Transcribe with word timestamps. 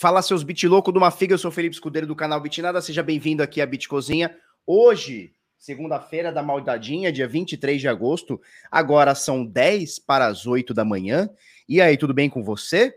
Fala 0.00 0.22
seus 0.22 0.44
bit 0.44 0.64
louco 0.68 0.92
do 0.92 1.00
Mafiga, 1.00 1.34
eu 1.34 1.38
sou 1.38 1.50
Felipe 1.50 1.74
Escudeiro 1.74 2.06
do 2.06 2.14
canal 2.14 2.40
Bitnada, 2.40 2.80
seja 2.80 3.02
bem-vindo 3.02 3.42
aqui 3.42 3.60
à 3.60 3.66
Bit 3.66 3.88
Cozinha. 3.88 4.32
Hoje, 4.64 5.32
segunda-feira 5.58 6.30
da 6.30 6.40
maldadinha, 6.40 7.10
dia 7.10 7.26
23 7.26 7.80
de 7.80 7.88
agosto, 7.88 8.40
agora 8.70 9.12
são 9.16 9.44
10 9.44 9.98
para 9.98 10.28
as 10.28 10.46
8 10.46 10.72
da 10.72 10.84
manhã. 10.84 11.28
E 11.68 11.80
aí, 11.80 11.96
tudo 11.96 12.14
bem 12.14 12.30
com 12.30 12.44
você? 12.44 12.94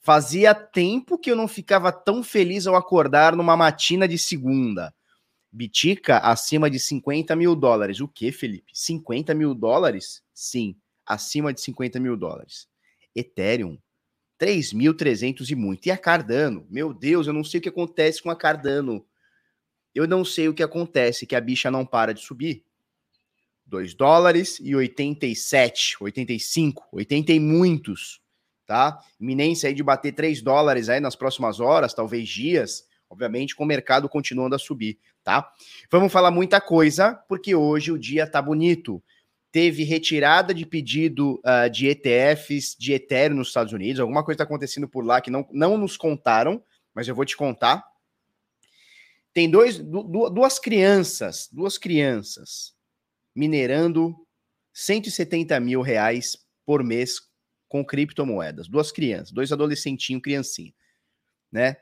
Fazia 0.00 0.52
tempo 0.52 1.16
que 1.16 1.30
eu 1.30 1.36
não 1.36 1.46
ficava 1.46 1.92
tão 1.92 2.20
feliz 2.20 2.66
ao 2.66 2.74
acordar 2.74 3.36
numa 3.36 3.56
matina 3.56 4.08
de 4.08 4.18
segunda. 4.18 4.92
Bitica 5.52 6.18
acima 6.18 6.68
de 6.68 6.80
50 6.80 7.36
mil 7.36 7.54
dólares. 7.54 8.00
O 8.00 8.08
que, 8.08 8.32
Felipe? 8.32 8.72
50 8.74 9.32
mil 9.34 9.54
dólares? 9.54 10.20
Sim, 10.34 10.74
acima 11.06 11.54
de 11.54 11.60
50 11.60 12.00
mil 12.00 12.16
dólares. 12.16 12.66
Ethereum 13.14 13.78
3.300 14.38 15.50
e 15.50 15.54
muito. 15.54 15.86
E 15.86 15.90
a 15.90 15.96
Cardano? 15.96 16.66
Meu 16.68 16.92
Deus, 16.92 17.26
eu 17.26 17.32
não 17.32 17.44
sei 17.44 17.58
o 17.58 17.62
que 17.62 17.68
acontece 17.68 18.22
com 18.22 18.30
a 18.30 18.36
Cardano. 18.36 19.04
Eu 19.94 20.08
não 20.08 20.24
sei 20.24 20.48
o 20.48 20.54
que 20.54 20.62
acontece, 20.62 21.26
que 21.26 21.36
a 21.36 21.40
bicha 21.40 21.70
não 21.70 21.86
para 21.86 22.12
de 22.12 22.20
subir. 22.20 22.64
2 23.66 23.94
dólares 23.94 24.58
e 24.60 24.74
87, 24.74 25.96
85, 26.00 26.88
80 26.92 27.32
e 27.32 27.40
muitos, 27.40 28.20
tá? 28.66 28.98
Iminência 29.18 29.68
aí 29.68 29.74
de 29.74 29.82
bater 29.82 30.12
3 30.12 30.42
dólares 30.42 30.88
aí 30.88 31.00
nas 31.00 31.16
próximas 31.16 31.60
horas, 31.60 31.94
talvez 31.94 32.28
dias, 32.28 32.84
obviamente 33.08 33.54
com 33.54 33.64
o 33.64 33.66
mercado 33.66 34.08
continuando 34.08 34.54
a 34.54 34.58
subir, 34.58 34.98
tá? 35.22 35.50
Vamos 35.90 36.12
falar 36.12 36.30
muita 36.30 36.60
coisa, 36.60 37.14
porque 37.28 37.54
hoje 37.54 37.90
o 37.90 37.98
dia 37.98 38.26
tá 38.26 38.42
bonito 38.42 39.02
teve 39.54 39.84
retirada 39.84 40.52
de 40.52 40.66
pedido 40.66 41.40
uh, 41.44 41.70
de 41.70 41.86
ETFs 41.86 42.74
de 42.76 42.92
Ethereum 42.92 43.36
nos 43.36 43.46
Estados 43.46 43.72
Unidos. 43.72 44.00
Alguma 44.00 44.24
coisa 44.24 44.34
está 44.34 44.42
acontecendo 44.42 44.88
por 44.88 45.04
lá 45.04 45.20
que 45.20 45.30
não, 45.30 45.46
não 45.52 45.78
nos 45.78 45.96
contaram, 45.96 46.60
mas 46.92 47.06
eu 47.06 47.14
vou 47.14 47.24
te 47.24 47.36
contar. 47.36 47.84
Tem 49.32 49.48
dois, 49.48 49.78
du, 49.78 50.28
duas 50.28 50.58
crianças, 50.58 51.48
duas 51.52 51.78
crianças 51.78 52.74
minerando 53.32 54.16
170 54.72 55.60
mil 55.60 55.82
reais 55.82 56.36
por 56.66 56.82
mês 56.82 57.20
com 57.68 57.84
criptomoedas. 57.84 58.66
Duas 58.66 58.90
crianças, 58.90 59.30
dois 59.30 59.52
adolescentinhos, 59.52 60.20
criancinha, 60.20 60.74
né? 61.52 61.76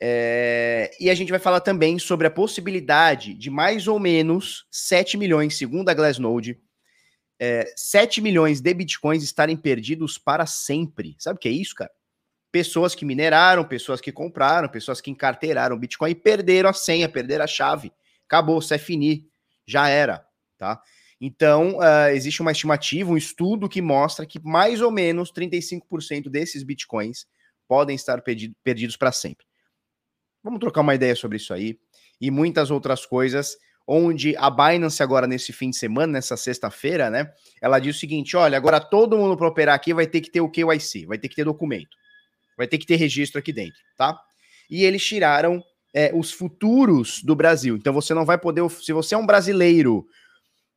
É, 0.00 0.90
e 0.98 1.10
a 1.10 1.14
gente 1.14 1.28
vai 1.28 1.38
falar 1.38 1.60
também 1.60 1.98
sobre 1.98 2.26
a 2.26 2.30
possibilidade 2.30 3.34
de 3.34 3.50
mais 3.50 3.86
ou 3.86 4.00
menos 4.00 4.66
7 4.70 5.18
milhões, 5.18 5.58
segundo 5.58 5.90
a 5.90 5.94
Glassnode, 5.94 6.58
é, 7.40 7.72
7 7.74 8.20
milhões 8.20 8.60
de 8.60 8.74
bitcoins 8.74 9.22
estarem 9.22 9.56
perdidos 9.56 10.18
para 10.18 10.44
sempre. 10.44 11.16
Sabe 11.18 11.38
o 11.38 11.40
que 11.40 11.48
é 11.48 11.52
isso, 11.52 11.74
cara? 11.74 11.90
Pessoas 12.52 12.94
que 12.94 13.04
mineraram, 13.04 13.64
pessoas 13.64 14.00
que 14.00 14.12
compraram, 14.12 14.68
pessoas 14.68 15.00
que 15.00 15.10
encarteiraram 15.10 15.78
Bitcoin 15.78 16.10
e 16.10 16.14
perderam 16.14 16.68
a 16.68 16.72
senha, 16.72 17.08
perderam 17.08 17.44
a 17.44 17.46
chave. 17.46 17.92
Acabou, 18.26 18.60
se 18.60 18.74
é 18.74 18.78
fini, 18.78 19.26
já 19.66 19.88
era, 19.88 20.26
tá? 20.58 20.82
Então, 21.20 21.78
uh, 21.78 22.08
existe 22.12 22.42
uma 22.42 22.50
estimativa, 22.50 23.10
um 23.10 23.16
estudo 23.16 23.68
que 23.68 23.80
mostra 23.80 24.26
que 24.26 24.40
mais 24.40 24.80
ou 24.80 24.90
menos 24.90 25.32
35% 25.32 26.28
desses 26.28 26.62
bitcoins 26.62 27.26
podem 27.68 27.94
estar 27.94 28.20
perdido, 28.20 28.54
perdidos 28.64 28.96
para 28.96 29.12
sempre. 29.12 29.46
Vamos 30.42 30.58
trocar 30.58 30.80
uma 30.80 30.94
ideia 30.94 31.14
sobre 31.14 31.36
isso 31.36 31.54
aí 31.54 31.78
e 32.20 32.30
muitas 32.30 32.70
outras 32.70 33.06
coisas 33.06 33.56
onde 33.86 34.36
a 34.36 34.48
Binance 34.50 35.02
agora 35.02 35.26
nesse 35.26 35.52
fim 35.52 35.70
de 35.70 35.76
semana, 35.76 36.12
nessa 36.14 36.36
sexta-feira, 36.36 37.10
né, 37.10 37.32
ela 37.60 37.78
diz 37.78 37.96
o 37.96 37.98
seguinte, 37.98 38.36
olha, 38.36 38.56
agora 38.56 38.80
todo 38.80 39.16
mundo 39.16 39.36
para 39.36 39.48
operar 39.48 39.74
aqui 39.74 39.92
vai 39.92 40.06
ter 40.06 40.20
que 40.20 40.30
ter 40.30 40.40
o 40.40 40.50
KYC, 40.50 41.06
vai 41.06 41.18
ter 41.18 41.28
que 41.28 41.36
ter 41.36 41.44
documento, 41.44 41.96
vai 42.56 42.66
ter 42.66 42.78
que 42.78 42.86
ter 42.86 42.96
registro 42.96 43.38
aqui 43.38 43.52
dentro, 43.52 43.80
tá? 43.96 44.18
E 44.70 44.84
eles 44.84 45.04
tiraram 45.04 45.62
é, 45.94 46.12
os 46.14 46.32
futuros 46.32 47.22
do 47.22 47.34
Brasil. 47.34 47.76
Então 47.76 47.92
você 47.92 48.14
não 48.14 48.24
vai 48.24 48.38
poder, 48.38 48.68
se 48.70 48.92
você 48.92 49.14
é 49.14 49.18
um 49.18 49.26
brasileiro 49.26 50.06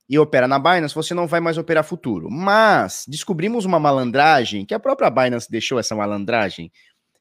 e 0.10 0.20
opera 0.20 0.48
na 0.48 0.60
Binance, 0.60 0.94
você 0.94 1.14
não 1.14 1.28
vai 1.28 1.40
mais 1.40 1.58
operar 1.58 1.84
futuro. 1.84 2.30
Mas 2.30 3.06
descobrimos 3.08 3.66
uma 3.66 3.80
malandragem, 3.80 4.66
que 4.66 4.74
a 4.74 4.80
própria 4.80 5.10
Binance 5.10 5.50
deixou 5.50 5.80
essa 5.80 5.96
malandragem, 5.96 6.72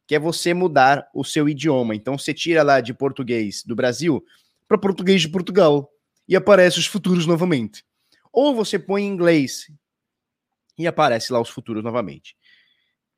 que 0.07 0.15
é 0.15 0.19
você 0.19 0.53
mudar 0.53 1.09
o 1.15 1.25
seu 1.25 1.49
idioma. 1.49 1.95
Então 1.95 2.19
você 2.19 2.35
tira 2.35 2.63
lá 2.63 2.81
de 2.81 2.93
português 2.93 3.63
do 3.65 3.77
Brasil, 3.77 4.23
para 4.73 4.79
português 4.79 5.21
de 5.21 5.29
Portugal 5.29 5.93
e 6.27 6.35
aparece 6.35 6.79
os 6.79 6.87
futuros 6.87 7.27
novamente. 7.27 7.85
Ou 8.33 8.55
você 8.55 8.79
põe 8.79 9.03
em 9.03 9.09
inglês 9.09 9.71
e 10.79 10.87
aparece 10.87 11.31
lá 11.31 11.39
os 11.39 11.51
futuros 11.51 11.85
novamente. 11.85 12.35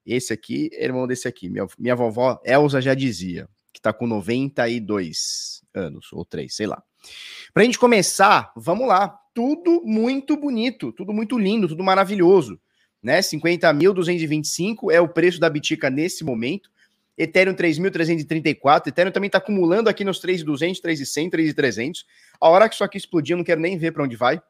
Esse 0.04 0.32
aqui 0.32 0.68
irmão 0.72 1.06
desse 1.06 1.28
aqui. 1.28 1.48
Minha, 1.48 1.66
minha 1.78 1.94
vovó 1.94 2.40
Elza 2.44 2.80
já 2.80 2.92
dizia 2.92 3.48
que 3.72 3.80
tá 3.80 3.92
com 3.92 4.06
92 4.06 5.62
anos, 5.72 6.12
ou 6.12 6.24
3, 6.24 6.52
sei 6.52 6.66
lá. 6.66 6.82
Pra 7.52 7.62
gente 7.62 7.78
começar, 7.78 8.52
vamos 8.56 8.88
lá. 8.88 9.16
Tudo 9.32 9.82
muito 9.84 10.36
bonito, 10.36 10.92
tudo 10.92 11.12
muito 11.12 11.38
lindo, 11.38 11.68
tudo 11.68 11.84
maravilhoso. 11.84 12.60
Né? 13.00 13.20
50.225 13.20 14.90
é 14.90 15.00
o 15.00 15.08
preço 15.08 15.38
da 15.38 15.48
Bitica 15.48 15.88
nesse 15.88 16.24
momento. 16.24 16.70
Ethereum 17.16 17.54
3.334, 17.54 18.88
Ethereum 18.88 19.12
também 19.12 19.28
está 19.28 19.38
acumulando 19.38 19.88
aqui 19.88 20.04
nos 20.04 20.20
3.200, 20.20 20.80
3.100, 20.80 21.30
3.300. 21.30 22.04
A 22.40 22.48
hora 22.48 22.68
que 22.68 22.74
isso 22.74 22.84
aqui 22.84 22.98
explodir, 22.98 23.34
eu 23.34 23.38
não 23.38 23.44
quero 23.44 23.60
nem 23.60 23.78
ver 23.78 23.92
para 23.92 24.02
onde 24.04 24.16
vai. 24.16 24.40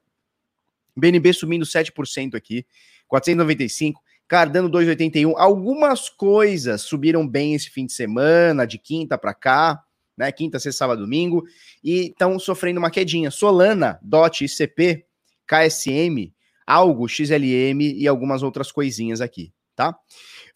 BNB 0.96 1.32
subindo 1.32 1.64
7% 1.64 2.34
aqui, 2.34 2.66
495. 3.08 4.00
Cardano 4.26 4.70
2,81. 4.70 5.34
Algumas 5.36 6.08
coisas 6.08 6.82
subiram 6.82 7.26
bem 7.26 7.54
esse 7.54 7.68
fim 7.68 7.84
de 7.84 7.92
semana, 7.92 8.66
de 8.66 8.78
quinta 8.78 9.18
para 9.18 9.34
cá, 9.34 9.82
né? 10.16 10.30
Quinta, 10.32 10.58
sexta, 10.58 10.78
sábado, 10.78 11.02
domingo, 11.02 11.44
e 11.82 12.06
estão 12.06 12.38
sofrendo 12.38 12.78
uma 12.78 12.90
quedinha. 12.90 13.30
Solana, 13.30 13.98
DOT, 14.02 14.44
ICP, 14.44 15.04
KSM, 15.46 16.32
Algo, 16.66 17.06
XLM 17.06 17.82
e 17.82 18.08
algumas 18.08 18.42
outras 18.42 18.72
coisinhas 18.72 19.20
aqui, 19.20 19.52
tá? 19.76 19.94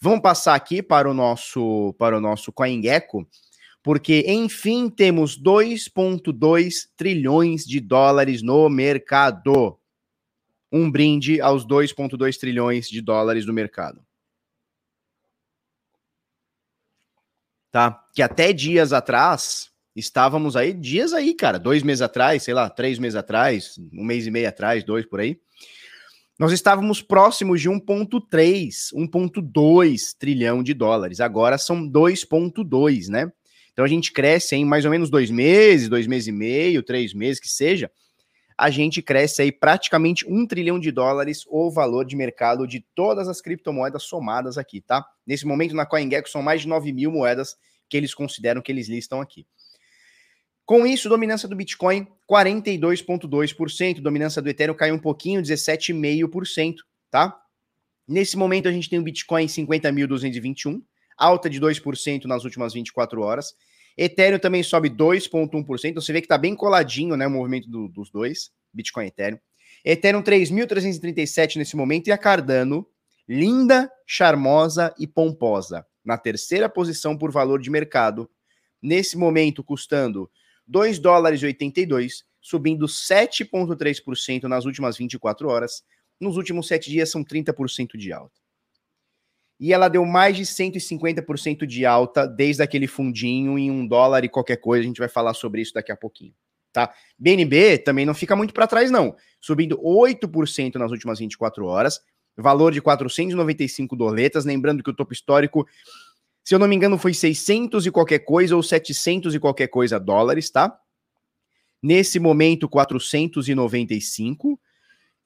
Vamos 0.00 0.20
passar 0.20 0.54
aqui 0.54 0.80
para 0.80 1.10
o 1.10 1.14
nosso 1.14 1.92
para 1.98 2.16
o 2.16 2.20
nosso 2.20 2.52
CoinGecko, 2.52 3.28
porque 3.82 4.24
enfim 4.28 4.88
temos 4.88 5.36
2.2 5.40 6.88
trilhões 6.96 7.64
de 7.64 7.80
dólares 7.80 8.40
no 8.40 8.68
mercado. 8.68 9.76
Um 10.70 10.88
brinde 10.90 11.40
aos 11.40 11.66
2.2 11.66 12.38
trilhões 12.38 12.88
de 12.88 13.00
dólares 13.00 13.44
no 13.44 13.52
mercado. 13.52 14.00
Tá? 17.72 18.04
Que 18.14 18.22
até 18.22 18.52
dias 18.52 18.92
atrás 18.92 19.70
estávamos 19.96 20.54
aí, 20.54 20.72
dias 20.72 21.12
aí, 21.12 21.34
cara, 21.34 21.58
dois 21.58 21.82
meses 21.82 22.02
atrás, 22.02 22.44
sei 22.44 22.54
lá, 22.54 22.70
três 22.70 23.00
meses 23.00 23.16
atrás, 23.16 23.76
um 23.92 24.04
mês 24.04 24.26
e 24.26 24.30
meio 24.30 24.48
atrás, 24.48 24.84
dois 24.84 25.04
por 25.04 25.18
aí 25.18 25.40
nós 26.38 26.52
estávamos 26.52 27.02
próximos 27.02 27.60
de 27.60 27.68
1,3, 27.68 28.94
1,2 28.94 30.14
trilhão 30.16 30.62
de 30.62 30.72
dólares. 30.72 31.20
Agora 31.20 31.58
são 31.58 31.82
2,2, 31.82 33.08
né? 33.08 33.32
Então 33.72 33.84
a 33.84 33.88
gente 33.88 34.12
cresce 34.12 34.54
em 34.54 34.64
mais 34.64 34.84
ou 34.84 34.90
menos 34.90 35.10
dois 35.10 35.30
meses, 35.30 35.88
dois 35.88 36.06
meses 36.06 36.28
e 36.28 36.32
meio, 36.32 36.82
três 36.82 37.12
meses, 37.12 37.40
que 37.40 37.48
seja. 37.48 37.90
A 38.56 38.70
gente 38.70 39.02
cresce 39.02 39.42
aí 39.42 39.52
praticamente 39.52 40.24
um 40.28 40.46
trilhão 40.46 40.78
de 40.78 40.92
dólares 40.92 41.44
o 41.48 41.70
valor 41.70 42.04
de 42.04 42.16
mercado 42.16 42.66
de 42.66 42.84
todas 42.94 43.28
as 43.28 43.40
criptomoedas 43.40 44.04
somadas 44.04 44.58
aqui, 44.58 44.80
tá? 44.80 45.04
Nesse 45.26 45.46
momento 45.46 45.74
na 45.74 45.86
CoinGecko 45.86 46.28
são 46.28 46.42
mais 46.42 46.62
de 46.62 46.68
9 46.68 46.92
mil 46.92 47.10
moedas 47.10 47.56
que 47.88 47.96
eles 47.96 48.14
consideram 48.14 48.60
que 48.60 48.70
eles 48.70 48.88
listam 48.88 49.20
aqui. 49.20 49.46
Com 50.68 50.86
isso, 50.86 51.08
dominância 51.08 51.48
do 51.48 51.56
Bitcoin 51.56 52.06
42,2%, 52.30 54.02
dominância 54.02 54.42
do 54.42 54.50
Ethereum 54.50 54.74
caiu 54.74 54.96
um 54.96 54.98
pouquinho, 54.98 55.40
17,5%, 55.40 56.74
tá? 57.10 57.34
Nesse 58.06 58.36
momento 58.36 58.68
a 58.68 58.70
gente 58.70 58.90
tem 58.90 58.98
o 58.98 59.02
Bitcoin 59.02 59.46
50.221, 59.46 60.82
alta 61.16 61.48
de 61.48 61.58
2% 61.58 62.26
nas 62.26 62.44
últimas 62.44 62.74
24 62.74 63.22
horas. 63.22 63.54
Ethereum 63.96 64.38
também 64.38 64.62
sobe 64.62 64.90
2,1%, 64.90 65.94
você 65.94 66.12
vê 66.12 66.20
que 66.20 66.28
tá 66.28 66.36
bem 66.36 66.54
coladinho, 66.54 67.16
né, 67.16 67.26
o 67.26 67.30
movimento 67.30 67.66
do, 67.70 67.88
dos 67.88 68.10
dois, 68.10 68.50
Bitcoin 68.70 69.06
e 69.06 69.08
Ethereum. 69.08 69.38
Ethereum 69.82 70.22
3.337 70.22 71.56
nesse 71.56 71.76
momento 71.76 72.08
e 72.08 72.12
a 72.12 72.18
Cardano, 72.18 72.86
linda, 73.26 73.90
charmosa 74.06 74.94
e 74.98 75.06
pomposa, 75.06 75.86
na 76.04 76.18
terceira 76.18 76.68
posição 76.68 77.16
por 77.16 77.32
valor 77.32 77.58
de 77.58 77.70
mercado, 77.70 78.28
nesse 78.82 79.16
momento 79.16 79.64
custando 79.64 80.30
2 80.68 80.98
dólares 80.98 81.42
e 81.42 81.46
82, 81.46 82.24
subindo 82.40 82.86
7,3% 82.86 84.44
nas 84.44 84.66
últimas 84.66 84.96
24 84.96 85.48
horas. 85.48 85.82
Nos 86.20 86.36
últimos 86.36 86.68
7 86.68 86.90
dias 86.90 87.10
são 87.10 87.24
30% 87.24 87.96
de 87.96 88.12
alta. 88.12 88.38
E 89.58 89.72
ela 89.72 89.88
deu 89.88 90.04
mais 90.04 90.36
de 90.36 90.44
150% 90.44 91.66
de 91.66 91.84
alta 91.84 92.26
desde 92.26 92.62
aquele 92.62 92.86
fundinho 92.86 93.58
em 93.58 93.70
um 93.70 93.86
dólar 93.86 94.24
e 94.24 94.28
qualquer 94.28 94.56
coisa. 94.58 94.84
A 94.84 94.86
gente 94.86 95.00
vai 95.00 95.08
falar 95.08 95.34
sobre 95.34 95.60
isso 95.60 95.74
daqui 95.74 95.90
a 95.90 95.96
pouquinho. 95.96 96.34
Tá? 96.72 96.94
BNB 97.18 97.78
também 97.78 98.06
não 98.06 98.14
fica 98.14 98.36
muito 98.36 98.54
para 98.54 98.66
trás, 98.66 98.90
não. 98.90 99.16
Subindo 99.40 99.76
8% 99.80 100.76
nas 100.76 100.92
últimas 100.92 101.18
24 101.18 101.64
horas. 101.64 102.00
Valor 102.36 102.72
de 102.72 102.80
495 102.80 103.96
doletas. 103.96 104.44
Lembrando 104.44 104.82
que 104.82 104.90
o 104.90 104.94
topo 104.94 105.12
histórico 105.12 105.66
Se 106.48 106.54
eu 106.54 106.58
não 106.58 106.66
me 106.66 106.74
engano, 106.74 106.96
foi 106.96 107.12
600 107.12 107.84
e 107.84 107.90
qualquer 107.90 108.20
coisa 108.20 108.56
ou 108.56 108.62
700 108.62 109.34
e 109.34 109.38
qualquer 109.38 109.66
coisa 109.68 110.00
dólares, 110.00 110.48
tá? 110.48 110.74
Nesse 111.82 112.18
momento, 112.18 112.66
495. 112.66 114.58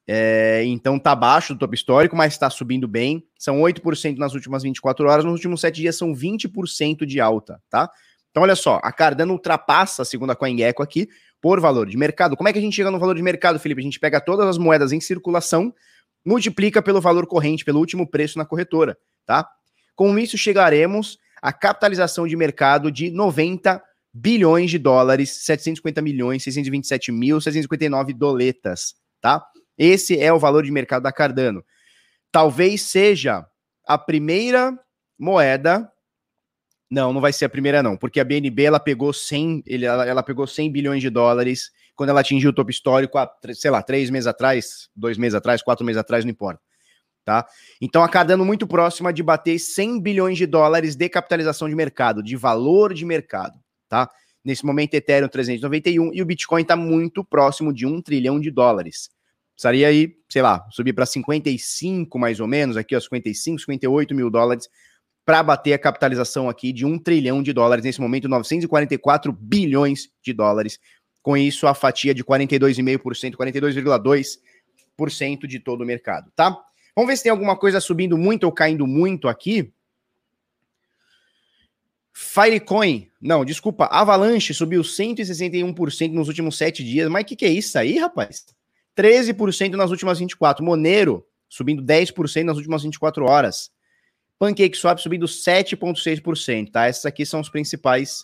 É, 0.05 0.65
então 0.65 0.99
tá 0.99 1.13
abaixo 1.13 1.53
do 1.53 1.59
topo 1.59 1.73
histórico, 1.75 2.13
mas 2.13 2.33
está 2.33 2.49
subindo 2.49 2.89
bem. 2.89 3.25
São 3.39 3.61
8% 3.61 4.17
nas 4.17 4.33
últimas 4.33 4.63
24 4.63 5.07
horas, 5.07 5.23
nos 5.23 5.35
últimos 5.35 5.61
7 5.61 5.77
dias 5.77 5.95
são 5.95 6.13
20% 6.13 7.05
de 7.05 7.21
alta, 7.21 7.63
tá? 7.69 7.89
Então 8.29 8.43
olha 8.43 8.53
só, 8.57 8.81
a 8.83 8.91
Cardano 8.91 9.31
ultrapassa, 9.31 10.03
segundo 10.03 10.31
a 10.31 10.35
CoinGecko 10.35 10.83
aqui, 10.83 11.07
por 11.41 11.57
valor 11.61 11.87
de 11.87 11.95
mercado. 11.95 12.35
Como 12.35 12.49
é 12.49 12.51
que 12.51 12.59
a 12.59 12.61
gente 12.61 12.75
chega 12.75 12.91
no 12.91 12.99
valor 12.99 13.15
de 13.15 13.21
mercado, 13.21 13.57
Felipe? 13.57 13.79
A 13.79 13.85
gente 13.85 13.97
pega 13.97 14.19
todas 14.19 14.45
as 14.45 14.57
moedas 14.57 14.91
em 14.91 14.99
circulação, 14.99 15.73
multiplica 16.25 16.81
pelo 16.81 16.99
valor 16.99 17.25
corrente, 17.27 17.63
pelo 17.63 17.79
último 17.79 18.05
preço 18.05 18.37
na 18.37 18.43
corretora, 18.43 18.97
tá? 19.25 19.47
Com 19.95 20.17
isso 20.17 20.37
chegaremos 20.37 21.17
à 21.41 21.51
capitalização 21.51 22.27
de 22.27 22.35
mercado 22.35 22.91
de 22.91 23.09
90 23.09 23.81
bilhões 24.13 24.69
de 24.69 24.77
dólares, 24.77 25.31
750 25.31 26.01
milhões, 26.01 26.43
627 26.43 27.11
mil, 27.11 27.41
659 27.41 28.13
doletas, 28.13 28.95
tá? 29.19 29.43
Esse 29.77 30.19
é 30.19 30.31
o 30.31 30.39
valor 30.39 30.63
de 30.63 30.71
mercado 30.71 31.03
da 31.03 31.11
Cardano. 31.11 31.63
Talvez 32.31 32.81
seja 32.83 33.45
a 33.87 33.97
primeira 33.97 34.77
moeda. 35.17 35.89
Não, 36.89 37.11
não 37.11 37.21
vai 37.21 37.33
ser 37.33 37.45
a 37.45 37.49
primeira 37.49 37.81
não, 37.81 37.97
porque 37.97 38.19
a 38.19 38.23
BNB 38.23 38.63
ela 38.63 38.79
pegou 38.79 39.11
100, 39.11 39.63
ela, 39.67 40.05
ela 40.05 40.23
pegou 40.23 40.45
100 40.45 40.71
bilhões 40.71 41.01
de 41.01 41.09
dólares 41.09 41.71
quando 41.95 42.09
ela 42.09 42.21
atingiu 42.21 42.51
o 42.51 42.53
topo 42.53 42.69
histórico 42.69 43.17
há, 43.17 43.31
sei 43.53 43.71
lá, 43.71 43.81
três 43.81 44.09
meses 44.09 44.27
atrás, 44.27 44.89
dois 44.95 45.17
meses 45.17 45.35
atrás, 45.35 45.61
quatro 45.61 45.85
meses 45.85 45.99
atrás, 45.99 46.23
não 46.23 46.31
importa. 46.31 46.61
Tá? 47.25 47.45
Então 47.79 48.03
a 48.03 48.09
Cardano 48.09 48.43
muito 48.43 48.67
próxima 48.67 49.13
de 49.13 49.23
bater 49.23 49.57
100 49.57 50.01
bilhões 50.01 50.37
de 50.37 50.45
dólares 50.45 50.95
de 50.95 51.07
capitalização 51.07 51.69
de 51.69 51.75
mercado, 51.75 52.21
de 52.21 52.35
valor 52.35 52.93
de 52.93 53.05
mercado, 53.05 53.57
tá? 53.87 54.09
Nesse 54.43 54.65
momento 54.65 54.93
Ethereum 54.93 55.29
391 55.29 56.11
e 56.13 56.21
o 56.21 56.25
Bitcoin 56.25 56.63
está 56.63 56.75
muito 56.75 57.23
próximo 57.23 57.73
de 57.73 57.85
um 57.85 58.01
trilhão 58.01 58.41
de 58.41 58.51
dólares. 58.51 59.09
Precisaria 59.53 59.87
aí, 59.87 60.17
sei 60.27 60.41
lá, 60.41 60.67
subir 60.69 60.91
para 60.91 61.05
55 61.05 62.19
mais 62.19 62.41
ou 62.41 62.47
menos, 62.47 62.75
aqui, 62.75 62.93
ó, 62.95 62.99
55, 62.99 63.61
58 63.61 64.13
mil 64.13 64.29
dólares, 64.29 64.67
para 65.25 65.41
bater 65.41 65.71
a 65.71 65.79
capitalização 65.79 66.49
aqui 66.49 66.73
de 66.73 66.85
um 66.85 66.99
trilhão 66.99 67.41
de 67.41 67.53
dólares, 67.53 67.85
nesse 67.85 68.01
momento 68.01 68.27
944 68.27 69.31
bilhões 69.31 70.09
de 70.21 70.33
dólares. 70.33 70.77
Com 71.21 71.37
isso, 71.37 71.67
a 71.67 71.73
fatia 71.73 72.13
de 72.13 72.21
42,5%, 72.23 73.37
42,2% 73.37 75.47
de 75.47 75.59
todo 75.59 75.81
o 75.81 75.85
mercado, 75.85 76.29
tá? 76.35 76.57
Vamos 76.95 77.09
ver 77.09 77.17
se 77.17 77.23
tem 77.23 77.31
alguma 77.31 77.57
coisa 77.57 77.79
subindo 77.79 78.17
muito 78.17 78.43
ou 78.43 78.51
caindo 78.51 78.85
muito 78.85 79.27
aqui. 79.27 79.73
Filecoin, 82.13 83.09
não, 83.19 83.43
desculpa, 83.43 83.85
Avalanche 83.85 84.53
subiu 84.53 84.81
161% 84.81 86.11
nos 86.11 86.27
últimos 86.27 86.57
sete 86.57 86.83
dias. 86.83 87.09
Mas 87.09 87.23
o 87.23 87.25
que, 87.25 87.35
que 87.35 87.45
é 87.45 87.49
isso 87.49 87.77
aí, 87.77 87.97
rapaz? 87.97 88.45
13% 88.95 89.71
nas 89.71 89.89
últimas 89.89 90.19
24. 90.19 90.63
Monero 90.63 91.25
subindo 91.49 91.83
10% 91.83 92.43
nas 92.43 92.57
últimas 92.57 92.83
24 92.83 93.25
horas. 93.25 93.71
PancakeSwap 94.39 94.99
subindo 94.99 95.25
7,6%, 95.25 96.71
tá? 96.71 96.85
Essas 96.85 97.05
aqui 97.05 97.25
são 97.25 97.39
os 97.39 97.49
principais. 97.49 98.23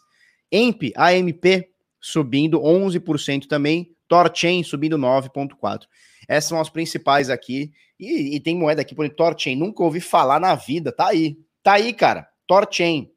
EMP, 0.52 0.94
AMP, 0.96 1.68
subindo 2.00 2.60
11% 2.60 3.48
também. 3.48 3.96
Torchain 4.08 4.64
subindo 4.64 4.98
9,4%. 4.98 5.84
Essas 6.30 6.50
são 6.50 6.62
as 6.62 6.70
principais 6.70 7.32
aqui. 7.32 7.72
E, 8.00 8.36
e 8.36 8.40
tem 8.40 8.56
moeda 8.56 8.82
aqui, 8.82 8.94
por 8.94 9.04
exemplo, 9.04 9.18
Torchain. 9.18 9.56
Nunca 9.56 9.84
ouvi 9.84 10.00
falar 10.00 10.40
na 10.40 10.54
vida. 10.54 10.92
Tá 10.92 11.08
aí. 11.08 11.38
Tá 11.64 11.74
aí, 11.74 11.92
cara. 11.92 12.28
Torchain. 12.48 13.12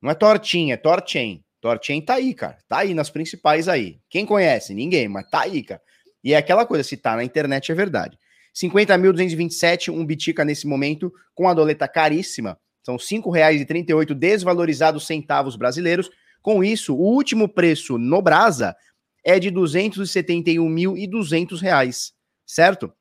Não 0.00 0.12
é 0.12 0.14
Tortinha, 0.14 0.74
é 0.74 0.76
Torchain. 0.76 1.42
Torchain 1.60 2.00
tá 2.00 2.14
aí, 2.14 2.32
cara. 2.32 2.58
Tá 2.68 2.78
aí 2.78 2.94
nas 2.94 3.10
principais 3.10 3.66
aí. 3.66 3.98
Quem 4.08 4.24
conhece? 4.24 4.72
Ninguém, 4.72 5.08
mas 5.08 5.28
tá 5.28 5.40
aí, 5.40 5.64
cara. 5.64 5.82
E 6.22 6.32
é 6.32 6.36
aquela 6.36 6.64
coisa, 6.64 6.84
se 6.84 6.96
tá 6.96 7.16
na 7.16 7.24
internet 7.24 7.72
é 7.72 7.74
verdade. 7.74 8.16
50.227, 8.54 9.92
um 9.92 10.06
Bitica 10.06 10.44
nesse 10.44 10.66
momento, 10.66 11.12
com 11.34 11.48
a 11.48 11.54
doleta 11.54 11.88
caríssima. 11.88 12.56
São 12.84 12.96
R$ 12.96 13.02
5,38 13.02 14.14
desvalorizados 14.14 15.06
centavos 15.06 15.56
brasileiros. 15.56 16.08
Com 16.40 16.62
isso, 16.62 16.94
o 16.94 17.00
último 17.00 17.48
preço 17.48 17.98
no 17.98 18.22
Brasa 18.22 18.76
é 19.26 19.38
de 19.40 19.48
R$ 19.48 19.56
271.200, 19.56 22.12
certo? 22.46 22.92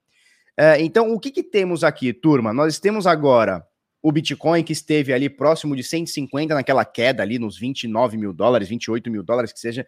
É, 0.58 0.82
então, 0.82 1.14
o 1.14 1.20
que, 1.20 1.30
que 1.30 1.44
temos 1.44 1.84
aqui, 1.84 2.12
turma? 2.12 2.52
Nós 2.52 2.80
temos 2.80 3.06
agora 3.06 3.64
o 4.02 4.12
Bitcoin 4.12 4.64
que 4.64 4.74
esteve 4.74 5.14
ali 5.14 5.30
próximo 5.30 5.76
de 5.76 5.84
150 5.84 6.56
naquela 6.56 6.84
queda 6.84 7.22
ali 7.22 7.38
nos 7.38 7.60
29 7.60 8.18
mil 8.18 8.34
dólares, 8.34 8.68
28 8.68 9.12
mil 9.12 9.22
dólares, 9.22 9.54
que 9.54 9.60
seja 9.60 9.86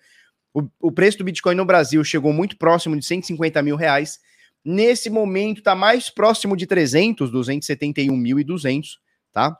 o, 0.53 0.61
o 0.79 0.91
preço 0.91 1.17
do 1.17 1.23
Bitcoin 1.23 1.55
no 1.55 1.65
Brasil 1.65 2.03
chegou 2.03 2.31
muito 2.31 2.55
próximo 2.57 2.95
de 2.95 3.03
150 3.05 3.61
mil 3.63 3.75
reais. 3.75 4.19
Nesse 4.63 5.09
momento 5.09 5.57
está 5.59 5.73
mais 5.73 6.07
próximo 6.09 6.55
de 6.55 6.67
300, 6.67 7.31
271.200, 7.31 8.97
tá? 9.31 9.57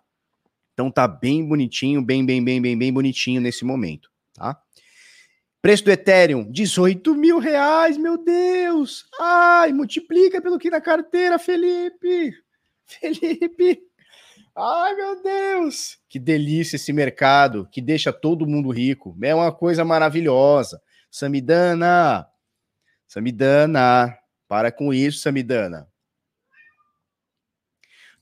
Então 0.74 0.92
tá 0.92 1.08
bem 1.08 1.44
bonitinho, 1.44 2.04
bem, 2.04 2.24
bem, 2.24 2.44
bem, 2.44 2.62
bem, 2.62 2.78
bem 2.78 2.94
bonitinho 2.94 3.42
nesse 3.42 3.66
momento, 3.66 4.12
tá? 4.34 4.62
Preço 5.62 5.84
do 5.84 5.92
Ethereum, 5.92 6.50
18 6.52 7.16
mil 7.16 7.40
reais, 7.40 7.98
meu 7.98 8.18
Deus! 8.24 9.06
Ai, 9.20 9.74
multiplica 9.74 10.42
pelo 10.42 10.60
que 10.60 10.70
na 10.70 10.80
carteira, 10.80 11.40
Felipe! 11.40 12.34
Felipe! 12.86 13.82
Ai, 14.56 14.96
meu 14.96 15.22
Deus! 15.22 15.98
Que 16.08 16.20
delícia 16.20 16.78
esse 16.78 16.94
mercado 16.94 17.68
que 17.72 17.82
deixa 17.82 18.14
todo 18.14 18.48
mundo 18.48 18.70
rico. 18.70 19.18
É 19.22 19.34
uma 19.36 19.52
coisa 19.52 19.84
maravilhosa. 19.84 20.82
Samidana, 21.12 22.28
Samidana, 23.08 24.18
para 24.48 24.72
com 24.72 24.94
isso, 24.94 25.20
Samidana. 25.20 25.88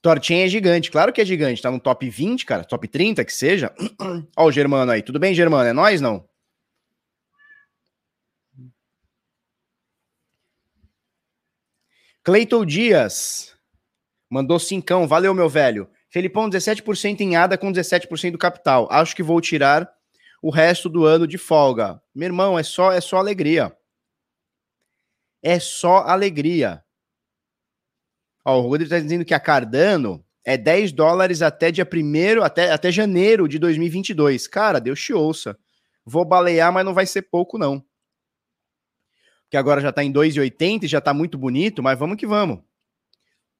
Tortinha 0.02 0.46
é 0.46 0.48
gigante, 0.48 0.92
claro 0.92 1.12
que 1.12 1.20
é 1.20 1.26
gigante, 1.26 1.62
tá 1.62 1.72
no 1.72 1.80
top 1.80 2.08
20, 2.08 2.46
cara, 2.46 2.64
top 2.64 2.88
30 2.88 3.26
que 3.26 3.34
seja. 3.34 3.74
Ó 4.38 4.46
o 4.46 4.52
Germano 4.52 4.92
aí, 4.92 5.02
tudo 5.02 5.20
bem, 5.20 5.34
Germano? 5.34 5.68
É 5.68 5.74
nós 5.74 6.00
não? 6.00 6.28
Cleiton 12.26 12.66
Dias 12.66 13.56
mandou 14.28 14.58
cincão, 14.58 15.08
valeu 15.08 15.32
meu 15.32 15.48
velho. 15.48 15.88
Felipão, 16.10 16.50
17% 16.50 17.22
em 17.22 17.36
ADA 17.36 17.56
com 17.56 17.72
17% 17.72 18.32
do 18.32 18.38
capital. 18.40 18.88
Acho 18.90 19.16
que 19.16 19.22
vou 19.22 19.40
tirar 19.40 19.88
o 20.42 20.50
resto 20.50 20.90
do 20.90 21.06
ano 21.06 21.28
de 21.28 21.38
folga. 21.38 22.02
Meu 22.16 22.26
irmão, 22.26 22.58
é 22.58 22.64
só 22.64 22.92
é 22.92 23.00
só 23.00 23.18
alegria. 23.18 23.78
É 25.44 25.60
só 25.60 25.98
alegria. 25.98 26.84
Ó, 28.44 28.58
o 28.58 28.62
Rodrigo 28.62 28.86
está 28.86 29.00
dizendo 29.00 29.24
que 29.24 29.36
a 29.36 29.40
Cardano 29.40 30.26
é 30.44 30.58
10 30.58 30.94
dólares 30.94 31.44
até 31.44 31.70
dia 31.70 31.88
1 31.88 32.42
até, 32.42 32.72
até 32.72 32.92
janeiro 32.92 33.48
de 33.48 33.60
2022. 33.60 34.48
Cara, 34.48 34.80
Deus 34.80 35.00
te 35.00 35.14
ouça. 35.14 35.56
Vou 36.04 36.26
balear, 36.26 36.74
mas 36.74 36.86
não 36.86 36.94
vai 36.96 37.06
ser 37.06 37.22
pouco, 37.22 37.60
não. 37.60 37.86
Que 39.56 39.58
agora 39.58 39.80
já 39.80 39.88
está 39.88 40.04
em 40.04 40.12
2,80 40.12 40.84
e 40.84 40.88
já 40.88 40.98
está 40.98 41.14
muito 41.14 41.38
bonito, 41.38 41.82
mas 41.82 41.98
vamos 41.98 42.18
que 42.18 42.28
vamos. 42.28 42.60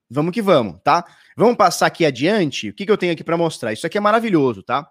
Vamos 0.10 0.34
que 0.34 0.42
vamos, 0.42 0.78
tá? 0.84 1.06
Vamos 1.38 1.56
passar 1.56 1.86
aqui 1.86 2.06
adiante. 2.06 2.68
O 2.70 2.74
que, 2.74 2.86
que 2.86 2.92
eu 2.92 2.98
tenho 2.98 3.14
aqui 3.14 3.24
para 3.24 3.38
mostrar? 3.38 3.72
Isso 3.72 3.88
aqui 3.88 3.98
é 3.98 4.02
maravilhoso, 4.02 4.62
tá? 4.62 4.86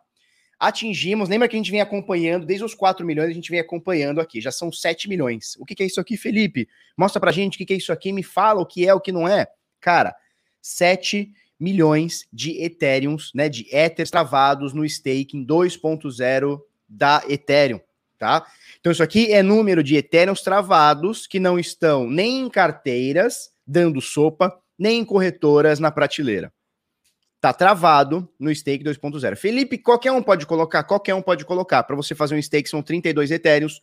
Atingimos, 0.58 1.28
lembra 1.28 1.46
que 1.46 1.56
a 1.56 1.58
gente 1.58 1.70
vem 1.70 1.82
acompanhando, 1.82 2.46
desde 2.46 2.64
os 2.64 2.74
4 2.74 3.04
milhões, 3.04 3.28
a 3.28 3.34
gente 3.34 3.50
vem 3.50 3.60
acompanhando 3.60 4.18
aqui, 4.18 4.40
já 4.40 4.50
são 4.50 4.72
7 4.72 5.06
milhões. 5.06 5.56
O 5.58 5.66
que, 5.66 5.74
que 5.74 5.82
é 5.82 5.86
isso 5.86 6.00
aqui, 6.00 6.16
Felipe? 6.16 6.66
Mostra 6.96 7.20
pra 7.20 7.30
gente 7.30 7.56
o 7.56 7.58
que, 7.58 7.66
que 7.66 7.74
é 7.74 7.76
isso 7.76 7.92
aqui, 7.92 8.10
me 8.10 8.22
fala 8.22 8.62
o 8.62 8.66
que 8.66 8.88
é, 8.88 8.94
o 8.94 9.00
que 9.00 9.12
não 9.12 9.28
é. 9.28 9.46
Cara, 9.82 10.16
7 10.62 11.30
milhões 11.60 12.26
de 12.32 12.62
Ethereums, 12.62 13.30
né, 13.34 13.50
de 13.50 13.66
Ethers 13.70 14.10
travados 14.10 14.72
no 14.72 14.86
staking 14.86 15.44
2.0 15.44 16.60
da 16.88 17.22
Ethereum, 17.28 17.78
tá? 18.24 18.46
Então 18.80 18.90
isso 18.90 19.02
aqui 19.02 19.30
é 19.30 19.42
número 19.42 19.84
de 19.84 19.96
Ethereums 19.96 20.40
travados 20.40 21.26
que 21.26 21.38
não 21.38 21.58
estão 21.58 22.08
nem 22.08 22.40
em 22.40 22.48
carteiras 22.48 23.50
dando 23.66 24.00
sopa, 24.00 24.58
nem 24.78 25.00
em 25.00 25.04
corretoras 25.04 25.78
na 25.78 25.90
prateleira. 25.90 26.50
Tá 27.38 27.52
travado 27.52 28.26
no 28.40 28.54
stake 28.54 28.82
2.0. 28.82 29.36
Felipe, 29.36 29.76
qualquer 29.76 30.10
um 30.10 30.22
pode 30.22 30.46
colocar, 30.46 30.84
qualquer 30.84 31.14
um 31.14 31.20
pode 31.20 31.44
colocar. 31.44 31.82
Para 31.82 31.94
você 31.94 32.14
fazer 32.14 32.34
um 32.34 32.40
stake 32.40 32.66
são 32.66 32.82
32 32.82 33.30
etéreos, 33.30 33.82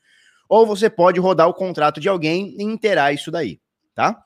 ou 0.49 0.65
você 0.65 0.89
pode 0.89 1.19
rodar 1.19 1.47
o 1.47 1.53
contrato 1.53 2.01
de 2.01 2.09
alguém 2.09 2.55
e 2.57 2.63
interar 2.63 3.13
isso 3.13 3.29
daí, 3.29 3.59
tá? 3.93 4.23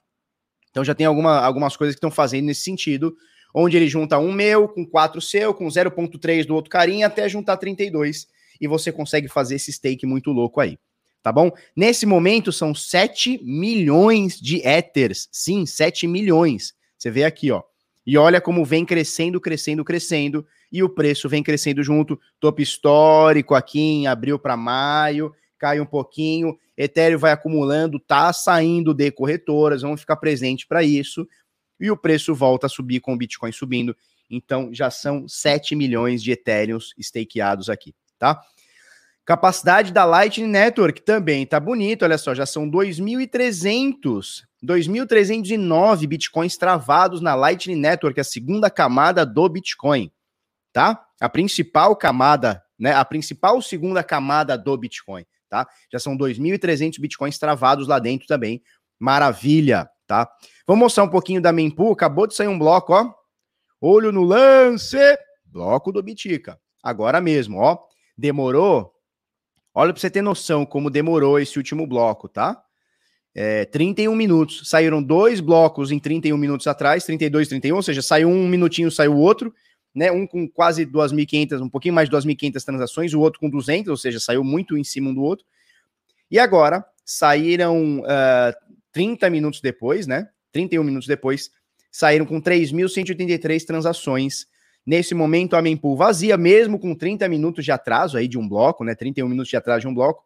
Então 0.72 0.86
já 0.86 0.96
tem 0.96 1.06
alguma, 1.06 1.42
algumas 1.42 1.76
coisas 1.76 1.94
que 1.94 1.98
estão 1.98 2.10
fazendo 2.10 2.46
nesse 2.46 2.62
sentido, 2.62 3.14
onde 3.54 3.76
ele 3.76 3.90
junta 3.90 4.18
um 4.18 4.32
meu 4.32 4.70
com 4.70 4.86
quatro 4.86 5.20
seu, 5.20 5.54
com 5.54 5.68
0.3 5.68 6.46
do 6.46 6.56
outro 6.56 6.72
carinha, 6.72 7.08
até 7.08 7.28
juntar 7.28 7.58
32, 7.58 8.28
e 8.60 8.68
você 8.68 8.92
consegue 8.92 9.28
fazer 9.28 9.56
esse 9.56 9.72
stake 9.72 10.06
muito 10.06 10.32
louco 10.32 10.60
aí 10.60 10.78
tá 11.26 11.32
bom? 11.32 11.52
Nesse 11.76 12.06
momento 12.06 12.52
são 12.52 12.76
7 12.76 13.44
milhões 13.44 14.40
de 14.40 14.58
Ethers. 14.58 15.28
Sim, 15.32 15.66
7 15.66 16.06
milhões. 16.06 16.76
Você 16.96 17.10
vê 17.10 17.24
aqui, 17.24 17.50
ó. 17.50 17.64
E 18.06 18.16
olha 18.16 18.40
como 18.40 18.64
vem 18.64 18.86
crescendo, 18.86 19.42
crescendo, 19.42 19.84
crescendo, 19.84 20.46
e 20.72 20.84
o 20.84 20.90
preço 20.90 21.28
vem 21.28 21.42
crescendo 21.42 21.82
junto. 21.82 22.20
Topo 22.40 22.62
histórico 22.62 23.56
aqui 23.56 23.80
em 23.80 24.06
abril 24.06 24.38
para 24.38 24.56
maio, 24.56 25.34
cai 25.58 25.80
um 25.80 25.86
pouquinho, 25.86 26.56
Ethereum 26.78 27.18
vai 27.18 27.32
acumulando, 27.32 28.00
tá 28.00 28.32
saindo 28.32 28.94
de 28.94 29.10
corretoras, 29.10 29.82
vamos 29.82 30.02
ficar 30.02 30.18
presente 30.18 30.68
para 30.68 30.84
isso, 30.84 31.28
e 31.80 31.90
o 31.90 31.98
preço 31.98 32.36
volta 32.36 32.68
a 32.68 32.70
subir 32.70 33.00
com 33.00 33.16
o 33.16 33.18
Bitcoin 33.18 33.52
subindo. 33.52 33.98
Então 34.30 34.72
já 34.72 34.92
são 34.92 35.28
7 35.28 35.76
milhões 35.76 36.22
de 36.22 36.32
Ethereums 36.32 36.94
stakeados 37.00 37.68
aqui, 37.68 37.96
tá? 38.18 38.42
Capacidade 39.26 39.92
da 39.92 40.06
Lightning 40.06 40.48
Network 40.48 41.02
também 41.02 41.48
tá 41.48 41.60
bonito, 41.60 42.04
olha 42.04 42.18
só, 42.18 42.36
já 42.36 42.46
são 42.46 42.70
2.300, 42.70 44.44
2.309 44.64 46.08
bitcoins 46.08 46.56
travados 46.58 47.22
na 47.22 47.34
Lightning 47.34 47.76
Network, 47.76 48.20
a 48.20 48.24
segunda 48.24 48.70
camada 48.70 49.26
do 49.26 49.50
Bitcoin, 49.50 50.12
tá? 50.72 51.04
A 51.20 51.28
principal 51.28 51.96
camada, 51.96 52.64
né, 52.78 52.94
a 52.94 53.04
principal 53.04 53.60
segunda 53.64 54.04
camada 54.04 54.56
do 54.56 54.78
Bitcoin, 54.78 55.26
tá? 55.50 55.68
Já 55.92 55.98
são 55.98 56.16
2.300 56.16 57.00
bitcoins 57.00 57.40
travados 57.40 57.88
lá 57.88 57.98
dentro 57.98 58.28
também. 58.28 58.62
Maravilha, 59.00 59.90
tá? 60.06 60.30
Vamos 60.68 60.84
mostrar 60.84 61.04
um 61.04 61.10
pouquinho 61.10 61.42
da 61.42 61.52
mempool, 61.52 61.94
acabou 61.94 62.28
de 62.28 62.36
sair 62.36 62.48
um 62.48 62.60
bloco, 62.60 62.94
ó. 62.94 63.12
Olho 63.82 64.12
no 64.12 64.24
lance, 64.24 64.98
bloco 65.46 65.92
do 65.92 66.04
Bitica. 66.04 66.60
Agora 66.84 67.20
mesmo, 67.20 67.58
ó. 67.60 67.80
Demorou 68.18 68.96
Olha 69.78 69.92
para 69.92 70.00
você 70.00 70.10
ter 70.10 70.22
noção 70.22 70.66
como 70.66 70.90
demorou 70.90 71.38
esse 71.38 71.58
último 71.58 71.86
bloco, 71.86 72.30
tá? 72.30 72.64
É, 73.36 73.66
31 73.66 74.16
minutos. 74.16 74.70
Saíram 74.70 75.04
dois 75.04 75.42
blocos 75.42 75.92
em 75.92 76.00
31 76.00 76.38
minutos 76.38 76.66
atrás, 76.66 77.04
32, 77.04 77.50
31, 77.50 77.76
ou 77.76 77.84
seja, 77.84 78.02
saiu 78.02 78.30
um 78.30 78.48
minutinho, 78.48 78.90
saiu 78.90 79.14
o 79.14 79.20
outro, 79.20 79.54
né? 79.94 80.10
Um 80.14 80.26
com 80.26 80.48
quase 80.48 80.86
2.500, 80.86 81.62
um 81.62 81.68
pouquinho 81.68 81.94
mais 81.94 82.10
de 82.10 82.16
2.500 82.16 82.64
transações, 82.64 83.14
o 83.14 83.20
outro 83.20 83.42
com 83.42 83.50
200, 83.50 83.90
ou 83.90 83.98
seja, 83.98 84.18
saiu 84.18 84.46
muito 84.46 84.78
em 84.78 84.84
cima 84.86 85.10
um 85.10 85.14
do 85.14 85.22
outro. 85.22 85.46
E 86.32 86.40
agora 86.40 86.84
saíram 87.04 88.00
uh, 88.00 88.06
ah, 88.08 88.56
30 88.94 89.30
minutos 89.30 89.60
depois, 89.60 90.08
né? 90.08 90.30
31 90.54 90.86
minutos 90.86 91.08
depois, 91.08 91.52
saíram 91.92 92.26
com 92.26 92.42
3.183 92.42 93.66
transações 93.66 94.48
Nesse 94.86 95.16
momento, 95.16 95.56
a 95.56 95.62
mempool 95.62 95.98
vazia, 95.98 96.38
mesmo 96.38 96.78
com 96.78 96.94
30 96.94 97.28
minutos 97.28 97.66
de 97.66 97.72
atraso 97.72 98.18
aí 98.18 98.28
de 98.28 98.38
um 98.38 98.48
bloco, 98.48 98.84
né? 98.84 98.94
31 98.94 99.28
minutos 99.28 99.50
de 99.50 99.58
atraso 99.58 99.82
de 99.82 99.88
um 99.88 99.94
bloco. 99.94 100.24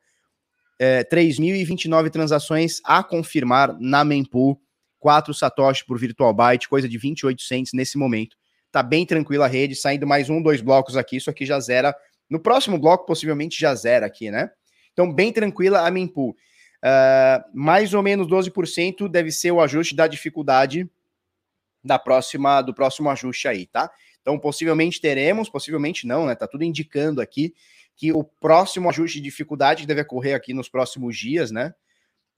É, 0.78 1.04
3.029 1.04 2.10
transações 2.10 2.82
a 2.84 3.04
confirmar 3.04 3.78
na 3.80 4.04
mempool. 4.04 4.60
4 5.00 5.34
satoshi 5.34 5.86
por 5.86 5.98
virtual 5.98 6.34
byte, 6.34 6.68
coisa 6.68 6.88
de 6.88 6.98
28 6.98 7.42
cents 7.42 7.72
nesse 7.74 7.98
momento. 7.98 8.36
Tá 8.70 8.84
bem 8.84 9.06
tranquila 9.06 9.46
a 9.46 9.48
rede, 9.48 9.75
saindo 9.75 10.06
mais 10.06 10.30
um, 10.30 10.42
dois 10.42 10.62
blocos 10.62 10.98
aqui, 10.98 11.16
isso 11.16 11.30
aqui 11.30 11.46
já 11.46 11.60
zera. 11.60 11.96
No 12.30 12.39
próximo 12.39 12.78
bloco, 12.78 13.06
possivelmente 13.06 13.60
já 13.60 13.74
zera 13.74 14.06
aqui, 14.06 14.30
né? 14.30 14.51
Então, 14.92 15.12
bem 15.12 15.32
tranquila 15.32 15.88
a 15.88 15.89
mempool. 15.89 16.32
Uh, 16.32 17.44
mais 17.54 17.94
ou 17.94 18.04
menos 18.04 18.28
12% 18.28 19.10
deve 19.10 19.32
ser 19.32 19.51
o 19.51 19.62
ajuste 19.62 19.96
da 19.96 20.06
dificuldade 20.08 20.89
da 21.84 21.98
próxima 21.98 22.62
do 22.62 22.74
próximo 22.74 23.10
ajuste 23.10 23.48
aí, 23.48 23.66
tá? 23.66 23.89
Então, 24.22 24.38
possivelmente 24.38 25.00
teremos, 25.00 25.50
possivelmente 25.50 26.06
não, 26.06 26.26
né? 26.26 26.36
Tá 26.36 26.48
tudo 26.48 26.64
indicando 26.64 27.22
aqui 27.22 27.54
que 27.96 28.12
o 28.14 28.24
próximo 28.24 28.90
ajuste 28.90 29.18
de 29.18 29.24
dificuldade 29.24 29.86
deve 29.86 30.02
ocorrer 30.02 30.36
aqui 30.36 30.54
nos 30.54 30.70
próximos 30.70 31.18
dias, 31.18 31.52
né? 31.52 31.74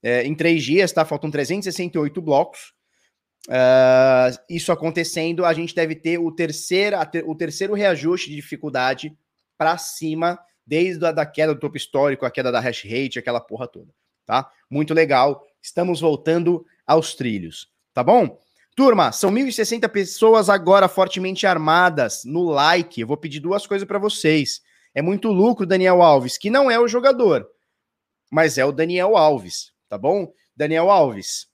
É, 0.01 0.23
em 0.23 0.33
três 0.33 0.63
dias, 0.63 0.91
tá? 0.91 1.05
Faltam 1.05 1.29
368 1.29 2.21
blocos. 2.21 2.73
Uh, 3.47 4.37
isso 4.49 4.71
acontecendo, 4.71 5.45
a 5.45 5.53
gente 5.53 5.73
deve 5.73 5.95
ter 5.95 6.19
o 6.19 6.31
terceiro, 6.31 6.97
o 7.25 7.35
terceiro 7.35 7.73
reajuste 7.73 8.29
de 8.29 8.35
dificuldade 8.35 9.17
para 9.57 9.77
cima, 9.77 10.39
desde 10.65 11.05
a 11.05 11.11
da 11.11 11.25
queda 11.25 11.53
do 11.53 11.59
topo 11.59 11.75
histórico, 11.75 12.25
a 12.25 12.31
queda 12.31 12.51
da 12.51 12.59
hash 12.59 12.83
rate, 12.83 13.19
aquela 13.19 13.39
porra 13.39 13.67
toda, 13.67 13.91
tá? 14.25 14.49
Muito 14.69 14.93
legal. 14.93 15.45
Estamos 15.61 16.01
voltando 16.01 16.65
aos 16.85 17.15
trilhos, 17.15 17.71
tá 17.93 18.03
bom? 18.03 18.39
Turma, 18.75 19.11
são 19.11 19.31
1.060 19.31 19.87
pessoas 19.89 20.49
agora 20.49 20.87
fortemente 20.87 21.45
armadas 21.45 22.23
no 22.25 22.43
like. 22.43 23.01
Eu 23.01 23.07
vou 23.07 23.17
pedir 23.17 23.39
duas 23.39 23.67
coisas 23.67 23.87
para 23.87 23.99
vocês. 23.99 24.61
É 24.93 25.01
muito 25.01 25.29
lucro, 25.29 25.65
Daniel 25.65 26.01
Alves, 26.01 26.37
que 26.37 26.49
não 26.49 26.71
é 26.71 26.79
o 26.79 26.87
jogador, 26.87 27.47
mas 28.29 28.57
é 28.57 28.65
o 28.65 28.71
Daniel 28.71 29.17
Alves, 29.17 29.71
tá 29.87 29.97
bom? 29.97 30.31
Daniel 30.55 30.89
Alves, 30.89 31.47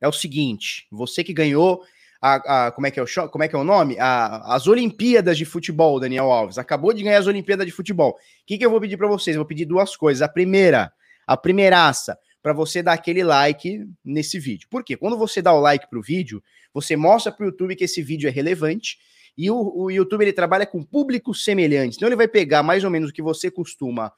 é 0.00 0.08
o 0.08 0.12
seguinte: 0.12 0.86
você 0.90 1.22
que 1.22 1.32
ganhou 1.32 1.82
a, 2.20 2.66
a, 2.66 2.72
como, 2.72 2.86
é 2.86 2.90
que 2.90 3.00
é 3.00 3.02
o, 3.02 3.28
como 3.28 3.44
é 3.44 3.48
que 3.48 3.56
é 3.56 3.58
o 3.58 3.64
nome? 3.64 3.98
A, 3.98 4.54
as 4.54 4.66
Olimpíadas 4.66 5.38
de 5.38 5.44
Futebol, 5.44 5.98
Daniel 5.98 6.30
Alves. 6.30 6.58
Acabou 6.58 6.92
de 6.92 7.02
ganhar 7.02 7.18
as 7.18 7.26
Olimpíadas 7.26 7.66
de 7.66 7.72
Futebol. 7.72 8.12
O 8.12 8.16
que, 8.46 8.58
que 8.58 8.64
eu 8.64 8.70
vou 8.70 8.80
pedir 8.80 8.96
para 8.96 9.08
vocês? 9.08 9.34
Eu 9.34 9.40
vou 9.40 9.48
pedir 9.48 9.64
duas 9.64 9.96
coisas. 9.96 10.22
A 10.22 10.28
primeira, 10.28 10.92
a 11.26 11.36
primeiraça, 11.36 12.18
para 12.42 12.52
você 12.52 12.82
dar 12.82 12.94
aquele 12.94 13.22
like 13.22 13.86
nesse 14.04 14.38
vídeo. 14.38 14.66
Por 14.68 14.82
quê? 14.82 14.96
Quando 14.96 15.16
você 15.16 15.40
dá 15.40 15.52
o 15.52 15.60
like 15.60 15.88
para 15.88 15.98
o 15.98 16.02
vídeo, 16.02 16.42
você 16.74 16.96
mostra 16.96 17.30
para 17.30 17.44
o 17.44 17.46
YouTube 17.46 17.76
que 17.76 17.84
esse 17.84 18.02
vídeo 18.02 18.28
é 18.28 18.30
relevante 18.30 18.98
e 19.38 19.50
o, 19.50 19.72
o, 19.74 19.90
YouTube 19.90 20.22
ele 20.22 20.32
trabalha 20.32 20.66
com 20.66 20.82
públicos 20.82 21.44
semelhantes. 21.44 21.96
Então 21.96 22.08
ele 22.08 22.16
vai 22.16 22.28
pegar 22.28 22.62
mais 22.62 22.84
ou 22.84 22.90
menos 22.90 23.10
o 23.10 23.12
que 23.12 23.22
você 23.22 23.50
costuma 23.50 24.12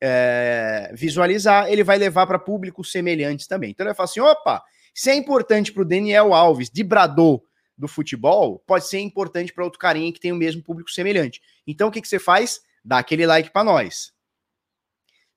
é, 0.00 0.92
visualizar, 0.94 1.70
ele 1.70 1.82
vai 1.82 1.98
levar 1.98 2.26
para 2.26 2.38
públicos 2.38 2.92
semelhantes 2.92 3.46
também. 3.46 3.70
Então 3.70 3.84
ele 3.84 3.90
vai 3.90 3.96
falar 3.96 4.08
assim: 4.08 4.20
opa, 4.20 4.62
se 4.94 5.10
é 5.10 5.14
importante 5.14 5.72
para 5.72 5.82
o 5.82 5.86
Daniel 5.86 6.34
Alves 6.34 6.70
de 6.70 6.84
Brador 6.84 7.42
do 7.76 7.88
futebol, 7.88 8.62
pode 8.66 8.86
ser 8.86 9.00
importante 9.00 9.52
para 9.52 9.64
outro 9.64 9.78
carinha 9.78 10.12
que 10.12 10.20
tem 10.20 10.32
o 10.32 10.36
mesmo 10.36 10.62
público 10.62 10.90
semelhante. 10.90 11.40
Então 11.66 11.88
o 11.88 11.90
que, 11.90 12.00
que 12.00 12.08
você 12.08 12.18
faz? 12.18 12.60
Dá 12.84 12.98
aquele 12.98 13.26
like 13.26 13.50
para 13.50 13.64
nós. 13.64 14.12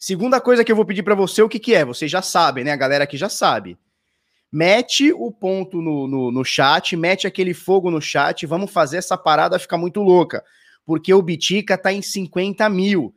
Segunda 0.06 0.42
coisa 0.42 0.66
que 0.66 0.72
eu 0.72 0.76
vou 0.76 0.84
pedir 0.84 1.02
para 1.02 1.16
você, 1.16 1.42
o 1.42 1.48
que, 1.48 1.58
que 1.58 1.74
é? 1.74 1.86
Você 1.86 2.10
já 2.10 2.22
sabe, 2.22 2.62
né? 2.62 2.74
A 2.74 2.76
galera 2.76 3.06
aqui 3.06 3.16
já 3.16 3.30
sabe. 3.30 3.78
Mete 4.52 5.14
o 5.14 5.32
ponto 5.32 5.82
no, 5.82 6.10
no, 6.10 6.30
no 6.30 6.44
chat, 6.44 6.98
mete 6.98 7.26
aquele 7.26 7.54
fogo 7.54 7.90
no 7.90 8.02
chat, 8.02 8.46
vamos 8.46 8.70
fazer 8.70 8.98
essa 8.98 9.18
parada 9.18 9.58
ficar 9.58 9.78
muito 9.78 10.02
louca. 10.02 10.44
Porque 10.86 11.14
o 11.14 11.22
Bitica 11.22 11.78
tá 11.78 11.94
em 11.94 12.02
50 12.02 12.68
mil. 12.68 13.16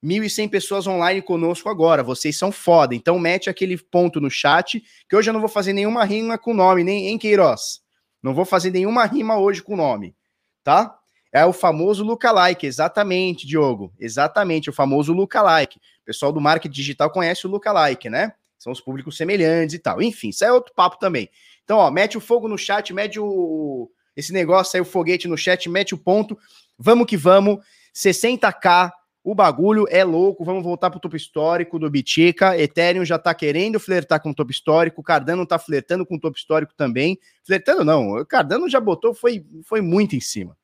1.100 0.00 0.48
pessoas 0.48 0.86
online 0.86 1.20
conosco 1.22 1.68
agora. 1.68 2.04
Vocês 2.04 2.36
são 2.36 2.52
foda. 2.52 2.94
Então 2.94 3.18
mete 3.18 3.50
aquele 3.50 3.76
ponto 3.76 4.20
no 4.20 4.30
chat, 4.30 4.80
que 5.08 5.16
hoje 5.16 5.30
eu 5.30 5.34
não 5.34 5.40
vou 5.40 5.48
fazer 5.48 5.72
nenhuma 5.72 6.04
rima 6.04 6.38
com 6.38 6.54
nome, 6.54 6.84
nem 6.84 7.08
em 7.08 7.18
Queiroz. 7.18 7.80
Não 8.22 8.32
vou 8.32 8.44
fazer 8.44 8.70
nenhuma 8.70 9.04
rima 9.06 9.36
hoje 9.40 9.60
com 9.60 9.74
nome, 9.74 10.14
tá? 10.62 10.97
É 11.32 11.44
o 11.44 11.52
famoso 11.52 12.04
lookalike, 12.04 12.66
exatamente, 12.66 13.46
Diogo. 13.46 13.92
Exatamente, 13.98 14.70
o 14.70 14.72
famoso 14.72 15.12
lookalike. 15.12 15.78
O 16.02 16.04
pessoal 16.06 16.32
do 16.32 16.40
marketing 16.40 16.74
digital 16.74 17.10
conhece 17.10 17.46
o 17.46 17.50
lookalike, 17.50 18.08
né? 18.08 18.32
São 18.58 18.72
os 18.72 18.80
públicos 18.80 19.16
semelhantes 19.16 19.74
e 19.74 19.78
tal. 19.78 20.00
Enfim, 20.02 20.30
isso 20.30 20.44
é 20.44 20.52
outro 20.52 20.72
papo 20.74 20.98
também. 20.98 21.28
Então, 21.64 21.78
ó, 21.78 21.90
mete 21.90 22.16
o 22.16 22.20
fogo 22.20 22.48
no 22.48 22.56
chat, 22.56 22.92
mete 22.92 23.20
o 23.20 23.90
esse 24.18 24.32
negócio 24.32 24.76
aí, 24.76 24.80
o 24.80 24.84
foguete 24.84 25.28
no 25.28 25.38
chat, 25.38 25.68
mete 25.68 25.94
o 25.94 25.98
ponto. 25.98 26.36
Vamos 26.76 27.06
que 27.06 27.16
vamos. 27.16 27.64
60k, 27.94 28.90
o 29.22 29.32
bagulho 29.32 29.86
é 29.90 30.02
louco. 30.02 30.44
Vamos 30.44 30.64
voltar 30.64 30.90
pro 30.90 30.98
topo 30.98 31.14
histórico 31.14 31.78
do 31.78 31.88
Bitica. 31.88 32.58
Ethereum 32.58 33.04
já 33.04 33.16
tá 33.16 33.32
querendo 33.32 33.78
flertar 33.78 34.20
com 34.20 34.30
o 34.30 34.34
topo 34.34 34.50
histórico. 34.50 35.04
Cardano 35.04 35.46
tá 35.46 35.56
flertando 35.56 36.04
com 36.04 36.16
o 36.16 36.20
topo 36.20 36.36
histórico 36.36 36.74
também. 36.76 37.16
Flertando 37.44 37.84
não, 37.84 38.16
o 38.16 38.26
Cardano 38.26 38.68
já 38.68 38.80
botou, 38.80 39.14
foi, 39.14 39.46
foi 39.62 39.80
muito 39.80 40.16
em 40.16 40.20
cima. 40.20 40.57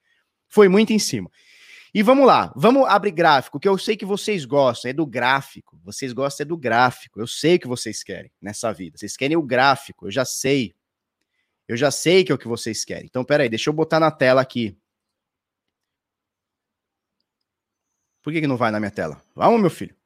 Foi 0.54 0.68
muito 0.68 0.92
em 0.92 1.00
cima. 1.00 1.28
E 1.92 2.00
vamos 2.00 2.25
lá, 2.25 2.52
vamos 2.54 2.88
abrir 2.88 3.11
gráfico, 3.11 3.58
que 3.58 3.68
eu 3.68 3.76
sei 3.76 3.96
que 3.96 4.04
vocês 4.04 4.44
gostam, 4.44 4.88
é 4.88 4.94
do 4.94 5.04
gráfico. 5.04 5.80
Vocês 5.82 6.12
gostam 6.12 6.44
é 6.44 6.46
do 6.46 6.56
gráfico. 6.56 7.20
Eu 7.20 7.26
sei 7.26 7.58
que 7.58 7.66
vocês 7.66 8.04
querem 8.04 8.30
nessa 8.40 8.73
vida. 8.73 8.96
Vocês 8.96 9.16
querem 9.16 9.37
o 9.37 9.42
gráfico, 9.42 10.06
eu 10.06 10.12
já 10.12 10.25
sei. 10.25 10.73
Eu 11.66 11.76
já 11.76 11.90
sei 11.90 12.23
que 12.23 12.30
é 12.30 12.34
o 12.37 12.38
que 12.38 12.46
vocês 12.46 12.84
querem. 12.84 13.06
Então, 13.06 13.25
peraí, 13.25 13.49
deixa 13.49 13.68
eu 13.68 13.75
botar 13.75 13.99
na 13.99 14.12
tela 14.12 14.40
aqui. 14.40 14.78
Por 18.23 18.32
que, 18.32 18.40
que 18.40 18.46
não 18.46 18.56
vai 18.56 18.70
na 18.70 18.78
minha 18.78 18.92
tela? 18.92 19.20
Vamos, 19.34 19.61
meu 19.61 19.70
filho. 19.70 19.96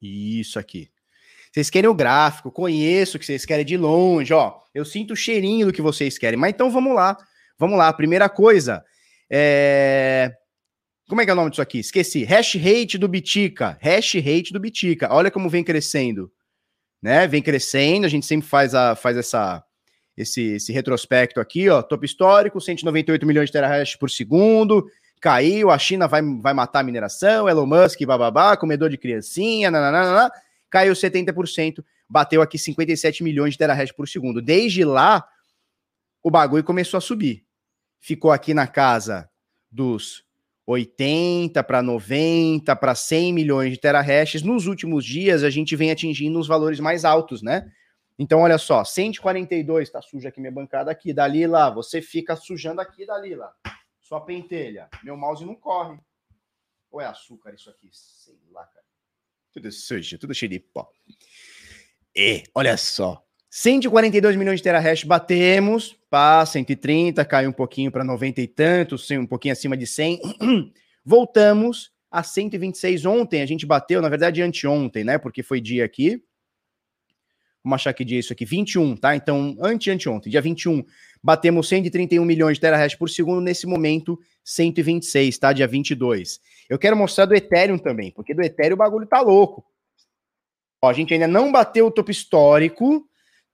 Isso 0.00 0.58
aqui. 0.58 0.90
Vocês 1.52 1.68
querem 1.68 1.90
o 1.90 1.94
gráfico, 1.94 2.50
conheço 2.50 3.16
o 3.16 3.20
que 3.20 3.26
vocês 3.26 3.44
querem 3.44 3.64
de 3.64 3.76
longe, 3.76 4.32
ó. 4.32 4.62
Eu 4.74 4.86
sinto 4.86 5.12
o 5.12 5.16
cheirinho 5.16 5.66
do 5.66 5.72
que 5.72 5.82
vocês 5.82 6.16
querem. 6.16 6.38
Mas 6.38 6.54
então 6.54 6.70
vamos 6.70 6.94
lá. 6.94 7.14
Vamos 7.58 7.76
lá. 7.76 7.92
Primeira 7.92 8.28
coisa, 8.30 8.82
é... 9.30 10.32
Como 11.08 11.20
é 11.20 11.24
que 11.24 11.30
é 11.30 11.32
o 11.32 11.36
nome 11.36 11.50
disso 11.50 11.62
aqui? 11.62 11.78
Esqueci. 11.78 12.24
Hash 12.24 12.56
rate 12.56 12.98
do 12.98 13.06
Bitica. 13.06 13.78
Hash 13.80 14.14
rate 14.14 14.52
do 14.52 14.58
Bitica. 14.58 15.08
Olha 15.12 15.30
como 15.30 15.48
vem 15.48 15.62
crescendo. 15.62 16.32
Né? 17.00 17.28
Vem 17.28 17.40
crescendo. 17.40 18.06
A 18.06 18.08
gente 18.08 18.26
sempre 18.26 18.48
faz, 18.48 18.74
a, 18.74 18.96
faz 18.96 19.16
essa, 19.16 19.62
esse, 20.16 20.42
esse 20.54 20.72
retrospecto 20.72 21.40
aqui, 21.40 21.68
ó. 21.68 21.80
Topo 21.80 22.04
histórico, 22.04 22.60
198 22.60 23.24
milhões 23.24 23.48
de 23.48 23.52
terahash 23.52 23.96
por 23.96 24.10
segundo. 24.10 24.88
Caiu, 25.20 25.70
a 25.70 25.78
China 25.78 26.08
vai, 26.08 26.22
vai 26.40 26.52
matar 26.52 26.80
a 26.80 26.82
mineração, 26.82 27.48
Elon 27.48 27.66
Musk, 27.66 28.00
bababá, 28.04 28.56
comedor 28.56 28.90
de 28.90 28.98
criancinha, 28.98 29.70
nananana, 29.70 30.30
caiu 30.68 30.92
70%, 30.92 31.82
bateu 32.08 32.42
aqui 32.42 32.58
57 32.58 33.24
milhões 33.24 33.52
de 33.52 33.58
terahash 33.58 33.92
por 33.92 34.06
segundo. 34.06 34.42
Desde 34.42 34.84
lá, 34.84 35.26
o 36.22 36.30
bagulho 36.30 36.62
começou 36.62 36.98
a 36.98 37.00
subir. 37.00 37.45
Ficou 38.06 38.30
aqui 38.30 38.54
na 38.54 38.68
casa 38.68 39.28
dos 39.68 40.24
80 40.64 41.64
para 41.64 41.82
90 41.82 42.76
para 42.76 42.94
100 42.94 43.32
milhões 43.32 43.72
de 43.72 43.80
terahashes. 43.80 44.42
Nos 44.42 44.68
últimos 44.68 45.04
dias, 45.04 45.42
a 45.42 45.50
gente 45.50 45.74
vem 45.74 45.90
atingindo 45.90 46.38
os 46.38 46.46
valores 46.46 46.78
mais 46.78 47.04
altos, 47.04 47.42
né? 47.42 47.68
Então, 48.16 48.42
olha 48.42 48.58
só, 48.58 48.84
142, 48.84 49.90
tá 49.90 50.00
suja 50.00 50.28
aqui 50.28 50.40
minha 50.40 50.52
bancada 50.52 50.88
aqui, 50.88 51.12
Dalila, 51.12 51.68
você 51.68 52.00
fica 52.00 52.36
sujando 52.36 52.80
aqui, 52.80 53.04
Dalila, 53.04 53.52
sua 54.00 54.20
pentelha. 54.20 54.88
Meu 55.02 55.16
mouse 55.16 55.44
não 55.44 55.56
corre. 55.56 55.98
Ou 56.92 57.00
é 57.00 57.06
açúcar 57.06 57.54
isso 57.54 57.68
aqui? 57.68 57.88
Sei 57.90 58.38
lá, 58.52 58.64
cara. 58.66 58.86
Tudo 59.52 59.72
sujo, 59.72 60.16
tudo 60.16 60.32
cheio 60.32 60.50
de 60.50 60.60
pó. 60.60 60.88
E, 62.14 62.44
olha 62.54 62.76
só, 62.76 63.25
142 63.58 64.36
milhões 64.36 64.60
de 64.60 64.64
terahash 64.64 65.02
batemos, 65.02 65.96
pá, 66.10 66.44
130, 66.44 67.24
caiu 67.24 67.48
um 67.48 67.54
pouquinho 67.54 67.90
para 67.90 68.04
90 68.04 68.42
e 68.42 68.46
tantos, 68.46 69.10
um 69.12 69.24
pouquinho 69.24 69.52
acima 69.52 69.74
de 69.74 69.86
100. 69.86 70.20
Voltamos 71.02 71.90
a 72.10 72.22
126 72.22 73.06
ontem, 73.06 73.40
a 73.40 73.46
gente 73.46 73.64
bateu, 73.64 74.02
na 74.02 74.10
verdade, 74.10 74.42
anteontem, 74.42 75.04
né? 75.04 75.16
Porque 75.16 75.42
foi 75.42 75.58
dia 75.58 75.86
aqui. 75.86 76.22
Vamos 77.64 77.76
achar 77.76 77.94
que 77.94 78.04
dia 78.04 78.18
isso 78.18 78.30
aqui, 78.30 78.44
21, 78.44 78.94
tá? 78.94 79.16
Então, 79.16 79.56
ante 79.62 79.90
anteontem, 79.90 80.30
dia 80.30 80.42
21, 80.42 80.84
batemos 81.22 81.66
131 81.66 82.22
milhões 82.26 82.58
de 82.58 82.60
terahash 82.60 82.94
por 82.94 83.08
segundo, 83.08 83.40
nesse 83.40 83.66
momento 83.66 84.20
126, 84.44 85.38
tá? 85.38 85.54
Dia 85.54 85.66
22. 85.66 86.42
Eu 86.68 86.78
quero 86.78 86.94
mostrar 86.94 87.24
do 87.24 87.34
Ethereum 87.34 87.78
também, 87.78 88.12
porque 88.12 88.34
do 88.34 88.42
Ethereum 88.42 88.74
o 88.74 88.76
bagulho 88.76 89.06
tá 89.06 89.22
louco. 89.22 89.64
Ó, 90.82 90.90
a 90.90 90.92
gente 90.92 91.14
ainda 91.14 91.26
não 91.26 91.50
bateu 91.50 91.86
o 91.86 91.90
topo 91.90 92.10
histórico, 92.10 93.08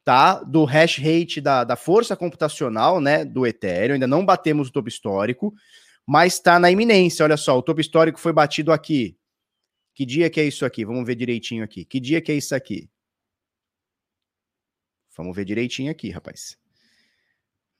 tá? 0.04 0.42
Do 0.42 0.64
hash 0.64 0.98
rate 0.98 1.40
da, 1.40 1.64
da 1.64 1.76
força 1.76 2.16
computacional, 2.16 3.00
né? 3.00 3.24
Do 3.24 3.46
Ethereum, 3.46 3.94
ainda 3.94 4.06
não 4.06 4.24
batemos 4.24 4.68
o 4.68 4.72
topo 4.72 4.88
histórico, 4.88 5.54
mas 6.06 6.34
está 6.34 6.58
na 6.58 6.70
iminência. 6.70 7.24
Olha 7.24 7.36
só, 7.36 7.56
o 7.56 7.62
topo 7.62 7.80
histórico 7.80 8.18
foi 8.18 8.32
batido 8.32 8.72
aqui. 8.72 9.16
Que 9.94 10.06
dia 10.06 10.30
que 10.30 10.40
é 10.40 10.44
isso 10.44 10.64
aqui? 10.64 10.84
Vamos 10.84 11.06
ver 11.06 11.14
direitinho 11.14 11.62
aqui. 11.62 11.84
Que 11.84 12.00
dia 12.00 12.20
que 12.20 12.32
é 12.32 12.34
isso 12.34 12.54
aqui? 12.54 12.88
Vamos 15.16 15.36
ver 15.36 15.44
direitinho 15.44 15.90
aqui, 15.90 16.10
rapaz. 16.10 16.56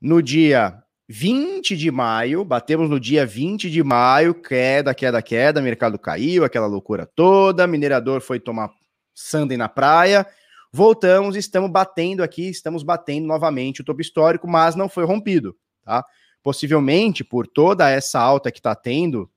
No 0.00 0.22
dia 0.22 0.82
20 1.08 1.76
de 1.76 1.90
maio, 1.90 2.44
batemos 2.44 2.88
no 2.90 3.00
dia 3.00 3.24
20 3.24 3.70
de 3.70 3.82
maio, 3.82 4.34
queda, 4.34 4.94
queda, 4.94 5.22
queda, 5.22 5.62
mercado 5.62 5.98
caiu, 5.98 6.44
aquela 6.44 6.66
loucura 6.66 7.06
toda, 7.06 7.66
minerador 7.66 8.20
foi 8.20 8.38
tomar 8.38 8.70
Sunday 9.14 9.56
na 9.56 9.68
praia. 9.68 10.26
Voltamos, 10.74 11.36
estamos 11.36 11.70
batendo 11.70 12.22
aqui, 12.22 12.48
estamos 12.48 12.82
batendo 12.82 13.26
novamente 13.26 13.82
o 13.82 13.84
topo 13.84 14.00
histórico, 14.00 14.48
mas 14.48 14.74
não 14.74 14.88
foi 14.88 15.04
rompido, 15.04 15.54
tá? 15.84 16.02
Possivelmente 16.42 17.22
por 17.22 17.46
toda 17.46 17.90
essa 17.90 18.18
alta 18.18 18.50
que 18.50 18.58
está 18.58 18.74
tendo, 18.74 19.30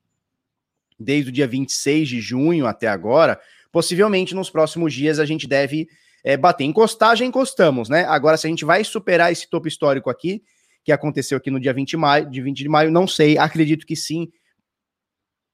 desde 0.98 1.30
o 1.30 1.34
dia 1.34 1.46
26 1.46 2.08
de 2.08 2.22
junho 2.22 2.66
até 2.66 2.88
agora, 2.88 3.38
possivelmente 3.70 4.34
nos 4.34 4.50
próximos 4.50 4.94
dias 4.94 5.20
a 5.20 5.26
gente 5.26 5.46
deve 5.46 5.90
é, 6.24 6.38
bater. 6.38 6.64
Encostar, 6.64 7.18
já 7.18 7.26
encostamos, 7.26 7.90
né? 7.90 8.06
Agora, 8.06 8.38
se 8.38 8.48
a 8.48 8.50
gente 8.50 8.64
vai 8.64 8.82
superar 8.86 9.30
esse 9.30 9.50
topo 9.50 9.68
histórico 9.68 10.10
aqui, 10.10 10.42
que 10.86 10.92
aconteceu 10.94 11.38
aqui 11.38 11.52
no 11.52 11.60
dia 11.60 11.74
20 11.74 11.90
de 11.90 11.98
maio, 11.98 12.30
de 12.30 12.42
20 12.42 12.58
de 12.60 12.70
maio 12.70 12.90
não 12.90 13.06
sei, 13.06 13.38
acredito 13.38 13.86
que 13.86 13.96
sim, 13.96 14.32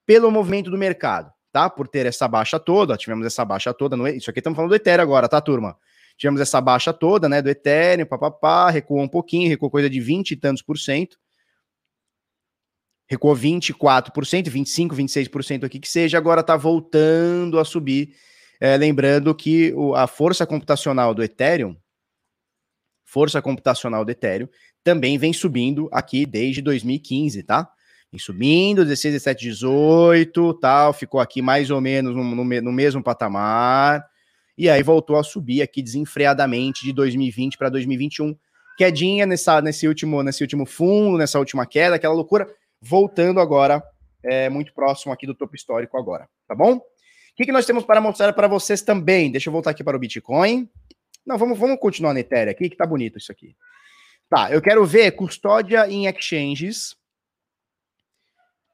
pelo 0.06 0.30
movimento 0.30 0.70
do 0.70 0.78
mercado 0.78 1.32
tá? 1.52 1.70
Por 1.70 1.88
ter 1.88 2.06
essa 2.06 2.28
baixa 2.28 2.60
toda, 2.60 2.98
tivemos 2.98 3.26
essa 3.26 3.44
baixa 3.44 3.74
toda, 3.74 3.98
no, 3.98 4.08
isso 4.08 4.30
aqui 4.30 4.40
estamos 4.40 4.56
falando 4.56 4.70
do 4.70 4.76
Ethereum 4.76 5.04
agora, 5.04 5.28
tá, 5.28 5.42
turma? 5.42 5.78
Tivemos 6.18 6.40
essa 6.40 6.62
baixa 6.62 6.94
toda, 6.94 7.28
né, 7.28 7.42
do 7.42 7.50
Ethereum, 7.50 8.06
papapá, 8.06 8.70
recuou 8.70 9.02
um 9.02 9.08
pouquinho, 9.08 9.50
recuou 9.50 9.72
coisa 9.72 9.90
de 9.90 10.00
20 10.00 10.32
e 10.32 10.36
tantos 10.36 10.62
por 10.62 10.78
cento, 10.78 11.18
recuou 13.10 13.36
24%, 13.36 14.50
25, 14.50 14.96
26% 14.96 15.64
aqui 15.66 15.80
que 15.80 15.90
seja, 15.90 16.18
agora 16.18 16.42
tá 16.42 16.56
voltando 16.56 17.60
a 17.60 17.66
subir, 17.66 18.16
é, 18.60 18.78
lembrando 18.78 19.34
que 19.36 19.74
o, 19.74 19.96
a 19.96 20.08
força 20.08 20.46
computacional 20.46 21.14
do 21.14 21.24
Ethereum, 21.24 21.76
força 23.04 23.42
computacional 23.42 24.06
do 24.06 24.12
Ethereum, 24.12 24.48
também 24.84 25.18
vem 25.18 25.34
subindo 25.34 25.90
aqui 25.92 26.26
desde 26.26 26.62
2015, 26.62 27.44
tá? 27.44 27.70
Vem 28.12 28.20
subindo, 28.20 28.84
16, 28.84 29.14
17, 29.14 29.46
18, 29.46 30.54
tal, 30.56 30.92
ficou 30.92 31.22
aqui 31.22 31.42
mais 31.42 31.72
ou 31.72 31.80
menos 31.80 32.14
no, 32.14 32.24
no, 32.24 32.44
no 32.44 32.72
mesmo 32.72 33.02
patamar, 33.02 34.06
e 34.58 34.70
aí 34.70 34.84
voltou 34.84 35.16
a 35.18 35.24
subir 35.24 35.62
aqui 35.62 35.82
desenfreadamente 35.82 36.84
de 36.84 36.92
2020 36.92 37.58
para 37.58 37.70
2021. 37.70 38.36
Quedinha 38.78 39.26
nessa, 39.26 39.62
nesse, 39.62 39.88
último, 39.88 40.22
nesse 40.24 40.44
último 40.44 40.66
fundo, 40.66 41.18
nessa 41.18 41.40
última 41.40 41.66
queda, 41.66 41.96
aquela 41.96 42.14
loucura, 42.14 42.54
voltando 42.82 43.40
agora, 43.40 43.82
é, 44.22 44.50
muito 44.50 44.74
próximo 44.74 45.14
aqui 45.14 45.26
do 45.26 45.34
topo 45.34 45.56
histórico 45.56 45.98
agora, 45.98 46.28
tá 46.46 46.54
bom? 46.54 46.74
O 46.74 46.82
que, 47.38 47.46
que 47.46 47.52
nós 47.54 47.66
temos 47.66 47.86
para 47.86 48.02
mostrar 48.02 48.34
para 48.34 48.48
vocês 48.48 48.82
também? 48.82 49.32
Deixa 49.32 49.48
eu 49.48 49.54
voltar 49.54 49.72
aqui 49.72 49.86
para 49.86 49.96
o 49.96 50.00
Bitcoin. 50.00 50.70
Não, 51.26 51.38
vamos, 51.38 51.58
vamos 51.58 51.80
continuar 51.80 52.14
na 52.14 52.20
Ethereum 52.20 52.52
aqui, 52.52 52.70
que 52.70 52.76
tá 52.76 52.86
bonito 52.86 53.18
isso 53.18 53.32
aqui. 53.32 53.56
Tá, 54.30 54.52
eu 54.52 54.62
quero 54.62 54.86
ver 54.86 55.12
custódia 55.12 55.90
em 55.90 56.08
exchanges, 56.08 56.96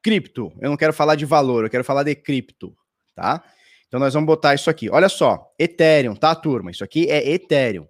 cripto. 0.02 0.52
Eu 0.60 0.70
não 0.70 0.76
quero 0.76 0.92
falar 0.92 1.14
de 1.14 1.24
valor, 1.24 1.64
eu 1.64 1.70
quero 1.70 1.84
falar 1.84 2.02
de 2.02 2.14
cripto, 2.14 2.74
tá? 3.14 3.42
Então 3.86 3.98
nós 3.98 4.14
vamos 4.14 4.26
botar 4.26 4.54
isso 4.54 4.68
aqui. 4.68 4.90
Olha 4.90 5.08
só, 5.08 5.50
Ethereum, 5.58 6.14
tá, 6.14 6.34
turma? 6.34 6.70
Isso 6.70 6.84
aqui 6.84 7.10
é 7.10 7.30
Ethereum. 7.30 7.86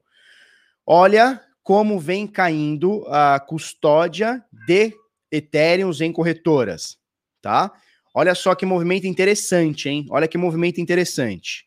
Olha 0.86 1.42
como 1.62 1.98
vem 1.98 2.26
caindo 2.26 3.04
a 3.08 3.38
custódia 3.38 4.42
de 4.66 4.94
Ethereums 5.30 6.00
em 6.00 6.12
corretoras, 6.12 6.96
tá? 7.42 7.72
Olha 8.14 8.34
só 8.34 8.54
que 8.54 8.64
movimento 8.64 9.06
interessante, 9.06 9.88
hein? 9.88 10.06
Olha 10.10 10.26
que 10.26 10.38
movimento 10.38 10.80
interessante. 10.80 11.66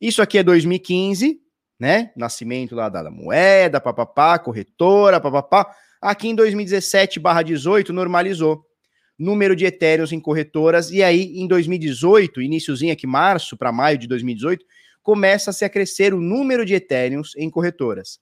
Isso 0.00 0.22
aqui 0.22 0.38
é 0.38 0.42
2015, 0.42 1.38
né? 1.78 2.12
Nascimento 2.16 2.74
lá 2.74 2.88
da 2.88 3.10
moeda, 3.10 3.80
papapá, 3.80 4.38
corretora, 4.38 5.20
papapá. 5.20 5.74
Aqui 6.00 6.28
em 6.28 6.34
2017/18 6.34 7.90
normalizou 7.90 8.64
número 9.20 9.54
de 9.54 9.66
etéreos 9.66 10.12
em 10.12 10.18
corretoras, 10.18 10.90
e 10.90 11.02
aí 11.02 11.38
em 11.38 11.46
2018, 11.46 12.40
iníciozinho 12.40 12.92
aqui, 12.92 13.06
março 13.06 13.54
para 13.54 13.70
maio 13.70 13.98
de 13.98 14.08
2018, 14.08 14.64
começa-se 15.02 15.62
a 15.62 15.68
crescer 15.68 16.14
o 16.14 16.20
número 16.20 16.64
de 16.64 16.74
etéreos 16.74 17.36
em 17.36 17.50
corretoras. 17.50 18.18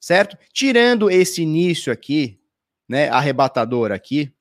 Certo? 0.00 0.38
Tirando 0.52 1.10
esse 1.10 1.42
início 1.42 1.92
aqui, 1.92 2.38
né, 2.88 3.08
arrebatador 3.08 3.90
aqui, 3.90 4.32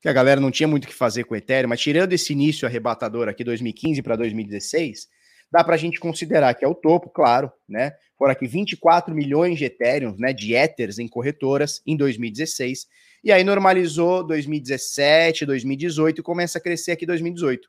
que 0.00 0.08
a 0.08 0.12
galera 0.12 0.40
não 0.40 0.50
tinha 0.50 0.68
muito 0.68 0.84
o 0.84 0.88
que 0.88 0.94
fazer 0.94 1.24
com 1.24 1.34
o 1.34 1.36
Ethereum, 1.36 1.68
mas 1.68 1.80
tirando 1.80 2.12
esse 2.12 2.32
início 2.32 2.66
arrebatador 2.66 3.28
aqui, 3.28 3.42
2015 3.42 4.02
para 4.02 4.14
2016, 4.14 5.08
dá 5.50 5.64
para 5.64 5.74
a 5.74 5.78
gente 5.78 5.98
considerar 5.98 6.54
que 6.54 6.64
é 6.64 6.68
o 6.68 6.74
topo, 6.74 7.10
claro, 7.10 7.50
né? 7.68 7.92
Foram 8.16 8.32
aqui 8.32 8.46
24 8.46 9.12
milhões 9.14 9.58
de 9.58 9.64
Ethereum, 9.64 10.14
né, 10.16 10.32
de 10.32 10.54
Ethers 10.54 10.98
em 10.98 11.08
corretoras 11.08 11.82
em 11.84 11.96
2016, 11.96 12.86
e 13.22 13.30
aí 13.30 13.44
normalizou 13.44 14.24
2017, 14.26 15.46
2018 15.46 16.20
e 16.20 16.22
começa 16.22 16.58
a 16.58 16.60
crescer 16.60 16.92
aqui 16.92 17.06
2018. 17.06 17.68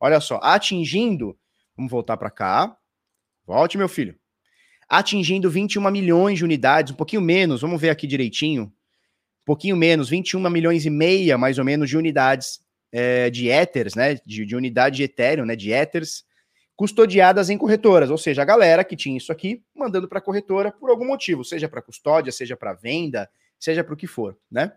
Olha 0.00 0.20
só, 0.20 0.38
atingindo, 0.42 1.36
vamos 1.76 1.90
voltar 1.90 2.16
para 2.16 2.30
cá. 2.30 2.76
Volte, 3.44 3.76
meu 3.76 3.88
filho. 3.88 4.16
Atingindo 4.88 5.50
21 5.50 5.90
milhões 5.90 6.38
de 6.38 6.44
unidades, 6.44 6.92
um 6.92 6.96
pouquinho 6.96 7.20
menos, 7.20 7.60
vamos 7.60 7.80
ver 7.80 7.90
aqui 7.90 8.06
direitinho. 8.06 8.64
Um 8.64 9.44
pouquinho 9.44 9.76
menos, 9.76 10.08
21 10.08 10.48
milhões 10.48 10.86
e 10.86 10.90
meia, 10.90 11.36
mais 11.36 11.58
ou 11.58 11.64
menos, 11.64 11.88
de 11.88 11.96
unidades 11.96 12.60
é, 12.92 13.28
de 13.30 13.48
Ethers, 13.48 13.94
né? 13.94 14.18
De, 14.24 14.46
de 14.46 14.54
unidade 14.56 14.96
de 14.96 15.02
Ethereum, 15.02 15.44
né? 15.44 15.56
De 15.56 15.72
Ethers, 15.72 16.24
custodiadas 16.76 17.50
em 17.50 17.58
corretoras, 17.58 18.08
ou 18.08 18.16
seja, 18.16 18.42
a 18.42 18.44
galera 18.44 18.84
que 18.84 18.94
tinha 18.94 19.16
isso 19.16 19.32
aqui 19.32 19.64
mandando 19.74 20.08
para 20.08 20.20
a 20.20 20.22
corretora 20.22 20.70
por 20.70 20.90
algum 20.90 21.06
motivo, 21.06 21.44
seja 21.44 21.68
para 21.68 21.82
custódia, 21.82 22.30
seja 22.30 22.56
para 22.56 22.72
venda, 22.72 23.28
seja 23.58 23.82
para 23.84 23.94
o 23.94 23.96
que 23.96 24.06
for, 24.06 24.38
né? 24.50 24.72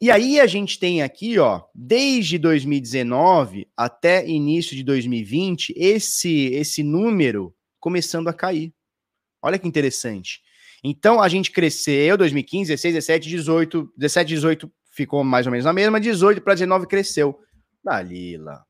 E 0.00 0.10
aí 0.10 0.40
a 0.40 0.46
gente 0.46 0.78
tem 0.78 1.02
aqui, 1.02 1.38
ó, 1.38 1.62
desde 1.74 2.36
2019 2.36 3.68
até 3.76 4.26
início 4.28 4.76
de 4.76 4.82
2020, 4.82 5.72
esse 5.76 6.46
esse 6.46 6.82
número 6.82 7.54
começando 7.80 8.28
a 8.28 8.34
cair. 8.34 8.74
Olha 9.40 9.58
que 9.58 9.68
interessante. 9.68 10.42
Então 10.82 11.22
a 11.22 11.28
gente 11.28 11.50
cresceu 11.50 12.18
2015, 12.18 12.68
16, 12.68 12.94
17, 12.94 13.28
18, 13.28 13.92
17, 13.96 14.28
18 14.28 14.72
ficou 14.92 15.24
mais 15.24 15.46
ou 15.46 15.52
menos 15.52 15.64
na 15.64 15.72
mesma, 15.72 16.00
18 16.00 16.42
para 16.42 16.54
19 16.54 16.86
cresceu. 16.86 17.38
Dalila. 17.82 18.64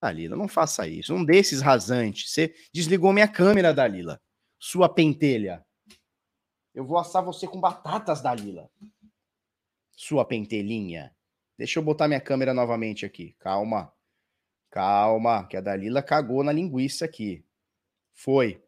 Dalila, 0.00 0.36
não 0.36 0.48
faça 0.48 0.86
isso. 0.86 1.14
Um 1.14 1.24
desses 1.24 1.60
rasantes. 1.60 2.32
Você 2.32 2.54
desligou 2.72 3.12
minha 3.12 3.28
câmera, 3.28 3.74
Dalila. 3.74 4.20
Sua 4.58 4.88
pentelha. 4.88 5.64
Eu 6.74 6.84
vou 6.84 6.98
assar 6.98 7.24
você 7.24 7.46
com 7.46 7.60
batatas, 7.60 8.22
Dalila. 8.22 8.70
Sua 9.92 10.24
pentelinha. 10.24 11.14
Deixa 11.56 11.78
eu 11.78 11.82
botar 11.82 12.06
minha 12.06 12.20
câmera 12.20 12.54
novamente 12.54 13.04
aqui. 13.04 13.34
Calma. 13.40 13.92
Calma, 14.70 15.46
que 15.46 15.56
a 15.56 15.60
Dalila 15.60 16.02
cagou 16.02 16.44
na 16.44 16.52
linguiça 16.52 17.04
aqui. 17.04 17.44
Foi. 18.12 18.62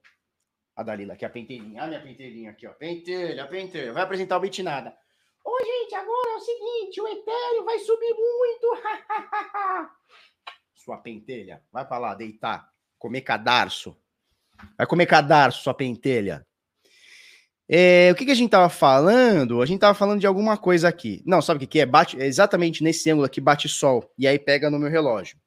A 0.74 0.82
Dalila 0.82 1.14
aqui, 1.14 1.24
a 1.24 1.30
pentelhinha. 1.30 1.82
A 1.82 1.86
minha 1.86 2.02
pentelhinha 2.02 2.50
aqui, 2.50 2.66
ó. 2.66 2.72
Pentelha, 2.72 3.46
pentelha. 3.46 3.92
Vai 3.92 4.02
apresentar 4.02 4.38
o 4.38 4.40
Bitnada. 4.40 4.96
Ô, 5.44 5.58
gente, 5.64 5.94
agora 5.94 6.30
é 6.30 6.36
o 6.36 6.40
seguinte, 6.40 7.00
o 7.00 7.08
Ethereum 7.08 7.64
vai 7.64 7.78
subir 7.78 8.14
muito. 8.14 8.82
sua 10.74 10.98
pentelha. 10.98 11.62
Vai 11.70 11.86
pra 11.86 11.98
lá, 11.98 12.14
deitar. 12.14 12.72
Comer 12.98 13.20
cadarço. 13.20 13.96
Vai 14.76 14.86
comer 14.86 15.06
cadarço, 15.06 15.62
sua 15.62 15.74
pentelha. 15.74 16.46
É, 17.72 18.10
o 18.10 18.16
que, 18.16 18.24
que, 18.24 18.32
a 18.32 18.34
gente 18.34 18.50
tava 18.50 18.68
falando? 18.68 19.62
A 19.62 19.66
gente 19.66 19.78
tava 19.78 19.94
falando 19.94 20.18
de 20.18 20.26
alguma 20.26 20.58
coisa 20.58 20.88
aqui. 20.88 21.22
Não, 21.24 21.40
sabe 21.40 21.58
o 21.58 21.60
que, 21.60 21.68
que 21.68 21.78
é? 21.78 21.86
Bate, 21.86 22.20
é 22.20 22.26
exatamente 22.26 22.82
nesse 22.82 23.08
ângulo 23.08 23.26
aqui 23.26 23.40
bate 23.40 23.68
sol. 23.68 24.12
E 24.18 24.26
aí 24.26 24.40
pega 24.40 24.68
no 24.68 24.76
meu 24.76 24.90
relógio. 24.90 25.38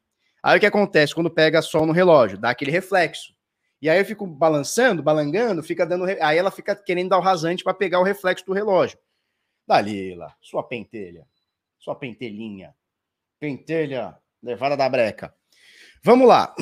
Aí 0.41 0.55
o 0.55 0.59
que 0.59 0.65
acontece 0.65 1.13
quando 1.13 1.29
pega 1.29 1.61
sol 1.61 1.85
no 1.85 1.91
relógio? 1.91 2.37
Dá 2.37 2.51
aquele 2.51 2.71
reflexo. 2.71 3.33
E 3.81 3.89
aí 3.89 3.99
eu 3.99 4.05
fico 4.05 4.25
balançando, 4.25 5.03
balangando, 5.03 5.61
fica 5.61 5.85
dando. 5.85 6.05
Aí 6.21 6.37
ela 6.37 6.49
fica 6.49 6.73
querendo 6.73 7.09
dar 7.09 7.17
o 7.17 7.21
rasante 7.21 7.61
para 7.61 7.73
pegar 7.73 7.99
o 7.99 8.03
reflexo 8.03 8.45
do 8.45 8.53
relógio. 8.53 8.97
Dalila, 9.67 10.33
sua 10.41 10.63
pentelha. 10.63 11.27
Sua 11.77 11.93
pentelhinha. 11.93 12.73
Pentelha 13.37 14.17
levada 14.41 14.77
da 14.77 14.87
breca. 14.87 15.35
Vamos 16.01 16.25
lá. 16.25 16.55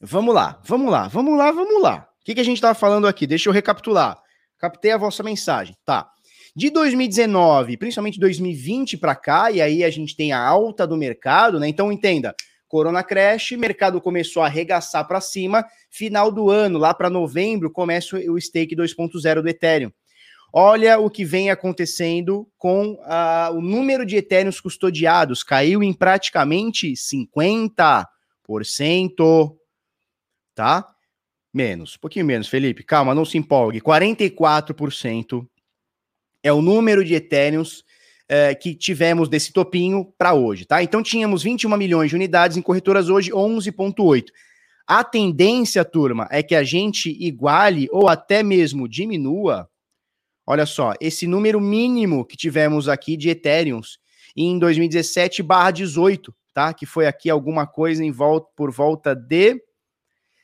vamos 0.00 0.34
lá, 0.34 0.60
vamos 0.64 0.90
lá, 0.90 1.08
vamos 1.08 1.38
lá, 1.38 1.50
vamos 1.52 1.82
lá. 1.82 2.11
O 2.22 2.24
que, 2.24 2.34
que 2.34 2.40
a 2.40 2.44
gente 2.44 2.58
estava 2.58 2.74
falando 2.74 3.08
aqui? 3.08 3.26
Deixa 3.26 3.48
eu 3.48 3.52
recapitular. 3.52 4.16
Captei 4.56 4.92
a 4.92 4.96
vossa 4.96 5.24
mensagem. 5.24 5.76
Tá. 5.84 6.08
De 6.54 6.70
2019, 6.70 7.76
principalmente 7.76 8.20
2020 8.20 8.96
para 8.96 9.16
cá, 9.16 9.50
e 9.50 9.60
aí 9.60 9.82
a 9.82 9.90
gente 9.90 10.14
tem 10.14 10.32
a 10.32 10.40
alta 10.40 10.86
do 10.86 10.96
mercado, 10.96 11.58
né? 11.58 11.66
Então 11.66 11.90
entenda, 11.90 12.32
Corona 12.68 13.02
Crash, 13.02 13.50
mercado 13.52 14.00
começou 14.00 14.40
a 14.40 14.46
arregaçar 14.46 15.04
para 15.08 15.20
cima, 15.20 15.66
final 15.90 16.30
do 16.30 16.48
ano, 16.48 16.78
lá 16.78 16.94
para 16.94 17.10
novembro, 17.10 17.72
começa 17.72 18.16
o 18.16 18.40
stake 18.40 18.76
2.0 18.76 19.42
do 19.42 19.48
Ethereum. 19.48 19.90
Olha 20.52 21.00
o 21.00 21.10
que 21.10 21.24
vem 21.24 21.50
acontecendo 21.50 22.48
com 22.56 22.92
uh, 22.92 23.56
o 23.56 23.60
número 23.60 24.06
de 24.06 24.16
Ethereums 24.16 24.60
custodiados. 24.60 25.42
Caiu 25.42 25.82
em 25.82 25.92
praticamente 25.92 26.92
50%. 26.92 29.56
Tá? 30.54 30.91
Menos, 31.52 31.96
um 31.96 32.00
pouquinho 32.00 32.24
menos, 32.24 32.48
Felipe. 32.48 32.82
Calma, 32.82 33.14
não 33.14 33.24
se 33.24 33.36
empolgue. 33.36 33.80
44% 33.80 35.46
é 36.42 36.52
o 36.52 36.62
número 36.62 37.04
de 37.04 37.14
Ethereums 37.14 37.80
uh, 37.80 38.58
que 38.60 38.74
tivemos 38.74 39.28
desse 39.28 39.52
topinho 39.52 40.12
para 40.16 40.34
hoje, 40.34 40.64
tá? 40.64 40.82
Então 40.82 41.02
tínhamos 41.02 41.42
21 41.42 41.76
milhões 41.76 42.10
de 42.10 42.16
unidades 42.16 42.56
em 42.56 42.62
corretoras 42.62 43.08
hoje, 43.08 43.30
11,8. 43.30 44.26
A 44.86 45.04
tendência, 45.04 45.84
turma, 45.84 46.26
é 46.30 46.42
que 46.42 46.54
a 46.54 46.64
gente 46.64 47.10
iguale 47.10 47.88
ou 47.92 48.08
até 48.08 48.42
mesmo 48.42 48.88
diminua 48.88 49.68
Olha 50.46 50.66
só, 50.66 50.92
esse 51.00 51.26
número 51.26 51.60
mínimo 51.60 52.24
que 52.24 52.36
tivemos 52.36 52.88
aqui 52.88 53.16
de 53.16 53.30
Ethereums 53.30 53.98
em 54.36 54.58
2017 54.58 55.42
18, 55.72 56.34
tá? 56.52 56.74
Que 56.74 56.84
foi 56.84 57.06
aqui 57.06 57.30
alguma 57.30 57.66
coisa 57.66 58.04
em 58.04 58.10
volta, 58.10 58.48
por 58.56 58.70
volta 58.70 59.14
de 59.14 59.62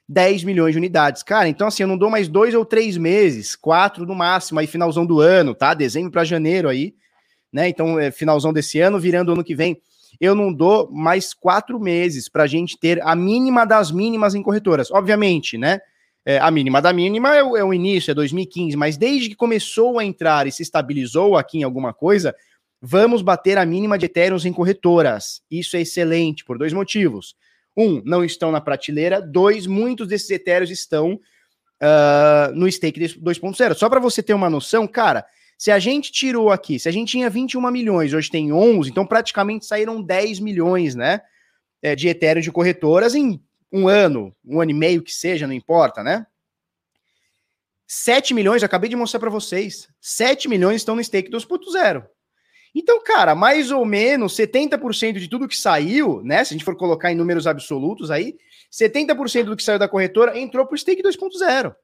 10 0.08 0.44
milhões 0.44 0.72
de 0.72 0.78
unidades. 0.78 1.22
Cara, 1.22 1.48
então 1.48 1.68
assim, 1.68 1.82
eu 1.82 1.88
não 1.88 1.98
dou 1.98 2.08
mais 2.08 2.28
dois 2.28 2.54
ou 2.54 2.64
três 2.64 2.96
meses, 2.96 3.54
quatro 3.54 4.06
no 4.06 4.14
máximo, 4.14 4.58
aí 4.58 4.66
finalzão 4.66 5.04
do 5.04 5.20
ano, 5.20 5.54
tá? 5.54 5.74
Dezembro 5.74 6.10
para 6.10 6.24
janeiro 6.24 6.68
aí, 6.68 6.94
né? 7.52 7.68
Então, 7.68 7.98
é 7.98 8.10
finalzão 8.10 8.52
desse 8.52 8.80
ano, 8.80 8.98
virando 8.98 9.32
ano 9.32 9.44
que 9.44 9.54
vem. 9.54 9.80
Eu 10.20 10.34
não 10.34 10.52
dou 10.52 10.90
mais 10.90 11.34
quatro 11.34 11.78
meses 11.78 12.28
para 12.28 12.44
a 12.44 12.46
gente 12.46 12.78
ter 12.78 13.00
a 13.02 13.14
mínima 13.14 13.64
das 13.66 13.90
mínimas 13.90 14.34
em 14.34 14.42
corretoras. 14.42 14.90
Obviamente, 14.90 15.58
né? 15.58 15.80
É, 16.24 16.38
a 16.38 16.50
mínima 16.50 16.82
da 16.82 16.92
mínima 16.92 17.34
é 17.34 17.42
o, 17.42 17.56
é 17.56 17.64
o, 17.64 17.72
início, 17.72 18.10
é 18.10 18.14
2015, 18.14 18.76
mas 18.76 18.96
desde 18.96 19.30
que 19.30 19.34
começou 19.34 19.98
a 19.98 20.04
entrar 20.04 20.46
e 20.46 20.52
se 20.52 20.62
estabilizou 20.62 21.36
aqui 21.36 21.58
em 21.58 21.62
alguma 21.62 21.94
coisa, 21.94 22.34
vamos 22.82 23.22
bater 23.22 23.56
a 23.56 23.64
mínima 23.64 23.96
de 23.96 24.06
Ethereum 24.06 24.36
em 24.44 24.52
corretoras. 24.52 25.40
Isso 25.50 25.76
é 25.76 25.80
excelente 25.80 26.44
por 26.44 26.58
dois 26.58 26.72
motivos. 26.72 27.34
Um, 27.78 28.02
não 28.04 28.24
estão 28.24 28.50
na 28.50 28.60
prateleira. 28.60 29.22
Dois, 29.22 29.64
muitos 29.64 30.08
desses 30.08 30.28
Ethereum 30.28 30.64
estão 30.64 31.12
uh, 31.12 32.52
no 32.52 32.70
stake 32.70 32.98
2.0. 32.98 33.74
Só 33.74 33.88
para 33.88 34.00
você 34.00 34.20
ter 34.20 34.34
uma 34.34 34.50
noção, 34.50 34.84
cara, 34.88 35.24
se 35.56 35.70
a 35.70 35.78
gente 35.78 36.10
tirou 36.10 36.50
aqui, 36.50 36.78
se 36.78 36.88
a 36.88 36.92
gente 36.92 37.12
tinha 37.12 37.30
21 37.30 37.70
milhões, 37.70 38.12
hoje 38.12 38.30
tem 38.30 38.52
11, 38.52 38.90
então 38.90 39.06
praticamente 39.06 39.64
saíram 39.64 40.02
10 40.02 40.40
milhões, 40.40 40.96
né? 40.96 41.20
É, 41.80 41.94
de 41.94 42.08
Ethereum 42.08 42.42
de 42.42 42.50
corretoras 42.50 43.14
em 43.14 43.40
um 43.72 43.86
ano, 43.86 44.34
um 44.44 44.60
ano 44.60 44.72
e 44.72 44.74
meio 44.74 45.00
que 45.00 45.12
seja, 45.12 45.46
não 45.46 45.54
importa, 45.54 46.02
né? 46.02 46.26
7 47.86 48.34
milhões, 48.34 48.64
acabei 48.64 48.90
de 48.90 48.96
mostrar 48.96 49.20
para 49.20 49.30
vocês, 49.30 49.88
7 50.00 50.48
milhões 50.48 50.76
estão 50.76 50.96
no 50.96 51.04
stake 51.04 51.30
2.0. 51.30 52.04
Então, 52.78 53.02
cara, 53.02 53.34
mais 53.34 53.72
ou 53.72 53.84
menos 53.84 54.36
70% 54.36 55.18
de 55.18 55.26
tudo 55.26 55.48
que 55.48 55.56
saiu, 55.56 56.22
né? 56.22 56.44
Se 56.44 56.54
a 56.54 56.56
gente 56.56 56.64
for 56.64 56.76
colocar 56.76 57.10
em 57.10 57.16
números 57.16 57.44
absolutos 57.44 58.08
aí, 58.08 58.36
70% 58.72 59.46
do 59.46 59.56
que 59.56 59.64
saiu 59.64 59.80
da 59.80 59.88
corretora 59.88 60.38
entrou 60.38 60.64
para 60.64 60.76
o 60.76 60.78
stake 60.78 61.02
2.0. 61.02 61.74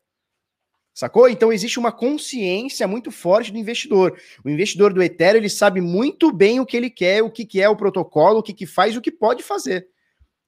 Sacou? 0.94 1.28
Então 1.28 1.52
existe 1.52 1.80
uma 1.80 1.90
consciência 1.90 2.86
muito 2.86 3.10
forte 3.10 3.50
do 3.50 3.58
investidor. 3.58 4.16
O 4.44 4.48
investidor 4.48 4.92
do 4.92 5.02
Ethereum, 5.02 5.38
ele 5.38 5.48
sabe 5.48 5.80
muito 5.80 6.32
bem 6.32 6.60
o 6.60 6.66
que 6.66 6.76
ele 6.76 6.88
quer, 6.88 7.24
o 7.24 7.30
que, 7.30 7.44
que 7.44 7.60
é 7.60 7.68
o 7.68 7.74
protocolo, 7.74 8.38
o 8.38 8.42
que, 8.42 8.54
que 8.54 8.64
faz, 8.64 8.96
o 8.96 9.00
que 9.00 9.10
pode 9.10 9.42
fazer. 9.42 9.88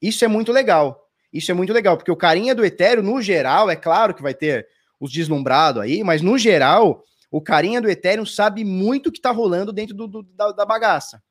Isso 0.01 0.25
é 0.25 0.29
muito 0.29 0.53
legal. 0.53 1.09
Isso 1.33 1.51
é 1.51 1.55
muito 1.55 1.73
legal, 1.73 1.97
porque 1.97 2.13
o 2.13 2.17
carinha 2.17 2.55
do 2.55 2.65
Ethereum, 2.65 3.03
no 3.03 3.21
geral, 3.21 3.69
é 3.69 3.75
claro 3.75 4.15
que 4.15 4.23
vai 4.23 4.33
ter 4.33 4.65
os 5.01 5.11
deslumbrados 5.11 5.83
aí, 5.83 6.05
mas 6.05 6.23
no 6.23 6.39
geral, 6.39 7.03
o 7.31 7.41
carinha 7.41 7.81
do 7.81 7.91
Ethereum 7.91 8.27
sabe 8.27 8.65
muito 8.65 9.09
o 9.09 9.13
que 9.13 9.19
está 9.19 9.31
rolando 9.31 9.73
dentro 9.73 9.95
do, 9.95 10.07
do, 10.07 10.23
da, 10.23 10.53
da 10.53 10.67
bagaça. 10.67 11.23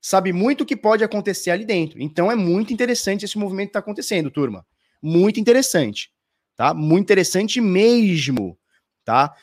Sabe 0.00 0.32
muito 0.32 0.62
o 0.62 0.66
que 0.66 0.76
pode 0.76 1.02
acontecer 1.02 1.50
ali 1.50 1.64
dentro. 1.64 2.00
Então 2.00 2.30
é 2.30 2.34
muito 2.34 2.72
interessante 2.72 3.24
esse 3.24 3.36
movimento 3.36 3.68
que 3.68 3.70
está 3.70 3.80
acontecendo, 3.80 4.30
turma. 4.30 4.66
Muito 5.02 5.40
interessante. 5.40 6.10
Tá? 6.56 6.72
Muito 6.72 7.04
interessante 7.04 7.60
mesmo. 7.60 8.58
Tá? 9.04 9.34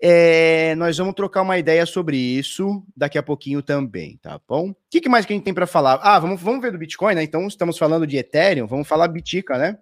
É, 0.00 0.74
nós 0.74 0.98
vamos 0.98 1.14
trocar 1.14 1.40
uma 1.42 1.56
ideia 1.56 1.86
sobre 1.86 2.18
isso 2.18 2.84
daqui 2.94 3.16
a 3.16 3.22
pouquinho 3.22 3.62
também, 3.62 4.18
tá 4.18 4.38
bom? 4.46 4.70
O 4.70 4.76
que, 4.90 5.00
que 5.00 5.08
mais 5.08 5.24
que 5.24 5.32
a 5.32 5.36
gente 5.36 5.44
tem 5.44 5.54
para 5.54 5.66
falar? 5.66 5.98
Ah, 6.02 6.18
vamos, 6.18 6.40
vamos 6.40 6.60
ver 6.60 6.70
do 6.70 6.78
Bitcoin, 6.78 7.14
né? 7.14 7.22
Então, 7.22 7.46
estamos 7.46 7.78
falando 7.78 8.06
de 8.06 8.18
Ethereum, 8.18 8.66
vamos 8.66 8.86
falar 8.86 9.08
Bitica, 9.08 9.56
né? 9.56 9.78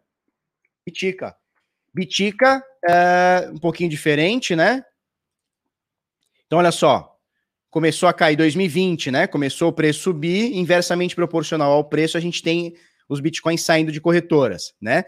Bitica. 0.87 1.35
Bitica 1.93 2.63
é 2.89 3.51
um 3.53 3.59
pouquinho 3.59 3.91
diferente, 3.91 4.55
né? 4.55 4.85
Então, 6.47 6.59
olha 6.59 6.73
só. 6.73 7.11
Começou 7.71 8.09
a 8.09 8.13
cair 8.13 8.37
2020, 8.37 9.11
né? 9.11 9.27
Começou 9.27 9.69
o 9.69 9.73
preço 9.73 10.01
subir, 10.01 10.57
inversamente 10.57 11.17
proporcional 11.17 11.73
ao 11.73 11.85
preço, 11.85 12.17
a 12.17 12.21
gente 12.21 12.43
tem 12.43 12.75
os 13.09 13.21
bitcoins 13.21 13.63
saindo 13.63 13.91
de 13.91 14.01
corretoras, 14.01 14.75
né? 14.81 15.05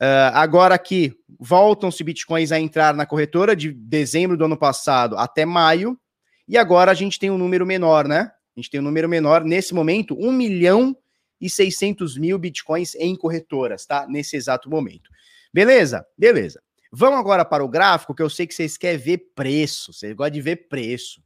Uh, 0.00 0.30
agora 0.32 0.74
aqui, 0.74 1.12
voltam-se 1.38 2.02
bitcoins 2.04 2.52
a 2.52 2.60
entrar 2.60 2.94
na 2.94 3.04
corretora 3.04 3.54
de 3.54 3.72
dezembro 3.72 4.36
do 4.36 4.44
ano 4.44 4.56
passado 4.56 5.18
até 5.18 5.44
maio, 5.44 5.98
e 6.46 6.56
agora 6.56 6.90
a 6.90 6.94
gente 6.94 7.18
tem 7.18 7.30
um 7.30 7.36
número 7.36 7.66
menor, 7.66 8.08
né? 8.08 8.30
A 8.56 8.60
gente 8.60 8.70
tem 8.70 8.80
um 8.80 8.84
número 8.84 9.08
menor, 9.08 9.44
nesse 9.44 9.74
momento, 9.74 10.16
1 10.18 10.32
milhão 10.32 10.96
e 11.40 11.50
600 11.50 12.16
mil 12.16 12.38
bitcoins 12.38 12.94
em 12.94 13.14
corretoras, 13.14 13.86
tá? 13.86 14.06
Nesse 14.08 14.36
exato 14.36 14.70
momento. 14.70 15.10
Beleza? 15.52 16.06
Beleza. 16.16 16.62
Vamos 16.90 17.18
agora 17.20 17.44
para 17.44 17.64
o 17.64 17.68
gráfico, 17.68 18.14
que 18.14 18.22
eu 18.22 18.30
sei 18.30 18.46
que 18.46 18.54
vocês 18.54 18.76
querem 18.76 18.98
ver 18.98 19.18
preço, 19.34 19.92
vocês 19.92 20.14
gostam 20.14 20.32
de 20.32 20.40
ver 20.40 20.68
preço 20.68 21.22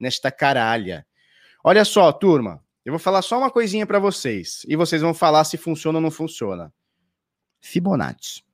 nesta 0.00 0.30
caralha. 0.30 1.06
Olha 1.62 1.84
só, 1.84 2.10
turma, 2.12 2.64
eu 2.84 2.92
vou 2.92 2.98
falar 2.98 3.22
só 3.22 3.38
uma 3.38 3.50
coisinha 3.50 3.86
para 3.86 3.98
vocês, 3.98 4.64
e 4.68 4.76
vocês 4.76 5.02
vão 5.02 5.14
falar 5.14 5.44
se 5.44 5.56
funciona 5.56 5.98
ou 5.98 6.02
não 6.02 6.10
funciona. 6.10 6.72
Fibonacci. 7.60 8.44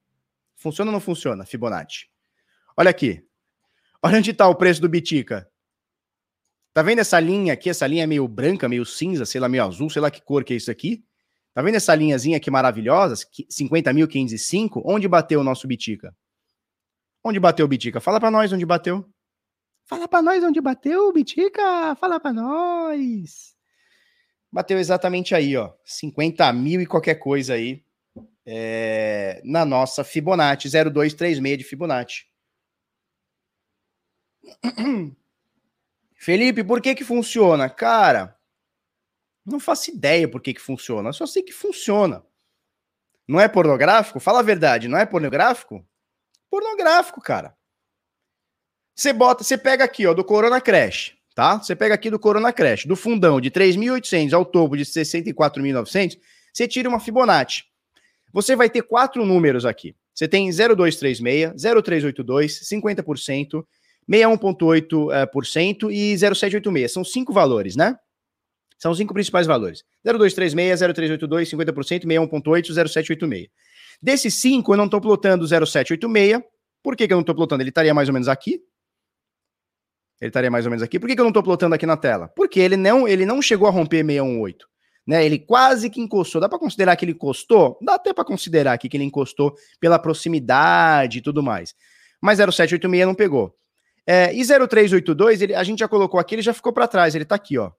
Funciona 0.56 0.90
ou 0.90 0.92
não 0.92 1.00
funciona, 1.00 1.44
Fibonacci? 1.44 2.08
Olha 2.76 2.90
aqui. 2.90 3.24
Olha 4.02 4.18
onde 4.18 4.30
está 4.30 4.48
o 4.48 4.54
preço 4.54 4.80
do 4.80 4.88
Bitica. 4.88 5.50
Tá 6.72 6.82
vendo 6.82 7.00
essa 7.00 7.18
linha 7.18 7.52
aqui? 7.52 7.68
Essa 7.68 7.86
linha 7.86 8.04
é 8.04 8.06
meio 8.06 8.26
branca, 8.28 8.68
meio 8.68 8.86
cinza, 8.86 9.26
sei 9.26 9.40
lá, 9.40 9.48
meio 9.48 9.64
azul, 9.64 9.90
sei 9.90 10.00
lá 10.00 10.10
que 10.10 10.22
cor 10.22 10.44
que 10.44 10.52
é 10.52 10.56
isso 10.56 10.70
aqui. 10.70 11.04
Tá 11.52 11.62
vendo 11.62 11.74
essa 11.74 11.94
linhazinha 11.94 12.36
aqui 12.36 12.50
maravilhosa? 12.50 13.16
50.505? 13.16 14.80
Onde 14.84 15.08
bateu 15.08 15.40
o 15.40 15.44
nosso 15.44 15.66
Bitica? 15.66 16.14
Onde 17.24 17.38
bateu 17.38 17.66
o 17.66 17.68
Bitica? 17.68 18.00
Fala 18.00 18.18
para 18.18 18.30
nós 18.30 18.52
onde 18.52 18.64
bateu. 18.64 19.08
Fala 19.84 20.08
para 20.08 20.22
nós 20.22 20.42
onde 20.42 20.60
bateu, 20.60 21.12
Bitica. 21.12 21.94
Fala 21.96 22.18
para 22.18 22.32
nós. 22.32 23.54
Bateu 24.50 24.78
exatamente 24.78 25.34
aí, 25.34 25.56
ó. 25.56 25.72
50 25.84 26.52
mil 26.52 26.80
e 26.80 26.86
qualquer 26.86 27.16
coisa 27.16 27.54
aí 27.54 27.84
é, 28.46 29.40
na 29.44 29.64
nossa 29.64 30.02
Fibonacci, 30.02 30.68
0236 30.68 31.58
de 31.58 31.64
Fibonacci. 31.64 32.26
Felipe, 36.16 36.64
por 36.64 36.80
que 36.80 36.94
que 36.94 37.04
funciona? 37.04 37.70
Cara, 37.70 38.36
não 39.44 39.60
faço 39.60 39.90
ideia 39.90 40.28
por 40.28 40.40
que 40.40 40.54
que 40.54 40.60
funciona, 40.60 41.12
só 41.12 41.26
sei 41.26 41.42
que 41.42 41.52
funciona. 41.52 42.24
Não 43.26 43.40
é 43.40 43.48
pornográfico? 43.48 44.18
Fala 44.18 44.40
a 44.40 44.42
verdade, 44.42 44.88
não 44.88 44.98
é 44.98 45.06
pornográfico? 45.06 45.86
Pornográfico, 46.50 47.20
cara. 47.20 47.54
Você 48.94 49.12
bota, 49.12 49.44
você 49.44 49.56
pega 49.56 49.84
aqui, 49.84 50.06
ó, 50.06 50.12
do 50.12 50.24
Corona 50.24 50.60
Crash, 50.60 51.14
tá? 51.34 51.58
Você 51.58 51.74
pega 51.74 51.94
aqui 51.94 52.10
do 52.10 52.18
Corona 52.18 52.52
Crash, 52.52 52.84
do 52.84 52.96
fundão 52.96 53.40
de 53.40 53.50
3.800 53.50 54.32
ao 54.34 54.44
topo 54.44 54.76
de 54.76 54.84
64.900, 54.84 56.18
você 56.52 56.68
tira 56.68 56.88
uma 56.88 57.00
Fibonacci. 57.00 57.64
Você 58.32 58.54
vai 58.54 58.68
ter 58.68 58.82
quatro 58.82 59.24
números 59.24 59.64
aqui. 59.64 59.94
Você 60.12 60.28
tem 60.28 60.50
0236, 60.50 61.54
0382, 61.56 62.60
50%, 62.60 63.64
61,8% 64.08 65.90
e 65.90 66.16
0786. 66.18 66.92
São 66.92 67.04
cinco 67.04 67.32
valores, 67.32 67.76
né? 67.76 67.96
São 68.78 68.92
os 68.92 68.98
cinco 68.98 69.14
principais 69.14 69.46
valores. 69.46 69.84
0236, 70.04 70.80
0382, 70.80 71.50
50%, 71.50 72.04
61,8 72.04 72.68
e 72.68 72.74
0786. 72.74 73.48
Desses 74.02 74.34
cinco, 74.34 74.72
eu 74.72 74.76
não 74.76 74.86
estou 74.86 75.00
plotando 75.00 75.46
0786. 75.46 76.42
Por 76.82 76.96
que, 76.96 77.06
que 77.06 77.12
eu 77.12 77.16
não 77.16 77.22
estou 77.22 77.34
plotando? 77.34 77.62
Ele 77.62 77.70
estaria 77.70 77.92
mais 77.92 78.08
ou 78.08 78.12
menos 78.12 78.28
aqui. 78.28 78.62
Ele 80.20 80.28
estaria 80.28 80.50
mais 80.50 80.64
ou 80.64 80.70
menos 80.70 80.82
aqui. 80.82 80.98
Por 80.98 81.08
que, 81.08 81.14
que 81.14 81.20
eu 81.20 81.24
não 81.24 81.30
estou 81.30 81.42
plotando 81.42 81.74
aqui 81.74 81.86
na 81.86 81.96
tela? 81.96 82.28
Porque 82.28 82.60
ele 82.60 82.76
não, 82.76 83.06
ele 83.06 83.24
não 83.24 83.40
chegou 83.40 83.68
a 83.68 83.70
romper 83.70 84.04
618 84.04 84.70
né? 85.10 85.24
Ele 85.24 85.38
quase 85.38 85.90
que 85.90 86.00
encostou. 86.00 86.40
Dá 86.40 86.48
para 86.48 86.58
considerar 86.58 86.94
que 86.94 87.04
ele 87.04 87.12
encostou? 87.12 87.78
Dá 87.82 87.94
até 87.94 88.12
para 88.12 88.24
considerar 88.24 88.74
aqui 88.74 88.88
que 88.88 88.96
ele 88.96 89.02
encostou 89.02 89.56
pela 89.80 89.98
proximidade 89.98 91.18
e 91.18 91.20
tudo 91.20 91.42
mais. 91.42 91.74
Mas 92.22 92.38
0786 92.38 93.06
não 93.06 93.14
pegou. 93.14 93.52
É, 94.06 94.32
e 94.32 94.44
0382, 94.44 95.42
ele, 95.42 95.54
a 95.54 95.64
gente 95.64 95.80
já 95.80 95.88
colocou 95.88 96.20
aqui, 96.20 96.36
ele 96.36 96.42
já 96.42 96.54
ficou 96.54 96.72
para 96.72 96.86
trás, 96.86 97.14
ele 97.14 97.24
tá 97.24 97.34
aqui, 97.34 97.58
ó. 97.58 97.72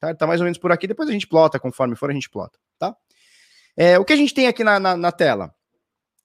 Tá, 0.00 0.14
tá 0.14 0.26
mais 0.26 0.40
ou 0.40 0.44
menos 0.44 0.58
por 0.58 0.72
aqui, 0.72 0.86
depois 0.86 1.08
a 1.08 1.12
gente 1.12 1.26
plota, 1.26 1.58
conforme 1.58 1.96
for 1.96 2.10
a 2.10 2.12
gente 2.12 2.28
plota, 2.28 2.58
tá? 2.78 2.94
É, 3.76 3.98
o 3.98 4.04
que 4.04 4.12
a 4.12 4.16
gente 4.16 4.34
tem 4.34 4.46
aqui 4.46 4.62
na, 4.62 4.78
na, 4.78 4.96
na 4.96 5.12
tela? 5.12 5.54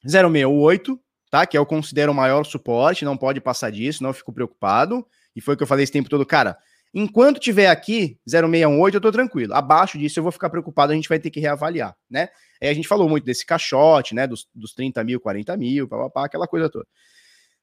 068, 0.04 1.00
tá? 1.30 1.46
Que 1.46 1.58
eu 1.58 1.66
considero 1.66 2.12
o 2.12 2.16
maior 2.16 2.44
suporte, 2.46 3.06
não 3.06 3.18
pode 3.18 3.42
passar 3.42 3.72
disso, 3.72 4.04
não 4.04 4.14
fico 4.14 4.32
preocupado. 4.32 5.06
E 5.36 5.42
foi 5.42 5.54
o 5.54 5.58
que 5.58 5.64
eu 5.64 5.68
falei 5.68 5.84
esse 5.84 5.92
tempo 5.92 6.10
todo, 6.10 6.26
cara. 6.26 6.58
Enquanto 6.94 7.40
tiver 7.40 7.68
aqui 7.68 8.20
0618, 8.28 8.96
eu 8.96 9.02
tô 9.02 9.12
tranquilo. 9.12 9.54
Abaixo 9.54 9.98
disso 9.98 10.20
eu 10.20 10.24
vou 10.24 10.32
ficar 10.32 10.50
preocupado, 10.50 10.92
a 10.92 10.96
gente 10.96 11.08
vai 11.08 11.20
ter 11.20 11.30
que 11.30 11.40
reavaliar, 11.40 11.96
né? 12.10 12.30
Aí 12.62 12.68
a 12.68 12.74
gente 12.74 12.88
falou 12.88 13.08
muito 13.08 13.24
desse 13.26 13.46
caixote, 13.46 14.16
né? 14.16 14.26
Dos, 14.26 14.48
dos 14.54 14.74
30 14.74 15.04
mil, 15.04 15.20
40 15.20 15.56
mil, 15.56 15.88
papapá, 15.88 16.26
aquela 16.26 16.48
coisa 16.48 16.70
toda. 16.70 16.88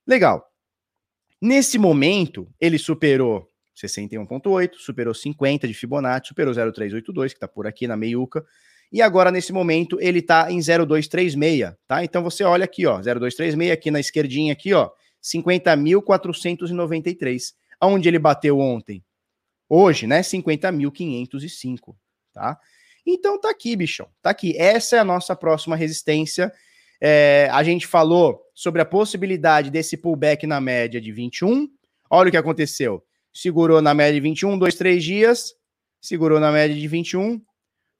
Legal. 0.07 0.47
Nesse 1.43 1.77
momento, 1.77 2.49
ele 2.61 2.79
superou 2.79 3.49
61,8, 3.77 4.75
superou 4.77 5.13
50 5.13 5.67
de 5.67 5.75
Fibonacci, 5.75 6.29
superou 6.29 6.55
0382, 6.55 7.35
que 7.35 7.41
tá 7.41 7.49
por 7.49 7.67
aqui 7.67 7.87
na 7.87 7.97
meiuca. 7.97 8.45
E 8.93 9.03
agora, 9.03 9.31
nesse 9.31 9.53
momento, 9.53 9.99
ele 10.01 10.23
tá 10.23 10.51
em 10.51 10.61
0236, 10.61 11.75
tá? 11.87 12.03
Então 12.05 12.23
você 12.23 12.45
olha 12.45 12.65
aqui, 12.65 12.87
ó, 12.87 12.99
0236, 12.99 13.71
aqui 13.71 13.91
na 13.91 14.01
esquerdinha, 14.01 14.53
aqui, 14.53 14.73
ó, 14.73 14.91
50.493. 15.23 17.53
Aonde 17.81 18.09
ele 18.09 18.19
bateu 18.19 18.59
ontem? 18.59 19.05
Hoje, 19.69 20.07
né? 20.07 20.23
50.505, 20.23 21.95
tá? 22.33 22.59
Então 23.05 23.39
tá 23.41 23.51
aqui, 23.51 23.77
bichão. 23.77 24.09
Tá 24.23 24.31
aqui. 24.31 24.57
Essa 24.57 24.97
é 24.97 24.99
a 24.99 25.05
nossa 25.05 25.37
próxima 25.37 25.77
resistência. 25.77 26.53
É, 27.01 27.49
a 27.53 27.63
gente 27.63 27.87
falou 27.87 28.41
sobre 28.55 28.81
a 28.81 28.85
possibilidade 28.85 29.71
desse 29.71 29.97
pullback 29.97 30.47
na 30.47 30.61
média 30.61 31.01
de 31.01 31.13
21. 31.13 31.69
Olha 32.11 32.29
o 32.29 32.31
que 32.31 32.37
aconteceu. 32.37 33.05
Segurou 33.33 33.83
na 33.83 33.93
média 33.93 34.15
de 34.15 34.21
21, 34.21 34.59
dois, 34.59 34.75
três 34.75 35.05
dias. 35.05 35.55
Segurou 36.01 36.41
na 36.41 36.51
média 36.51 36.75
de 36.75 36.89
21. 36.89 37.41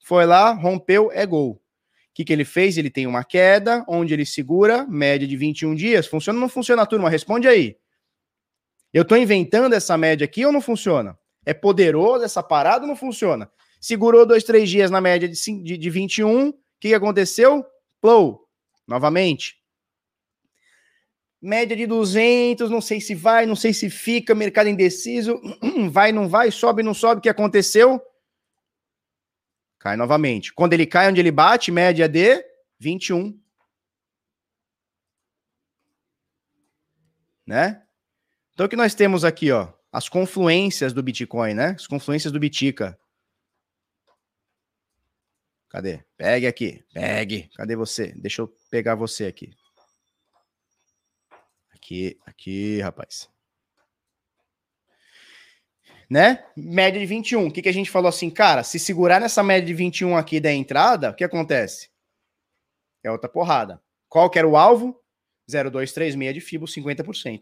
Foi 0.07 0.25
lá, 0.25 0.51
rompeu, 0.53 1.11
é 1.11 1.25
gol. 1.25 1.51
O 1.51 1.59
que, 2.13 2.23
que 2.23 2.31
ele 2.31 2.45
fez? 2.45 2.77
Ele 2.77 2.89
tem 2.89 3.05
uma 3.05 3.25
queda, 3.25 3.83
onde 3.89 4.13
ele 4.13 4.25
segura, 4.25 4.87
média 4.87 5.27
de 5.27 5.35
21 5.35 5.75
dias. 5.75 6.07
Funciona 6.07 6.37
ou 6.37 6.41
não 6.43 6.47
funciona, 6.47 6.85
turma? 6.85 7.09
Responde 7.09 7.45
aí. 7.45 7.75
Eu 8.93 9.03
tô 9.03 9.17
inventando 9.17 9.73
essa 9.73 9.97
média 9.97 10.23
aqui 10.23 10.45
ou 10.45 10.51
não 10.53 10.61
funciona? 10.61 11.19
É 11.45 11.53
poderoso 11.53 12.23
essa 12.23 12.41
parada 12.41 12.83
ou 12.83 12.87
não 12.87 12.95
funciona? 12.95 13.51
Segurou 13.81 14.25
dois, 14.25 14.45
três 14.45 14.69
dias 14.69 14.89
na 14.89 15.01
média 15.01 15.27
de, 15.27 15.35
de, 15.61 15.77
de 15.77 15.89
21. 15.89 16.47
O 16.47 16.53
que, 16.79 16.87
que 16.87 16.93
aconteceu? 16.93 17.65
Plow. 17.99 18.47
Novamente. 18.87 19.57
Média 21.41 21.75
de 21.75 21.85
200, 21.85 22.69
não 22.69 22.79
sei 22.79 23.01
se 23.01 23.13
vai, 23.13 23.45
não 23.45 23.57
sei 23.57 23.73
se 23.73 23.89
fica, 23.89 24.33
mercado 24.33 24.69
indeciso, 24.69 25.37
vai, 25.91 26.13
não 26.13 26.29
vai, 26.29 26.49
sobe, 26.49 26.81
não 26.81 26.93
sobe, 26.93 27.19
o 27.19 27.21
que 27.21 27.27
aconteceu? 27.27 28.01
Cai 29.79 29.95
novamente. 29.95 30.53
Quando 30.53 30.73
ele 30.73 30.85
cai, 30.85 31.09
onde 31.09 31.19
ele 31.19 31.31
bate, 31.31 31.71
média 31.71 32.07
de 32.07 32.43
21. 32.79 33.39
Né? 37.45 37.83
Então 38.53 38.65
o 38.65 38.69
que 38.69 38.75
nós 38.75 38.93
temos 38.93 39.23
aqui, 39.23 39.51
ó? 39.51 39.71
as 39.91 40.09
confluências 40.09 40.93
do 40.93 41.01
Bitcoin, 41.01 41.53
né? 41.53 41.69
As 41.69 41.87
confluências 41.87 42.31
do 42.31 42.39
Bitica. 42.39 42.99
Cadê? 45.69 46.03
Pegue 46.15 46.47
aqui. 46.47 46.85
Pegue. 46.93 47.49
Cadê 47.55 47.75
você? 47.75 48.13
Deixa 48.13 48.41
eu 48.41 48.47
pegar 48.69 48.95
você 48.95 49.25
aqui. 49.25 49.51
Aqui, 51.73 52.17
aqui, 52.25 52.79
rapaz. 52.81 53.29
Né? 56.09 56.43
Média 56.55 56.99
de 56.99 57.05
21. 57.05 57.47
O 57.47 57.51
que, 57.51 57.61
que 57.61 57.69
a 57.69 57.73
gente 57.73 57.91
falou 57.91 58.07
assim, 58.07 58.29
cara? 58.29 58.63
Se 58.63 58.79
segurar 58.79 59.19
nessa 59.19 59.43
média 59.43 59.65
de 59.65 59.73
21 59.73 60.15
aqui 60.15 60.39
da 60.39 60.51
entrada, 60.51 61.09
o 61.09 61.13
que 61.13 61.23
acontece? 61.23 61.89
É 63.03 63.11
outra 63.11 63.29
porrada. 63.29 63.81
Qual 64.07 64.29
que 64.29 64.39
era 64.39 64.47
o 64.47 64.55
alvo? 64.55 64.99
0,236 65.49 66.33
de 66.33 66.41
FIBO, 66.41 66.65
50%. 66.65 67.41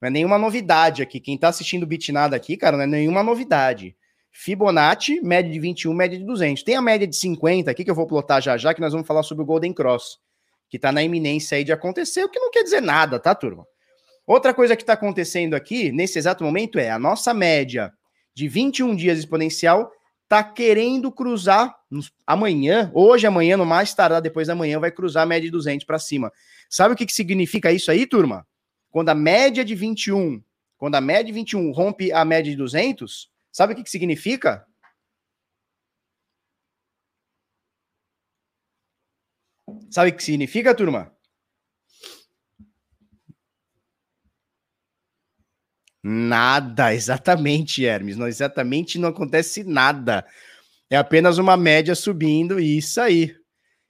Não 0.00 0.06
é 0.08 0.10
nenhuma 0.10 0.38
novidade 0.38 1.02
aqui. 1.02 1.20
Quem 1.20 1.36
tá 1.36 1.48
assistindo 1.48 1.82
o 1.82 1.86
Bitnada 1.86 2.34
aqui, 2.34 2.56
cara, 2.56 2.76
não 2.76 2.84
é 2.84 2.86
nenhuma 2.86 3.22
novidade. 3.22 3.96
Fibonacci, 4.32 5.20
média 5.20 5.50
de 5.50 5.58
21, 5.58 5.92
média 5.92 6.18
de 6.18 6.24
200. 6.24 6.62
Tem 6.62 6.76
a 6.76 6.82
média 6.82 7.06
de 7.06 7.16
50 7.16 7.70
aqui 7.70 7.84
que 7.84 7.90
eu 7.90 7.94
vou 7.94 8.06
plotar 8.06 8.40
já 8.40 8.56
já, 8.56 8.72
que 8.72 8.80
nós 8.80 8.92
vamos 8.92 9.06
falar 9.06 9.22
sobre 9.22 9.42
o 9.42 9.46
Golden 9.46 9.72
Cross, 9.72 10.18
que 10.68 10.78
tá 10.78 10.92
na 10.92 11.02
iminência 11.02 11.56
aí 11.56 11.64
de 11.64 11.72
acontecer, 11.72 12.24
o 12.24 12.28
que 12.28 12.38
não 12.38 12.50
quer 12.50 12.62
dizer 12.62 12.80
nada, 12.80 13.18
tá, 13.18 13.34
turma? 13.34 13.66
Outra 14.26 14.54
coisa 14.54 14.76
que 14.76 14.84
tá 14.84 14.92
acontecendo 14.92 15.54
aqui, 15.54 15.90
nesse 15.90 16.18
exato 16.18 16.44
momento, 16.44 16.78
é 16.78 16.90
a 16.90 16.98
nossa 16.98 17.34
média 17.34 17.92
de 18.34 18.48
21 18.48 18.94
dias 18.94 19.18
exponencial 19.18 19.90
tá 20.28 20.44
querendo 20.44 21.10
cruzar 21.10 21.76
nos, 21.90 22.12
amanhã, 22.24 22.88
hoje, 22.94 23.26
amanhã, 23.26 23.56
no 23.56 23.66
mais 23.66 23.92
tardar 23.92 24.22
depois 24.22 24.46
da 24.46 24.54
manhã, 24.54 24.78
vai 24.78 24.92
cruzar 24.92 25.24
a 25.24 25.26
média 25.26 25.48
de 25.48 25.50
200 25.50 25.84
para 25.84 25.98
cima. 25.98 26.32
Sabe 26.68 26.94
o 26.94 26.96
que, 26.96 27.04
que 27.04 27.12
significa 27.12 27.72
isso 27.72 27.90
aí, 27.90 28.06
turma? 28.06 28.46
Quando 28.90 29.08
a 29.08 29.14
média 29.14 29.64
de 29.64 29.74
21, 29.74 30.40
quando 30.78 30.94
a 30.94 31.00
média 31.00 31.24
de 31.24 31.32
21 31.32 31.72
rompe 31.72 32.12
a 32.12 32.24
média 32.24 32.52
de 32.52 32.56
200, 32.56 33.28
sabe 33.50 33.72
o 33.72 33.76
que, 33.76 33.82
que 33.82 33.90
significa? 33.90 34.64
Sabe 39.90 40.10
o 40.10 40.14
que 40.14 40.22
significa, 40.22 40.74
turma? 40.74 41.12
Nada, 46.02 46.94
exatamente, 46.94 47.84
Hermes. 47.84 48.16
Não, 48.16 48.26
exatamente 48.26 48.98
não 48.98 49.10
acontece 49.10 49.64
nada. 49.64 50.26
É 50.90 50.96
apenas 50.96 51.38
uma 51.38 51.56
média 51.56 51.94
subindo 51.94 52.58
e 52.58 52.78
isso 52.78 53.00
aí. 53.00 53.36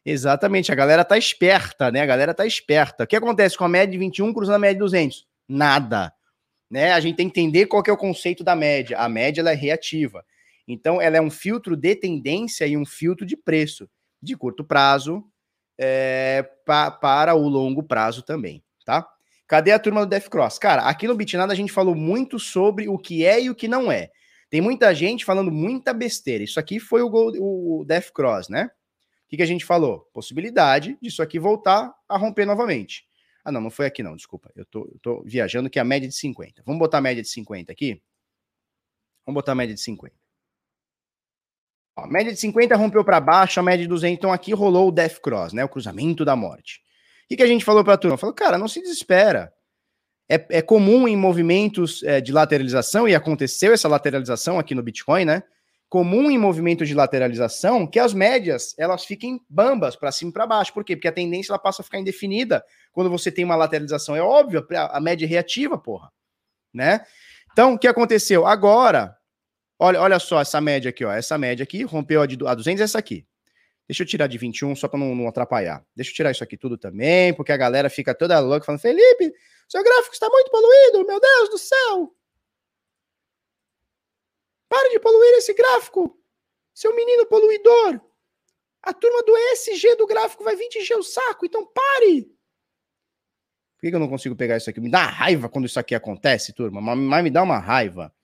Exatamente, 0.04 0.72
a 0.72 0.74
galera 0.74 1.04
tá 1.04 1.16
esperta, 1.16 1.90
né? 1.90 2.00
A 2.00 2.06
galera 2.06 2.34
tá 2.34 2.46
esperta. 2.46 3.04
O 3.04 3.06
que 3.06 3.16
acontece 3.16 3.56
com 3.56 3.64
a 3.64 3.68
média 3.68 3.92
de 3.92 3.98
21 3.98 4.32
cruzando 4.32 4.56
a 4.56 4.58
média 4.58 4.74
de 4.74 4.80
200? 4.80 5.26
Nada. 5.48 6.12
Né? 6.70 6.92
A 6.92 7.00
gente 7.00 7.16
tem 7.16 7.28
que 7.28 7.40
entender 7.40 7.66
qual 7.66 7.82
que 7.82 7.90
é 7.90 7.92
o 7.92 7.96
conceito 7.96 8.42
da 8.42 8.56
média. 8.56 8.98
A 8.98 9.08
média 9.08 9.40
ela 9.40 9.52
é 9.52 9.54
reativa. 9.54 10.24
Então, 10.66 11.00
ela 11.00 11.16
é 11.16 11.20
um 11.20 11.30
filtro 11.30 11.76
de 11.76 11.94
tendência 11.96 12.66
e 12.66 12.76
um 12.76 12.86
filtro 12.86 13.26
de 13.26 13.36
preço, 13.36 13.88
de 14.22 14.36
curto 14.36 14.64
prazo 14.64 15.24
é, 15.80 16.42
pa, 16.66 16.90
para 16.90 17.34
o 17.34 17.48
longo 17.48 17.82
prazo 17.82 18.22
também, 18.22 18.62
tá? 18.84 19.08
Cadê 19.50 19.72
a 19.72 19.78
turma 19.78 20.06
do 20.06 20.08
Death 20.08 20.28
Cross? 20.28 20.58
Cara, 20.58 20.82
aqui 20.82 21.08
no 21.08 21.16
Bitnada 21.16 21.52
a 21.52 21.56
gente 21.56 21.72
falou 21.72 21.94
muito 21.94 22.38
sobre 22.38 22.88
o 22.88 22.96
que 22.96 23.26
é 23.26 23.42
e 23.42 23.50
o 23.50 23.54
que 23.54 23.66
não 23.66 23.90
é. 23.90 24.10
Tem 24.48 24.60
muita 24.60 24.94
gente 24.94 25.24
falando 25.24 25.50
muita 25.50 25.92
besteira. 25.92 26.44
Isso 26.44 26.60
aqui 26.60 26.78
foi 26.78 27.02
o, 27.02 27.10
o 27.10 27.84
Death 27.84 28.12
Cross, 28.12 28.48
né? 28.48 28.70
que, 29.30 29.36
que 29.36 29.42
a 29.44 29.46
gente 29.46 29.64
falou? 29.64 30.00
Possibilidade 30.12 30.98
disso 31.00 31.22
aqui 31.22 31.38
voltar 31.38 31.94
a 32.08 32.18
romper 32.18 32.44
novamente. 32.44 33.06
Ah, 33.44 33.52
não, 33.52 33.60
não 33.60 33.70
foi 33.70 33.86
aqui 33.86 34.02
não, 34.02 34.16
desculpa. 34.16 34.50
Eu 34.56 34.66
tô, 34.66 34.90
eu 34.92 34.98
tô 35.00 35.22
viajando 35.22 35.70
que 35.70 35.78
é 35.78 35.82
a 35.82 35.84
média 35.84 36.08
de 36.08 36.14
50. 36.16 36.64
Vamos 36.66 36.80
botar 36.80 36.98
a 36.98 37.00
média 37.00 37.22
de 37.22 37.28
50 37.28 37.70
aqui? 37.70 38.02
Vamos 39.24 39.36
botar 39.36 39.52
a 39.52 39.54
média 39.54 39.72
de 39.72 39.80
50. 39.80 40.12
Ó, 41.96 42.02
a 42.02 42.06
média 42.08 42.32
de 42.32 42.40
50 42.40 42.74
rompeu 42.74 43.04
para 43.04 43.20
baixo, 43.20 43.60
a 43.60 43.62
média 43.62 43.84
de 43.84 43.88
200, 43.88 44.18
então 44.18 44.32
aqui 44.32 44.52
rolou 44.52 44.88
o 44.88 44.92
Death 44.92 45.20
Cross, 45.20 45.52
né? 45.52 45.64
O 45.64 45.68
cruzamento 45.68 46.24
da 46.24 46.34
morte. 46.34 46.82
Que, 47.30 47.36
que 47.36 47.42
a 47.44 47.46
gente 47.46 47.64
falou 47.64 47.84
para 47.84 47.94
a 47.94 47.96
turma? 47.96 48.18
Falou, 48.18 48.34
cara, 48.34 48.58
não 48.58 48.66
se 48.66 48.82
desespera. 48.82 49.52
É, 50.28 50.58
é 50.58 50.62
comum 50.62 51.06
em 51.06 51.16
movimentos 51.16 52.02
é, 52.02 52.20
de 52.20 52.32
lateralização, 52.32 53.08
e 53.08 53.14
aconteceu 53.14 53.72
essa 53.72 53.86
lateralização 53.86 54.58
aqui 54.58 54.74
no 54.74 54.82
Bitcoin, 54.82 55.24
né? 55.24 55.44
comum 55.88 56.30
em 56.30 56.38
movimento 56.38 56.86
de 56.86 56.94
lateralização 56.94 57.84
que 57.84 57.98
as 57.98 58.14
médias 58.14 58.76
elas 58.78 59.04
fiquem 59.04 59.40
bambas 59.48 59.96
para 59.96 60.12
cima 60.12 60.30
e 60.30 60.32
para 60.32 60.46
baixo. 60.46 60.72
Por 60.72 60.84
quê? 60.84 60.96
Porque 60.96 61.08
a 61.08 61.12
tendência 61.12 61.50
ela 61.52 61.58
passa 61.58 61.82
a 61.82 61.84
ficar 61.84 61.98
indefinida 61.98 62.64
quando 62.92 63.10
você 63.10 63.30
tem 63.30 63.44
uma 63.44 63.56
lateralização. 63.56 64.14
É 64.14 64.22
óbvio, 64.22 64.66
a 64.72 65.00
média 65.00 65.26
é 65.26 65.28
reativa, 65.28 65.76
porra. 65.76 66.10
Né? 66.72 67.04
Então, 67.52 67.74
o 67.74 67.78
que 67.78 67.88
aconteceu? 67.88 68.46
Agora, 68.46 69.16
olha, 69.78 70.00
olha 70.00 70.18
só 70.20 70.40
essa 70.40 70.60
média 70.60 70.90
aqui, 70.90 71.04
ó. 71.04 71.10
Essa 71.12 71.36
média 71.36 71.64
aqui 71.64 71.82
rompeu 71.82 72.22
a 72.22 72.26
de 72.26 72.38
a 72.46 72.54
200 72.54 72.80
essa 72.80 72.98
aqui. 72.98 73.26
Deixa 73.90 74.04
eu 74.04 74.06
tirar 74.06 74.28
de 74.28 74.38
21 74.38 74.76
só 74.76 74.86
para 74.86 75.00
não, 75.00 75.16
não, 75.16 75.26
atrapalhar. 75.26 75.84
Deixa 75.96 76.12
eu 76.12 76.14
tirar 76.14 76.30
isso 76.30 76.44
aqui 76.44 76.56
tudo 76.56 76.78
também, 76.78 77.34
porque 77.34 77.50
a 77.50 77.56
galera 77.56 77.90
fica 77.90 78.14
toda 78.14 78.38
louca 78.38 78.64
falando: 78.64 78.80
Felipe, 78.80 79.34
seu 79.68 79.82
gráfico 79.82 80.14
está 80.14 80.28
muito 80.28 80.48
poluído, 80.48 81.04
meu 81.04 81.18
Deus 81.18 81.48
do 81.48 81.58
céu. 81.58 82.14
Pare 84.68 84.90
de 84.90 85.00
poluir 85.00 85.38
esse 85.38 85.52
gráfico, 85.54 86.16
seu 86.72 86.94
menino 86.94 87.26
poluidor. 87.26 88.00
A 88.80 88.94
turma 88.94 89.24
do 89.24 89.36
ESG 89.36 89.96
do 89.96 90.06
gráfico 90.06 90.44
vai 90.44 90.54
vir 90.54 90.68
te 90.68 90.78
encher 90.78 90.96
o 90.96 91.02
saco, 91.02 91.44
então 91.44 91.66
pare. 91.66 92.32
Por 93.76 93.90
que 93.90 93.92
eu 93.92 93.98
não 93.98 94.08
consigo 94.08 94.36
pegar 94.36 94.56
isso 94.56 94.70
aqui? 94.70 94.80
Me 94.80 94.88
dá 94.88 95.04
raiva 95.04 95.48
quando 95.48 95.66
isso 95.66 95.80
aqui 95.80 95.96
acontece, 95.96 96.52
turma, 96.52 96.80
mas 96.80 97.24
me 97.24 97.30
dá 97.30 97.42
uma 97.42 97.58
raiva. 97.58 98.14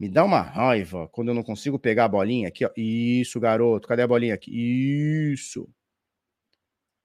Me 0.00 0.08
dá 0.08 0.24
uma 0.24 0.40
raiva 0.40 1.06
quando 1.08 1.28
eu 1.28 1.34
não 1.34 1.42
consigo 1.42 1.78
pegar 1.78 2.06
a 2.06 2.08
bolinha 2.08 2.48
aqui, 2.48 2.64
ó. 2.64 2.70
Isso, 2.74 3.38
garoto. 3.38 3.86
Cadê 3.86 4.00
a 4.00 4.08
bolinha 4.08 4.32
aqui? 4.32 4.50
Isso. 4.50 5.68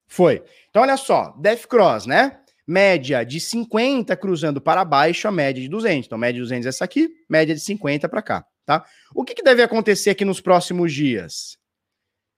Foi. 0.08 0.42
Então, 0.70 0.82
olha 0.82 0.96
só. 0.96 1.36
Def 1.38 1.66
Cross, 1.66 2.06
né? 2.06 2.40
Média 2.66 3.26
de 3.26 3.42
50 3.42 4.16
cruzando 4.16 4.62
para 4.62 4.86
baixo, 4.86 5.28
a 5.28 5.32
média 5.32 5.62
de 5.62 5.68
200. 5.68 6.06
Então, 6.06 6.18
média 6.18 6.36
de 6.36 6.40
200 6.40 6.66
é 6.66 6.70
essa 6.70 6.86
aqui, 6.86 7.10
média 7.30 7.54
de 7.54 7.60
50 7.60 8.08
para 8.08 8.22
cá, 8.22 8.46
tá? 8.66 8.86
O 9.14 9.26
que, 9.26 9.36
que 9.36 9.44
deve 9.44 9.62
acontecer 9.62 10.12
aqui 10.12 10.24
nos 10.24 10.40
próximos 10.40 10.94
dias? 10.94 11.58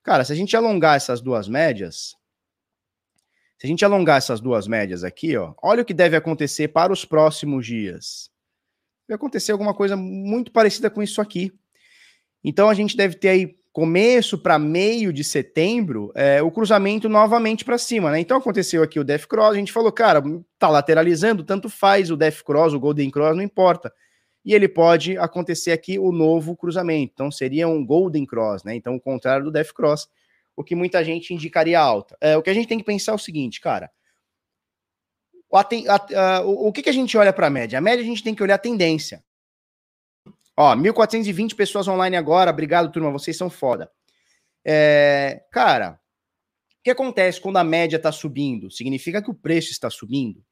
Cara, 0.03 0.25
se 0.25 0.33
a 0.33 0.35
gente 0.35 0.57
alongar 0.57 0.97
essas 0.97 1.21
duas 1.21 1.47
médias, 1.47 2.15
se 3.59 3.65
a 3.65 3.67
gente 3.67 3.85
alongar 3.85 4.17
essas 4.17 4.41
duas 4.41 4.67
médias 4.67 5.03
aqui, 5.03 5.37
ó, 5.37 5.53
olha 5.61 5.83
o 5.83 5.85
que 5.85 5.93
deve 5.93 6.17
acontecer 6.17 6.69
para 6.69 6.91
os 6.91 7.05
próximos 7.05 7.65
dias 7.65 8.29
vai 9.07 9.15
acontecer 9.15 9.51
alguma 9.51 9.73
coisa 9.73 9.95
muito 9.95 10.51
parecida 10.51 10.89
com 10.89 11.01
isso 11.01 11.21
aqui. 11.21 11.51
Então 12.43 12.69
a 12.69 12.73
gente 12.73 12.95
deve 12.95 13.15
ter 13.15 13.29
aí 13.29 13.55
começo 13.77 14.39
para 14.39 14.57
meio 14.57 15.13
de 15.13 15.23
setembro 15.23 16.11
é, 16.15 16.41
o 16.41 16.49
cruzamento 16.49 17.07
novamente 17.07 17.63
para 17.63 17.77
cima, 17.77 18.09
né? 18.09 18.19
Então 18.19 18.35
aconteceu 18.35 18.81
aqui 18.81 18.99
o 18.99 19.03
Death 19.03 19.27
Cross, 19.27 19.51
a 19.51 19.59
gente 19.59 19.71
falou, 19.71 19.91
cara, 19.91 20.19
tá 20.57 20.67
lateralizando, 20.67 21.43
tanto 21.43 21.69
faz 21.69 22.09
o 22.09 22.17
Death 22.17 22.41
Cross, 22.43 22.73
o 22.73 22.79
Golden 22.79 23.11
Cross, 23.11 23.35
não 23.35 23.43
importa. 23.43 23.93
E 24.43 24.55
ele 24.55 24.67
pode 24.67 25.15
acontecer 25.19 25.73
aqui 25.73 25.99
o 25.99 26.11
novo 26.11 26.55
cruzamento. 26.55 27.11
Então 27.13 27.29
seria 27.29 27.67
um 27.67 27.85
Golden 27.85 28.25
Cross, 28.25 28.63
né? 28.63 28.75
Então 28.75 28.95
o 28.95 28.99
contrário 28.99 29.45
do 29.45 29.51
Death 29.51 29.73
Cross, 29.73 30.07
o 30.55 30.63
que 30.63 30.73
muita 30.73 31.03
gente 31.03 31.31
indicaria 31.31 31.79
alta. 31.79 32.17
É, 32.19 32.35
o 32.35 32.41
que 32.41 32.49
a 32.49 32.53
gente 32.55 32.67
tem 32.67 32.79
que 32.79 32.83
pensar 32.83 33.11
é 33.11 33.15
o 33.15 33.19
seguinte, 33.19 33.61
cara, 33.61 33.91
o, 35.49 35.57
a, 35.57 36.41
o, 36.41 36.67
o 36.67 36.73
que, 36.73 36.83
que 36.83 36.89
a 36.89 36.93
gente 36.93 37.17
olha 37.17 37.31
para 37.31 37.47
a 37.47 37.49
média? 37.49 37.77
A 37.77 37.81
média 37.81 38.03
a 38.03 38.07
gente 38.07 38.23
tem 38.23 38.35
que 38.35 38.43
olhar 38.43 38.55
a 38.55 38.59
tendência. 38.59 39.23
Ó, 40.55 40.75
1.420 40.75 41.55
pessoas 41.55 41.87
online 41.87 42.15
agora. 42.15 42.51
Obrigado, 42.51 42.91
turma. 42.91 43.11
Vocês 43.11 43.37
são 43.37 43.49
foda. 43.49 43.89
É, 44.65 45.43
cara, 45.51 45.99
o 46.79 46.83
que 46.83 46.89
acontece 46.89 47.39
quando 47.39 47.57
a 47.57 47.63
média 47.63 47.97
está 47.97 48.11
subindo? 48.11 48.71
Significa 48.71 49.21
que 49.21 49.29
o 49.29 49.35
preço 49.35 49.71
está 49.71 49.89
subindo? 49.89 50.43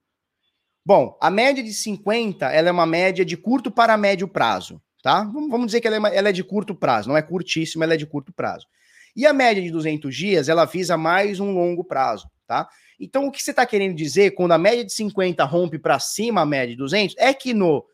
Bom, 0.86 1.18
a 1.20 1.32
média 1.32 1.64
de 1.64 1.74
50 1.74 2.46
ela 2.52 2.70
é 2.70 2.72
uma 2.72 2.86
média 2.86 3.26
de 3.26 3.36
curto 3.36 3.72
para 3.72 3.98
médio 3.98 4.28
prazo, 4.28 4.80
tá? 5.02 5.24
Vamos 5.24 5.66
dizer 5.66 5.82
que 5.82 5.88
ela 5.88 6.08
é, 6.08 6.16
ela 6.16 6.30
é 6.30 6.32
de 6.32 6.44
curto 6.44 6.76
prazo, 6.76 7.10
não 7.10 7.18
é 7.18 7.24
curtíssima, 7.24 7.84
ela 7.84 7.96
é 7.96 7.98
de 7.98 8.06
curto 8.06 8.32
prazo. 8.32 8.68
E 9.16 9.26
a 9.26 9.34
média 9.34 9.64
de 9.64 9.72
200 9.72 10.16
dias, 10.16 10.48
ela 10.48 10.66
visa 10.66 10.96
mais 10.96 11.40
um 11.40 11.52
longo 11.52 11.84
prazo, 11.84 12.30
tá? 12.46 12.70
Então, 13.00 13.26
o 13.26 13.32
que 13.32 13.42
você 13.42 13.52
está 13.52 13.66
querendo 13.66 13.96
dizer 13.96 14.32
quando 14.32 14.54
a 14.54 14.58
média 14.58 14.86
de 14.86 14.94
50 14.94 15.44
rompe 15.44 15.78
para 15.78 16.00
cima 16.00 16.42
a 16.42 16.46
média 16.46 16.70
de 16.70 16.78
200 16.78 17.16
é 17.18 17.34
que 17.34 17.54
no 17.54 17.86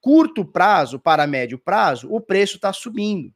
curto 0.00 0.44
prazo 0.44 0.98
para 0.98 1.26
médio 1.26 1.58
prazo 1.58 2.08
o 2.10 2.20
preço 2.20 2.56
está 2.56 2.72
subindo. 2.72 3.32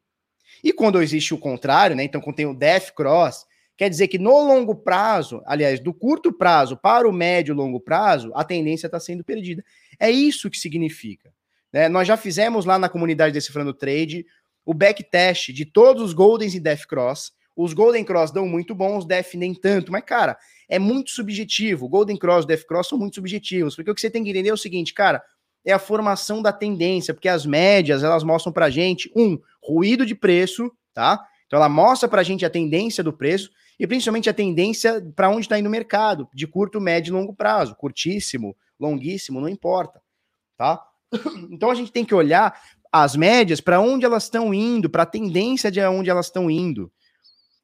E 0.62 0.72
quando 0.72 1.02
existe 1.02 1.34
o 1.34 1.38
contrário, 1.38 1.96
né? 1.96 2.04
Então, 2.04 2.20
quando 2.20 2.36
tem 2.36 2.46
o 2.46 2.54
Death 2.54 2.92
Cross, 2.94 3.46
quer 3.76 3.88
dizer 3.88 4.08
que 4.08 4.18
no 4.18 4.30
longo 4.30 4.74
prazo, 4.74 5.42
aliás, 5.46 5.80
do 5.80 5.92
curto 5.92 6.32
prazo 6.32 6.76
para 6.76 7.08
o 7.08 7.12
médio 7.12 7.54
longo 7.54 7.80
prazo, 7.80 8.30
a 8.34 8.44
tendência 8.44 8.86
está 8.86 9.00
sendo 9.00 9.24
perdida. 9.24 9.64
É 9.98 10.10
isso 10.10 10.50
que 10.50 10.58
significa. 10.58 11.32
Né? 11.72 11.88
Nós 11.88 12.06
já 12.06 12.16
fizemos 12.16 12.64
lá 12.64 12.78
na 12.78 12.88
comunidade 12.88 13.32
Decifrando 13.32 13.72
Trade 13.72 14.26
o 14.64 14.74
backtest 14.74 15.52
de 15.52 15.64
todos 15.64 16.02
os 16.02 16.12
Goldens 16.12 16.54
e 16.54 16.60
Death 16.60 16.86
Cross. 16.86 17.32
Os 17.56 17.72
Golden 17.72 18.04
Cross 18.04 18.30
dão 18.30 18.46
muito 18.46 18.74
bom, 18.74 18.96
os 18.96 19.04
Death 19.04 19.34
nem 19.34 19.54
tanto, 19.54 19.92
mas, 19.92 20.04
cara, 20.04 20.38
é 20.72 20.78
muito 20.78 21.10
subjetivo. 21.10 21.86
Golden 21.86 22.16
Cross, 22.16 22.46
Death 22.46 22.64
Cross 22.64 22.88
são 22.88 22.98
muito 22.98 23.16
subjetivos, 23.16 23.76
porque 23.76 23.90
o 23.90 23.94
que 23.94 24.00
você 24.00 24.08
tem 24.08 24.24
que 24.24 24.30
entender 24.30 24.48
é 24.48 24.54
o 24.54 24.56
seguinte, 24.56 24.94
cara, 24.94 25.22
é 25.66 25.70
a 25.70 25.78
formação 25.78 26.40
da 26.40 26.50
tendência, 26.50 27.12
porque 27.12 27.28
as 27.28 27.44
médias, 27.44 28.02
elas 28.02 28.24
mostram 28.24 28.54
pra 28.54 28.70
gente, 28.70 29.12
um, 29.14 29.38
ruído 29.62 30.06
de 30.06 30.14
preço, 30.14 30.72
tá? 30.94 31.22
Então 31.46 31.58
ela 31.58 31.68
mostra 31.68 32.08
pra 32.08 32.22
gente 32.22 32.46
a 32.46 32.48
tendência 32.48 33.04
do 33.04 33.12
preço 33.12 33.50
e 33.78 33.86
principalmente 33.86 34.30
a 34.30 34.32
tendência 34.32 35.06
para 35.14 35.28
onde 35.28 35.42
está 35.42 35.58
indo 35.58 35.66
o 35.66 35.70
mercado, 35.70 36.26
de 36.32 36.46
curto, 36.46 36.80
médio 36.80 37.10
e 37.10 37.12
longo 37.12 37.34
prazo, 37.34 37.76
curtíssimo, 37.76 38.56
longuíssimo, 38.80 39.42
não 39.42 39.50
importa, 39.50 40.00
tá? 40.56 40.82
Então 41.50 41.70
a 41.70 41.74
gente 41.74 41.92
tem 41.92 42.02
que 42.02 42.14
olhar 42.14 42.58
as 42.90 43.14
médias 43.14 43.60
para 43.60 43.78
onde 43.78 44.06
elas 44.06 44.24
estão 44.24 44.54
indo, 44.54 44.88
para 44.88 45.02
a 45.02 45.06
tendência 45.06 45.70
de 45.70 45.82
onde 45.82 46.08
elas 46.08 46.26
estão 46.26 46.50
indo. 46.50 46.90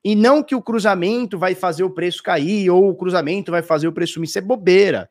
E 0.04 0.14
não 0.14 0.42
que 0.42 0.54
o 0.54 0.62
cruzamento 0.62 1.38
vai 1.38 1.54
fazer 1.54 1.82
o 1.82 1.90
preço 1.90 2.22
cair 2.22 2.70
ou 2.70 2.88
o 2.88 2.94
cruzamento 2.94 3.50
vai 3.50 3.62
fazer 3.62 3.88
o 3.88 3.92
preço 3.92 4.14
sumir. 4.14 4.28
Isso 4.28 4.38
é 4.38 4.42
bobeira. 4.42 5.10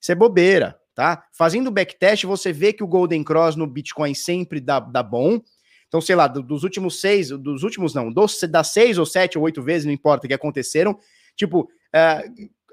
Isso 0.00 0.12
é 0.12 0.14
bobeira, 0.14 0.78
tá? 0.94 1.24
Fazendo 1.32 1.68
o 1.68 1.72
backtest, 1.72 2.24
você 2.24 2.52
vê 2.52 2.72
que 2.72 2.84
o 2.84 2.86
Golden 2.86 3.24
Cross 3.24 3.56
no 3.56 3.66
Bitcoin 3.66 4.14
sempre 4.14 4.60
dá, 4.60 4.78
dá 4.78 5.02
bom. 5.02 5.40
Então, 5.88 6.00
sei 6.00 6.14
lá, 6.14 6.28
dos 6.28 6.62
últimos 6.62 7.00
seis, 7.00 7.30
dos 7.30 7.62
últimos 7.62 7.94
não, 7.94 8.12
dos, 8.12 8.38
das 8.42 8.68
seis 8.68 8.98
ou 8.98 9.06
sete 9.06 9.38
ou 9.38 9.44
oito 9.44 9.62
vezes, 9.62 9.86
não 9.86 9.92
importa, 9.92 10.28
que 10.28 10.34
aconteceram, 10.34 10.98
tipo, 11.34 11.68
é, 11.94 12.24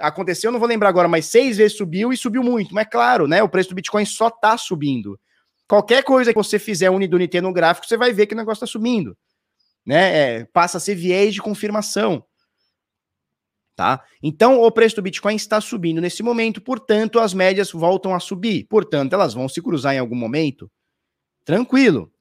aconteceu, 0.02 0.52
não 0.52 0.60
vou 0.60 0.68
lembrar 0.68 0.90
agora, 0.90 1.08
mas 1.08 1.26
seis 1.26 1.56
vezes 1.56 1.78
subiu 1.78 2.12
e 2.12 2.18
subiu 2.18 2.44
muito. 2.44 2.76
Mas 2.76 2.88
claro, 2.92 3.26
né? 3.26 3.42
O 3.42 3.50
preço 3.50 3.70
do 3.70 3.76
Bitcoin 3.76 4.06
só 4.06 4.30
tá 4.30 4.58
subindo. 4.58 5.18
Qualquer 5.68 6.04
coisa 6.04 6.32
que 6.32 6.38
você 6.38 6.60
fizer 6.60 6.90
unidunité 6.90 7.40
no 7.40 7.54
gráfico, 7.54 7.88
você 7.88 7.96
vai 7.96 8.12
ver 8.12 8.28
que 8.28 8.34
o 8.34 8.38
negócio 8.38 8.60
tá 8.60 8.68
subindo 8.68 9.18
né? 9.86 10.18
É, 10.18 10.46
passa 10.46 10.78
a 10.78 10.82
ser 10.82 10.96
viés 10.96 11.34
de 11.34 11.42
confirmação. 11.42 12.26
Tá? 13.76 14.06
Então, 14.24 14.62
o 14.62 14.72
preço 14.72 14.96
do 14.96 15.02
Bitcoin 15.02 15.36
está 15.36 15.60
subindo 15.60 16.00
nesse 16.00 16.24
momento, 16.24 16.62
portanto, 16.62 17.20
as 17.20 17.34
médias 17.34 17.72
voltam 17.72 18.16
a 18.16 18.20
subir. 18.22 18.66
Portanto, 18.70 19.14
elas 19.14 19.34
vão 19.34 19.50
se 19.50 19.62
cruzar 19.62 19.94
em 19.94 20.00
algum 20.00 20.16
momento. 20.16 20.72
Tranquilo. 21.44 22.12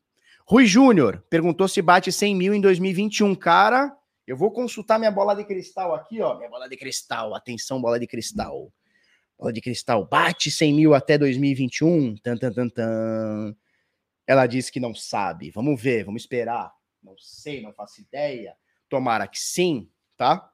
Rui 0.46 0.66
Júnior 0.66 1.24
perguntou 1.30 1.66
se 1.68 1.80
bate 1.80 2.10
100 2.10 2.34
mil 2.34 2.54
em 2.54 2.60
2021. 2.60 3.34
Cara, 3.36 3.96
eu 4.26 4.36
vou 4.36 4.50
consultar 4.50 4.98
minha 4.98 5.10
bola 5.10 5.34
de 5.34 5.44
cristal 5.44 5.94
aqui, 5.94 6.20
ó. 6.20 6.36
Minha 6.36 6.50
bola 6.50 6.68
de 6.68 6.76
cristal. 6.76 7.34
Atenção, 7.34 7.80
bola 7.80 8.00
de 8.00 8.06
cristal. 8.06 8.70
Bola 9.38 9.52
de 9.52 9.60
cristal. 9.60 10.06
Bate 10.06 10.50
100 10.50 10.74
mil 10.74 10.92
até 10.92 11.16
2021. 11.16 12.16
Tan, 12.16 12.36
tan, 12.36 12.52
tan, 12.52 12.68
tan. 12.68 13.56
Ela 14.26 14.46
disse 14.46 14.72
que 14.72 14.80
não 14.80 14.94
sabe. 14.94 15.50
Vamos 15.50 15.80
ver, 15.80 16.04
vamos 16.04 16.22
esperar. 16.22 16.72
Não 17.04 17.16
sei, 17.18 17.60
não 17.60 17.72
faço 17.72 18.00
ideia. 18.00 18.56
Tomara 18.88 19.28
que 19.28 19.38
sim, 19.38 19.88
tá? 20.16 20.50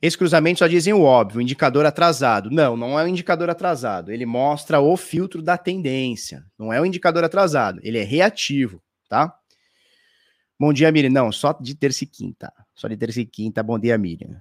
Esse 0.00 0.18
cruzamento 0.18 0.58
só 0.58 0.66
dizem 0.66 0.92
o 0.92 1.00
óbvio, 1.00 1.40
indicador 1.40 1.86
atrasado. 1.86 2.50
Não, 2.50 2.76
não 2.76 3.00
é 3.00 3.04
um 3.04 3.08
indicador 3.08 3.48
atrasado. 3.48 4.12
Ele 4.12 4.26
mostra 4.26 4.78
o 4.78 4.96
filtro 4.98 5.40
da 5.40 5.56
tendência. 5.56 6.44
Não 6.58 6.70
é 6.70 6.78
um 6.78 6.84
indicador 6.84 7.24
atrasado. 7.24 7.80
Ele 7.82 7.98
é 7.98 8.02
reativo, 8.02 8.82
tá? 9.08 9.34
Bom 10.60 10.74
dia, 10.74 10.92
Miriam. 10.92 11.10
Não, 11.10 11.32
só 11.32 11.54
de 11.54 11.74
terça 11.74 12.04
e 12.04 12.06
quinta. 12.06 12.52
Só 12.74 12.86
de 12.86 12.98
terça 12.98 13.20
e 13.20 13.24
quinta. 13.24 13.62
Bom 13.62 13.78
dia, 13.78 13.96
Miriam. 13.96 14.40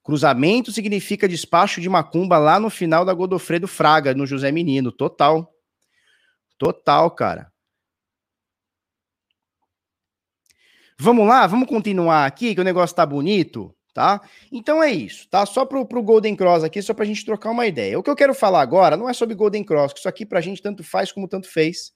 Cruzamento 0.00 0.70
significa 0.70 1.28
despacho 1.28 1.80
de 1.80 1.88
macumba 1.88 2.38
lá 2.38 2.60
no 2.60 2.70
final 2.70 3.04
da 3.04 3.12
Godofredo 3.12 3.66
Fraga, 3.66 4.14
no 4.14 4.26
José 4.26 4.52
Menino. 4.52 4.92
Total. 4.92 5.52
Total, 6.58 7.10
cara. 7.12 7.52
Vamos 11.00 11.28
lá, 11.28 11.46
vamos 11.46 11.68
continuar 11.68 12.26
aqui, 12.26 12.54
que 12.54 12.60
o 12.60 12.64
negócio 12.64 12.96
tá 12.96 13.06
bonito, 13.06 13.72
tá? 13.94 14.20
Então 14.50 14.82
é 14.82 14.90
isso, 14.90 15.28
tá? 15.28 15.46
Só 15.46 15.64
pro, 15.64 15.86
pro 15.86 16.02
Golden 16.02 16.34
Cross 16.34 16.64
aqui, 16.64 16.82
só 16.82 16.92
pra 16.92 17.04
gente 17.04 17.24
trocar 17.24 17.50
uma 17.50 17.66
ideia. 17.66 17.96
O 17.96 18.02
que 18.02 18.10
eu 18.10 18.16
quero 18.16 18.34
falar 18.34 18.60
agora 18.60 18.96
não 18.96 19.08
é 19.08 19.12
sobre 19.12 19.36
Golden 19.36 19.62
Cross, 19.62 19.92
que 19.92 20.00
isso 20.00 20.08
aqui 20.08 20.26
pra 20.26 20.40
gente 20.40 20.60
tanto 20.60 20.82
faz 20.82 21.12
como 21.12 21.28
tanto 21.28 21.48
fez. 21.48 21.92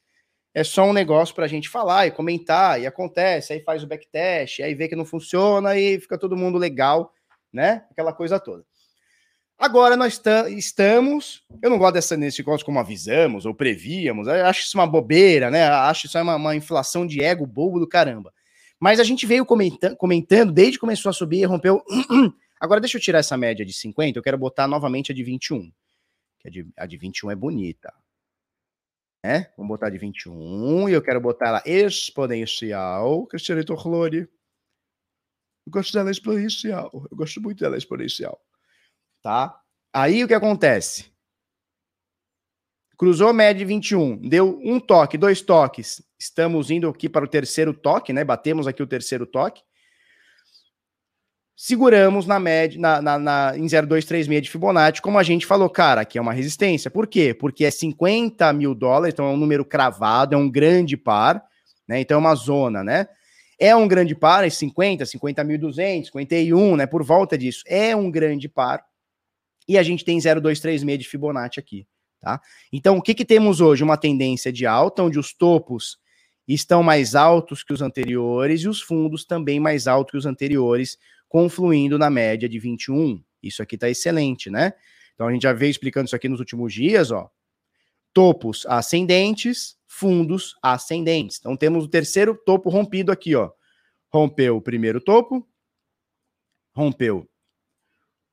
É 0.54 0.62
só 0.62 0.84
um 0.84 0.92
negócio 0.92 1.34
pra 1.34 1.48
gente 1.48 1.68
falar 1.68 2.06
e 2.06 2.12
comentar, 2.12 2.80
e 2.80 2.86
acontece, 2.86 3.52
aí 3.54 3.60
faz 3.64 3.82
o 3.82 3.88
backtest, 3.88 4.60
aí 4.60 4.74
vê 4.74 4.86
que 4.86 4.94
não 4.94 5.04
funciona 5.04 5.76
e 5.76 5.98
fica 5.98 6.16
todo 6.16 6.36
mundo 6.36 6.56
legal, 6.58 7.12
né? 7.52 7.84
Aquela 7.90 8.12
coisa 8.12 8.38
toda. 8.38 8.64
Agora 9.62 9.96
nós 9.96 10.20
estamos. 10.48 11.44
Eu 11.62 11.70
não 11.70 11.78
gosto 11.78 11.94
dessa, 11.94 12.16
nesse 12.16 12.40
negócio 12.40 12.66
como 12.66 12.80
avisamos 12.80 13.46
ou 13.46 13.54
prevíamos. 13.54 14.26
Acho 14.26 14.62
isso 14.62 14.76
uma 14.76 14.88
bobeira, 14.88 15.52
né? 15.52 15.68
Acho 15.68 16.08
isso 16.08 16.18
uma, 16.20 16.34
uma 16.34 16.56
inflação 16.56 17.06
de 17.06 17.22
ego 17.22 17.46
bobo 17.46 17.78
do 17.78 17.86
caramba. 17.86 18.34
Mas 18.80 18.98
a 18.98 19.04
gente 19.04 19.24
veio 19.24 19.46
comentando, 19.46 19.96
comentando 19.96 20.50
desde 20.50 20.72
que 20.72 20.80
começou 20.80 21.10
a 21.10 21.12
subir, 21.12 21.44
rompeu. 21.44 21.80
Agora 22.60 22.80
deixa 22.80 22.98
eu 22.98 23.00
tirar 23.00 23.20
essa 23.20 23.36
média 23.36 23.64
de 23.64 23.72
50, 23.72 24.18
eu 24.18 24.22
quero 24.24 24.36
botar 24.36 24.66
novamente 24.66 25.12
a 25.12 25.14
de 25.14 25.22
21. 25.22 25.72
Que 26.40 26.48
a 26.48 26.50
de, 26.50 26.66
a 26.76 26.84
de 26.84 26.96
21 26.96 27.30
é 27.30 27.36
bonita. 27.36 27.94
É? 29.24 29.48
Vamos 29.56 29.68
botar 29.68 29.90
de 29.90 29.98
21 29.98 30.88
e 30.88 30.92
eu 30.92 31.00
quero 31.00 31.20
botar 31.20 31.46
ela 31.46 31.62
exponencial. 31.64 33.28
Cristiano 33.28 33.64
Torlori. 33.64 34.28
Eu 35.64 35.70
gosto 35.70 35.92
dela 35.92 36.10
exponencial. 36.10 36.90
Eu 37.08 37.16
gosto 37.16 37.40
muito 37.40 37.60
dela 37.60 37.78
exponencial. 37.78 38.42
Tá? 39.22 39.56
Aí 39.92 40.24
o 40.24 40.28
que 40.28 40.34
acontece? 40.34 41.12
Cruzou 42.98 43.32
média 43.32 43.58
de 43.58 43.64
21, 43.64 44.16
deu 44.28 44.60
um 44.62 44.78
toque, 44.78 45.18
dois 45.18 45.40
toques. 45.40 46.02
Estamos 46.18 46.70
indo 46.70 46.88
aqui 46.88 47.08
para 47.08 47.24
o 47.24 47.28
terceiro 47.28 47.72
toque, 47.74 48.12
né? 48.12 48.24
Batemos 48.24 48.66
aqui 48.66 48.82
o 48.82 48.86
terceiro 48.86 49.26
toque. 49.26 49.62
Seguramos 51.56 52.26
na 52.26 52.40
média, 52.40 52.80
na, 52.80 53.02
na, 53.02 53.18
na, 53.18 53.52
em 53.56 53.68
0,236 53.68 54.42
de 54.42 54.50
Fibonacci, 54.50 55.02
como 55.02 55.18
a 55.18 55.22
gente 55.22 55.46
falou, 55.46 55.68
cara, 55.70 56.00
aqui 56.00 56.18
é 56.18 56.20
uma 56.20 56.32
resistência. 56.32 56.90
Por 56.90 57.06
quê? 57.06 57.34
Porque 57.34 57.64
é 57.64 57.70
50 57.70 58.52
mil 58.52 58.74
dólares, 58.74 59.12
então 59.12 59.26
é 59.26 59.30
um 59.30 59.36
número 59.36 59.64
cravado, 59.64 60.34
é 60.34 60.38
um 60.38 60.50
grande 60.50 60.96
par, 60.96 61.42
né? 61.86 62.00
Então 62.00 62.16
é 62.16 62.18
uma 62.18 62.34
zona, 62.34 62.82
né? 62.82 63.06
É 63.58 63.76
um 63.76 63.86
grande 63.86 64.14
par, 64.14 64.44
é 64.44 64.50
50, 64.50 65.04
50.200, 65.04 66.06
51, 66.06 66.76
né? 66.76 66.86
Por 66.86 67.04
volta 67.04 67.38
disso. 67.38 67.62
É 67.66 67.94
um 67.94 68.10
grande 68.10 68.48
par. 68.48 68.84
E 69.68 69.78
a 69.78 69.82
gente 69.82 70.04
tem 70.04 70.18
0,236 70.18 70.98
de 70.98 71.08
Fibonacci 71.08 71.60
aqui, 71.60 71.86
tá? 72.20 72.40
Então, 72.72 72.96
o 72.96 73.02
que, 73.02 73.14
que 73.14 73.24
temos 73.24 73.60
hoje? 73.60 73.84
Uma 73.84 73.96
tendência 73.96 74.52
de 74.52 74.66
alta, 74.66 75.02
onde 75.02 75.18
os 75.18 75.32
topos 75.32 75.98
estão 76.46 76.82
mais 76.82 77.14
altos 77.14 77.62
que 77.62 77.72
os 77.72 77.80
anteriores 77.80 78.62
e 78.62 78.68
os 78.68 78.80
fundos 78.80 79.24
também 79.24 79.60
mais 79.60 79.86
altos 79.86 80.12
que 80.12 80.18
os 80.18 80.26
anteriores, 80.26 80.98
confluindo 81.28 81.98
na 81.98 82.10
média 82.10 82.48
de 82.48 82.58
21. 82.58 83.22
Isso 83.42 83.62
aqui 83.62 83.76
está 83.76 83.88
excelente, 83.88 84.50
né? 84.50 84.72
Então, 85.14 85.26
a 85.28 85.32
gente 85.32 85.42
já 85.42 85.52
veio 85.52 85.70
explicando 85.70 86.06
isso 86.06 86.16
aqui 86.16 86.28
nos 86.28 86.40
últimos 86.40 86.72
dias, 86.72 87.10
ó. 87.10 87.30
Topos 88.12 88.66
ascendentes, 88.66 89.76
fundos 89.86 90.56
ascendentes. 90.62 91.38
Então, 91.38 91.56
temos 91.56 91.84
o 91.84 91.88
terceiro 91.88 92.34
topo 92.34 92.68
rompido 92.68 93.10
aqui, 93.10 93.34
ó. 93.34 93.50
Rompeu 94.12 94.56
o 94.56 94.60
primeiro 94.60 95.00
topo, 95.00 95.46
rompeu 96.74 97.28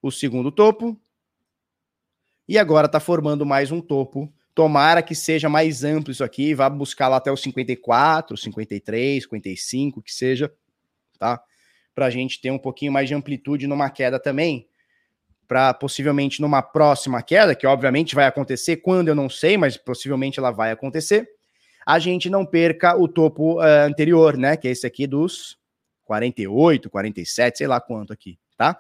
o 0.02 0.12
segundo 0.12 0.52
topo, 0.52 1.00
e 2.50 2.58
agora 2.58 2.88
está 2.88 3.00
formando 3.00 3.46
mais 3.46 3.72
um 3.72 3.80
topo. 3.80 4.28
Tomara 4.56 5.04
que 5.04 5.14
seja 5.14 5.48
mais 5.48 5.84
amplo 5.84 6.12
isso 6.12 6.24
aqui, 6.24 6.56
vá 6.56 6.68
buscar 6.68 7.08
lá 7.08 7.18
até 7.18 7.32
os 7.32 7.44
54, 7.44 8.36
53, 8.36 9.24
55, 9.24 10.02
que 10.02 10.12
seja, 10.12 10.52
tá? 11.20 11.40
Para 11.94 12.08
a 12.08 12.10
gente 12.10 12.42
ter 12.42 12.50
um 12.50 12.58
pouquinho 12.58 12.92
mais 12.92 13.08
de 13.08 13.14
amplitude 13.14 13.68
numa 13.68 13.88
queda 13.92 14.20
também, 14.20 14.68
para 15.48 15.76
possivelmente 15.76 16.42
numa 16.42 16.64
próxima 16.64 17.22
queda, 17.22 17.54
que 17.54 17.68
obviamente 17.68 18.16
vai 18.16 18.26
acontecer 18.26 18.78
quando 18.78 19.10
eu 19.10 19.16
não 19.16 19.30
sei, 19.30 19.56
mas 19.56 19.78
possivelmente 19.78 20.40
ela 20.40 20.50
vai 20.50 20.72
acontecer, 20.72 21.30
a 21.86 22.00
gente 22.00 22.32
não 22.32 22.44
perca 22.48 22.98
o 22.98 23.08
topo 23.08 23.60
uh, 23.60 23.86
anterior, 23.86 24.36
né? 24.36 24.58
Que 24.58 24.68
é 24.68 24.72
esse 24.72 24.88
aqui 24.88 25.06
dos 25.06 25.56
48, 26.04 26.90
47, 26.90 27.60
sei 27.60 27.68
lá 27.68 27.80
quanto 27.80 28.12
aqui, 28.12 28.40
tá? 28.58 28.76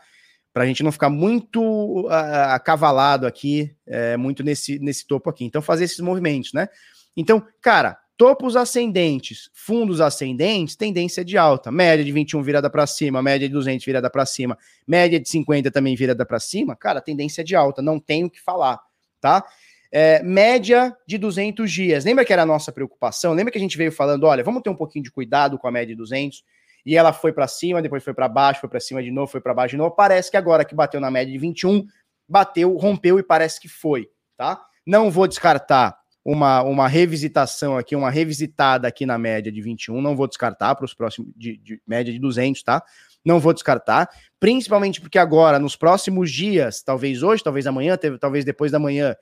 Para 0.53 0.63
a 0.63 0.65
gente 0.65 0.83
não 0.83 0.91
ficar 0.91 1.09
muito 1.09 1.61
uh, 1.61 2.09
acavalado 2.49 3.27
aqui, 3.27 3.75
é, 3.85 4.17
muito 4.17 4.43
nesse, 4.43 4.79
nesse 4.79 5.05
topo 5.07 5.29
aqui. 5.29 5.45
Então, 5.45 5.61
fazer 5.61 5.83
esses 5.83 5.99
movimentos, 5.99 6.53
né? 6.53 6.67
Então, 7.15 7.45
cara, 7.61 7.97
topos 8.17 8.57
ascendentes, 8.57 9.49
fundos 9.53 10.01
ascendentes, 10.01 10.75
tendência 10.75 11.23
de 11.23 11.37
alta. 11.37 11.71
Média 11.71 12.03
de 12.03 12.11
21 12.11 12.41
virada 12.41 12.69
para 12.69 12.85
cima, 12.85 13.21
média 13.21 13.47
de 13.47 13.53
200 13.53 13.85
virada 13.85 14.09
para 14.09 14.25
cima, 14.25 14.57
média 14.85 15.19
de 15.19 15.29
50 15.29 15.71
também 15.71 15.95
virada 15.95 16.25
para 16.25 16.39
cima. 16.39 16.75
Cara, 16.75 16.99
tendência 16.99 17.43
de 17.43 17.55
alta, 17.55 17.81
não 17.81 17.99
tenho 17.99 18.27
o 18.27 18.29
que 18.29 18.41
falar, 18.41 18.79
tá? 19.21 19.45
É, 19.91 20.21
média 20.21 20.95
de 21.07 21.17
200 21.17 21.71
dias. 21.71 22.03
Lembra 22.03 22.25
que 22.25 22.33
era 22.33 22.41
a 22.41 22.45
nossa 22.45 22.71
preocupação? 22.71 23.33
Lembra 23.33 23.51
que 23.51 23.57
a 23.57 23.61
gente 23.61 23.77
veio 23.77 23.91
falando, 23.91 24.25
olha, 24.25 24.43
vamos 24.43 24.61
ter 24.61 24.69
um 24.69 24.75
pouquinho 24.75 25.03
de 25.03 25.11
cuidado 25.11 25.57
com 25.57 25.67
a 25.67 25.71
média 25.71 25.95
de 25.95 25.95
200? 25.95 26.43
E 26.85 26.95
ela 26.95 27.13
foi 27.13 27.31
para 27.31 27.47
cima, 27.47 27.81
depois 27.81 28.03
foi 28.03 28.13
para 28.13 28.27
baixo, 28.27 28.61
foi 28.61 28.69
para 28.69 28.79
cima 28.79 29.03
de 29.03 29.11
novo, 29.11 29.31
foi 29.31 29.41
para 29.41 29.53
baixo 29.53 29.71
de 29.71 29.77
novo. 29.77 29.95
Parece 29.95 30.31
que 30.31 30.37
agora 30.37 30.65
que 30.65 30.75
bateu 30.75 30.99
na 30.99 31.11
média 31.11 31.31
de 31.31 31.37
21, 31.37 31.85
bateu, 32.27 32.75
rompeu 32.77 33.19
e 33.19 33.23
parece 33.23 33.59
que 33.59 33.67
foi, 33.67 34.07
tá? 34.37 34.61
Não 34.85 35.11
vou 35.11 35.27
descartar 35.27 35.97
uma, 36.23 36.61
uma 36.61 36.87
revisitação 36.87 37.77
aqui, 37.77 37.95
uma 37.95 38.09
revisitada 38.09 38.87
aqui 38.87 39.05
na 39.05 39.17
média 39.17 39.51
de 39.51 39.61
21, 39.61 40.01
não 40.01 40.15
vou 40.15 40.27
descartar 40.27 40.75
para 40.75 40.85
os 40.85 40.93
próximos, 40.93 41.31
de, 41.35 41.57
de, 41.57 41.81
média 41.87 42.13
de 42.13 42.19
200, 42.19 42.61
tá? 42.63 42.83
Não 43.25 43.39
vou 43.39 43.53
descartar, 43.53 44.09
principalmente 44.39 45.01
porque 45.01 45.17
agora, 45.17 45.59
nos 45.59 45.75
próximos 45.75 46.31
dias, 46.31 46.81
talvez 46.81 47.23
hoje, 47.23 47.43
talvez 47.43 47.67
amanhã, 47.67 47.97
talvez 48.19 48.45
depois 48.45 48.71
da 48.71 48.79
manhã, 48.79 49.15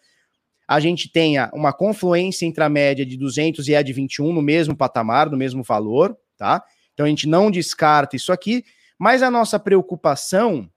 a 0.67 0.79
gente 0.79 1.09
tenha 1.09 1.49
uma 1.53 1.71
confluência 1.71 2.45
entre 2.45 2.63
a 2.63 2.69
média 2.69 3.05
de 3.05 3.15
200 3.15 3.67
e 3.69 3.75
a 3.75 3.81
de 3.81 3.93
21 3.93 4.33
no 4.33 4.41
mesmo 4.41 4.75
patamar, 4.75 5.29
no 5.29 5.37
mesmo 5.37 5.63
valor, 5.63 6.17
tá? 6.37 6.61
Então 6.97 7.05
a 7.05 7.09
gente 7.09 7.29
não 7.29 7.51
descarta 7.51 8.15
isso 8.15 8.33
aqui, 8.33 8.65
mas 8.97 9.21
a 9.21 9.29
nossa 9.29 9.59
preocupação, 9.59 10.67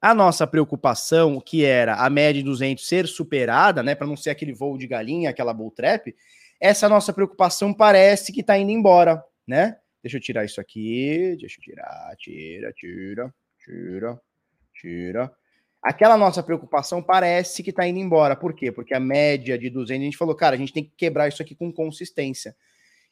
a 0.00 0.12
nossa 0.12 0.44
preocupação, 0.44 1.40
que 1.40 1.64
era 1.64 1.94
a 1.94 2.10
média 2.10 2.42
de 2.42 2.48
200 2.48 2.84
ser 2.84 3.06
superada, 3.06 3.80
né, 3.80 3.94
para 3.94 4.08
não 4.08 4.16
ser 4.16 4.30
aquele 4.30 4.52
voo 4.52 4.76
de 4.76 4.88
galinha, 4.88 5.30
aquela 5.30 5.54
bull 5.54 5.70
trap, 5.70 6.12
essa 6.60 6.88
nossa 6.88 7.12
preocupação 7.12 7.72
parece 7.72 8.32
que 8.32 8.40
está 8.40 8.58
indo 8.58 8.72
embora, 8.72 9.24
né? 9.46 9.76
Deixa 10.02 10.16
eu 10.16 10.20
tirar 10.20 10.44
isso 10.44 10.60
aqui, 10.60 11.36
deixa 11.38 11.60
eu 11.60 11.62
tirar, 11.62 12.16
tira, 12.18 12.72
tira, 12.72 13.32
tira, 13.64 14.20
tira. 14.74 15.32
Aquela 15.80 16.16
nossa 16.16 16.42
preocupação 16.42 17.00
parece 17.00 17.62
que 17.62 17.70
está 17.70 17.86
indo 17.86 18.00
embora. 18.00 18.34
Por 18.34 18.52
quê? 18.52 18.72
Porque 18.72 18.94
a 18.94 18.98
média 18.98 19.56
de 19.56 19.70
200, 19.70 20.02
a 20.02 20.04
gente 20.06 20.16
falou, 20.16 20.34
cara, 20.34 20.56
a 20.56 20.58
gente 20.58 20.72
tem 20.72 20.82
que 20.82 20.92
quebrar 20.96 21.28
isso 21.28 21.40
aqui 21.40 21.54
com 21.54 21.72
consistência 21.72 22.56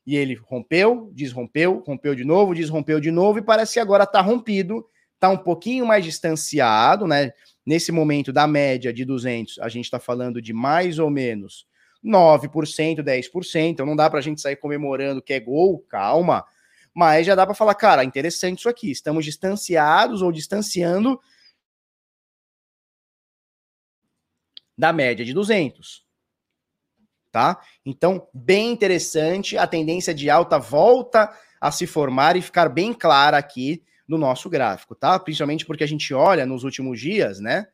e 0.06 0.16
ele 0.16 0.34
rompeu, 0.34 1.10
desrompeu, 1.12 1.82
rompeu 1.84 2.14
de 2.14 2.24
novo, 2.24 2.54
desrompeu 2.54 3.00
de 3.00 3.10
novo, 3.10 3.40
e 3.40 3.42
parece 3.42 3.74
que 3.74 3.80
agora 3.80 4.04
está 4.04 4.20
rompido, 4.20 4.88
está 5.14 5.28
um 5.28 5.36
pouquinho 5.36 5.84
mais 5.84 6.04
distanciado, 6.04 7.06
né? 7.06 7.32
Nesse 7.64 7.90
momento 7.90 8.32
da 8.32 8.46
média 8.46 8.92
de 8.92 9.04
200, 9.04 9.58
a 9.58 9.68
gente 9.68 9.86
está 9.86 9.98
falando 9.98 10.40
de 10.40 10.52
mais 10.52 11.00
ou 11.00 11.10
menos 11.10 11.66
9%, 12.04 13.02
10%, 13.02 13.70
então 13.70 13.84
não 13.84 13.96
dá 13.96 14.08
para 14.08 14.20
a 14.20 14.22
gente 14.22 14.40
sair 14.40 14.54
comemorando 14.54 15.20
que 15.20 15.32
é 15.32 15.40
gol, 15.40 15.80
calma, 15.88 16.44
mas 16.94 17.26
já 17.26 17.34
dá 17.34 17.44
para 17.44 17.56
falar, 17.56 17.74
cara, 17.74 18.04
interessante 18.04 18.60
isso 18.60 18.68
aqui, 18.68 18.92
estamos 18.92 19.24
distanciados 19.24 20.22
ou 20.22 20.30
distanciando 20.30 21.20
da 24.78 24.92
média 24.92 25.24
de 25.24 25.34
200 25.34 26.05
tá? 27.36 27.60
Então, 27.84 28.26
bem 28.32 28.72
interessante, 28.72 29.58
a 29.58 29.66
tendência 29.66 30.14
de 30.14 30.30
alta 30.30 30.58
volta 30.58 31.30
a 31.60 31.70
se 31.70 31.86
formar 31.86 32.34
e 32.34 32.40
ficar 32.40 32.70
bem 32.70 32.94
clara 32.94 33.36
aqui 33.36 33.82
no 34.08 34.16
nosso 34.16 34.48
gráfico, 34.48 34.94
tá? 34.94 35.18
Principalmente 35.18 35.66
porque 35.66 35.84
a 35.84 35.86
gente 35.86 36.14
olha 36.14 36.46
nos 36.46 36.64
últimos 36.64 36.98
dias, 36.98 37.38
né, 37.38 37.66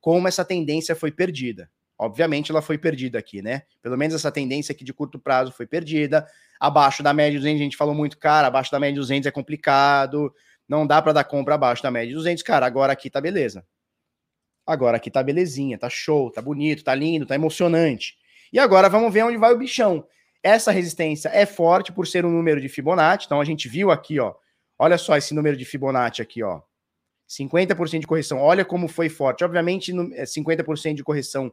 como 0.00 0.26
essa 0.26 0.44
tendência 0.44 0.96
foi 0.96 1.12
perdida. 1.12 1.70
Obviamente 1.96 2.50
ela 2.50 2.60
foi 2.60 2.76
perdida 2.76 3.20
aqui, 3.20 3.40
né? 3.40 3.62
Pelo 3.80 3.96
menos 3.96 4.16
essa 4.16 4.32
tendência 4.32 4.72
aqui 4.72 4.82
de 4.82 4.92
curto 4.92 5.16
prazo 5.16 5.52
foi 5.52 5.64
perdida. 5.64 6.26
Abaixo 6.58 7.00
da 7.00 7.14
média 7.14 7.38
de 7.38 7.38
200, 7.38 7.60
a 7.60 7.64
gente 7.64 7.76
falou 7.76 7.94
muito, 7.94 8.18
cara, 8.18 8.48
abaixo 8.48 8.72
da 8.72 8.80
média 8.80 8.94
de 8.94 9.00
200 9.00 9.28
é 9.28 9.30
complicado, 9.30 10.34
não 10.68 10.84
dá 10.84 11.00
para 11.00 11.12
dar 11.12 11.22
compra 11.22 11.54
abaixo 11.54 11.84
da 11.84 11.90
média 11.92 12.08
de 12.08 12.14
200, 12.14 12.42
cara, 12.42 12.66
agora 12.66 12.92
aqui 12.92 13.08
tá 13.08 13.20
beleza. 13.20 13.64
Agora 14.66 14.96
aqui 14.96 15.08
tá 15.08 15.22
belezinha, 15.22 15.78
tá 15.78 15.88
show, 15.88 16.32
tá 16.32 16.42
bonito, 16.42 16.82
tá 16.82 16.96
lindo, 16.96 17.24
tá 17.24 17.36
emocionante. 17.36 18.17
E 18.52 18.58
agora 18.58 18.88
vamos 18.88 19.12
ver 19.12 19.24
onde 19.24 19.36
vai 19.36 19.52
o 19.52 19.58
bichão. 19.58 20.06
Essa 20.42 20.70
resistência 20.70 21.28
é 21.28 21.44
forte 21.44 21.92
por 21.92 22.06
ser 22.06 22.24
um 22.24 22.30
número 22.30 22.60
de 22.60 22.68
Fibonacci. 22.68 23.26
Então 23.26 23.40
a 23.40 23.44
gente 23.44 23.68
viu 23.68 23.90
aqui, 23.90 24.18
ó. 24.20 24.34
Olha 24.78 24.96
só 24.96 25.16
esse 25.16 25.34
número 25.34 25.56
de 25.56 25.64
Fibonacci 25.64 26.22
aqui, 26.22 26.42
ó. 26.42 26.60
50% 27.28 28.00
de 28.00 28.06
correção. 28.06 28.38
Olha 28.38 28.64
como 28.64 28.88
foi 28.88 29.08
forte. 29.08 29.44
Obviamente, 29.44 29.92
50% 29.92 30.90
é, 30.90 30.94
de 30.94 31.04
correção 31.04 31.52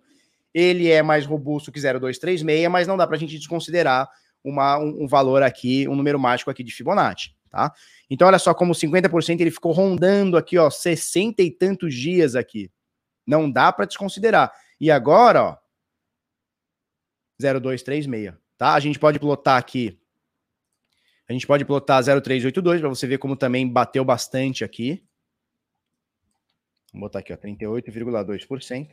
ele 0.54 0.90
é 0.90 1.04
mais 1.04 1.26
robusto 1.26 1.70
que 1.70 1.82
0,236, 1.82 2.70
mas 2.70 2.88
não 2.88 2.96
dá 2.96 3.06
para 3.06 3.18
a 3.18 3.20
gente 3.20 3.38
desconsiderar 3.38 4.10
uma, 4.42 4.78
um, 4.78 5.04
um, 5.04 5.08
valor 5.08 5.44
aqui, 5.44 5.86
um 5.86 5.96
número 5.98 6.18
mágico 6.18 6.50
aqui 6.50 6.64
de 6.64 6.72
Fibonacci, 6.72 7.32
tá? 7.50 7.74
Então, 8.10 8.26
olha 8.26 8.40
só 8.40 8.54
como 8.54 8.74
50% 8.74 9.42
ele 9.42 9.52
ficou 9.52 9.74
rondando 9.74 10.38
aqui, 10.38 10.58
ó, 10.58 10.70
60 10.70 11.44
e 11.44 11.52
tantos 11.52 11.94
dias 11.94 12.38
aqui. 12.38 12.72
Não 13.28 13.52
dá 13.52 13.70
para 13.74 13.84
desconsiderar. 13.84 14.50
E 14.80 14.90
agora, 14.90 15.44
ó, 15.44 15.58
0236, 17.40 18.34
tá? 18.58 18.74
A 18.74 18.80
gente 18.80 19.00
pode 19.00 19.20
plotar 19.20 19.58
aqui. 19.58 20.00
A 21.28 21.34
gente 21.34 21.48
pode 21.48 21.66
plotar 21.66 22.04
0382 22.04 22.82
para 22.82 22.90
você 22.90 23.08
ver 23.08 23.18
como 23.18 23.36
também 23.36 23.68
bateu 23.68 24.06
bastante 24.06 24.64
aqui. 24.64 25.04
Vamos 26.94 27.08
botar 27.08 27.20
aqui, 27.20 27.34
ó, 27.34 27.38
38,2%. 27.38 28.90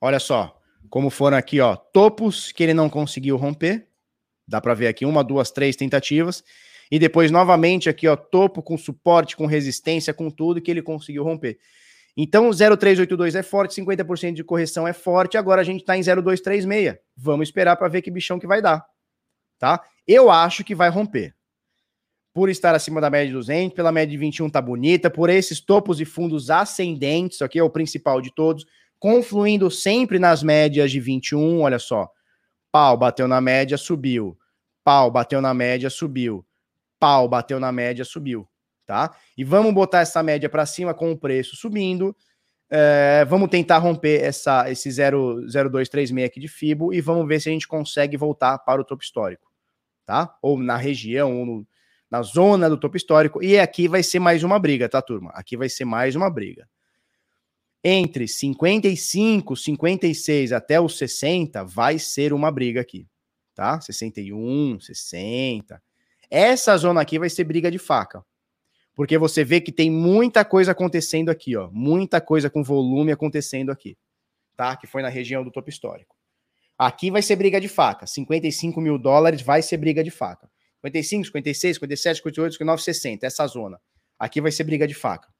Olha 0.00 0.20
só, 0.20 0.60
como 0.90 1.10
foram 1.10 1.36
aqui, 1.36 1.60
ó, 1.60 1.74
topos 1.74 2.52
que 2.52 2.62
ele 2.62 2.74
não 2.74 2.90
conseguiu 2.90 3.36
romper. 3.36 3.88
Dá 4.46 4.60
para 4.60 4.74
ver 4.74 4.88
aqui 4.88 5.04
uma, 5.04 5.24
duas, 5.24 5.50
três 5.50 5.76
tentativas. 5.76 6.42
E 6.90 6.98
depois, 6.98 7.30
novamente, 7.30 7.88
aqui, 7.88 8.08
ó, 8.08 8.16
topo 8.16 8.62
com 8.62 8.78
suporte, 8.78 9.36
com 9.36 9.46
resistência, 9.46 10.14
com 10.14 10.30
tudo 10.30 10.60
que 10.60 10.70
ele 10.70 10.82
conseguiu 10.82 11.22
romper. 11.22 11.58
Então, 12.20 12.52
0,382 12.52 13.36
é 13.36 13.44
forte, 13.44 13.80
50% 13.80 14.32
de 14.32 14.42
correção 14.42 14.88
é 14.88 14.92
forte. 14.92 15.38
Agora 15.38 15.60
a 15.60 15.64
gente 15.64 15.82
está 15.82 15.96
em 15.96 16.02
0,236. 16.02 16.96
Vamos 17.16 17.48
esperar 17.48 17.76
para 17.76 17.86
ver 17.86 18.02
que 18.02 18.10
bichão 18.10 18.40
que 18.40 18.46
vai 18.46 18.60
dar. 18.60 18.84
Tá? 19.56 19.80
Eu 20.04 20.28
acho 20.28 20.64
que 20.64 20.74
vai 20.74 20.90
romper. 20.90 21.36
Por 22.34 22.50
estar 22.50 22.74
acima 22.74 23.00
da 23.00 23.08
média 23.08 23.28
de 23.28 23.34
200, 23.34 23.74
pela 23.74 23.92
média 23.92 24.10
de 24.10 24.16
21 24.18 24.50
tá 24.50 24.60
bonita, 24.60 25.08
por 25.08 25.30
esses 25.30 25.60
topos 25.60 26.00
e 26.00 26.04
fundos 26.04 26.50
ascendentes, 26.50 27.36
isso 27.36 27.44
aqui 27.44 27.58
é 27.58 27.62
o 27.62 27.70
principal 27.70 28.20
de 28.20 28.34
todos 28.34 28.66
confluindo 28.98 29.70
sempre 29.70 30.18
nas 30.18 30.42
médias 30.42 30.90
de 30.90 31.00
21, 31.00 31.60
olha 31.60 31.78
só. 31.78 32.10
Pau 32.70 32.96
bateu 32.96 33.28
na 33.28 33.40
média, 33.40 33.78
subiu. 33.78 34.36
Pau 34.84 35.10
bateu 35.10 35.40
na 35.40 35.54
média, 35.54 35.88
subiu. 35.88 36.44
Pau 36.98 37.28
bateu 37.28 37.60
na 37.60 37.70
média, 37.70 38.04
subiu, 38.04 38.48
tá? 38.88 39.14
E 39.36 39.44
vamos 39.44 39.74
botar 39.74 40.00
essa 40.00 40.22
média 40.22 40.48
para 40.48 40.64
cima 40.64 40.94
com 40.94 41.12
o 41.12 41.16
preço 41.16 41.54
subindo. 41.54 42.16
É, 42.70 43.22
vamos 43.26 43.50
tentar 43.50 43.76
romper 43.76 44.22
essa, 44.22 44.70
esse 44.70 44.88
0,0236 44.88 46.24
aqui 46.24 46.40
de 46.40 46.48
FIBO 46.48 46.94
e 46.94 47.02
vamos 47.02 47.28
ver 47.28 47.38
se 47.38 47.50
a 47.50 47.52
gente 47.52 47.68
consegue 47.68 48.16
voltar 48.16 48.58
para 48.60 48.80
o 48.80 48.84
topo 48.84 49.04
histórico, 49.04 49.52
tá? 50.06 50.34
Ou 50.40 50.58
na 50.58 50.78
região, 50.78 51.38
ou 51.38 51.44
no, 51.44 51.66
na 52.10 52.22
zona 52.22 52.66
do 52.70 52.78
topo 52.78 52.96
histórico. 52.96 53.42
E 53.42 53.58
aqui 53.58 53.88
vai 53.88 54.02
ser 54.02 54.20
mais 54.20 54.42
uma 54.42 54.58
briga, 54.58 54.88
tá, 54.88 55.02
turma? 55.02 55.30
Aqui 55.34 55.54
vai 55.54 55.68
ser 55.68 55.84
mais 55.84 56.16
uma 56.16 56.30
briga 56.30 56.66
entre 57.84 58.26
55, 58.26 59.54
56 59.54 60.52
até 60.52 60.80
os 60.80 60.98
60 60.98 61.62
vai 61.64 61.98
ser 61.98 62.32
uma 62.32 62.50
briga 62.50 62.80
aqui, 62.80 63.06
tá? 63.54 63.80
61, 63.80 64.80
60. 64.80 65.80
Essa 66.28 66.76
zona 66.76 67.00
aqui 67.00 67.18
vai 67.18 67.30
ser 67.30 67.44
briga 67.44 67.70
de 67.70 67.78
faca. 67.78 68.24
Porque 68.98 69.16
você 69.16 69.44
vê 69.44 69.60
que 69.60 69.70
tem 69.70 69.88
muita 69.88 70.44
coisa 70.44 70.72
acontecendo 70.72 71.28
aqui, 71.28 71.56
ó, 71.56 71.70
muita 71.70 72.20
coisa 72.20 72.50
com 72.50 72.64
volume 72.64 73.12
acontecendo 73.12 73.70
aqui, 73.70 73.96
tá? 74.56 74.76
Que 74.76 74.88
foi 74.88 75.02
na 75.02 75.08
região 75.08 75.44
do 75.44 75.52
topo 75.52 75.70
histórico. 75.70 76.16
Aqui 76.76 77.08
vai 77.08 77.22
ser 77.22 77.36
briga 77.36 77.60
de 77.60 77.68
faca. 77.68 78.08
55 78.08 78.80
mil 78.80 78.98
dólares 78.98 79.40
vai 79.40 79.62
ser 79.62 79.76
briga 79.76 80.02
de 80.02 80.10
faca. 80.10 80.50
55, 80.84 81.26
56, 81.26 81.76
57, 81.76 82.16
58, 82.16 82.52
59, 82.54 82.82
60. 82.82 83.24
Essa 83.24 83.46
zona. 83.46 83.80
Aqui 84.18 84.40
vai 84.40 84.50
ser 84.50 84.64
briga 84.64 84.84
de 84.84 84.94
faca. 84.94 85.32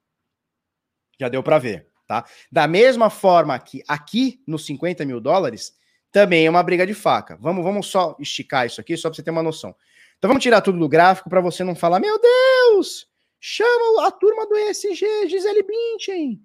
Já 1.18 1.28
deu 1.28 1.42
para 1.42 1.58
ver. 1.58 1.88
Tá? 2.06 2.24
Da 2.52 2.68
mesma 2.68 3.10
forma 3.10 3.58
que 3.58 3.82
aqui 3.88 4.40
nos 4.46 4.66
50 4.66 5.04
mil 5.04 5.20
dólares, 5.20 5.72
também 6.12 6.46
é 6.46 6.50
uma 6.50 6.62
briga 6.62 6.86
de 6.86 6.94
faca. 6.94 7.36
Vamos, 7.40 7.64
vamos 7.64 7.88
só 7.88 8.16
esticar 8.20 8.66
isso 8.66 8.80
aqui, 8.80 8.96
só 8.96 9.08
para 9.08 9.16
você 9.16 9.22
ter 9.24 9.32
uma 9.32 9.42
noção. 9.42 9.74
Então 10.16 10.28
vamos 10.28 10.44
tirar 10.44 10.60
tudo 10.60 10.78
do 10.78 10.88
gráfico 10.88 11.28
para 11.28 11.40
você 11.40 11.64
não 11.64 11.74
falar, 11.74 11.98
meu 11.98 12.20
Deus, 12.20 13.08
chama 13.40 14.06
a 14.06 14.10
turma 14.10 14.46
do 14.46 14.56
ESG, 14.56 15.28
Gisele 15.28 15.62
Bündchen. 15.62 16.42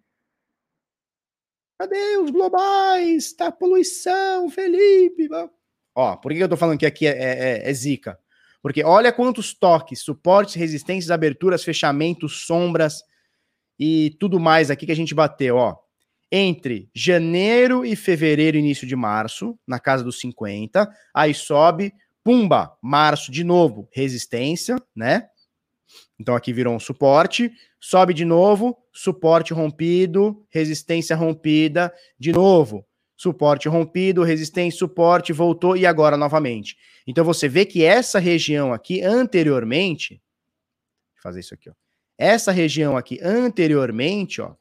Cadê 1.78 2.18
os 2.18 2.32
globais? 2.32 3.34
Tá 3.34 3.52
poluição, 3.52 4.50
Felipe. 4.50 5.28
Ó, 5.96 6.16
por 6.18 6.34
que 6.34 6.40
eu 6.40 6.50
tô 6.50 6.58
falando 6.58 6.80
que 6.80 6.86
aqui 6.86 7.08
é, 7.08 7.12
é, 7.12 7.50
é, 7.66 7.70
é 7.70 7.74
zica? 7.74 8.20
Porque 8.62 8.84
olha 8.84 9.12
quantos 9.12 9.54
toques, 9.54 10.00
suportes, 10.02 10.56
resistências, 10.56 11.12
aberturas, 11.12 11.64
fechamentos, 11.64 12.46
sombras, 12.46 13.04
e 13.80 14.16
tudo 14.20 14.40
mais 14.40 14.70
aqui 14.70 14.86
que 14.86 14.92
a 14.92 14.96
gente 14.96 15.14
bateu, 15.14 15.58
ó. 15.58 15.76
Entre 16.32 16.90
janeiro 16.96 17.86
e 17.86 17.96
fevereiro, 17.96 18.58
início 18.58 18.88
de 18.88 18.96
março, 18.96 19.58
na 19.68 19.80
casa 19.80 20.04
dos 20.04 20.20
50, 20.20 20.90
aí 21.14 21.34
sobe, 21.34 21.94
pumba, 22.24 22.76
março 22.82 23.32
de 23.32 23.44
novo, 23.44 23.88
resistência, 23.92 24.78
né? 24.96 25.28
Então 26.20 26.36
aqui 26.36 26.54
virou 26.54 26.76
um 26.76 26.80
suporte, 26.80 27.52
sobe 27.80 28.14
de 28.14 28.24
novo, 28.24 28.78
suporte 28.94 29.54
rompido, 29.54 30.46
resistência 30.50 31.16
rompida, 31.16 31.94
de 32.20 32.32
novo, 32.32 32.86
suporte 33.16 33.68
rompido, 33.68 34.24
resistência, 34.24 34.78
suporte, 34.78 35.34
voltou 35.34 35.76
e 35.76 35.86
agora 35.86 36.16
novamente. 36.16 36.78
Então 37.08 37.26
você 37.26 37.48
vê 37.48 37.66
que 37.66 37.84
essa 37.84 38.20
região 38.20 38.74
aqui 38.74 39.02
anteriormente, 39.02 40.22
fazer 41.22 41.40
isso 41.40 41.54
aqui, 41.54 41.70
ó. 41.70 41.74
Essa 42.18 42.52
região 42.52 42.96
aqui 42.96 43.20
anteriormente, 43.24 44.40
ó, 44.40 44.56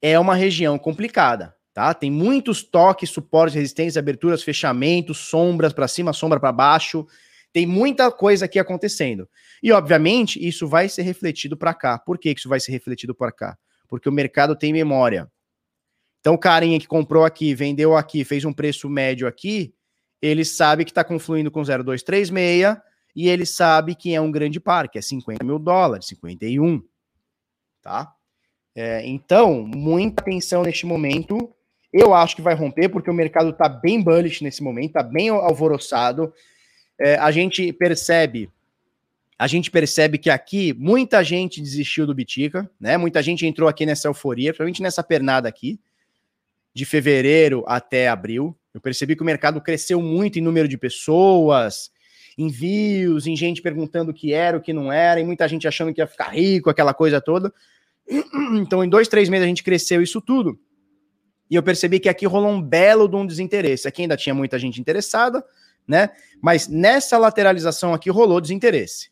é 0.00 0.18
uma 0.18 0.34
região 0.34 0.76
complicada, 0.78 1.54
tá? 1.72 1.94
Tem 1.94 2.10
muitos 2.10 2.62
toques, 2.62 3.08
suportes, 3.08 3.54
resistências, 3.54 3.96
aberturas, 3.96 4.42
fechamentos, 4.42 5.18
sombras 5.18 5.72
para 5.72 5.86
cima, 5.86 6.12
sombra 6.12 6.40
para 6.40 6.50
baixo. 6.50 7.06
Tem 7.52 7.66
muita 7.66 8.10
coisa 8.10 8.46
aqui 8.46 8.58
acontecendo. 8.58 9.28
E, 9.62 9.70
obviamente, 9.72 10.44
isso 10.46 10.66
vai 10.66 10.88
ser 10.88 11.02
refletido 11.02 11.56
para 11.56 11.74
cá. 11.74 11.98
Por 11.98 12.18
que 12.18 12.30
isso 12.30 12.48
vai 12.48 12.58
ser 12.58 12.72
refletido 12.72 13.14
para 13.14 13.30
cá? 13.30 13.58
Porque 13.88 14.08
o 14.08 14.12
mercado 14.12 14.56
tem 14.56 14.72
memória. 14.72 15.30
Então, 16.20 16.34
o 16.34 16.38
carinha 16.38 16.78
que 16.78 16.86
comprou 16.86 17.24
aqui, 17.24 17.54
vendeu 17.54 17.96
aqui, 17.96 18.24
fez 18.24 18.44
um 18.44 18.52
preço 18.52 18.88
médio 18.88 19.26
aqui, 19.26 19.74
ele 20.22 20.44
sabe 20.44 20.84
que 20.84 20.92
está 20.92 21.02
confluindo 21.02 21.50
com 21.50 21.64
0,236 21.64 22.80
e 23.14 23.28
ele 23.28 23.44
sabe 23.44 23.96
que 23.96 24.14
é 24.14 24.20
um 24.20 24.30
grande 24.30 24.60
par, 24.60 24.88
que 24.88 24.96
é 24.96 25.02
50 25.02 25.44
mil 25.44 25.58
dólares, 25.58 26.06
51, 26.06 26.80
tá? 27.82 28.14
É, 28.74 29.04
então, 29.04 29.64
muita 29.66 30.22
atenção 30.22 30.62
neste 30.62 30.86
momento. 30.86 31.52
Eu 31.92 32.14
acho 32.14 32.36
que 32.36 32.40
vai 32.40 32.54
romper, 32.54 32.88
porque 32.88 33.10
o 33.10 33.14
mercado 33.14 33.50
está 33.50 33.68
bem 33.68 34.00
bullish 34.00 34.42
nesse 34.42 34.62
momento, 34.62 34.86
está 34.86 35.02
bem 35.02 35.28
alvoroçado. 35.28 36.32
É, 37.00 37.16
a 37.16 37.30
gente 37.30 37.72
percebe, 37.72 38.50
a 39.38 39.46
gente 39.46 39.70
percebe 39.70 40.18
que 40.18 40.30
aqui 40.30 40.72
muita 40.74 41.22
gente 41.24 41.60
desistiu 41.60 42.06
do 42.06 42.14
Bitica, 42.14 42.70
né? 42.78 42.96
Muita 42.96 43.22
gente 43.22 43.46
entrou 43.46 43.68
aqui 43.68 43.84
nessa 43.84 44.08
euforia, 44.08 44.50
principalmente 44.50 44.82
nessa 44.82 45.02
pernada 45.02 45.48
aqui, 45.48 45.80
de 46.74 46.84
fevereiro 46.84 47.64
até 47.66 48.08
abril. 48.08 48.56
Eu 48.72 48.80
percebi 48.80 49.16
que 49.16 49.22
o 49.22 49.26
mercado 49.26 49.60
cresceu 49.60 50.00
muito 50.00 50.38
em 50.38 50.42
número 50.42 50.68
de 50.68 50.78
pessoas, 50.78 51.90
envios, 52.38 53.26
em 53.26 53.36
gente 53.36 53.60
perguntando 53.60 54.10
o 54.10 54.14
que 54.14 54.32
era, 54.32 54.56
o 54.56 54.60
que 54.60 54.72
não 54.72 54.92
era, 54.92 55.20
e 55.20 55.24
muita 55.24 55.46
gente 55.46 55.68
achando 55.68 55.92
que 55.92 56.00
ia 56.00 56.06
ficar 56.06 56.30
rico, 56.30 56.70
aquela 56.70 56.94
coisa 56.94 57.20
toda. 57.20 57.52
Então, 58.54 58.84
em 58.84 58.88
dois, 58.88 59.08
três 59.08 59.28
meses 59.28 59.44
a 59.44 59.48
gente 59.48 59.62
cresceu 59.62 60.02
isso 60.02 60.20
tudo. 60.20 60.58
E 61.50 61.54
eu 61.54 61.62
percebi 61.62 62.00
que 62.00 62.08
aqui 62.08 62.26
rolou 62.26 62.50
um 62.50 62.62
belo 62.62 63.08
de 63.08 63.16
um 63.16 63.26
desinteresse. 63.26 63.86
Aqui 63.86 64.02
ainda 64.02 64.16
tinha 64.16 64.34
muita 64.34 64.58
gente 64.58 64.80
interessada, 64.80 65.44
né? 65.86 66.10
Mas 66.42 66.68
nessa 66.68 67.16
lateralização 67.16 67.94
aqui 67.94 68.10
rolou 68.10 68.40
desinteresse. 68.40 69.10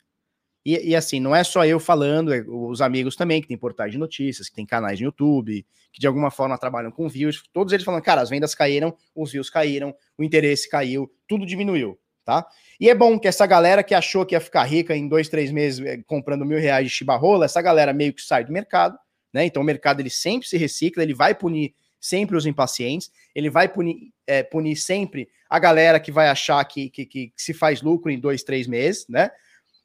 E, 0.66 0.90
e, 0.90 0.96
assim, 0.96 1.20
não 1.20 1.34
é 1.34 1.42
só 1.42 1.64
eu 1.64 1.80
falando, 1.80 2.34
é 2.34 2.44
os 2.46 2.82
amigos 2.82 3.16
também, 3.16 3.40
que 3.40 3.48
tem 3.48 3.56
portais 3.56 3.92
de 3.92 3.98
notícias, 3.98 4.48
que 4.48 4.54
tem 4.54 4.66
canais 4.66 5.00
no 5.00 5.06
YouTube, 5.06 5.64
que 5.90 6.00
de 6.00 6.06
alguma 6.06 6.30
forma 6.30 6.58
trabalham 6.58 6.90
com 6.90 7.08
views, 7.08 7.42
todos 7.50 7.72
eles 7.72 7.84
falando, 7.84 8.02
cara, 8.02 8.20
as 8.20 8.28
vendas 8.28 8.54
caíram, 8.54 8.94
os 9.14 9.32
views 9.32 9.48
caíram, 9.48 9.94
o 10.18 10.22
interesse 10.22 10.68
caiu, 10.68 11.10
tudo 11.26 11.46
diminuiu 11.46 11.98
tá? 12.30 12.46
E 12.78 12.88
é 12.88 12.94
bom 12.94 13.18
que 13.18 13.28
essa 13.28 13.44
galera 13.46 13.82
que 13.82 13.94
achou 13.94 14.24
que 14.24 14.34
ia 14.34 14.40
ficar 14.40 14.64
rica 14.64 14.96
em 14.96 15.08
dois, 15.08 15.28
três 15.28 15.50
meses 15.50 15.84
eh, 15.84 16.00
comprando 16.06 16.44
mil 16.44 16.58
reais 16.58 16.86
de 16.86 16.94
chibarrola, 16.94 17.44
essa 17.44 17.60
galera 17.60 17.92
meio 17.92 18.12
que 18.12 18.22
sai 18.22 18.44
do 18.44 18.52
mercado, 18.52 18.96
né? 19.32 19.44
Então 19.44 19.62
o 19.62 19.66
mercado 19.66 20.00
ele 20.00 20.10
sempre 20.10 20.48
se 20.48 20.56
recicla, 20.56 21.02
ele 21.02 21.14
vai 21.14 21.34
punir 21.34 21.74
sempre 22.00 22.36
os 22.36 22.46
impacientes, 22.46 23.12
ele 23.34 23.50
vai 23.50 23.68
punir, 23.68 24.12
é, 24.26 24.42
punir 24.42 24.76
sempre 24.76 25.28
a 25.48 25.58
galera 25.58 26.00
que 26.00 26.10
vai 26.10 26.28
achar 26.28 26.64
que, 26.64 26.88
que, 26.88 27.04
que 27.04 27.32
se 27.36 27.52
faz 27.52 27.82
lucro 27.82 28.10
em 28.10 28.18
dois, 28.18 28.42
três 28.42 28.66
meses, 28.66 29.06
né? 29.08 29.30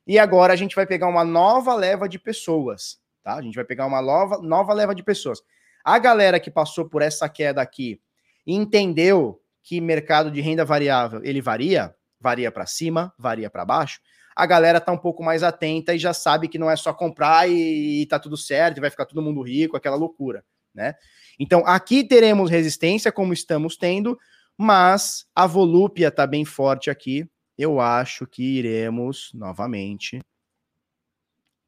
E 0.07 0.19
agora 0.19 0.53
a 0.53 0.55
gente 0.55 0.75
vai 0.75 0.85
pegar 0.85 1.07
uma 1.07 1.25
nova 1.25 1.73
leva 1.73 2.07
de 2.07 2.19
pessoas, 2.19 2.99
tá? 3.23 3.35
A 3.35 3.41
gente 3.41 3.55
vai 3.55 3.65
pegar 3.65 3.85
uma 3.87 4.01
nova, 4.01 4.37
nova 4.37 4.71
leva 4.73 4.93
de 4.93 5.03
pessoas. 5.03 5.41
A 5.83 5.97
galera 5.99 6.39
que 6.39 6.51
passou 6.51 6.87
por 6.87 7.01
essa 7.01 7.27
queda 7.27 7.61
aqui 7.61 7.99
entendeu 8.45 9.41
que 9.63 9.81
mercado 9.81 10.29
de 10.29 10.39
renda 10.41 10.63
variável 10.63 11.21
ele 11.23 11.41
varia, 11.41 11.95
varia 12.19 12.51
para 12.51 12.67
cima, 12.67 13.11
varia 13.17 13.49
para 13.49 13.65
baixo, 13.65 13.99
a 14.35 14.45
galera 14.45 14.79
tá 14.81 14.91
um 14.91 14.97
pouco 14.97 15.23
mais 15.23 15.41
atenta 15.41 15.93
e 15.95 15.97
já 15.97 16.13
sabe 16.13 16.47
que 16.47 16.59
não 16.59 16.69
é 16.69 16.75
só 16.75 16.93
comprar 16.93 17.49
e, 17.49 18.01
e 18.01 18.05
tá 18.05 18.19
tudo 18.19 18.37
certo, 18.37 18.81
vai 18.81 18.89
ficar 18.89 19.05
todo 19.05 19.21
mundo 19.21 19.41
rico, 19.41 19.77
aquela 19.77 19.95
loucura, 19.95 20.43
né? 20.73 20.93
Então, 21.39 21.63
aqui 21.65 22.03
teremos 22.03 22.49
resistência, 22.49 23.11
como 23.11 23.33
estamos 23.33 23.75
tendo, 23.75 24.17
mas 24.57 25.25
a 25.35 25.45
volúpia 25.45 26.11
tá 26.11 26.25
bem 26.25 26.45
forte 26.45 26.89
aqui. 26.89 27.27
Eu 27.57 27.79
acho 27.79 28.25
que 28.27 28.43
iremos 28.43 29.31
novamente 29.33 30.21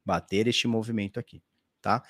bater 0.04 0.46
este 0.46 0.66
movimento 0.66 1.20
aqui, 1.20 1.42
tá? 1.80 2.02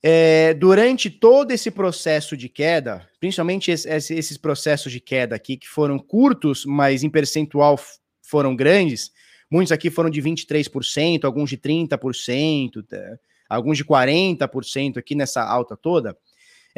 É, 0.00 0.54
durante 0.54 1.10
todo 1.10 1.50
esse 1.50 1.70
processo 1.70 2.36
de 2.36 2.48
queda, 2.48 3.08
principalmente 3.18 3.72
esse, 3.72 4.14
esses 4.14 4.38
processos 4.38 4.92
de 4.92 5.00
queda 5.00 5.34
aqui, 5.34 5.56
que 5.56 5.68
foram 5.68 5.98
curtos, 5.98 6.64
mas 6.64 7.02
em 7.02 7.10
percentual 7.10 7.78
foram 8.22 8.54
grandes, 8.54 9.10
Muitos 9.50 9.72
aqui 9.72 9.90
foram 9.90 10.10
de 10.10 10.20
23%, 10.20 11.24
alguns 11.24 11.48
de 11.48 11.56
30%, 11.56 12.86
tá? 12.86 13.18
alguns 13.48 13.78
de 13.78 13.84
40% 13.84 14.98
aqui 14.98 15.14
nessa 15.14 15.42
alta 15.42 15.76
toda. 15.76 16.16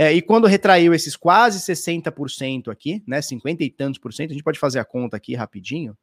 É, 0.01 0.15
e 0.15 0.23
quando 0.23 0.47
retraiu 0.47 0.95
esses 0.95 1.15
quase 1.15 1.61
60% 1.61 2.69
aqui, 2.69 3.05
né, 3.07 3.21
50 3.21 3.63
e 3.63 3.69
tantos 3.69 3.99
por 3.99 4.15
cento, 4.15 4.31
a 4.31 4.33
gente 4.33 4.43
pode 4.43 4.59
fazer 4.59 4.79
a 4.79 4.85
conta 4.85 5.19
aqui 5.19 5.35
rapidinho, 5.35 5.95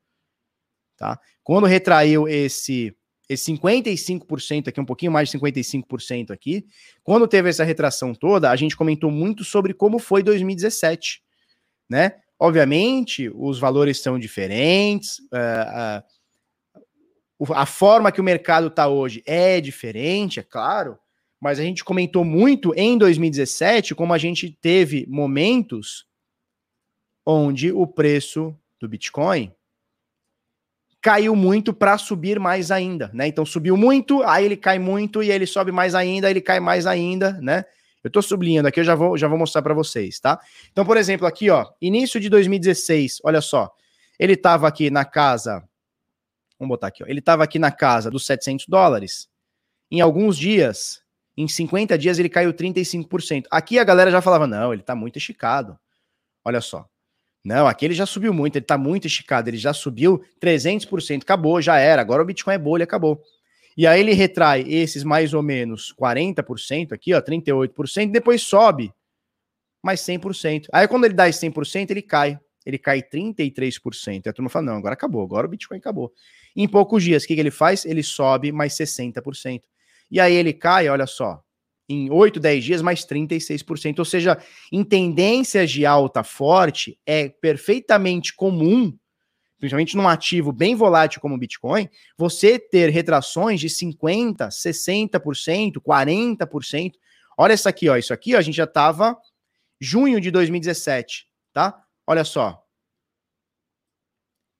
tá? 0.95 1.19
Quando 1.43 1.65
retraiu 1.65 2.27
esse 2.27 2.95
esse 3.27 3.51
55% 3.51 4.67
aqui, 4.67 4.79
um 4.79 4.85
pouquinho 4.85 5.11
mais 5.11 5.29
de 5.29 5.39
55% 5.39 6.29
aqui, 6.29 6.63
quando 7.03 7.27
teve 7.27 7.49
essa 7.49 7.63
retração 7.63 8.13
toda, 8.13 8.51
a 8.51 8.55
gente 8.55 8.77
comentou 8.77 9.09
muito 9.09 9.43
sobre 9.43 9.73
como 9.73 9.97
foi 9.97 10.21
2017, 10.21 11.23
né? 11.89 12.19
Obviamente, 12.39 13.31
os 13.33 13.57
valores 13.57 13.99
são 13.99 14.19
diferentes, 14.19 15.17
uh, 15.33 16.03
a 17.49 17.65
forma 17.65 18.11
que 18.11 18.21
o 18.21 18.23
mercado 18.23 18.67
está 18.67 18.87
hoje 18.87 19.23
é 19.25 19.59
diferente, 19.59 20.39
é 20.39 20.43
claro, 20.43 20.99
mas 21.39 21.59
a 21.59 21.63
gente 21.63 21.83
comentou 21.83 22.23
muito 22.23 22.73
em 22.75 22.97
2017 22.97 23.93
como 23.93 24.13
a 24.13 24.17
gente 24.17 24.49
teve 24.61 25.05
momentos 25.07 26.05
onde 27.25 27.71
o 27.71 27.85
preço 27.85 28.55
do 28.79 28.87
Bitcoin 28.87 29.51
caiu 31.01 31.35
muito 31.35 31.73
para 31.73 31.97
subir 31.97 32.39
mais 32.39 32.71
ainda, 32.71 33.09
né? 33.13 33.27
Então 33.27 33.45
subiu 33.45 33.77
muito, 33.77 34.23
aí 34.23 34.45
ele 34.45 34.57
cai 34.57 34.79
muito 34.79 35.21
e 35.21 35.31
ele 35.31 35.45
sobe 35.45 35.71
mais 35.71 35.95
ainda, 35.95 36.29
ele 36.29 36.41
cai 36.41 36.59
mais 36.59 36.85
ainda, 36.85 37.33
né? 37.41 37.65
Eu 38.03 38.09
estou 38.09 38.21
sublinhando 38.21 38.67
aqui, 38.67 38.79
eu 38.79 38.83
já 38.83 38.95
vou, 38.95 39.17
já 39.17 39.27
vou 39.27 39.37
mostrar 39.37 39.61
para 39.61 39.73
vocês, 39.73 40.19
tá? 40.19 40.39
Então, 40.71 40.85
por 40.85 40.97
exemplo, 40.97 41.27
aqui, 41.27 41.49
ó, 41.49 41.65
início 41.81 42.19
de 42.19 42.29
2016, 42.29 43.19
olha 43.23 43.41
só, 43.41 43.73
ele 44.17 44.33
estava 44.33 44.67
aqui 44.67 44.89
na 44.89 45.03
casa, 45.03 45.63
vamos 46.59 46.73
botar 46.73 46.87
aqui, 46.87 47.03
ó, 47.03 47.07
ele 47.07 47.19
estava 47.19 47.43
aqui 47.43 47.59
na 47.59 47.71
casa 47.71 48.09
dos 48.09 48.25
700 48.25 48.65
dólares. 48.67 49.29
Em 49.91 50.01
alguns 50.01 50.37
dias, 50.37 51.01
em 51.37 51.47
50 51.47 51.97
dias, 51.97 52.17
ele 52.17 52.29
caiu 52.29 52.51
35%. 52.51 53.45
Aqui 53.51 53.77
a 53.77 53.83
galera 53.83 54.09
já 54.09 54.21
falava, 54.21 54.47
não, 54.47 54.73
ele 54.73 54.81
está 54.81 54.95
muito 54.95 55.17
esticado. 55.17 55.77
Olha 56.43 56.59
só, 56.59 56.89
não, 57.45 57.67
aqui 57.67 57.85
ele 57.85 57.93
já 57.93 58.05
subiu 58.05 58.33
muito, 58.33 58.57
ele 58.57 58.65
tá 58.65 58.77
muito 58.77 59.05
esticado, 59.05 59.49
ele 59.49 59.57
já 59.57 59.71
subiu 59.71 60.23
300%, 60.41 61.21
acabou, 61.21 61.61
já 61.61 61.77
era. 61.77 62.01
Agora 62.01 62.23
o 62.23 62.25
Bitcoin 62.25 62.55
é 62.55 62.57
bolha, 62.57 62.83
acabou. 62.83 63.21
E 63.77 63.85
aí 63.85 63.99
ele 63.99 64.13
retrai 64.13 64.61
esses 64.67 65.03
mais 65.03 65.33
ou 65.33 65.43
menos 65.43 65.93
40% 65.93 66.91
aqui, 66.91 67.13
ó, 67.13 67.21
38%, 67.21 68.11
depois 68.11 68.41
sobe 68.41 68.91
mais 69.83 70.01
100%. 70.01 70.65
Aí 70.73 70.87
quando 70.87 71.05
ele 71.05 71.13
dá 71.13 71.29
esse 71.29 71.47
100%, 71.47 71.91
ele 71.91 72.01
cai. 72.01 72.39
Ele 72.65 72.77
cai 72.77 73.01
33%. 73.01 74.25
E 74.25 74.29
a 74.29 74.33
turma 74.33 74.49
fala: 74.49 74.65
não, 74.65 74.75
agora 74.75 74.93
acabou, 74.93 75.23
agora 75.23 75.47
o 75.47 75.49
Bitcoin 75.49 75.77
acabou. 75.77 76.11
Em 76.55 76.67
poucos 76.67 77.03
dias, 77.03 77.23
o 77.23 77.27
que, 77.27 77.35
que 77.35 77.39
ele 77.39 77.51
faz? 77.51 77.85
Ele 77.85 78.03
sobe 78.03 78.51
mais 78.51 78.73
60%. 78.73 79.61
E 80.09 80.19
aí 80.19 80.33
ele 80.33 80.53
cai, 80.53 80.87
olha 80.89 81.05
só, 81.05 81.41
em 81.89 82.11
8, 82.11 82.39
10 82.39 82.63
dias, 82.63 82.81
mais 82.81 83.05
36%. 83.05 83.99
Ou 83.99 84.05
seja, 84.05 84.37
em 84.71 84.83
tendências 84.83 85.71
de 85.71 85.85
alta 85.85 86.23
forte, 86.23 86.99
é 87.05 87.29
perfeitamente 87.29 88.35
comum, 88.35 88.97
principalmente 89.57 89.95
num 89.95 90.07
ativo 90.07 90.51
bem 90.51 90.75
volátil 90.75 91.21
como 91.21 91.35
o 91.35 91.37
Bitcoin, 91.37 91.89
você 92.17 92.59
ter 92.59 92.89
retrações 92.89 93.59
de 93.59 93.67
50%, 93.67 94.49
60%, 94.49 95.81
40%. 95.81 96.93
Olha 97.37 97.53
isso 97.53 97.69
aqui, 97.69 97.89
ó. 97.89 97.95
Isso 97.95 98.13
aqui, 98.13 98.35
ó, 98.35 98.39
a 98.39 98.41
gente 98.41 98.55
já 98.55 98.65
estava 98.65 99.17
junho 99.79 100.19
de 100.19 100.31
2017, 100.31 101.27
tá? 101.53 101.83
Olha 102.05 102.23
só. 102.23 102.63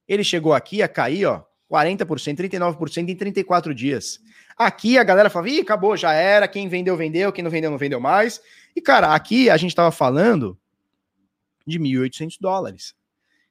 Ele 0.08 0.24
chegou 0.24 0.54
aqui 0.54 0.82
a 0.82 0.88
cair, 0.88 1.26
ó, 1.26 1.44
40%, 1.70 2.36
39% 2.36 3.10
em 3.10 3.16
34 3.16 3.74
dias. 3.74 4.20
Aqui 4.58 4.98
a 4.98 5.04
galera 5.04 5.30
fala, 5.30 5.50
ih, 5.50 5.60
acabou, 5.60 5.96
já 5.96 6.14
era, 6.14 6.48
quem 6.48 6.68
vendeu, 6.68 6.96
vendeu, 6.98 7.32
quem 7.32 7.44
não 7.44 7.52
vendeu, 7.52 7.70
não 7.70 7.78
vendeu 7.78 8.00
mais. 8.00 8.42
E, 8.76 8.82
cara, 8.82 9.14
aqui 9.14 9.50
a 9.50 9.58
gente 9.58 9.76
tava 9.76 9.92
falando 9.92 10.58
de 11.66 11.80
1.800 11.80 12.38
dólares. 12.40 12.96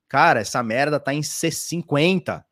Cara, 0.08 0.40
essa 0.40 0.62
merda 0.62 0.98
tá 0.98 1.12
em 1.12 1.20
C50. 1.20 2.44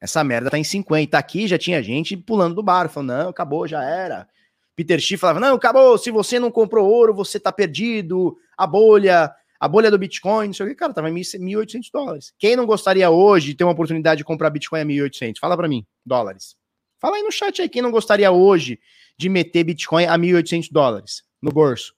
Essa 0.00 0.22
merda 0.24 0.50
tá 0.50 0.58
em 0.58 0.64
50. 0.64 1.18
Aqui 1.18 1.46
já 1.46 1.58
tinha 1.58 1.82
gente 1.82 2.16
pulando 2.16 2.54
do 2.54 2.62
bar, 2.62 2.88
falando, 2.88 3.10
não, 3.10 3.28
acabou, 3.30 3.66
já 3.66 3.82
era. 3.82 4.28
Peter 4.74 4.98
Schiff 4.98 5.20
falava, 5.20 5.40
não, 5.40 5.54
acabou, 5.54 5.98
se 5.98 6.10
você 6.10 6.38
não 6.38 6.50
comprou 6.50 6.88
ouro, 6.88 7.14
você 7.14 7.38
tá 7.38 7.52
perdido, 7.52 8.36
a 8.56 8.66
bolha, 8.66 9.32
a 9.62 9.68
bolha 9.68 9.92
do 9.92 9.96
Bitcoin, 9.96 10.48
não 10.48 10.54
sei 10.54 10.66
o 10.66 10.68
que, 10.68 10.74
cara, 10.74 10.92
tava 10.92 11.08
em 11.08 11.14
1.800 11.14 11.88
dólares. 11.92 12.34
Quem 12.36 12.56
não 12.56 12.66
gostaria 12.66 13.08
hoje 13.08 13.46
de 13.50 13.54
ter 13.54 13.62
uma 13.62 13.72
oportunidade 13.72 14.18
de 14.18 14.24
comprar 14.24 14.50
Bitcoin 14.50 14.80
a 14.80 14.84
1.800? 14.84 15.38
Fala 15.38 15.56
para 15.56 15.68
mim, 15.68 15.86
dólares. 16.04 16.56
Fala 16.98 17.14
aí 17.14 17.22
no 17.22 17.30
chat 17.30 17.62
aí, 17.62 17.68
quem 17.68 17.80
não 17.80 17.92
gostaria 17.92 18.32
hoje 18.32 18.80
de 19.16 19.28
meter 19.28 19.62
Bitcoin 19.62 20.06
a 20.06 20.18
1.800 20.18 20.66
dólares 20.68 21.22
no 21.40 21.52
bolso? 21.52 21.94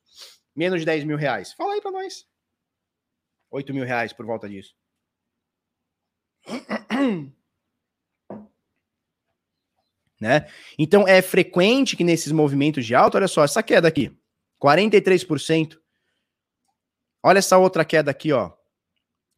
Menos 0.55 0.81
de 0.81 0.85
10 0.85 1.05
mil 1.05 1.17
reais. 1.17 1.55
Fala 1.55 1.73
aí 1.73 1.81
para 1.81 1.91
nós. 1.91 2.27
8 3.51 3.73
mil 3.73 3.87
reais 3.87 4.13
por 4.13 4.27
volta 4.27 4.47
disso. 4.47 4.75
né? 10.21 10.47
Então 10.79 11.09
é 11.09 11.23
frequente 11.23 11.97
que 11.97 12.05
nesses 12.05 12.31
movimentos 12.31 12.85
de 12.85 12.95
alta, 12.95 13.17
olha 13.17 13.27
só, 13.27 13.43
essa 13.43 13.63
queda 13.63 13.89
aqui, 13.89 14.15
43%. 14.63 15.83
Olha 17.25 17.39
essa 17.39 17.57
outra 17.57 17.85
queda 17.85 18.11
aqui, 18.11 18.33
ó. 18.33 18.53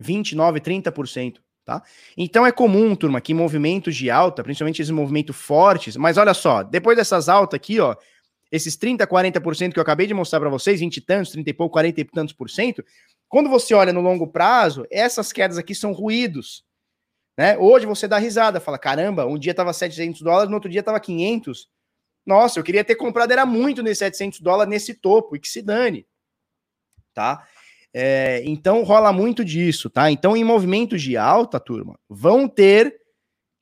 29, 0.01 0.61
30%. 0.61 1.37
Tá? 1.64 1.82
Então 2.16 2.47
é 2.47 2.53
comum, 2.53 2.95
turma, 2.95 3.20
que 3.20 3.34
movimentos 3.34 3.97
de 3.97 4.09
alta, 4.09 4.43
principalmente 4.45 4.80
esses 4.80 4.91
movimentos 4.91 5.34
fortes, 5.34 5.97
mas 5.97 6.16
olha 6.16 6.32
só, 6.32 6.62
depois 6.62 6.97
dessas 6.97 7.28
altas 7.28 7.57
aqui, 7.57 7.80
ó, 7.80 7.97
esses 8.53 8.76
30, 8.76 9.05
40% 9.05 9.72
que 9.72 9.78
eu 9.80 9.82
acabei 9.82 10.07
de 10.07 10.14
mostrar 10.14 10.39
para 10.39 10.49
vocês, 10.49 10.78
20 10.78 10.99
e 10.99 11.01
tantos, 11.01 11.32
30 11.32 11.51
e 11.51 11.53
pouco, 11.53 11.72
40 11.72 12.01
e 12.01 12.05
tantos 12.05 12.32
por 12.32 12.49
cento, 12.49 12.84
quando 13.28 13.51
você 13.51 13.74
olha 13.74 13.93
no 13.93 14.01
longo 14.01 14.28
prazo, 14.28 14.87
essas 14.93 15.32
quedas 15.32 15.59
aqui 15.59 15.74
são 15.74 15.93
ruídos. 15.93 16.64
Né? 17.37 17.59
Hoje 17.59 17.84
você 17.84 18.07
dá 18.07 18.16
risada, 18.18 18.61
fala: 18.61 18.78
caramba, 18.78 19.26
um 19.26 19.37
dia 19.37 19.53
tava 19.53 19.72
700 19.72 20.22
dólares, 20.22 20.49
no 20.49 20.55
outro 20.55 20.70
dia 20.70 20.84
tava 20.84 21.01
500. 21.01 21.68
Nossa, 22.24 22.61
eu 22.61 22.64
queria 22.64 22.84
ter 22.84 22.95
comprado, 22.95 23.32
era 23.32 23.45
muito 23.45 23.82
nesses 23.82 23.99
700 23.99 24.41
dólares 24.41 24.70
nesse 24.70 24.95
topo, 24.95 25.34
e 25.34 25.41
que 25.41 25.49
se 25.49 25.62
dane. 25.62 26.07
Tá? 27.12 27.47
É, 27.99 28.42
então 28.44 28.82
rola 28.82 29.11
muito 29.11 29.42
disso, 29.42 29.88
tá? 29.88 30.11
Então, 30.11 30.36
em 30.36 30.44
movimentos 30.44 31.01
de 31.01 31.16
alta, 31.16 31.59
turma, 31.59 31.99
vão 32.07 32.47
ter 32.47 32.94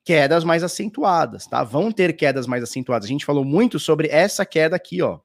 quedas 0.03 0.43
mais 0.43 0.61
acentuadas, 0.61 1.47
tá? 1.47 1.63
Vão 1.63 1.89
ter 1.89 2.13
quedas 2.17 2.45
mais 2.45 2.61
acentuadas. 2.61 3.05
A 3.05 3.07
gente 3.07 3.23
falou 3.23 3.45
muito 3.45 3.79
sobre 3.79 4.09
essa 4.09 4.45
queda 4.45 4.75
aqui, 4.75 5.01
ó. 5.01 5.21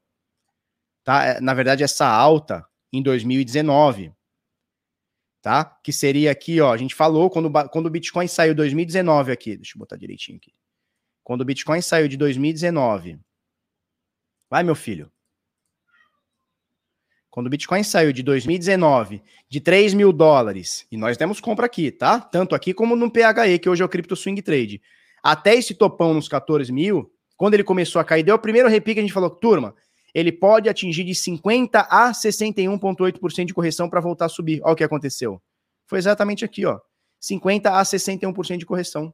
Tá? 1.03 1.25
É, 1.25 1.41
na 1.41 1.53
verdade, 1.53 1.83
essa 1.83 2.07
alta 2.07 2.65
em 2.93 3.03
2019, 3.03 4.13
tá? 5.41 5.65
Que 5.83 5.91
seria 5.91 6.31
aqui, 6.31 6.61
ó. 6.61 6.71
A 6.71 6.77
gente 6.77 6.95
falou 6.95 7.29
quando, 7.29 7.51
quando 7.69 7.87
o 7.87 7.91
Bitcoin 7.91 8.29
saiu 8.29 8.55
2019 8.55 9.33
aqui. 9.33 9.57
Deixa 9.57 9.75
eu 9.75 9.79
botar 9.79 9.97
direitinho 9.97 10.37
aqui. 10.37 10.53
Quando 11.21 11.41
o 11.41 11.45
Bitcoin 11.45 11.81
saiu 11.81 12.07
de 12.07 12.15
2019. 12.15 13.19
Vai, 14.49 14.63
meu 14.63 14.75
filho. 14.75 15.11
Quando 17.31 17.47
o 17.47 17.49
Bitcoin 17.49 17.81
saiu 17.81 18.11
de 18.11 18.21
2019 18.21 19.21
de 19.49 19.61
3 19.61 19.93
mil 19.93 20.11
dólares, 20.11 20.85
e 20.91 20.97
nós 20.97 21.15
temos 21.15 21.39
compra 21.39 21.65
aqui, 21.65 21.89
tá? 21.89 22.19
Tanto 22.19 22.53
aqui 22.53 22.73
como 22.73 22.93
no 22.93 23.09
PHE, 23.09 23.57
que 23.57 23.69
hoje 23.69 23.81
é 23.81 23.85
o 23.85 23.89
Crypto 23.89 24.17
Swing 24.17 24.41
Trade. 24.41 24.81
Até 25.23 25.55
esse 25.55 25.73
topão 25.73 26.13
nos 26.13 26.27
14 26.27 26.69
mil, 26.73 27.09
quando 27.37 27.53
ele 27.53 27.63
começou 27.63 28.01
a 28.01 28.03
cair, 28.03 28.21
deu 28.21 28.35
o 28.35 28.39
primeiro 28.39 28.67
repique, 28.67 28.99
a 28.99 29.01
gente 29.01 29.13
falou, 29.13 29.29
turma, 29.29 29.73
ele 30.13 30.29
pode 30.29 30.67
atingir 30.67 31.05
de 31.05 31.15
50 31.15 31.79
a 31.89 32.11
61,8% 32.11 33.45
de 33.45 33.53
correção 33.53 33.89
para 33.89 34.01
voltar 34.01 34.25
a 34.25 34.29
subir. 34.29 34.59
Olha 34.63 34.73
o 34.73 34.75
que 34.75 34.83
aconteceu. 34.83 35.41
Foi 35.87 35.99
exatamente 35.99 36.43
aqui, 36.43 36.65
ó. 36.65 36.79
50 37.21 37.79
a 37.79 37.81
61% 37.81 38.57
de 38.57 38.65
correção. 38.65 39.13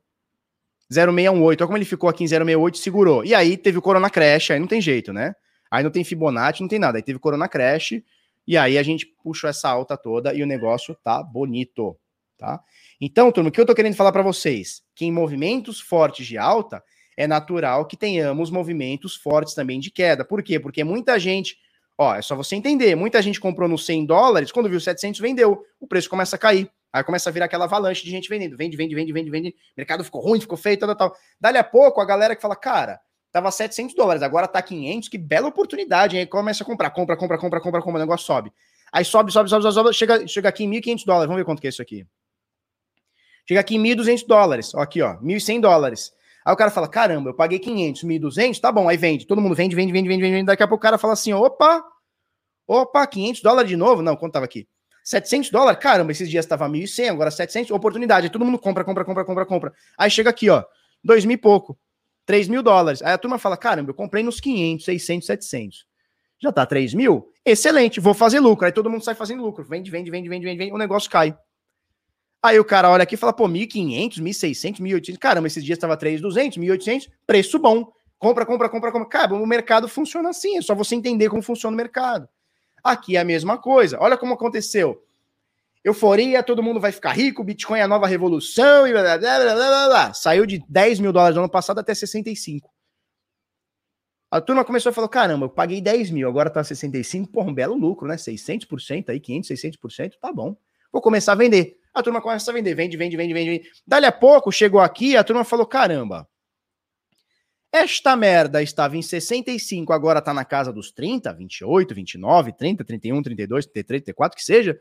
0,618. 0.91 1.61
Olha 1.61 1.67
como 1.67 1.77
ele 1.77 1.85
ficou 1.85 2.09
aqui 2.09 2.23
em 2.23 2.27
0,68 2.27 2.75
segurou. 2.77 3.23
E 3.23 3.35
aí 3.35 3.57
teve 3.57 3.77
o 3.77 3.81
Corona 3.81 4.09
Crash, 4.09 4.51
aí 4.51 4.59
não 4.59 4.67
tem 4.67 4.81
jeito, 4.81 5.13
né? 5.13 5.35
Aí 5.69 5.83
não 5.83 5.91
tem 5.91 6.03
Fibonacci, 6.03 6.61
não 6.61 6.67
tem 6.67 6.79
nada. 6.79 6.97
Aí 6.97 7.03
teve 7.03 7.19
Corona 7.19 7.47
Crash, 7.47 8.01
e 8.47 8.57
aí 8.57 8.77
a 8.77 8.83
gente 8.83 9.05
puxou 9.05 9.49
essa 9.49 9.69
alta 9.69 9.97
toda 9.97 10.33
e 10.33 10.41
o 10.41 10.47
negócio 10.47 10.95
tá 11.03 11.21
bonito, 11.21 11.97
tá? 12.37 12.61
Então, 12.99 13.31
turma, 13.31 13.49
o 13.49 13.51
que 13.51 13.59
eu 13.59 13.65
tô 13.65 13.75
querendo 13.75 13.95
falar 13.95 14.11
para 14.11 14.23
vocês? 14.23 14.81
Que 14.95 15.05
em 15.05 15.11
movimentos 15.11 15.79
fortes 15.79 16.25
de 16.25 16.37
alta, 16.37 16.81
é 17.17 17.25
natural 17.25 17.85
que 17.85 17.97
tenhamos 17.97 18.51
movimentos 18.51 19.15
fortes 19.15 19.55
também 19.55 19.79
de 19.79 19.89
queda. 19.89 20.23
Por 20.23 20.43
quê? 20.43 20.59
Porque 20.59 20.83
muita 20.83 21.19
gente, 21.19 21.57
ó, 21.97 22.15
é 22.15 22.21
só 22.21 22.35
você 22.35 22.55
entender, 22.55 22.95
muita 22.95 23.21
gente 23.21 23.39
comprou 23.39 23.67
nos 23.67 23.85
100 23.85 24.05
dólares, 24.05 24.51
quando 24.51 24.69
viu 24.69 24.79
700 24.79 25.19
vendeu, 25.19 25.65
o 25.79 25.87
preço 25.87 26.09
começa 26.09 26.35
a 26.35 26.39
cair. 26.39 26.69
Aí 26.93 27.03
começa 27.03 27.29
a 27.29 27.33
virar 27.33 27.45
aquela 27.45 27.65
avalanche 27.65 28.03
de 28.03 28.09
gente 28.09 28.29
vendendo, 28.29 28.55
vende, 28.55 28.77
vende, 28.77 28.95
vende, 28.95 29.11
vende, 29.11 29.29
vende, 29.29 29.55
mercado 29.75 30.03
ficou 30.03 30.21
ruim, 30.21 30.39
ficou 30.39 30.57
feio, 30.57 30.77
tal, 30.77 30.95
tal. 30.95 31.15
Dali 31.39 31.57
a 31.57 31.63
pouco, 31.63 31.99
a 31.99 32.05
galera 32.05 32.35
que 32.35 32.41
fala, 32.41 32.55
cara, 32.55 32.99
Tava 33.37 33.51
700 33.51 33.93
dólares, 33.93 34.23
agora 34.23 34.47
tá 34.47 34.59
500, 34.59 35.09
que 35.09 35.15
bela 35.15 35.47
oportunidade, 35.47 36.15
hein? 36.15 36.21
Aí 36.21 36.25
começa 36.25 36.63
a 36.63 36.65
comprar, 36.65 36.89
compra, 36.89 37.15
compra, 37.15 37.37
compra, 37.37 37.61
compra, 37.61 37.81
compra, 37.83 37.99
o 37.99 38.01
negócio 38.01 38.25
sobe. 38.25 38.51
Aí 38.91 39.05
sobe, 39.05 39.31
sobe, 39.31 39.47
sobe, 39.47 39.61
sobe, 39.61 39.75
sobe 39.75 39.93
chega, 39.93 40.27
chega 40.27 40.49
aqui 40.49 40.63
em 40.63 40.71
1.500 40.71 41.05
dólares, 41.05 41.27
vamos 41.27 41.39
ver 41.41 41.45
quanto 41.45 41.61
que 41.61 41.67
é 41.67 41.69
isso 41.69 41.79
aqui. 41.79 42.03
Chega 43.47 43.59
aqui 43.59 43.75
em 43.75 43.79
1.200 43.79 44.25
dólares. 44.25 44.73
Ó, 44.73 44.79
aqui, 44.79 45.03
ó, 45.03 45.17
1.100 45.19 45.61
dólares. 45.61 46.11
Aí 46.43 46.51
o 46.51 46.57
cara 46.57 46.71
fala: 46.71 46.87
caramba, 46.87 47.29
eu 47.29 47.35
paguei 47.35 47.59
500, 47.59 48.03
1.200, 48.05 48.59
tá 48.59 48.71
bom, 48.71 48.89
aí 48.89 48.97
vende. 48.97 49.27
Todo 49.27 49.39
mundo 49.39 49.53
vende, 49.53 49.75
vende, 49.75 49.93
vende, 49.93 50.09
vende, 50.09 50.23
vende. 50.23 50.45
Daqui 50.47 50.63
a 50.63 50.67
pouco 50.67 50.81
o 50.81 50.83
cara 50.83 50.97
fala 50.97 51.13
assim: 51.13 51.31
opa, 51.31 51.85
opa, 52.65 53.05
500 53.05 53.43
dólares 53.43 53.69
de 53.69 53.77
novo? 53.77 54.01
Não, 54.01 54.15
quanto 54.15 54.33
tava 54.33 54.45
aqui? 54.45 54.67
700 55.03 55.51
dólares? 55.51 55.79
Caramba, 55.79 56.11
esses 56.11 56.27
dias 56.27 56.47
tava 56.47 56.67
1.100, 56.67 57.11
agora 57.11 57.29
700, 57.29 57.69
oportunidade. 57.69 58.25
Aí 58.25 58.31
todo 58.31 58.43
mundo 58.43 58.57
compra, 58.57 58.83
compra, 58.83 59.05
compra, 59.05 59.23
compra, 59.23 59.45
compra. 59.45 59.73
Aí 59.95 60.09
chega 60.09 60.31
aqui, 60.31 60.49
ó, 60.49 60.63
2 61.03 61.23
mil 61.23 61.35
e 61.35 61.37
pouco, 61.37 61.77
3 62.27 62.47
mil 62.47 62.61
dólares. 62.61 63.01
Aí 63.01 63.13
a 63.13 63.17
turma 63.17 63.39
fala: 63.39 63.57
caramba, 63.57 63.89
eu 63.89 63.95
comprei 63.95 64.21
nos 64.21 64.39
500, 64.39 64.85
600, 64.85 65.25
700. 65.25 65.85
Já 66.39 66.51
tá 66.51 66.65
3 66.65 66.93
mil? 66.93 67.31
Excelente, 67.43 67.99
vou 67.99 68.13
fazer 68.13 68.39
lucro. 68.39 68.67
Aí 68.67 68.71
todo 68.71 68.89
mundo 68.89 69.03
sai 69.03 69.15
fazendo 69.15 69.41
lucro. 69.41 69.63
Vende, 69.63 69.89
vende, 69.89 70.11
vende, 70.11 70.29
vende, 70.29 70.45
vende, 70.45 70.57
vende, 70.57 70.73
o 70.73 70.77
negócio 70.77 71.09
cai. 71.09 71.35
Aí 72.43 72.59
o 72.59 72.65
cara 72.65 72.91
olha 72.91 73.01
aqui 73.01 73.15
e 73.15 73.17
fala, 73.17 73.33
pô, 73.33 73.47
1.500, 73.47 74.21
1.600, 74.21 74.79
1.800. 74.79 75.17
Caramba, 75.17 75.47
esses 75.47 75.63
dias 75.63 75.77
estava 75.77 75.97
3.200, 75.97 76.59
1.800, 76.59 77.09
preço 77.25 77.57
bom. 77.57 77.91
Compra, 78.19 78.45
compra, 78.45 78.69
compra, 78.69 78.91
compra. 78.91 79.09
Cara, 79.09 79.33
o 79.33 79.47
mercado 79.47 79.87
funciona 79.87 80.29
assim, 80.29 80.57
é 80.57 80.61
só 80.61 80.75
você 80.75 80.93
entender 80.93 81.29
como 81.29 81.41
funciona 81.41 81.73
o 81.73 81.77
mercado. 81.77 82.27
Aqui 82.83 83.15
é 83.15 83.21
a 83.21 83.25
mesma 83.25 83.57
coisa. 83.57 83.97
Olha 83.99 84.17
como 84.17 84.33
aconteceu. 84.33 85.01
Euforia, 85.87 86.43
todo 86.43 86.63
mundo 86.63 86.79
vai 86.79 86.91
ficar 86.91 87.13
rico, 87.13 87.43
Bitcoin 87.43 87.79
é 87.79 87.83
a 87.83 87.87
nova 87.87 88.07
revolução, 88.07 88.87
e 88.87 88.91
blá, 88.91 89.17
blá, 89.17 89.17
blá, 89.17 89.55
blá, 89.55 89.87
blá. 89.87 90.13
Saiu 90.13 90.45
de 90.45 90.63
10 90.67 90.99
mil 90.99 91.13
dólares 91.13 91.35
no 91.35 91.43
ano 91.43 91.51
passado 91.51 91.79
até 91.79 91.93
65. 91.93 92.69
A 94.29 94.41
turma 94.41 94.65
começou 94.65 94.89
a 94.89 94.93
falar, 94.93 95.07
caramba, 95.07 95.45
eu 95.45 95.49
paguei 95.49 95.79
10 95.79 96.11
mil, 96.11 96.27
agora 96.27 96.49
tá 96.49 96.63
65, 96.63 97.31
porra, 97.31 97.49
um 97.49 97.53
belo 97.53 97.75
lucro, 97.75 98.07
né? 98.07 98.15
600% 98.15 99.09
aí, 99.09 99.19
500, 99.19 99.49
600%, 99.49 100.11
tá 100.19 100.33
bom. 100.33 100.57
Vou 100.91 101.01
começar 101.01 101.31
a 101.31 101.35
vender 101.35 101.77
a 101.97 102.03
turma 102.03 102.21
começa 102.21 102.51
a 102.51 102.53
vender, 102.53 102.75
vende, 102.75 102.95
vende, 102.95 103.17
vende, 103.17 103.33
vende, 103.33 103.49
vende. 103.49 103.69
Dali 103.85 104.05
a 104.05 104.11
pouco, 104.11 104.51
chegou 104.51 104.79
aqui, 104.79 105.17
a 105.17 105.23
turma 105.23 105.43
falou, 105.43 105.65
caramba, 105.65 106.29
esta 107.71 108.15
merda 108.15 108.61
estava 108.61 108.95
em 108.95 109.01
65, 109.01 109.91
agora 109.91 110.21
tá 110.21 110.31
na 110.31 110.45
casa 110.45 110.71
dos 110.71 110.91
30, 110.91 111.33
28, 111.33 111.95
29, 111.95 112.53
30, 112.53 112.83
31, 112.83 113.23
32, 113.23 113.65
33, 113.65 114.01
34, 114.03 114.37
que 114.37 114.43
seja. 114.43 114.79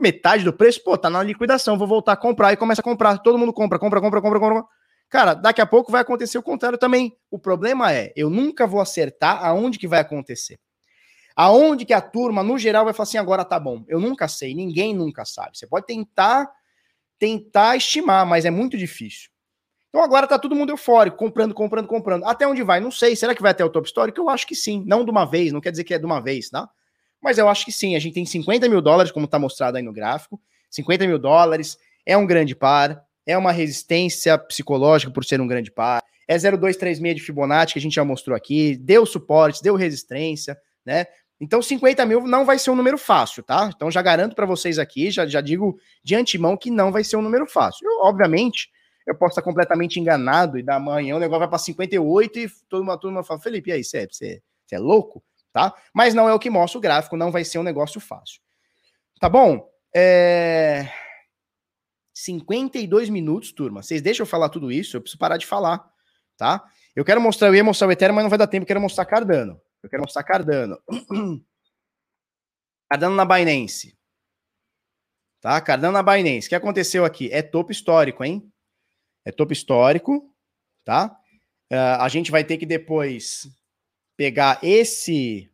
Metade 0.00 0.44
do 0.44 0.52
preço, 0.52 0.82
pô, 0.84 0.96
tá 0.96 1.10
na 1.10 1.22
liquidação, 1.22 1.76
vou 1.76 1.88
voltar 1.88 2.12
a 2.12 2.16
comprar 2.16 2.52
e 2.52 2.56
começa 2.56 2.80
a 2.80 2.84
comprar. 2.84 3.18
Todo 3.18 3.36
mundo 3.36 3.52
compra, 3.52 3.78
compra, 3.78 4.00
compra, 4.00 4.20
compra, 4.20 4.38
compra. 4.38 4.64
Cara, 5.08 5.34
daqui 5.34 5.60
a 5.60 5.66
pouco 5.66 5.90
vai 5.90 6.02
acontecer 6.02 6.38
o 6.38 6.42
contrário 6.42 6.78
também. 6.78 7.16
O 7.30 7.38
problema 7.38 7.92
é, 7.92 8.12
eu 8.14 8.28
nunca 8.30 8.66
vou 8.66 8.80
acertar 8.80 9.44
aonde 9.44 9.78
que 9.78 9.88
vai 9.88 10.00
acontecer. 10.00 10.58
Aonde 11.34 11.84
que 11.84 11.92
a 11.92 12.00
turma, 12.00 12.42
no 12.42 12.58
geral, 12.58 12.84
vai 12.84 12.92
falar 12.92 13.04
assim, 13.04 13.18
agora 13.18 13.44
tá 13.44 13.58
bom. 13.58 13.84
Eu 13.88 14.00
nunca 14.00 14.28
sei, 14.28 14.54
ninguém 14.54 14.94
nunca 14.94 15.24
sabe. 15.24 15.56
Você 15.56 15.66
pode 15.66 15.86
tentar, 15.86 16.50
tentar 17.18 17.76
estimar, 17.76 18.26
mas 18.26 18.44
é 18.44 18.50
muito 18.50 18.76
difícil. 18.76 19.30
Então 19.88 20.02
agora 20.02 20.26
tá 20.26 20.38
todo 20.38 20.54
mundo 20.54 20.70
eufórico, 20.70 21.16
comprando, 21.16 21.54
comprando, 21.54 21.86
comprando. 21.86 22.24
Até 22.24 22.46
onde 22.46 22.62
vai? 22.62 22.78
Não 22.78 22.90
sei. 22.90 23.16
Será 23.16 23.34
que 23.34 23.40
vai 23.40 23.52
até 23.52 23.64
o 23.64 23.70
top 23.70 23.86
histórico? 23.86 24.20
Eu 24.20 24.28
acho 24.28 24.46
que 24.46 24.54
sim. 24.54 24.84
Não 24.86 25.04
de 25.04 25.10
uma 25.10 25.24
vez, 25.24 25.52
não 25.52 25.60
quer 25.60 25.70
dizer 25.70 25.84
que 25.84 25.94
é 25.94 25.98
de 25.98 26.04
uma 26.04 26.20
vez, 26.20 26.50
tá? 26.50 26.68
Mas 27.22 27.38
eu 27.38 27.48
acho 27.48 27.64
que 27.64 27.72
sim. 27.72 27.96
A 27.96 27.98
gente 27.98 28.14
tem 28.14 28.24
50 28.24 28.68
mil 28.68 28.80
dólares, 28.80 29.12
como 29.12 29.26
tá 29.26 29.38
mostrado 29.38 29.76
aí 29.76 29.82
no 29.82 29.92
gráfico. 29.92 30.40
50 30.70 31.06
mil 31.06 31.18
dólares, 31.18 31.78
é 32.04 32.16
um 32.16 32.26
grande 32.26 32.54
par, 32.54 33.02
é 33.26 33.36
uma 33.36 33.52
resistência 33.52 34.36
psicológica 34.38 35.12
por 35.12 35.24
ser 35.24 35.40
um 35.40 35.46
grande 35.46 35.70
par. 35.70 36.02
É 36.26 36.36
0,236 36.36 37.16
de 37.16 37.22
Fibonacci, 37.22 37.72
que 37.72 37.78
a 37.78 37.82
gente 37.82 37.94
já 37.94 38.04
mostrou 38.04 38.36
aqui, 38.36 38.76
deu 38.76 39.06
suporte, 39.06 39.62
deu 39.62 39.74
resistência, 39.76 40.58
né? 40.84 41.06
Então, 41.40 41.62
50 41.62 42.04
mil 42.04 42.26
não 42.26 42.44
vai 42.44 42.58
ser 42.58 42.70
um 42.70 42.74
número 42.74 42.98
fácil, 42.98 43.42
tá? 43.42 43.70
Então, 43.74 43.90
já 43.90 44.02
garanto 44.02 44.34
para 44.34 44.44
vocês 44.44 44.78
aqui, 44.78 45.10
já, 45.10 45.26
já 45.26 45.40
digo 45.40 45.78
de 46.02 46.14
antemão 46.14 46.56
que 46.56 46.70
não 46.70 46.90
vai 46.90 47.04
ser 47.04 47.16
um 47.16 47.22
número 47.22 47.46
fácil. 47.46 47.86
Eu, 47.86 48.00
obviamente, 48.06 48.68
eu 49.06 49.14
posso 49.14 49.32
estar 49.32 49.42
completamente 49.42 50.00
enganado 50.00 50.58
e 50.58 50.62
da 50.62 50.78
manhã 50.80 51.16
o 51.16 51.18
negócio 51.18 51.40
vai 51.40 51.48
para 51.48 51.58
58 51.58 52.38
e 52.40 52.50
toda 52.68 52.82
uma 52.82 52.98
turma 52.98 53.22
fala, 53.22 53.40
Felipe, 53.40 53.70
e 53.70 53.74
aí, 53.74 53.84
você, 53.84 54.06
você, 54.10 54.42
você 54.66 54.74
é 54.74 54.78
louco? 54.78 55.22
Tá? 55.58 55.74
Mas 55.92 56.14
não 56.14 56.28
é 56.28 56.32
o 56.32 56.38
que 56.38 56.48
mostra 56.48 56.78
o 56.78 56.80
gráfico, 56.80 57.16
não 57.16 57.32
vai 57.32 57.44
ser 57.44 57.58
um 57.58 57.64
negócio 57.64 58.00
fácil. 58.00 58.40
Tá 59.18 59.28
bom? 59.28 59.68
É... 59.92 60.88
52 62.14 63.08
minutos, 63.08 63.50
turma. 63.50 63.82
Vocês 63.82 64.00
deixam 64.00 64.22
eu 64.22 64.28
falar 64.28 64.50
tudo 64.50 64.70
isso? 64.70 64.96
Eu 64.96 65.00
preciso 65.00 65.18
parar 65.18 65.36
de 65.36 65.46
falar, 65.46 65.84
tá? 66.36 66.64
Eu 66.94 67.04
quero 67.04 67.20
mostrar, 67.20 67.48
eu 67.48 67.56
ia 67.56 67.64
mostrar 67.64 67.88
o 67.88 67.90
Ethereum, 67.90 68.14
mas 68.14 68.22
não 68.22 68.30
vai 68.30 68.38
dar 68.38 68.46
tempo, 68.46 68.62
eu 68.62 68.66
quero 68.68 68.80
mostrar 68.80 69.04
Cardano. 69.04 69.60
Eu 69.82 69.90
quero 69.90 70.00
mostrar 70.00 70.22
Cardano. 70.22 70.78
Cardano 72.88 73.16
na 73.16 73.24
Binance. 73.24 73.98
Tá? 75.40 75.60
Cardano 75.60 75.94
na 75.94 76.04
Binance. 76.04 76.46
O 76.46 76.50
que 76.50 76.54
aconteceu 76.54 77.04
aqui? 77.04 77.32
É 77.32 77.42
topo 77.42 77.72
histórico, 77.72 78.22
hein? 78.22 78.48
É 79.24 79.32
topo 79.32 79.52
histórico, 79.52 80.32
tá? 80.84 81.18
Uh, 81.72 81.98
a 81.98 82.08
gente 82.08 82.30
vai 82.30 82.44
ter 82.44 82.58
que 82.58 82.64
depois 82.64 83.48
pegar 84.18 84.58
esse 84.64 85.48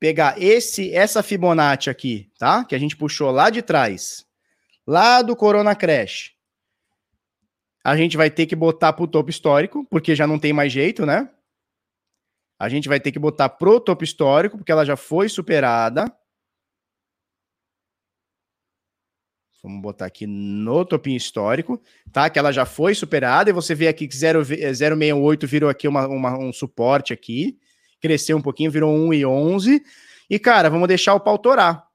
pegar 0.00 0.40
esse 0.40 0.92
essa 0.94 1.22
Fibonacci 1.22 1.90
aqui, 1.90 2.32
tá? 2.38 2.64
Que 2.64 2.74
a 2.74 2.78
gente 2.78 2.96
puxou 2.96 3.30
lá 3.30 3.50
de 3.50 3.60
trás, 3.60 4.26
lá 4.86 5.20
do 5.20 5.36
Corona 5.36 5.76
Crash. 5.76 6.32
A 7.84 7.94
gente 7.96 8.16
vai 8.16 8.30
ter 8.30 8.46
que 8.46 8.56
botar 8.56 8.94
pro 8.94 9.06
topo 9.06 9.28
histórico, 9.28 9.86
porque 9.90 10.16
já 10.16 10.26
não 10.26 10.38
tem 10.38 10.54
mais 10.54 10.72
jeito, 10.72 11.04
né? 11.04 11.28
A 12.58 12.68
gente 12.68 12.88
vai 12.88 12.98
ter 12.98 13.12
que 13.12 13.18
botar 13.18 13.50
pro 13.50 13.78
topo 13.78 14.04
histórico, 14.04 14.56
porque 14.56 14.72
ela 14.72 14.84
já 14.84 14.96
foi 14.96 15.28
superada. 15.28 16.10
Vamos 19.62 19.82
botar 19.82 20.06
aqui 20.06 20.26
no 20.26 20.84
topinho 20.84 21.16
histórico, 21.16 21.80
tá? 22.10 22.30
Que 22.30 22.38
ela 22.38 22.50
já 22.50 22.64
foi 22.64 22.94
superada, 22.94 23.50
e 23.50 23.52
você 23.52 23.74
vê 23.74 23.88
aqui 23.88 24.08
que 24.08 24.14
0,68 24.14 25.46
virou 25.46 25.68
aqui 25.68 25.86
uma, 25.86 26.06
uma, 26.06 26.38
um 26.38 26.52
suporte 26.52 27.12
aqui, 27.12 27.58
cresceu 28.00 28.36
um 28.36 28.42
pouquinho, 28.42 28.70
virou 28.70 28.94
1,11. 28.94 29.82
E, 30.30 30.38
cara, 30.38 30.70
vamos 30.70 30.88
deixar 30.88 31.14
o 31.14 31.20
pau 31.20 31.36
torar. 31.36 31.86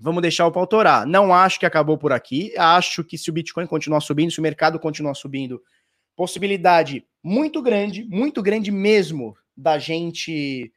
Vamos 0.00 0.22
deixar 0.22 0.46
o 0.46 0.52
pau 0.52 0.66
torar. 0.66 1.06
Não 1.06 1.34
acho 1.34 1.58
que 1.58 1.66
acabou 1.66 1.98
por 1.98 2.12
aqui. 2.12 2.54
Acho 2.56 3.04
que 3.04 3.18
se 3.18 3.28
o 3.28 3.32
Bitcoin 3.32 3.66
continuar 3.66 4.00
subindo, 4.00 4.30
se 4.30 4.38
o 4.38 4.42
mercado 4.42 4.78
continuar 4.78 5.14
subindo, 5.14 5.60
possibilidade 6.16 7.04
muito 7.22 7.60
grande, 7.60 8.04
muito 8.04 8.42
grande 8.42 8.70
mesmo, 8.70 9.36
da 9.56 9.76
gente 9.76 10.72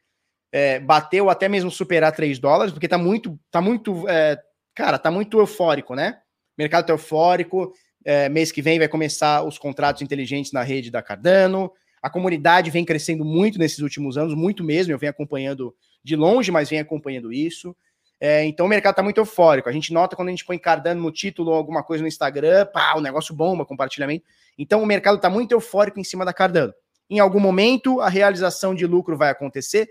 é, 0.50 0.80
bater 0.80 1.22
ou 1.22 1.30
até 1.30 1.48
mesmo 1.48 1.70
superar 1.70 2.12
3 2.12 2.38
dólares, 2.38 2.72
porque 2.72 2.88
tá 2.88 2.98
muito, 2.98 3.38
tá 3.50 3.60
muito, 3.60 4.06
é, 4.08 4.36
cara, 4.74 4.98
tá 4.98 5.10
muito 5.10 5.38
eufórico, 5.38 5.94
né? 5.94 6.20
Mercado 6.56 6.86
tá 6.86 6.92
eufórico. 6.92 7.72
É, 8.04 8.28
mês 8.28 8.50
que 8.50 8.60
vem 8.60 8.78
vai 8.78 8.88
começar 8.88 9.44
os 9.44 9.58
contratos 9.58 10.02
inteligentes 10.02 10.52
na 10.52 10.62
rede 10.62 10.90
da 10.90 11.02
Cardano. 11.02 11.72
A 12.02 12.10
comunidade 12.10 12.70
vem 12.70 12.84
crescendo 12.84 13.24
muito 13.24 13.58
nesses 13.58 13.78
últimos 13.78 14.18
anos, 14.18 14.34
muito 14.34 14.64
mesmo. 14.64 14.92
Eu 14.92 14.98
venho 14.98 15.10
acompanhando 15.10 15.74
de 16.02 16.16
longe, 16.16 16.50
mas 16.50 16.68
venho 16.68 16.82
acompanhando 16.82 17.32
isso. 17.32 17.76
É, 18.20 18.44
então 18.44 18.66
o 18.66 18.68
mercado 18.68 18.92
está 18.92 19.02
muito 19.02 19.18
eufórico. 19.18 19.68
A 19.68 19.72
gente 19.72 19.92
nota 19.92 20.14
quando 20.14 20.28
a 20.28 20.30
gente 20.30 20.44
põe 20.44 20.58
Cardano 20.58 21.02
no 21.02 21.10
título 21.10 21.50
ou 21.50 21.56
alguma 21.56 21.82
coisa 21.82 22.02
no 22.02 22.08
Instagram, 22.08 22.66
pá, 22.66 22.94
o 22.96 23.00
negócio 23.00 23.34
bomba, 23.34 23.64
compartilhamento. 23.64 24.24
Então 24.56 24.82
o 24.82 24.86
mercado 24.86 25.16
está 25.16 25.30
muito 25.30 25.52
eufórico 25.52 25.98
em 25.98 26.04
cima 26.04 26.24
da 26.24 26.32
Cardano. 26.32 26.72
Em 27.10 27.18
algum 27.18 27.40
momento, 27.40 28.00
a 28.00 28.08
realização 28.08 28.74
de 28.74 28.86
lucro 28.86 29.16
vai 29.16 29.30
acontecer? 29.30 29.88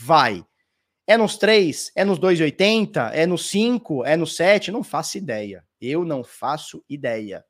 Vai. 0.00 0.44
É 1.06 1.16
nos 1.16 1.36
3? 1.36 1.92
É 1.94 2.04
nos 2.04 2.18
2,80? 2.18 3.10
É 3.12 3.26
nos 3.26 3.48
5? 3.50 4.04
É 4.04 4.16
nos 4.16 4.36
7? 4.36 4.70
Não 4.70 4.82
faço 4.82 5.18
ideia. 5.18 5.64
Eu 5.80 6.04
não 6.04 6.24
faço 6.24 6.82
ideia. 6.88 7.44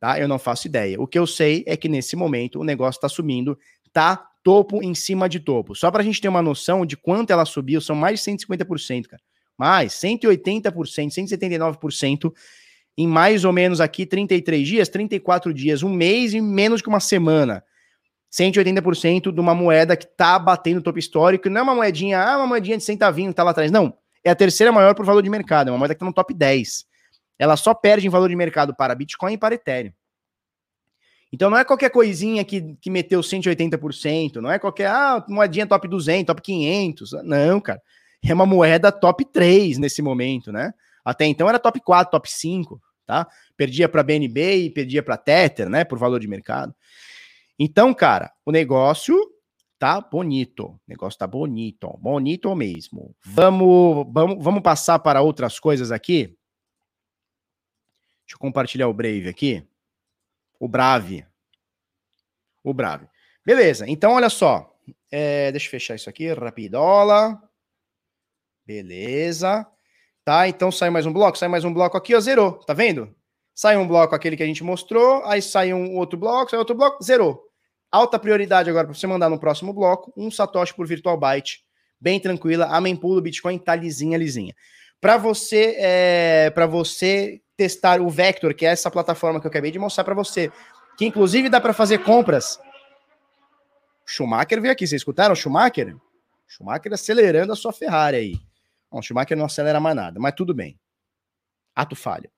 Tá? 0.00 0.18
Eu 0.18 0.26
não 0.26 0.38
faço 0.38 0.66
ideia. 0.66 1.00
O 1.00 1.06
que 1.06 1.18
eu 1.18 1.26
sei 1.26 1.62
é 1.66 1.76
que 1.76 1.88
nesse 1.88 2.16
momento 2.16 2.58
o 2.58 2.64
negócio 2.64 2.98
está 2.98 3.08
subindo, 3.08 3.58
tá 3.92 4.30
topo 4.42 4.82
em 4.82 4.94
cima 4.94 5.28
de 5.28 5.40
topo. 5.40 5.74
Só 5.74 5.90
para 5.90 6.00
a 6.00 6.04
gente 6.04 6.20
ter 6.20 6.28
uma 6.28 6.40
noção 6.40 6.86
de 6.86 6.96
quanto 6.96 7.30
ela 7.30 7.44
subiu, 7.44 7.80
são 7.80 7.94
mais 7.94 8.22
de 8.22 8.30
150%, 8.30 9.06
cara. 9.08 9.22
Mais, 9.58 9.92
180%, 9.92 10.72
179% 10.72 12.32
em 12.96 13.06
mais 13.06 13.44
ou 13.44 13.52
menos 13.52 13.80
aqui 13.80 14.06
33 14.06 14.66
dias, 14.66 14.88
34 14.88 15.52
dias, 15.52 15.82
um 15.82 15.92
mês 15.92 16.32
e 16.32 16.40
menos 16.40 16.80
que 16.80 16.88
uma 16.88 17.00
semana. 17.00 17.62
180% 18.30 19.32
de 19.32 19.40
uma 19.40 19.54
moeda 19.54 19.96
que 19.96 20.06
tá 20.06 20.38
batendo 20.38 20.80
topo 20.80 20.98
histórico, 20.98 21.48
não 21.48 21.60
é 21.60 21.62
uma 21.62 21.74
moedinha, 21.74 22.20
ah, 22.20 22.36
uma 22.36 22.46
moedinha 22.46 22.76
de 22.76 22.84
centavinho 22.84 23.30
que 23.30 23.34
tá 23.34 23.42
lá 23.42 23.50
atrás, 23.50 23.70
não. 23.70 23.92
É 24.22 24.30
a 24.30 24.36
terceira 24.36 24.70
maior 24.70 24.94
por 24.94 25.04
valor 25.04 25.22
de 25.22 25.30
mercado, 25.30 25.68
é 25.68 25.72
uma 25.72 25.78
moeda 25.78 25.94
que 25.94 26.00
tá 26.00 26.06
no 26.06 26.12
top 26.12 26.32
10. 26.32 26.84
Ela 27.38 27.56
só 27.56 27.74
perde 27.74 28.06
em 28.06 28.10
valor 28.10 28.28
de 28.28 28.36
mercado 28.36 28.74
para 28.74 28.94
Bitcoin 28.94 29.32
e 29.32 29.38
para 29.38 29.54
Ethereum. 29.54 29.92
Então 31.32 31.48
não 31.48 31.56
é 31.56 31.64
qualquer 31.64 31.90
coisinha 31.90 32.44
que, 32.44 32.76
que 32.80 32.90
meteu 32.90 33.20
180%, 33.20 34.36
não 34.36 34.50
é 34.50 34.58
qualquer, 34.58 34.88
ah, 34.88 35.24
moedinha 35.28 35.66
top 35.66 35.88
200, 35.88 36.26
top 36.26 36.42
500, 36.42 37.12
não, 37.24 37.60
cara. 37.60 37.80
É 38.22 38.34
uma 38.34 38.46
moeda 38.46 38.92
top 38.92 39.24
3 39.24 39.78
nesse 39.78 40.02
momento, 40.02 40.52
né? 40.52 40.74
Até 41.04 41.24
então 41.24 41.48
era 41.48 41.58
top 41.58 41.80
4, 41.80 42.10
top 42.10 42.30
5, 42.30 42.80
tá? 43.06 43.26
Perdia 43.56 43.88
para 43.88 44.02
BNB 44.02 44.56
e 44.56 44.70
perdia 44.70 45.02
para 45.02 45.16
Tether, 45.16 45.68
né, 45.68 45.84
por 45.84 45.98
valor 45.98 46.20
de 46.20 46.28
mercado. 46.28 46.74
Então, 47.62 47.92
cara, 47.92 48.32
o 48.46 48.50
negócio 48.50 49.14
tá 49.78 50.00
bonito. 50.00 50.68
O 50.68 50.80
negócio 50.88 51.18
tá 51.18 51.26
bonito, 51.26 51.94
bonito 51.98 52.56
mesmo. 52.56 53.14
Vamos, 53.22 54.06
vamos, 54.10 54.42
vamos 54.42 54.62
passar 54.62 54.98
para 54.98 55.20
outras 55.20 55.60
coisas 55.60 55.92
aqui. 55.92 56.38
Deixa 58.24 58.36
eu 58.36 58.38
compartilhar 58.38 58.88
o 58.88 58.94
Brave 58.94 59.28
aqui. 59.28 59.62
O 60.58 60.66
Brave. 60.66 61.26
O 62.64 62.72
Brave. 62.72 63.06
Beleza, 63.44 63.86
então 63.86 64.12
olha 64.12 64.30
só. 64.30 64.74
É, 65.10 65.50
deixa 65.50 65.66
eu 65.66 65.70
fechar 65.70 65.96
isso 65.96 66.08
aqui, 66.08 66.32
rapidola. 66.32 67.38
Beleza. 68.64 69.66
Tá, 70.24 70.48
então 70.48 70.72
sai 70.72 70.88
mais 70.88 71.04
um 71.04 71.12
bloco, 71.12 71.36
sai 71.36 71.48
mais 71.48 71.64
um 71.66 71.74
bloco 71.74 71.94
aqui, 71.94 72.14
ó, 72.14 72.20
zerou, 72.20 72.54
tá 72.64 72.72
vendo? 72.72 73.14
Sai 73.54 73.76
um 73.76 73.86
bloco 73.86 74.14
aquele 74.14 74.34
que 74.34 74.42
a 74.42 74.46
gente 74.46 74.64
mostrou, 74.64 75.22
aí 75.26 75.42
sai 75.42 75.74
um 75.74 75.96
outro 75.96 76.18
bloco, 76.18 76.50
sai 76.50 76.58
outro 76.58 76.74
bloco, 76.74 77.04
zerou. 77.04 77.49
Alta 77.90 78.18
prioridade 78.18 78.70
agora 78.70 78.86
para 78.86 78.94
você 78.94 79.06
mandar 79.06 79.28
no 79.28 79.38
próximo 79.38 79.72
bloco, 79.72 80.12
um 80.16 80.30
satoshi 80.30 80.74
por 80.74 80.86
virtual 80.86 81.16
byte, 81.18 81.64
bem 82.00 82.20
tranquila, 82.20 82.66
a 82.66 82.80
mempool 82.80 83.16
do 83.16 83.22
Bitcoin 83.22 83.58
tá 83.58 83.74
lisinha, 83.74 84.16
lisinha. 84.16 84.54
Para 85.00 85.16
você, 85.16 85.74
é, 85.78 86.50
para 86.50 86.66
você 86.66 87.40
testar 87.56 88.00
o 88.00 88.08
Vector, 88.08 88.54
que 88.54 88.64
é 88.64 88.70
essa 88.70 88.90
plataforma 88.90 89.40
que 89.40 89.46
eu 89.46 89.50
acabei 89.50 89.70
de 89.70 89.78
mostrar 89.78 90.04
para 90.04 90.14
você, 90.14 90.52
que 90.96 91.04
inclusive 91.04 91.48
dá 91.48 91.60
para 91.60 91.72
fazer 91.72 91.98
compras. 92.04 92.60
Schumacher 94.06 94.60
veio 94.60 94.72
aqui, 94.72 94.86
vocês 94.86 95.00
escutaram? 95.00 95.34
Schumacher? 95.34 95.96
Schumacher 96.46 96.92
acelerando 96.92 97.52
a 97.52 97.56
sua 97.56 97.72
Ferrari 97.72 98.16
aí. 98.16 98.34
Bom, 98.90 99.02
Schumacher 99.02 99.36
não 99.36 99.46
acelera 99.46 99.80
mais 99.80 99.96
nada, 99.96 100.20
mas 100.20 100.34
tudo 100.34 100.54
bem. 100.54 100.78
Ato 101.74 101.96
falho. 101.96 102.30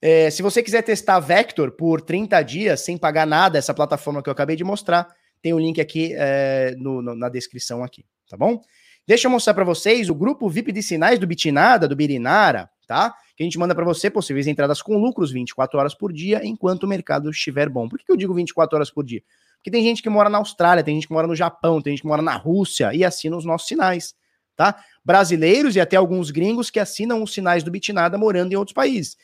É, 0.00 0.30
se 0.30 0.42
você 0.42 0.62
quiser 0.62 0.82
testar 0.82 1.18
Vector 1.18 1.72
por 1.72 2.00
30 2.00 2.40
dias 2.42 2.80
sem 2.80 2.96
pagar 2.96 3.26
nada, 3.26 3.58
essa 3.58 3.74
plataforma 3.74 4.22
que 4.22 4.28
eu 4.28 4.32
acabei 4.32 4.54
de 4.54 4.62
mostrar, 4.62 5.08
tem 5.42 5.52
o 5.52 5.56
um 5.56 5.58
link 5.58 5.80
aqui 5.80 6.14
é, 6.16 6.74
no, 6.78 7.02
no, 7.02 7.14
na 7.14 7.28
descrição 7.28 7.82
aqui, 7.82 8.04
tá 8.28 8.36
bom? 8.36 8.60
Deixa 9.06 9.26
eu 9.26 9.30
mostrar 9.30 9.54
para 9.54 9.64
vocês 9.64 10.08
o 10.10 10.14
grupo 10.14 10.48
VIP 10.48 10.70
de 10.70 10.82
sinais 10.82 11.18
do 11.18 11.26
Bitinada, 11.26 11.88
do 11.88 11.96
Birinara, 11.96 12.68
tá? 12.86 13.14
Que 13.36 13.42
a 13.42 13.44
gente 13.44 13.58
manda 13.58 13.74
para 13.74 13.84
você 13.84 14.10
possíveis 14.10 14.46
entradas 14.46 14.82
com 14.82 14.98
lucros 14.98 15.32
24 15.32 15.78
horas 15.78 15.94
por 15.94 16.12
dia, 16.12 16.40
enquanto 16.44 16.84
o 16.84 16.88
mercado 16.88 17.30
estiver 17.30 17.68
bom. 17.68 17.88
Por 17.88 17.98
que 17.98 18.04
eu 18.10 18.16
digo 18.16 18.34
24 18.34 18.76
horas 18.76 18.90
por 18.90 19.04
dia? 19.04 19.22
Porque 19.56 19.70
tem 19.70 19.82
gente 19.82 20.02
que 20.02 20.10
mora 20.10 20.28
na 20.28 20.38
Austrália, 20.38 20.84
tem 20.84 20.94
gente 20.94 21.08
que 21.08 21.12
mora 21.12 21.26
no 21.26 21.34
Japão, 21.34 21.80
tem 21.80 21.92
gente 21.92 22.02
que 22.02 22.06
mora 22.08 22.22
na 22.22 22.36
Rússia 22.36 22.94
e 22.94 23.04
assina 23.04 23.36
os 23.36 23.44
nossos 23.44 23.66
sinais 23.66 24.14
tá? 24.58 24.76
Brasileiros 25.04 25.76
e 25.76 25.80
até 25.80 25.96
alguns 25.96 26.32
gringos 26.32 26.68
que 26.68 26.80
assinam 26.80 27.22
os 27.22 27.32
sinais 27.32 27.62
do 27.62 27.70
Bitnada 27.70 28.18
morando 28.18 28.52
em 28.52 28.56
outros 28.56 28.74
países. 28.74 29.16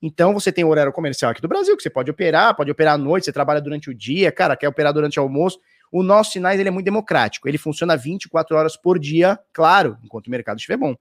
Então 0.00 0.34
você 0.34 0.52
tem 0.52 0.64
o 0.64 0.68
horário 0.68 0.92
comercial 0.92 1.30
aqui 1.30 1.40
do 1.40 1.48
Brasil, 1.48 1.76
que 1.76 1.82
você 1.82 1.90
pode 1.90 2.10
operar, 2.10 2.54
pode 2.54 2.70
operar 2.70 2.94
à 2.94 2.98
noite, 2.98 3.24
você 3.24 3.32
trabalha 3.32 3.60
durante 3.60 3.90
o 3.90 3.94
dia, 3.94 4.30
cara, 4.30 4.56
quer 4.56 4.68
operar 4.68 4.92
durante 4.92 5.18
o 5.18 5.22
almoço. 5.22 5.58
O 5.90 6.02
nosso 6.02 6.32
sinais 6.32 6.58
ele 6.60 6.68
é 6.68 6.72
muito 6.72 6.84
democrático, 6.84 7.48
ele 7.48 7.58
funciona 7.58 7.96
24 7.96 8.56
horas 8.56 8.76
por 8.76 8.98
dia, 8.98 9.38
claro, 9.52 9.96
enquanto 10.02 10.26
o 10.26 10.30
mercado 10.30 10.58
estiver 10.58 10.76
bom. 10.76 10.94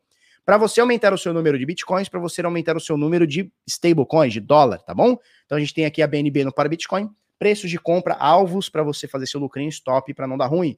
Para 0.45 0.57
você 0.57 0.79
aumentar 0.79 1.11
o 1.11 1.17
seu 1.17 1.33
número 1.33 1.57
de 1.57 1.65
bitcoins, 1.65 2.07
para 2.07 2.19
você 2.19 2.41
aumentar 2.45 2.77
o 2.77 2.79
seu 2.79 2.95
número 2.95 3.25
de 3.25 3.51
stablecoins, 3.67 4.31
de 4.31 4.39
dólar, 4.39 4.79
tá 4.83 4.93
bom? 4.93 5.17
Então 5.45 5.57
a 5.57 5.59
gente 5.59 5.73
tem 5.73 5.85
aqui 5.85 6.03
a 6.03 6.07
BNB 6.07 6.43
no 6.45 6.53
para 6.53 6.69
Bitcoin, 6.69 7.09
preços 7.39 7.69
de 7.69 7.79
compra, 7.79 8.13
alvos 8.13 8.69
para 8.69 8.83
você 8.83 9.07
fazer 9.07 9.25
seu 9.25 9.39
lucrinho 9.39 9.69
stop 9.69 10.13
para 10.13 10.27
não 10.27 10.37
dar 10.37 10.45
ruim 10.45 10.77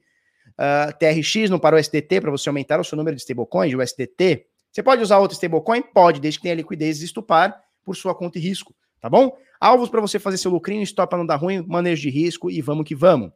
uh, 0.58 0.88
ah, 0.88 0.92
TRX 0.92 1.50
não 1.50 1.58
para 1.58 1.76
o 1.76 1.78
SDT 1.78 2.20
para 2.20 2.30
você 2.30 2.48
aumentar 2.48 2.80
o 2.80 2.84
seu 2.84 2.96
número 2.96 3.16
de 3.16 3.22
stablecoins, 3.22 3.74
o 3.74 3.82
SDT. 3.82 4.46
Você 4.72 4.82
pode 4.82 5.02
usar 5.02 5.18
outro 5.18 5.34
stablecoin? 5.34 5.82
Pode, 5.82 6.20
desde 6.20 6.38
que 6.38 6.44
tenha 6.44 6.54
liquidez 6.54 7.02
e 7.02 7.04
estupar 7.04 7.67
por 7.88 7.96
sua 7.96 8.14
conta 8.14 8.38
e 8.38 8.42
risco, 8.42 8.74
tá 9.00 9.08
bom? 9.08 9.34
Alvos 9.58 9.88
para 9.88 10.02
você 10.02 10.18
fazer 10.18 10.36
seu 10.36 10.50
lucrinho, 10.50 10.82
stop 10.82 11.08
para 11.08 11.18
não 11.18 11.24
dar 11.24 11.36
ruim, 11.36 11.64
manejo 11.66 12.02
de 12.02 12.10
risco 12.10 12.50
e 12.50 12.60
vamos 12.60 12.84
que 12.84 12.94
vamos, 12.94 13.30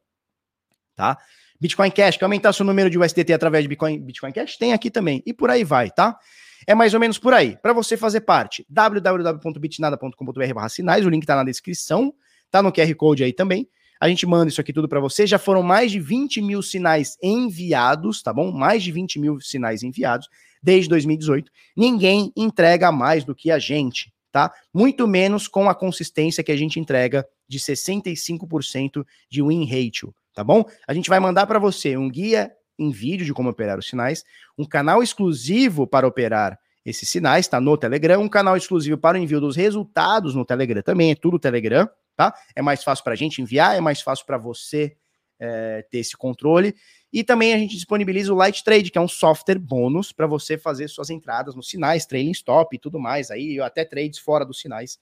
tá? 0.95 1.17
Bitcoin 1.59 1.91
Cash, 1.91 2.19
quer 2.19 2.27
aumentar 2.27 2.53
seu 2.53 2.67
número 2.67 2.91
de 2.91 2.99
USDT 2.99 3.33
através 3.33 3.65
de 3.65 3.69
Bitcoin, 3.69 3.99
Bitcoin 3.99 4.31
Cash? 4.31 4.59
Tem 4.59 4.75
aqui 4.75 4.91
também. 4.91 5.23
E 5.25 5.33
por 5.33 5.49
aí 5.49 5.65
vai, 5.65 5.91
tá? 5.91 6.19
É 6.67 6.75
mais 6.75 6.93
ou 6.93 7.01
menos 7.01 7.19
por 7.19 7.33
aí. 7.33 7.57
Para 7.63 7.73
você 7.73 7.97
fazer 7.97 8.21
parte, 8.21 8.67
www.bitnada.com.br 8.69 10.69
sinais, 10.69 11.07
o 11.07 11.09
link 11.09 11.25
tá 11.25 11.35
na 11.35 11.45
descrição, 11.45 12.13
tá 12.51 12.63
no 12.63 12.71
QR 12.71 12.95
Code 12.95 13.25
aí 13.25 13.33
também. 13.33 13.67
A 13.99 14.09
gente 14.09 14.27
manda 14.27 14.51
isso 14.51 14.61
aqui 14.61 14.73
tudo 14.73 14.87
para 14.87 15.01
você. 15.01 15.27
Já 15.27 15.39
foram 15.39 15.63
mais 15.63 15.91
de 15.91 15.99
20 15.99 16.43
mil 16.43 16.61
sinais 16.61 17.17
enviados, 17.23 18.23
tá 18.23 18.35
bom? 18.35 18.53
Mais 18.53 18.83
de 18.83 18.93
20 18.93 19.19
mil 19.19 19.41
sinais 19.41 19.83
enviados 19.83 20.29
desde 20.63 20.91
2018. 20.91 21.51
Ninguém 21.75 22.31
entrega 22.37 22.93
mais 22.93 23.25
do 23.25 23.35
que 23.35 23.51
a 23.51 23.59
gente, 23.59 24.13
tá? 24.33 24.53
Muito 24.73 25.07
menos 25.07 25.47
com 25.47 25.69
a 25.69 25.75
consistência 25.75 26.43
que 26.43 26.51
a 26.51 26.57
gente 26.57 26.81
entrega 26.81 27.25
de 27.47 27.61
65% 27.61 29.07
de 29.31 29.43
win 29.43 29.65
ratio, 29.67 30.15
tá 30.35 30.43
bom? 30.43 30.65
A 30.89 30.95
gente 30.95 31.11
vai 31.11 31.21
mandar 31.21 31.47
para 31.47 31.59
você 31.59 31.97
um 31.97 32.09
guia 32.09 32.51
em 32.79 32.91
vídeo 32.91 33.27
de 33.27 33.35
como 33.35 33.51
operar 33.51 33.79
os 33.79 33.87
sinais, 33.87 34.25
um 34.57 34.65
canal 34.65 35.03
exclusivo 35.03 35.87
para 35.87 36.07
operar 36.07 36.59
esses 36.85 37.09
sinais, 37.09 37.47
tá 37.47 37.61
no 37.61 37.77
Telegram, 37.77 38.21
um 38.21 38.29
canal 38.29 38.57
exclusivo 38.57 38.99
para 38.99 39.17
o 39.17 39.21
envio 39.21 39.41
dos 39.41 39.55
resultados 39.55 40.35
no 40.35 40.45
Telegram 40.45 40.83
também, 40.83 41.13
é 41.13 41.15
tudo 41.15 41.39
Telegram, 41.39 41.89
tá? 42.17 42.35
É 42.57 42.63
mais 42.63 42.83
fácil 42.83 43.05
para 43.05 43.13
a 43.13 43.17
gente 43.17 43.41
enviar, 43.41 43.77
é 43.77 43.81
mais 43.81 44.01
fácil 44.01 44.27
para 44.27 44.39
você 44.39 44.97
é, 45.39 45.87
ter 45.91 45.99
esse 45.99 46.17
controle. 46.17 46.75
E 47.13 47.23
também 47.23 47.53
a 47.53 47.59
gente 47.59 47.75
disponibiliza 47.75 48.33
o 48.33 48.37
Light 48.37 48.65
Trade, 48.65 48.91
que 48.91 48.97
é 48.97 49.01
um 49.01 49.09
software 49.09 49.59
bônus 49.59 50.13
para 50.13 50.27
você 50.27 50.57
fazer 50.57 50.89
suas 50.89 51.11
entradas 51.11 51.55
nos 51.55 51.69
sinais, 51.69 52.07
trailing 52.07 52.31
stop 52.31 52.75
e 52.75 52.79
tudo 52.79 52.99
mais, 52.99 53.31
aí 53.31 53.61
até 53.61 53.85
trades 53.85 54.19
fora 54.19 54.47
dos 54.47 54.61
sinais, 54.61 54.99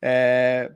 é, 0.00 0.72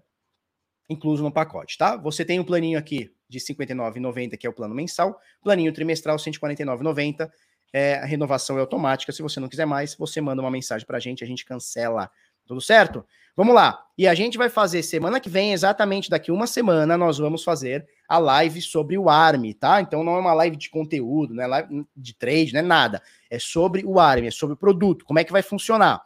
incluso 0.89 1.23
no 1.23 1.33
pacote, 1.33 1.79
tá? 1.79 1.97
Você 1.97 2.25
tem 2.25 2.39
um 2.39 2.45
planinho 2.45 2.79
aqui 2.79 3.11
de 3.29 3.39
R$ 3.39 3.45
59,90, 3.45 4.37
que 4.37 4.47
é 4.47 4.51
o 4.51 4.53
plano 4.53 4.75
mensal, 4.75 5.19
planinho 5.43 5.73
trimestral 5.73 6.17
R$ 6.17 6.23
149,90, 6.23 7.31
é, 7.73 7.95
a 7.95 8.05
renovação 8.05 8.59
é 8.59 8.61
automática, 8.61 9.13
se 9.13 9.23
você 9.23 9.41
não 9.41 9.49
quiser 9.49 9.67
mais, 9.67 9.95
você 9.95 10.21
manda 10.21 10.43
uma 10.43 10.51
mensagem 10.51 10.87
para 10.87 10.99
a 10.99 11.01
gente, 11.01 11.25
a 11.25 11.27
gente 11.27 11.45
cancela 11.45 12.11
tudo 12.47 12.61
certo? 12.61 13.05
Vamos 13.35 13.55
lá. 13.55 13.85
E 13.99 14.07
a 14.07 14.15
gente 14.15 14.39
vai 14.39 14.49
fazer 14.49 14.83
semana 14.83 15.21
que 15.21 15.29
vem, 15.29 15.53
exatamente 15.53 16.09
daqui 16.09 16.31
uma 16.31 16.47
semana, 16.47 16.97
nós 16.97 17.19
vamos 17.19 17.43
fazer 17.43 17.87
a 18.09 18.19
live 18.19 18.61
sobre 18.63 18.97
o 18.97 19.09
ARM, 19.09 19.53
tá? 19.53 19.81
Então 19.81 20.05
não 20.05 20.17
é 20.17 20.19
uma 20.19 20.35
live 20.35 20.57
de 20.57 20.71
conteúdo, 20.71 21.35
não 21.35 21.43
é 21.43 21.47
live 21.47 21.87
de 21.97 22.15
trade, 22.15 22.53
não 22.53 22.61
é 22.61 22.63
nada. 22.63 23.03
É 23.31 23.39
sobre 23.39 23.85
o 23.85 23.99
ARM, 23.99 24.27
é 24.27 24.31
sobre 24.31 24.55
o 24.55 24.57
produto. 24.57 25.05
Como 25.05 25.19
é 25.19 25.25
que 25.25 25.33
vai 25.33 25.43
funcionar? 25.43 26.03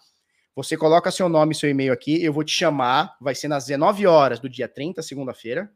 Você 0.54 0.76
coloca 0.76 1.10
seu 1.10 1.28
nome 1.28 1.52
e 1.52 1.56
seu 1.56 1.70
e-mail 1.70 1.92
aqui, 1.92 2.22
eu 2.22 2.32
vou 2.32 2.44
te 2.44 2.52
chamar, 2.52 3.16
vai 3.20 3.34
ser 3.34 3.48
nas 3.48 3.66
19 3.66 4.06
horas 4.06 4.40
do 4.40 4.48
dia 4.48 4.68
30, 4.68 5.02
segunda-feira, 5.02 5.70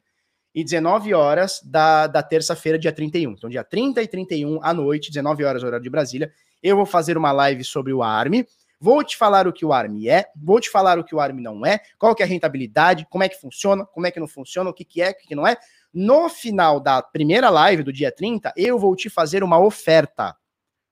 e 0.54 0.62
19 0.62 1.14
horas 1.14 1.60
da, 1.64 2.06
da 2.06 2.22
terça-feira, 2.22 2.78
dia 2.78 2.92
31. 2.92 3.32
Então, 3.32 3.50
dia 3.50 3.64
30 3.64 4.02
e 4.02 4.08
31 4.08 4.60
à 4.62 4.72
noite, 4.72 5.10
19 5.10 5.44
horas, 5.44 5.62
horário 5.62 5.82
de 5.82 5.90
Brasília, 5.90 6.32
eu 6.62 6.76
vou 6.76 6.86
fazer 6.86 7.16
uma 7.16 7.32
live 7.32 7.64
sobre 7.64 7.92
o 7.92 8.02
ARM 8.02 8.44
Vou 8.84 9.02
te 9.02 9.16
falar 9.16 9.48
o 9.48 9.52
que 9.52 9.64
o 9.64 9.72
ARM 9.72 10.06
é, 10.08 10.26
vou 10.36 10.60
te 10.60 10.68
falar 10.68 10.98
o 10.98 11.04
que 11.04 11.14
o 11.14 11.18
ARM 11.18 11.40
não 11.40 11.64
é, 11.64 11.80
qual 11.98 12.14
que 12.14 12.22
é 12.22 12.26
a 12.26 12.28
rentabilidade, 12.28 13.06
como 13.08 13.24
é 13.24 13.30
que 13.30 13.40
funciona, 13.40 13.86
como 13.86 14.06
é 14.06 14.10
que 14.10 14.20
não 14.20 14.28
funciona, 14.28 14.68
o 14.68 14.74
que, 14.74 14.84
que 14.84 15.00
é, 15.00 15.08
o 15.08 15.14
que, 15.16 15.28
que 15.28 15.34
não 15.34 15.46
é. 15.46 15.56
No 15.94 16.28
final 16.28 16.80
da 16.80 17.00
primeira 17.00 17.48
live 17.48 17.84
do 17.84 17.92
dia 17.92 18.10
30, 18.10 18.52
eu 18.56 18.76
vou 18.76 18.96
te 18.96 19.08
fazer 19.08 19.44
uma 19.44 19.60
oferta, 19.60 20.36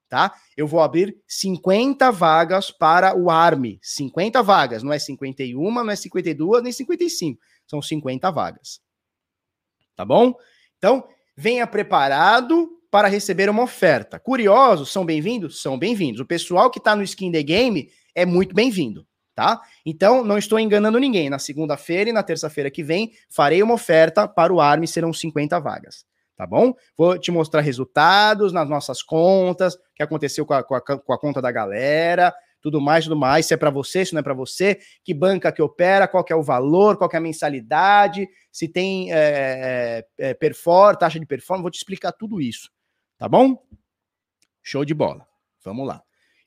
tá? 0.09 0.33
Eu 0.57 0.65
vou 0.69 0.81
abrir 0.81 1.21
50 1.27 2.13
vagas 2.13 2.71
para 2.71 3.17
o 3.19 3.29
ARM. 3.29 3.81
50 3.83 4.41
vagas, 4.45 4.85
não 4.85 4.93
é 4.93 5.01
51, 5.01 5.71
não 5.73 5.91
é 5.91 5.97
52, 5.97 6.63
nem 6.63 6.71
55. 6.71 7.41
São 7.67 7.83
50 7.83 8.31
vagas. 8.31 8.81
Tá 9.97 10.05
bom? 10.05 10.35
Então, 10.79 11.05
venha 11.37 11.67
preparado 11.67 12.71
para 12.89 13.09
receber 13.09 13.51
uma 13.51 13.65
oferta. 13.65 14.21
Curiosos 14.21 14.93
são 14.93 15.05
bem-vindos? 15.05 15.61
São 15.61 15.77
bem-vindos. 15.77 16.21
O 16.21 16.27
pessoal 16.27 16.71
que 16.71 16.79
está 16.79 16.95
no 16.95 17.03
Skin 17.03 17.33
The 17.33 17.43
Game 17.43 17.91
é 18.15 18.25
muito 18.25 18.55
bem-vindo, 18.55 19.05
tá? 19.35 19.61
Então, 19.85 20.25
não 20.25 20.39
estou 20.39 20.59
enganando 20.59 20.99
ninguém. 20.99 21.31
Na 21.31 21.39
segunda-feira 21.39 22.11
e 22.11 22.13
na 22.13 22.23
terça-feira 22.23 22.71
que 22.71 22.83
vem, 22.83 23.13
farei 23.31 23.63
uma 23.63 23.75
oferta 23.75 24.29
para 24.29 24.53
o 24.53 24.61
ARM, 24.61 24.87
serão 24.87 25.13
50 25.13 25.59
vagas, 25.61 26.05
tá 26.37 26.47
bom? 26.47 26.75
Vou 26.97 27.19
te 27.19 27.31
mostrar 27.31 27.61
resultados 27.61 28.53
nas 28.53 28.69
nossas 28.69 29.03
contas, 29.03 29.75
o 29.75 29.79
que 29.95 30.03
aconteceu 30.03 30.45
com 30.45 30.55
a, 30.55 30.63
com 30.63 30.75
a, 30.75 30.81
com 30.81 31.13
a 31.13 31.19
conta 31.19 31.41
da 31.41 31.51
galera, 31.51 32.35
tudo 32.61 32.81
mais, 32.81 33.05
tudo 33.05 33.17
mais, 33.17 33.47
se 33.47 33.55
é 33.55 33.57
para 33.57 33.71
você, 33.71 34.05
se 34.05 34.13
não 34.13 34.21
é 34.21 34.23
para 34.23 34.35
você, 34.35 34.79
que 35.05 35.13
banca 35.13 35.51
que 35.51 35.61
opera, 35.61 36.07
qual 36.07 36.23
que 36.23 36.33
é 36.33 36.37
o 36.37 36.43
valor, 36.43 36.97
qual 36.97 37.11
que 37.11 37.17
é 37.17 37.19
a 37.19 37.23
mensalidade, 37.23 38.29
se 38.53 38.69
tem 38.69 39.13
é, 39.13 40.07
é, 40.17 40.35
taxa 40.99 41.19
de 41.19 41.27
performance, 41.27 41.63
vou 41.63 41.71
te 41.71 41.79
explicar 41.79 42.13
tudo 42.13 42.41
isso. 42.41 42.71
Tá 43.19 43.29
bom? 43.29 43.57
Show 44.63 44.85
de 44.85 44.95
bola. 44.95 45.27
Vamos 45.65 45.87
lá. 45.87 46.03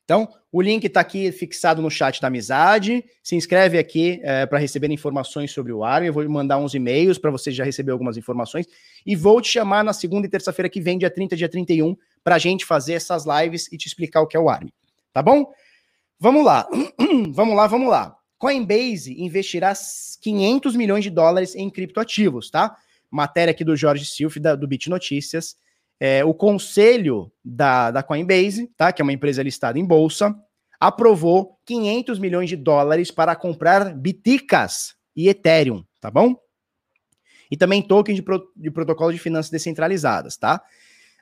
Então, 0.06 0.28
o 0.52 0.62
link 0.62 0.84
está 0.84 1.00
aqui 1.00 1.32
fixado 1.32 1.82
no 1.82 1.90
chat 1.90 2.20
da 2.20 2.28
amizade. 2.28 3.04
Se 3.24 3.34
inscreve 3.34 3.76
aqui 3.76 4.20
é, 4.22 4.46
para 4.46 4.56
receber 4.56 4.88
informações 4.92 5.50
sobre 5.50 5.72
o 5.72 5.82
ARM. 5.82 6.06
Eu 6.06 6.12
vou 6.12 6.26
mandar 6.30 6.58
uns 6.58 6.74
e-mails 6.74 7.18
para 7.18 7.28
você 7.28 7.50
já 7.50 7.64
receber 7.64 7.90
algumas 7.90 8.16
informações. 8.16 8.66
E 9.04 9.16
vou 9.16 9.40
te 9.42 9.48
chamar 9.48 9.82
na 9.82 9.92
segunda 9.92 10.24
e 10.24 10.30
terça-feira 10.30 10.68
que 10.68 10.80
vem, 10.80 10.96
dia 10.96 11.10
30, 11.10 11.34
dia 11.34 11.48
31, 11.48 11.96
para 12.22 12.36
a 12.36 12.38
gente 12.38 12.64
fazer 12.64 12.92
essas 12.94 13.24
lives 13.26 13.70
e 13.72 13.76
te 13.76 13.88
explicar 13.88 14.20
o 14.20 14.28
que 14.28 14.36
é 14.36 14.40
o 14.40 14.48
ARM. 14.48 14.68
Tá 15.12 15.20
bom? 15.20 15.52
Vamos 16.20 16.44
lá. 16.44 16.68
vamos 17.34 17.56
lá, 17.56 17.66
vamos 17.66 17.88
lá. 17.88 18.16
Coinbase 18.38 19.20
investirá 19.20 19.72
500 20.22 20.76
milhões 20.76 21.02
de 21.02 21.10
dólares 21.10 21.56
em 21.56 21.68
criptoativos, 21.68 22.48
tá? 22.48 22.76
Matéria 23.10 23.50
aqui 23.50 23.64
do 23.64 23.76
Jorge 23.76 24.04
Silf, 24.04 24.38
da, 24.38 24.54
do 24.54 24.68
Bit 24.68 24.88
Notícias. 24.88 25.56
É, 25.98 26.24
o 26.24 26.34
conselho 26.34 27.32
da, 27.44 27.90
da 27.90 28.02
Coinbase, 28.02 28.70
tá, 28.76 28.92
que 28.92 29.00
é 29.00 29.04
uma 29.04 29.12
empresa 29.12 29.42
listada 29.42 29.78
em 29.78 29.84
bolsa, 29.84 30.34
aprovou 30.78 31.58
500 31.64 32.18
milhões 32.18 32.48
de 32.48 32.56
dólares 32.56 33.10
para 33.10 33.34
comprar 33.34 33.94
biticas 33.94 34.94
e 35.14 35.28
Ethereum, 35.28 35.84
tá 36.00 36.10
bom? 36.10 36.36
E 37.50 37.56
também 37.56 37.80
tokens 37.80 38.16
de, 38.16 38.22
pro, 38.22 38.52
de 38.54 38.70
protocolo 38.70 39.12
de 39.12 39.18
finanças 39.18 39.50
descentralizadas, 39.50 40.36
tá? 40.36 40.62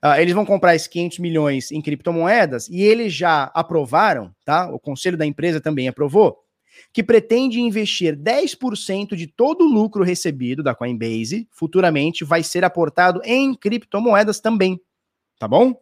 Uh, 0.03 0.21
eles 0.21 0.35
vão 0.35 0.45
comprar 0.45 0.75
esses 0.75 0.89
500 0.89 1.19
milhões 1.19 1.71
em 1.71 1.81
criptomoedas 1.81 2.69
e 2.69 2.83
eles 2.83 3.13
já 3.15 3.45
aprovaram, 3.55 4.35
tá? 4.45 4.71
O 4.71 4.79
conselho 4.79 5.17
da 5.17 5.25
empresa 5.25 5.61
também 5.61 5.89
aprovou, 5.89 6.44
que 6.93 7.03
pretende 7.03 7.61
investir 7.61 8.17
10% 8.17 9.15
de 9.17 9.27
todo 9.27 9.65
o 9.65 9.73
lucro 9.73 10.05
recebido 10.05 10.63
da 10.63 10.75
Coinbase, 10.75 11.49
futuramente 11.51 12.25
vai 12.25 12.43
ser 12.43 12.65
aportado 12.65 13.21
em 13.25 13.55
criptomoedas 13.55 14.41
também, 14.41 14.81
tá 15.39 15.49
bom? 15.49 15.75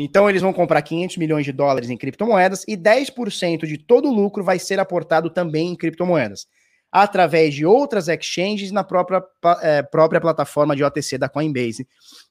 Então 0.00 0.30
eles 0.30 0.40
vão 0.40 0.52
comprar 0.52 0.80
500 0.80 1.16
milhões 1.16 1.44
de 1.44 1.50
dólares 1.50 1.90
em 1.90 1.96
criptomoedas 1.96 2.64
e 2.68 2.76
10% 2.76 3.66
de 3.66 3.76
todo 3.76 4.08
o 4.08 4.14
lucro 4.14 4.44
vai 4.44 4.56
ser 4.56 4.78
aportado 4.78 5.28
também 5.28 5.72
em 5.72 5.76
criptomoedas, 5.76 6.46
através 6.92 7.52
de 7.52 7.66
outras 7.66 8.06
exchanges 8.06 8.70
na 8.70 8.84
própria, 8.84 9.20
é, 9.60 9.82
própria 9.82 10.20
plataforma 10.20 10.76
de 10.76 10.84
OTC 10.84 11.18
da 11.18 11.28
Coinbase. 11.28 11.88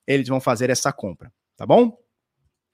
Eles 0.08 0.30
vão 0.30 0.40
fazer 0.40 0.70
essa 0.70 0.94
compra, 0.94 1.30
tá 1.58 1.66
bom? 1.66 1.98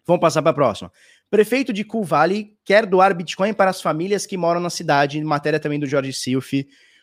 Vamos 0.05 0.21
passar 0.21 0.43
para 0.43 0.51
a 0.51 0.55
próxima. 0.55 0.91
Prefeito 1.34 1.74
de 1.74 1.84
Cool 1.84 2.04
Valley 2.04 2.56
quer 2.64 2.86
doar 2.86 3.12
Bitcoin 3.16 3.56
para 3.56 3.72
as 3.72 3.82
famílias 3.82 4.24
que 4.24 4.38
moram 4.38 4.62
na 4.62 4.70
cidade, 4.70 5.20
matéria 5.24 5.60
também 5.60 5.80
do 5.80 5.88
Jorge 5.88 6.14
Silf, 6.14 6.54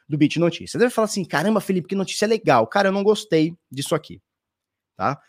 do 0.09 0.17
Bit 0.17 0.39
Notícias. 0.39 0.71
Você 0.71 0.79
deve 0.79 0.95
falar 0.95 1.07
assim, 1.07 1.25
caramba, 1.25 1.61
Felipe, 1.61 1.89
que 1.89 1.97
notícia 1.97 2.29
legal. 2.29 2.65
Cara, 2.69 2.91
eu 2.91 2.93
não 2.93 3.03
gostei 3.03 3.57
disso 3.69 3.93
aqui, 3.93 4.23
tá? 4.97 5.21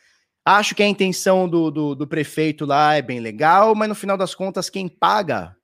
Acho 0.46 0.76
que 0.76 0.84
a 0.84 0.88
intenção 0.88 1.50
do, 1.50 1.72
do, 1.72 1.96
do, 1.96 2.06
prefeito 2.06 2.64
lá 2.64 2.94
é 2.94 3.02
bem 3.02 3.20
legal, 3.20 3.74
mas 3.74 3.90
no 3.90 3.96
final 3.96 4.16
das 4.16 4.36
contas, 4.36 4.70
quem 4.70 4.88
paga 4.88 5.56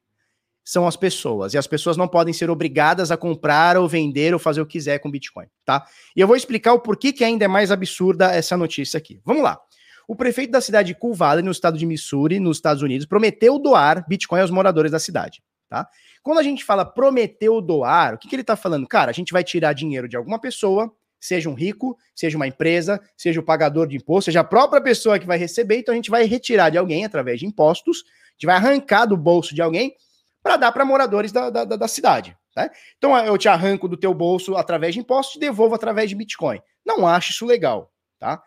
são 0.66 0.88
as 0.88 0.96
pessoas. 0.96 1.54
E 1.54 1.60
as 1.60 1.68
pessoas 1.68 1.96
não 1.96 2.08
podem 2.08 2.34
ser 2.34 2.50
obrigadas 2.50 3.12
a 3.12 3.18
comprar 3.18 3.78
ou 3.78 3.88
vender 3.88 4.34
ou 4.34 4.40
fazer 4.40 4.62
o 4.62 4.66
que 4.66 4.80
quiser 4.80 4.98
com 4.98 5.12
Bitcoin, 5.12 5.46
tá? 5.64 5.86
E 6.16 6.20
eu 6.20 6.26
vou 6.26 6.36
explicar 6.36 6.74
o 6.74 6.80
porquê 6.80 7.14
que 7.14 7.24
ainda 7.24 7.46
é 7.46 7.48
mais 7.48 7.70
absurda 7.70 8.34
essa 8.34 8.58
notícia 8.58 8.98
aqui. 8.98 9.22
Vamos 9.24 9.44
lá. 9.44 9.60
O 10.08 10.16
prefeito 10.16 10.52
da 10.52 10.62
cidade 10.62 10.88
de 10.88 10.96
Cool 10.96 11.14
Valley, 11.14 11.44
no 11.44 11.52
estado 11.52 11.78
de 11.78 11.86
Missouri, 11.86 12.40
nos 12.40 12.58
Estados 12.58 12.82
Unidos, 12.82 13.06
prometeu 13.06 13.60
doar 13.60 14.06
Bitcoin 14.08 14.40
aos 14.40 14.52
moradores 14.52 14.92
da 14.92 15.00
cidade, 15.00 15.44
tá? 15.68 15.88
Quando 16.24 16.40
a 16.40 16.44
gente 16.44 16.64
fala 16.64 16.86
prometeu 16.86 17.62
doar, 17.62 18.14
o 18.14 18.18
que, 18.18 18.28
que 18.28 18.36
ele 18.36 18.44
tá 18.44 18.56
falando? 18.56 18.88
Cara, 18.88 19.12
a 19.12 19.14
gente 19.14 19.34
vai 19.34 19.44
tirar 19.44 19.74
dinheiro 19.74 20.08
de 20.08 20.16
alguma 20.16 20.40
pessoa 20.40 20.92
seja 21.20 21.50
um 21.50 21.54
rico, 21.54 21.98
seja 22.16 22.38
uma 22.38 22.48
empresa, 22.48 23.02
seja 23.16 23.40
o 23.40 23.44
pagador 23.44 23.88
de 23.88 23.98
imposto, 23.98 24.26
seja 24.26 24.42
a 24.42 24.44
própria 24.44 24.82
pessoa 24.82 25.20
que 25.20 25.26
vai 25.26 25.38
receber, 25.38 25.80
então 25.80 25.94
a 25.94 25.96
gente 25.96 26.10
vai 26.10 26.26
retirar 26.26 26.70
de 26.70 26.78
alguém 26.78 27.06
através 27.06 27.40
de 27.40 27.46
impostos, 27.46 28.04
a 28.06 28.32
gente 28.34 28.46
vai 28.46 28.56
arrancar 28.56 29.06
do 29.06 29.18
bolso 29.18 29.54
de 29.54 29.62
alguém 29.62 29.96
para 30.42 30.58
dar 30.58 30.72
para 30.72 30.86
moradores 30.86 31.32
da, 31.32 31.50
da, 31.50 31.66
da 31.66 31.88
cidade. 31.88 32.38
Né? 32.56 32.70
Então 32.98 33.18
eu 33.26 33.38
te 33.38 33.48
arranco 33.48 33.88
do 33.88 33.98
teu 33.98 34.14
bolso 34.14 34.56
através 34.56 34.94
de 34.94 35.00
impostos 35.00 35.36
e 35.36 35.40
devolvo 35.40 35.76
através 35.76 36.10
de 36.10 36.16
Bitcoin. 36.16 36.62
Não 36.86 37.08
acho 37.08 37.32
isso 37.32 37.46
legal, 37.46 37.92
tá? 38.20 38.42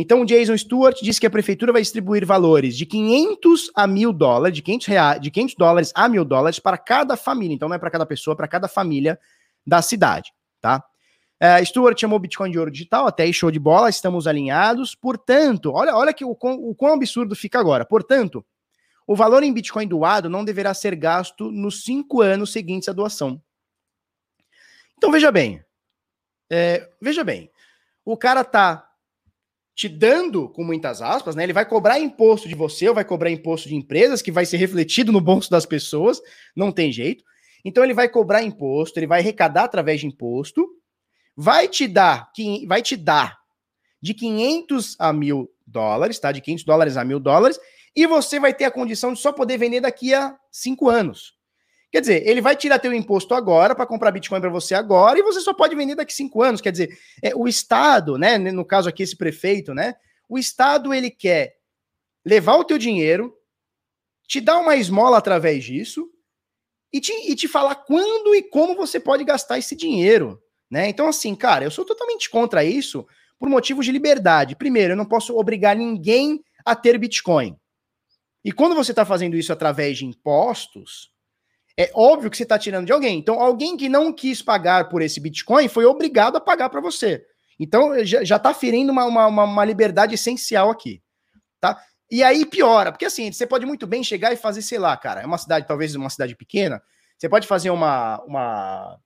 Então 0.00 0.20
o 0.20 0.24
Jason 0.24 0.56
Stewart 0.56 0.96
disse 1.02 1.18
que 1.18 1.26
a 1.26 1.30
prefeitura 1.30 1.72
vai 1.72 1.82
distribuir 1.82 2.24
valores 2.24 2.76
de 2.76 2.86
500 2.86 3.72
a 3.74 3.84
mil 3.84 4.12
dólares, 4.12 4.54
de 4.54 4.62
500, 4.62 4.86
reais, 4.86 5.20
de 5.20 5.28
500 5.28 5.54
dólares 5.56 5.92
a 5.92 6.08
mil 6.08 6.24
dólares 6.24 6.60
para 6.60 6.78
cada 6.78 7.16
família. 7.16 7.52
Então 7.52 7.68
não 7.68 7.74
é 7.74 7.80
para 7.80 7.90
cada 7.90 8.06
pessoa, 8.06 8.32
é 8.34 8.36
para 8.36 8.46
cada 8.46 8.68
família 8.68 9.18
da 9.66 9.82
cidade, 9.82 10.32
tá? 10.60 10.84
Uh, 11.42 11.66
Stuart 11.66 12.00
chamou 12.00 12.16
Bitcoin 12.20 12.52
de 12.52 12.60
ouro 12.60 12.70
digital, 12.70 13.08
até 13.08 13.24
aí 13.24 13.32
show 13.32 13.50
de 13.50 13.58
bola, 13.58 13.90
estamos 13.90 14.28
alinhados. 14.28 14.94
Portanto, 14.94 15.72
olha, 15.72 15.96
olha 15.96 16.14
que 16.14 16.24
o, 16.24 16.30
o 16.30 16.74
quão 16.76 16.92
absurdo 16.92 17.34
fica 17.34 17.58
agora. 17.58 17.84
Portanto, 17.84 18.46
o 19.04 19.16
valor 19.16 19.42
em 19.42 19.52
Bitcoin 19.52 19.88
doado 19.88 20.30
não 20.30 20.44
deverá 20.44 20.74
ser 20.74 20.94
gasto 20.94 21.50
nos 21.50 21.82
cinco 21.82 22.22
anos 22.22 22.52
seguintes 22.52 22.88
à 22.88 22.92
doação. 22.92 23.42
Então 24.96 25.10
veja 25.10 25.32
bem, 25.32 25.60
é, 26.48 26.88
veja 27.02 27.24
bem, 27.24 27.50
o 28.04 28.16
cara 28.16 28.44
tá 28.44 28.87
te 29.78 29.88
dando, 29.88 30.48
com 30.48 30.64
muitas 30.64 31.00
aspas, 31.00 31.36
né? 31.36 31.44
Ele 31.44 31.52
vai 31.52 31.64
cobrar 31.64 32.00
imposto 32.00 32.48
de 32.48 32.54
você, 32.56 32.88
ou 32.88 32.96
vai 32.96 33.04
cobrar 33.04 33.30
imposto 33.30 33.68
de 33.68 33.76
empresas, 33.76 34.20
que 34.20 34.32
vai 34.32 34.44
ser 34.44 34.56
refletido 34.56 35.12
no 35.12 35.20
bolso 35.20 35.48
das 35.48 35.64
pessoas, 35.64 36.20
não 36.56 36.72
tem 36.72 36.90
jeito. 36.90 37.22
Então 37.64 37.84
ele 37.84 37.94
vai 37.94 38.08
cobrar 38.08 38.42
imposto, 38.42 38.98
ele 38.98 39.06
vai 39.06 39.20
arrecadar 39.20 39.62
através 39.62 40.00
de 40.00 40.08
imposto, 40.08 40.68
vai 41.36 41.68
te 41.68 41.86
dar, 41.86 42.28
vai 42.66 42.82
te 42.82 42.96
dar 42.96 43.38
de 44.02 44.14
500 44.14 44.96
a 44.98 45.12
mil 45.12 45.48
dólares, 45.64 46.18
tá? 46.18 46.32
De 46.32 46.40
500 46.40 46.64
dólares 46.64 46.96
a 46.96 47.04
mil 47.04 47.20
dólares, 47.20 47.60
e 47.94 48.04
você 48.04 48.40
vai 48.40 48.52
ter 48.52 48.64
a 48.64 48.72
condição 48.72 49.12
de 49.12 49.20
só 49.20 49.30
poder 49.30 49.58
vender 49.58 49.80
daqui 49.80 50.12
a 50.12 50.36
cinco 50.50 50.88
anos. 50.88 51.37
Quer 51.90 52.00
dizer, 52.00 52.28
ele 52.28 52.40
vai 52.40 52.54
tirar 52.54 52.78
teu 52.78 52.92
imposto 52.92 53.34
agora 53.34 53.74
para 53.74 53.86
comprar 53.86 54.10
Bitcoin 54.10 54.40
para 54.40 54.50
você 54.50 54.74
agora 54.74 55.18
e 55.18 55.22
você 55.22 55.40
só 55.40 55.54
pode 55.54 55.74
vender 55.74 55.94
daqui 55.94 56.12
cinco 56.12 56.42
anos. 56.42 56.60
Quer 56.60 56.72
dizer, 56.72 56.98
é, 57.22 57.34
o 57.34 57.48
Estado, 57.48 58.18
né? 58.18 58.36
No 58.38 58.64
caso 58.64 58.88
aqui, 58.88 59.02
esse 59.02 59.16
prefeito, 59.16 59.72
né? 59.72 59.94
O 60.28 60.38
Estado 60.38 60.92
ele 60.92 61.10
quer 61.10 61.56
levar 62.24 62.56
o 62.56 62.64
teu 62.64 62.76
dinheiro, 62.76 63.34
te 64.26 64.40
dar 64.40 64.58
uma 64.58 64.76
esmola 64.76 65.16
através 65.16 65.64
disso 65.64 66.10
e 66.92 67.00
te, 67.00 67.12
e 67.30 67.34
te 67.34 67.48
falar 67.48 67.76
quando 67.76 68.34
e 68.34 68.42
como 68.42 68.76
você 68.76 69.00
pode 69.00 69.24
gastar 69.24 69.58
esse 69.58 69.74
dinheiro. 69.74 70.42
Né? 70.70 70.88
Então, 70.88 71.08
assim, 71.08 71.34
cara, 71.34 71.64
eu 71.64 71.70
sou 71.70 71.84
totalmente 71.84 72.28
contra 72.28 72.62
isso 72.62 73.06
por 73.38 73.48
motivos 73.48 73.86
de 73.86 73.92
liberdade. 73.92 74.56
Primeiro, 74.56 74.92
eu 74.92 74.96
não 74.96 75.06
posso 75.06 75.36
obrigar 75.38 75.74
ninguém 75.74 76.44
a 76.64 76.76
ter 76.76 76.98
Bitcoin. 76.98 77.56
E 78.44 78.52
quando 78.52 78.74
você 78.74 78.92
está 78.92 79.04
fazendo 79.04 79.36
isso 79.36 79.52
através 79.52 79.96
de 79.96 80.04
impostos, 80.04 81.10
é 81.78 81.92
óbvio 81.94 82.28
que 82.28 82.36
você 82.36 82.42
está 82.42 82.58
tirando 82.58 82.86
de 82.86 82.92
alguém. 82.92 83.16
Então, 83.16 83.38
alguém 83.38 83.76
que 83.76 83.88
não 83.88 84.12
quis 84.12 84.42
pagar 84.42 84.88
por 84.88 85.00
esse 85.00 85.20
Bitcoin 85.20 85.68
foi 85.68 85.84
obrigado 85.84 86.34
a 86.34 86.40
pagar 86.40 86.68
para 86.68 86.80
você. 86.80 87.24
Então, 87.58 88.04
já 88.04 88.36
está 88.36 88.52
ferindo 88.52 88.90
uma, 88.90 89.04
uma, 89.04 89.44
uma, 89.44 89.64
liberdade 89.64 90.12
essencial 90.12 90.70
aqui. 90.70 91.00
Tá? 91.60 91.80
E 92.10 92.24
aí 92.24 92.44
piora, 92.44 92.90
porque 92.90 93.04
assim, 93.04 93.30
você 93.30 93.46
pode 93.46 93.64
muito 93.64 93.86
bem 93.86 94.02
chegar 94.02 94.32
e 94.32 94.36
fazer, 94.36 94.62
sei 94.62 94.78
lá, 94.78 94.96
cara, 94.96 95.20
é 95.22 95.26
uma 95.26 95.38
cidade, 95.38 95.68
talvez 95.68 95.94
uma 95.94 96.10
cidade 96.10 96.34
pequena, 96.34 96.82
você 97.16 97.28
pode 97.28 97.46
fazer 97.46 97.70
uma, 97.70 98.20
uma 98.24 98.98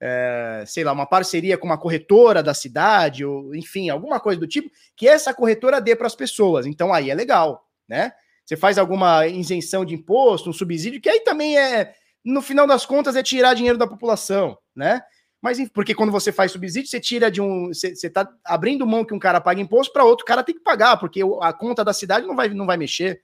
é, 0.00 0.64
sei 0.66 0.82
lá, 0.82 0.92
uma 0.92 1.06
parceria 1.06 1.56
com 1.56 1.66
uma 1.66 1.78
corretora 1.78 2.42
da 2.42 2.54
cidade, 2.54 3.24
ou 3.24 3.54
enfim, 3.54 3.88
alguma 3.88 4.18
coisa 4.18 4.40
do 4.40 4.48
tipo, 4.48 4.68
que 4.96 5.06
essa 5.06 5.32
corretora 5.32 5.80
dê 5.80 5.94
para 5.94 6.06
as 6.08 6.14
pessoas. 6.16 6.66
Então 6.66 6.92
aí 6.92 7.08
é 7.08 7.14
legal, 7.14 7.64
né? 7.88 8.12
Você 8.44 8.56
faz 8.56 8.78
alguma 8.78 9.26
isenção 9.26 9.84
de 9.84 9.94
imposto, 9.94 10.50
um 10.50 10.52
subsídio, 10.52 11.00
que 11.00 11.08
aí 11.08 11.20
também 11.20 11.58
é, 11.58 11.92
no 12.26 12.42
final 12.42 12.66
das 12.66 12.84
contas, 12.84 13.14
é 13.14 13.22
tirar 13.22 13.54
dinheiro 13.54 13.78
da 13.78 13.86
população, 13.86 14.58
né? 14.74 15.00
Mas 15.40 15.58
porque 15.68 15.94
quando 15.94 16.10
você 16.10 16.32
faz 16.32 16.50
subsídio, 16.50 16.90
você 16.90 16.98
tira 16.98 17.30
de 17.30 17.40
um. 17.40 17.68
Você, 17.68 17.94
você 17.94 18.10
tá 18.10 18.28
abrindo 18.44 18.84
mão 18.84 19.04
que 19.04 19.14
um 19.14 19.18
cara 19.18 19.40
paga 19.40 19.60
imposto 19.60 19.92
para 19.92 20.02
outro 20.02 20.24
cara 20.24 20.42
tem 20.42 20.56
que 20.56 20.60
pagar, 20.60 20.96
porque 20.96 21.20
a 21.40 21.52
conta 21.52 21.84
da 21.84 21.92
cidade 21.92 22.26
não 22.26 22.34
vai, 22.34 22.48
não 22.48 22.66
vai 22.66 22.76
mexer. 22.76 23.22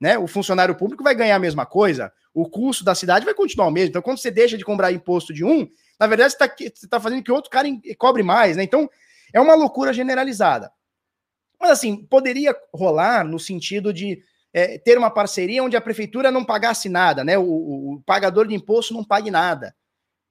Né? 0.00 0.16
O 0.16 0.26
funcionário 0.26 0.74
público 0.74 1.04
vai 1.04 1.14
ganhar 1.14 1.36
a 1.36 1.40
mesma 1.40 1.66
coisa, 1.66 2.10
o 2.32 2.48
custo 2.48 2.84
da 2.84 2.94
cidade 2.94 3.26
vai 3.26 3.34
continuar 3.34 3.66
o 3.66 3.70
mesmo. 3.70 3.90
Então, 3.90 4.00
quando 4.00 4.18
você 4.18 4.30
deixa 4.30 4.56
de 4.56 4.64
cobrar 4.64 4.92
imposto 4.92 5.34
de 5.34 5.44
um, 5.44 5.68
na 6.00 6.06
verdade, 6.06 6.32
você 6.32 6.44
está 6.44 6.88
tá 6.88 7.00
fazendo 7.00 7.22
que 7.22 7.32
outro 7.32 7.50
cara 7.50 7.68
cobre 7.98 8.22
mais, 8.22 8.56
né? 8.56 8.62
Então, 8.62 8.88
é 9.30 9.40
uma 9.40 9.54
loucura 9.54 9.92
generalizada. 9.92 10.72
Mas, 11.60 11.72
assim, 11.72 11.96
poderia 12.06 12.56
rolar 12.72 13.24
no 13.24 13.38
sentido 13.38 13.92
de 13.92 14.22
é, 14.52 14.78
ter 14.78 14.96
uma 14.98 15.10
parceria 15.10 15.62
onde 15.62 15.76
a 15.76 15.80
prefeitura 15.80 16.30
não 16.30 16.44
pagasse 16.44 16.88
nada, 16.88 17.22
né? 17.24 17.36
O, 17.38 17.42
o, 17.42 17.94
o, 17.94 18.02
pagador 18.02 18.46
de 18.46 18.54
imposto 18.54 18.94
não 18.94 19.04
pague 19.04 19.30
nada, 19.30 19.74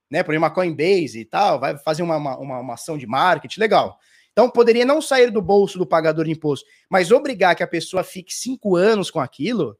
né? 0.09 0.24
Por 0.24 0.36
uma 0.36 0.49
Coinbase 0.49 1.20
e 1.20 1.26
tal, 1.26 1.59
vai 1.59 1.78
fazer 1.78 2.03
uma, 2.03 2.18
uma, 2.18 2.59
uma 2.59 2.74
ação 2.74 2.97
de 2.97 3.05
marketing, 3.07 3.59
legal. 3.59 3.97
Então, 4.32 4.49
poderia 4.49 4.86
não 4.86 5.01
sair 5.01 5.32
do 5.32 5.41
bolso 5.41 5.80
do 5.80 5.86
pagador 5.86 6.26
de 6.26 6.32
imposto, 6.32 6.65
mas 6.89 7.11
obrigar 7.11 7.55
que 7.55 7.63
a 7.63 7.68
pessoa 7.68 8.03
fique 8.03 8.34
cinco 8.34 8.76
anos 8.76 9.09
com 9.09 9.20
aquilo, 9.20 9.78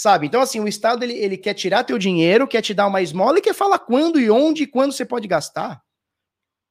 Sabe? 0.00 0.26
Então, 0.26 0.40
assim, 0.40 0.58
o 0.60 0.66
Estado 0.66 1.02
ele, 1.02 1.12
ele 1.12 1.36
quer 1.36 1.52
tirar 1.52 1.84
teu 1.84 1.98
dinheiro, 1.98 2.48
quer 2.48 2.62
te 2.62 2.72
dar 2.72 2.86
uma 2.86 3.02
esmola 3.02 3.38
e 3.38 3.42
quer 3.42 3.52
falar 3.52 3.78
quando 3.80 4.18
e 4.18 4.30
onde 4.30 4.62
e 4.62 4.66
quando 4.66 4.92
você 4.92 5.04
pode 5.04 5.28
gastar. 5.28 5.82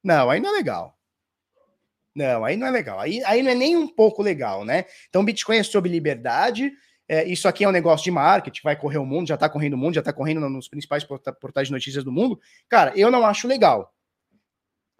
Não, 0.03 0.31
aí 0.31 0.39
não 0.39 0.49
é 0.49 0.53
legal. 0.53 0.98
Não, 2.15 2.43
aí 2.43 2.57
não 2.57 2.67
é 2.67 2.71
legal. 2.71 2.99
Aí, 2.99 3.23
aí 3.23 3.41
não 3.41 3.51
é 3.51 3.55
nem 3.55 3.77
um 3.77 3.87
pouco 3.87 4.21
legal, 4.21 4.65
né? 4.65 4.85
Então, 5.09 5.23
Bitcoin 5.23 5.57
é 5.57 5.63
sobre 5.63 5.91
liberdade. 5.91 6.71
É, 7.07 7.27
isso 7.27 7.47
aqui 7.47 7.63
é 7.63 7.67
um 7.67 7.71
negócio 7.71 8.03
de 8.03 8.11
marketing, 8.11 8.61
vai 8.63 8.75
correr 8.75 8.99
o 8.99 9.05
mundo, 9.05 9.27
já 9.27 9.35
tá 9.35 9.49
correndo 9.49 9.73
o 9.73 9.77
mundo, 9.77 9.95
já 9.95 10.01
tá 10.01 10.13
correndo 10.13 10.47
nos 10.47 10.67
principais 10.67 11.03
portais 11.03 11.67
de 11.67 11.73
notícias 11.73 12.03
do 12.03 12.11
mundo. 12.11 12.39
Cara, 12.69 12.93
eu 12.95 13.09
não 13.09 13.25
acho 13.25 13.47
legal. 13.47 13.91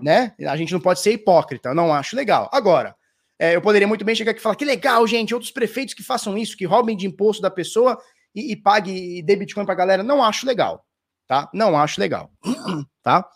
Né? 0.02 0.34
A 0.48 0.58
gente 0.58 0.74
não 0.74 0.80
pode 0.80 1.02
ser 1.02 1.12
hipócrita, 1.12 1.70
eu 1.70 1.76
não 1.76 1.94
acho 1.94 2.16
legal. 2.16 2.50
Agora, 2.52 2.96
é, 3.38 3.56
eu 3.56 3.62
poderia 3.62 3.88
muito 3.88 4.04
bem 4.04 4.16
chegar 4.16 4.32
aqui 4.32 4.40
e 4.40 4.44
falar 4.44 4.56
que 4.56 4.66
legal, 4.66 5.06
gente, 5.06 5.34
outros 5.34 5.52
prefeitos 5.52 5.94
que 5.94 6.04
façam 6.04 6.38
isso, 6.38 6.58
que 6.58 6.66
roubem 6.66 6.98
de 6.98 7.06
imposto 7.06 7.42
da 7.42 7.52
pessoa 7.52 7.98
e, 8.34 8.54
e 8.54 8.56
pague 8.56 8.92
e 8.92 9.22
dê 9.22 9.36
Bitcoin 9.36 9.66
pra 9.66 9.76
galera. 9.76 10.02
Não 10.02 10.24
acho 10.24 10.48
legal, 10.48 10.84
tá? 11.28 11.48
Não 11.54 11.78
acho 11.78 12.00
legal, 12.00 12.32
tá? 13.04 13.30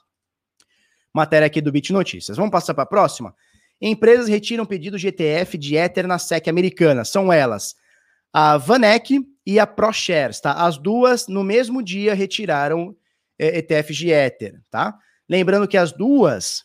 Matéria 1.13 1.45
aqui 1.45 1.61
do 1.61 1.71
Bit 1.71 1.93
Notícias. 1.93 2.37
Vamos 2.37 2.51
passar 2.51 2.73
para 2.73 2.83
a 2.83 2.87
próxima? 2.87 3.35
Empresas 3.89 4.27
retiram 4.27 4.65
pedido 4.65 4.97
de 4.97 5.07
ETF 5.07 5.57
de 5.57 5.75
Ether 5.75 6.07
na 6.07 6.17
SEC 6.17 6.47
americana. 6.47 7.03
São 7.03 7.31
elas 7.31 7.75
a 8.31 8.57
Vanek, 8.57 9.19
e 9.45 9.59
a 9.59 9.67
ProShares, 9.67 10.39
tá? 10.39 10.53
As 10.53 10.77
duas 10.77 11.27
no 11.27 11.43
mesmo 11.43 11.83
dia 11.83 12.13
retiraram 12.13 12.95
é, 13.37 13.59
ETFs 13.59 13.95
de 13.95 14.09
Ether, 14.09 14.61
tá? 14.69 14.97
Lembrando 15.27 15.67
que 15.67 15.77
as 15.77 15.91
duas 15.91 16.63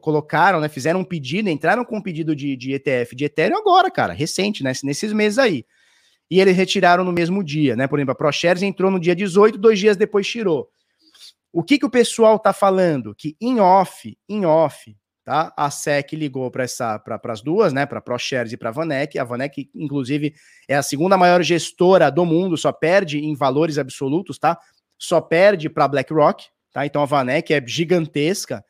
colocaram, 0.00 0.60
né, 0.60 0.68
fizeram 0.68 1.00
um 1.00 1.04
pedido, 1.04 1.48
entraram 1.48 1.84
com 1.84 1.96
um 1.96 2.02
pedido 2.02 2.34
de, 2.36 2.56
de 2.56 2.74
ETF 2.74 3.16
de 3.16 3.24
Ethereum 3.24 3.58
agora, 3.58 3.90
cara, 3.90 4.12
recente, 4.12 4.62
né, 4.62 4.72
nesses 4.84 5.12
meses 5.12 5.36
aí. 5.36 5.66
E 6.30 6.40
eles 6.40 6.56
retiraram 6.56 7.02
no 7.02 7.12
mesmo 7.12 7.42
dia, 7.42 7.74
né? 7.74 7.86
Por 7.86 7.98
exemplo, 7.98 8.12
a 8.12 8.14
ProShares 8.14 8.62
entrou 8.62 8.90
no 8.90 9.00
dia 9.00 9.14
18, 9.14 9.58
dois 9.58 9.78
dias 9.78 9.96
depois 9.96 10.26
tirou. 10.26 10.68
O 11.52 11.62
que, 11.62 11.78
que 11.78 11.84
o 11.84 11.90
pessoal 11.90 12.38
tá 12.38 12.52
falando? 12.52 13.14
Que 13.14 13.36
em 13.40 13.60
off, 13.60 14.16
em 14.28 14.46
off, 14.46 14.96
tá? 15.24 15.52
A 15.56 15.70
SEC 15.70 16.12
ligou 16.12 16.50
para 16.50 16.64
essa 16.64 16.98
para 16.98 17.32
as 17.32 17.40
duas, 17.40 17.72
né, 17.72 17.86
para 17.86 18.00
ProShares 18.00 18.52
e 18.52 18.56
para 18.56 18.68
a 18.68 18.72
Vanek. 18.72 19.18
A 19.18 19.24
Vanek 19.24 19.70
inclusive 19.74 20.34
é 20.68 20.76
a 20.76 20.82
segunda 20.82 21.16
maior 21.16 21.42
gestora 21.42 22.10
do 22.10 22.24
mundo, 22.24 22.56
só 22.56 22.70
perde 22.70 23.18
em 23.18 23.34
valores 23.34 23.78
absolutos, 23.78 24.38
tá? 24.38 24.58
Só 24.98 25.20
perde 25.20 25.70
para 25.70 25.88
BlackRock, 25.88 26.44
tá? 26.72 26.84
Então 26.84 27.02
a 27.02 27.06
Vanek 27.06 27.52
é 27.54 27.66
gigantesca. 27.66 28.64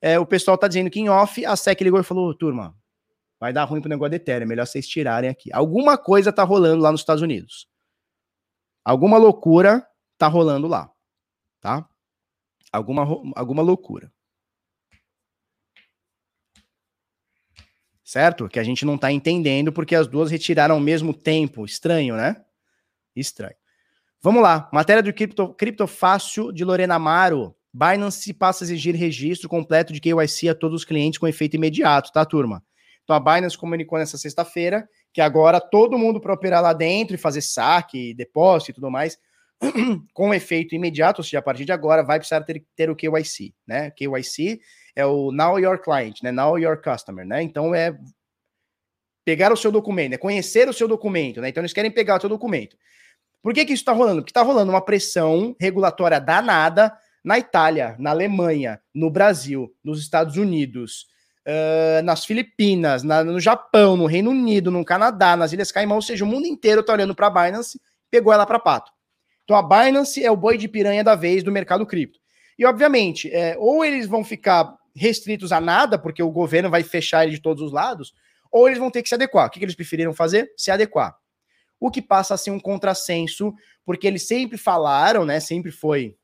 É, 0.00 0.18
o 0.18 0.26
pessoal 0.26 0.56
tá 0.56 0.66
dizendo 0.66 0.90
que 0.90 1.00
em 1.00 1.10
off 1.10 1.44
a 1.44 1.54
SEC 1.54 1.82
ligou 1.82 2.00
e 2.00 2.04
falou: 2.04 2.34
"Turma, 2.34 2.74
vai 3.38 3.52
dar 3.52 3.64
ruim 3.64 3.80
pro 3.80 3.90
negócio 3.90 4.10
de 4.10 4.16
Ethereum, 4.16 4.44
é 4.44 4.46
melhor 4.46 4.66
vocês 4.66 4.88
tirarem 4.88 5.28
aqui". 5.28 5.50
Alguma 5.52 5.98
coisa 5.98 6.32
tá 6.32 6.42
rolando 6.42 6.82
lá 6.82 6.90
nos 6.90 7.02
Estados 7.02 7.22
Unidos. 7.22 7.68
Alguma 8.84 9.18
loucura 9.18 9.86
tá 10.16 10.26
rolando 10.26 10.66
lá, 10.66 10.90
tá? 11.60 11.86
Alguma 12.72 13.02
alguma 13.36 13.62
loucura. 13.62 14.10
Certo? 18.10 18.48
Que 18.48 18.58
a 18.58 18.64
gente 18.64 18.84
não 18.84 18.96
está 18.96 19.12
entendendo 19.12 19.72
porque 19.72 19.94
as 19.94 20.08
duas 20.08 20.32
retiraram 20.32 20.74
ao 20.74 20.80
mesmo 20.80 21.14
tempo. 21.14 21.64
Estranho, 21.64 22.16
né? 22.16 22.42
Estranho. 23.14 23.54
Vamos 24.20 24.42
lá. 24.42 24.68
Matéria 24.72 25.00
do 25.00 25.12
Cripto, 25.12 25.54
Cripto 25.54 25.86
Fácil 25.86 26.50
de 26.50 26.64
Lorena 26.64 26.96
Amaro. 26.96 27.54
Binance 27.72 28.34
passa 28.34 28.64
a 28.64 28.66
exigir 28.66 28.96
registro 28.96 29.48
completo 29.48 29.92
de 29.92 30.00
KYC 30.00 30.48
a 30.48 30.56
todos 30.56 30.80
os 30.80 30.84
clientes 30.84 31.20
com 31.20 31.28
efeito 31.28 31.54
imediato, 31.54 32.10
tá, 32.10 32.24
turma? 32.24 32.64
Então 33.04 33.14
a 33.14 33.20
Binance 33.20 33.56
comunicou 33.56 33.96
nessa 33.96 34.18
sexta-feira 34.18 34.88
que 35.12 35.20
agora 35.20 35.60
todo 35.60 35.96
mundo 35.96 36.20
para 36.20 36.34
operar 36.34 36.60
lá 36.60 36.72
dentro 36.72 37.14
e 37.14 37.18
fazer 37.18 37.42
saque, 37.42 38.12
depósito 38.14 38.72
e 38.72 38.74
tudo 38.74 38.90
mais, 38.90 39.16
com 40.12 40.34
efeito 40.34 40.74
imediato, 40.74 41.20
ou 41.20 41.24
seja, 41.24 41.38
a 41.38 41.42
partir 41.42 41.64
de 41.64 41.70
agora 41.70 42.02
vai 42.02 42.18
precisar 42.18 42.40
ter, 42.40 42.64
ter 42.74 42.90
o 42.90 42.96
KYC, 42.96 43.54
né? 43.64 43.92
KYC 43.92 44.60
é 44.94 45.04
o 45.04 45.30
Now 45.32 45.58
Your 45.58 45.78
Client, 45.78 46.22
né? 46.22 46.30
Now 46.30 46.58
Your 46.58 46.80
Customer, 46.80 47.26
né? 47.26 47.42
Então 47.42 47.74
é 47.74 47.96
pegar 49.24 49.52
o 49.52 49.56
seu 49.56 49.70
documento, 49.70 50.14
é 50.14 50.18
conhecer 50.18 50.68
o 50.68 50.72
seu 50.72 50.88
documento, 50.88 51.40
né? 51.40 51.48
Então 51.48 51.60
eles 51.60 51.72
querem 51.72 51.90
pegar 51.90 52.16
o 52.16 52.20
seu 52.20 52.28
documento. 52.28 52.76
Por 53.42 53.54
que, 53.54 53.64
que 53.64 53.72
isso 53.72 53.82
está 53.82 53.92
rolando? 53.92 54.20
Porque 54.20 54.30
está 54.30 54.42
rolando 54.42 54.70
uma 54.70 54.84
pressão 54.84 55.56
regulatória 55.58 56.20
danada 56.20 56.92
na 57.24 57.38
Itália, 57.38 57.96
na 57.98 58.10
Alemanha, 58.10 58.80
no 58.94 59.10
Brasil, 59.10 59.72
nos 59.84 60.00
Estados 60.00 60.36
Unidos, 60.36 61.06
uh, 61.46 62.02
nas 62.02 62.24
Filipinas, 62.24 63.02
na, 63.02 63.22
no 63.22 63.40
Japão, 63.40 63.96
no 63.96 64.06
Reino 64.06 64.30
Unido, 64.30 64.70
no 64.70 64.84
Canadá, 64.84 65.36
nas 65.36 65.52
Ilhas 65.52 65.72
Caimão, 65.72 65.96
ou 65.96 66.02
seja, 66.02 66.24
o 66.24 66.28
mundo 66.28 66.46
inteiro 66.46 66.80
está 66.80 66.92
olhando 66.92 67.14
para 67.14 67.26
a 67.26 67.30
Binance, 67.30 67.80
pegou 68.10 68.32
ela 68.32 68.46
para 68.46 68.58
pato. 68.58 68.90
Então 69.44 69.56
a 69.56 69.62
Binance 69.62 70.24
é 70.24 70.30
o 70.30 70.36
boi 70.36 70.56
de 70.56 70.68
piranha 70.68 71.04
da 71.04 71.14
vez 71.14 71.42
do 71.42 71.52
mercado 71.52 71.86
cripto. 71.86 72.18
E 72.58 72.64
obviamente, 72.64 73.30
é, 73.32 73.56
ou 73.58 73.84
eles 73.84 74.06
vão 74.06 74.22
ficar 74.22 74.76
restritos 74.94 75.52
a 75.52 75.60
nada, 75.60 75.98
porque 75.98 76.22
o 76.22 76.30
governo 76.30 76.70
vai 76.70 76.82
fechar 76.82 77.24
ele 77.24 77.36
de 77.36 77.42
todos 77.42 77.62
os 77.62 77.72
lados, 77.72 78.14
ou 78.50 78.66
eles 78.66 78.78
vão 78.78 78.90
ter 78.90 79.02
que 79.02 79.08
se 79.08 79.14
adequar. 79.14 79.46
O 79.46 79.50
que, 79.50 79.58
que 79.58 79.64
eles 79.64 79.74
preferiram 79.74 80.12
fazer? 80.12 80.52
Se 80.56 80.70
adequar. 80.70 81.16
O 81.78 81.90
que 81.90 82.02
passa 82.02 82.34
a 82.34 82.36
ser 82.36 82.50
um 82.50 82.60
contrassenso, 82.60 83.54
porque 83.84 84.06
eles 84.06 84.26
sempre 84.26 84.58
falaram, 84.58 85.24
né? 85.24 85.40
Sempre 85.40 85.70
foi 85.70 86.16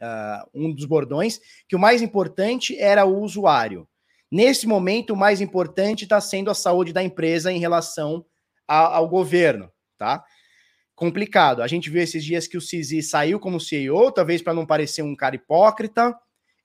uh, 0.00 0.48
um 0.54 0.72
dos 0.72 0.84
bordões, 0.84 1.40
que 1.68 1.76
o 1.76 1.78
mais 1.78 2.02
importante 2.02 2.78
era 2.78 3.04
o 3.04 3.20
usuário. 3.20 3.88
Nesse 4.30 4.66
momento, 4.66 5.14
o 5.14 5.16
mais 5.16 5.40
importante 5.40 6.04
está 6.04 6.20
sendo 6.20 6.50
a 6.50 6.54
saúde 6.54 6.92
da 6.92 7.02
empresa 7.02 7.50
em 7.50 7.58
relação 7.58 8.24
a, 8.66 8.96
ao 8.96 9.08
governo, 9.08 9.72
tá? 9.96 10.22
Complicado. 10.94 11.62
A 11.62 11.66
gente 11.66 11.88
viu 11.88 12.02
esses 12.02 12.22
dias 12.22 12.46
que 12.46 12.56
o 12.56 12.60
Cizi 12.60 13.02
saiu 13.02 13.40
como 13.40 13.60
CEO, 13.60 14.12
talvez 14.12 14.42
para 14.42 14.52
não 14.52 14.66
parecer 14.66 15.02
um 15.02 15.16
cara 15.16 15.36
hipócrita, 15.36 16.14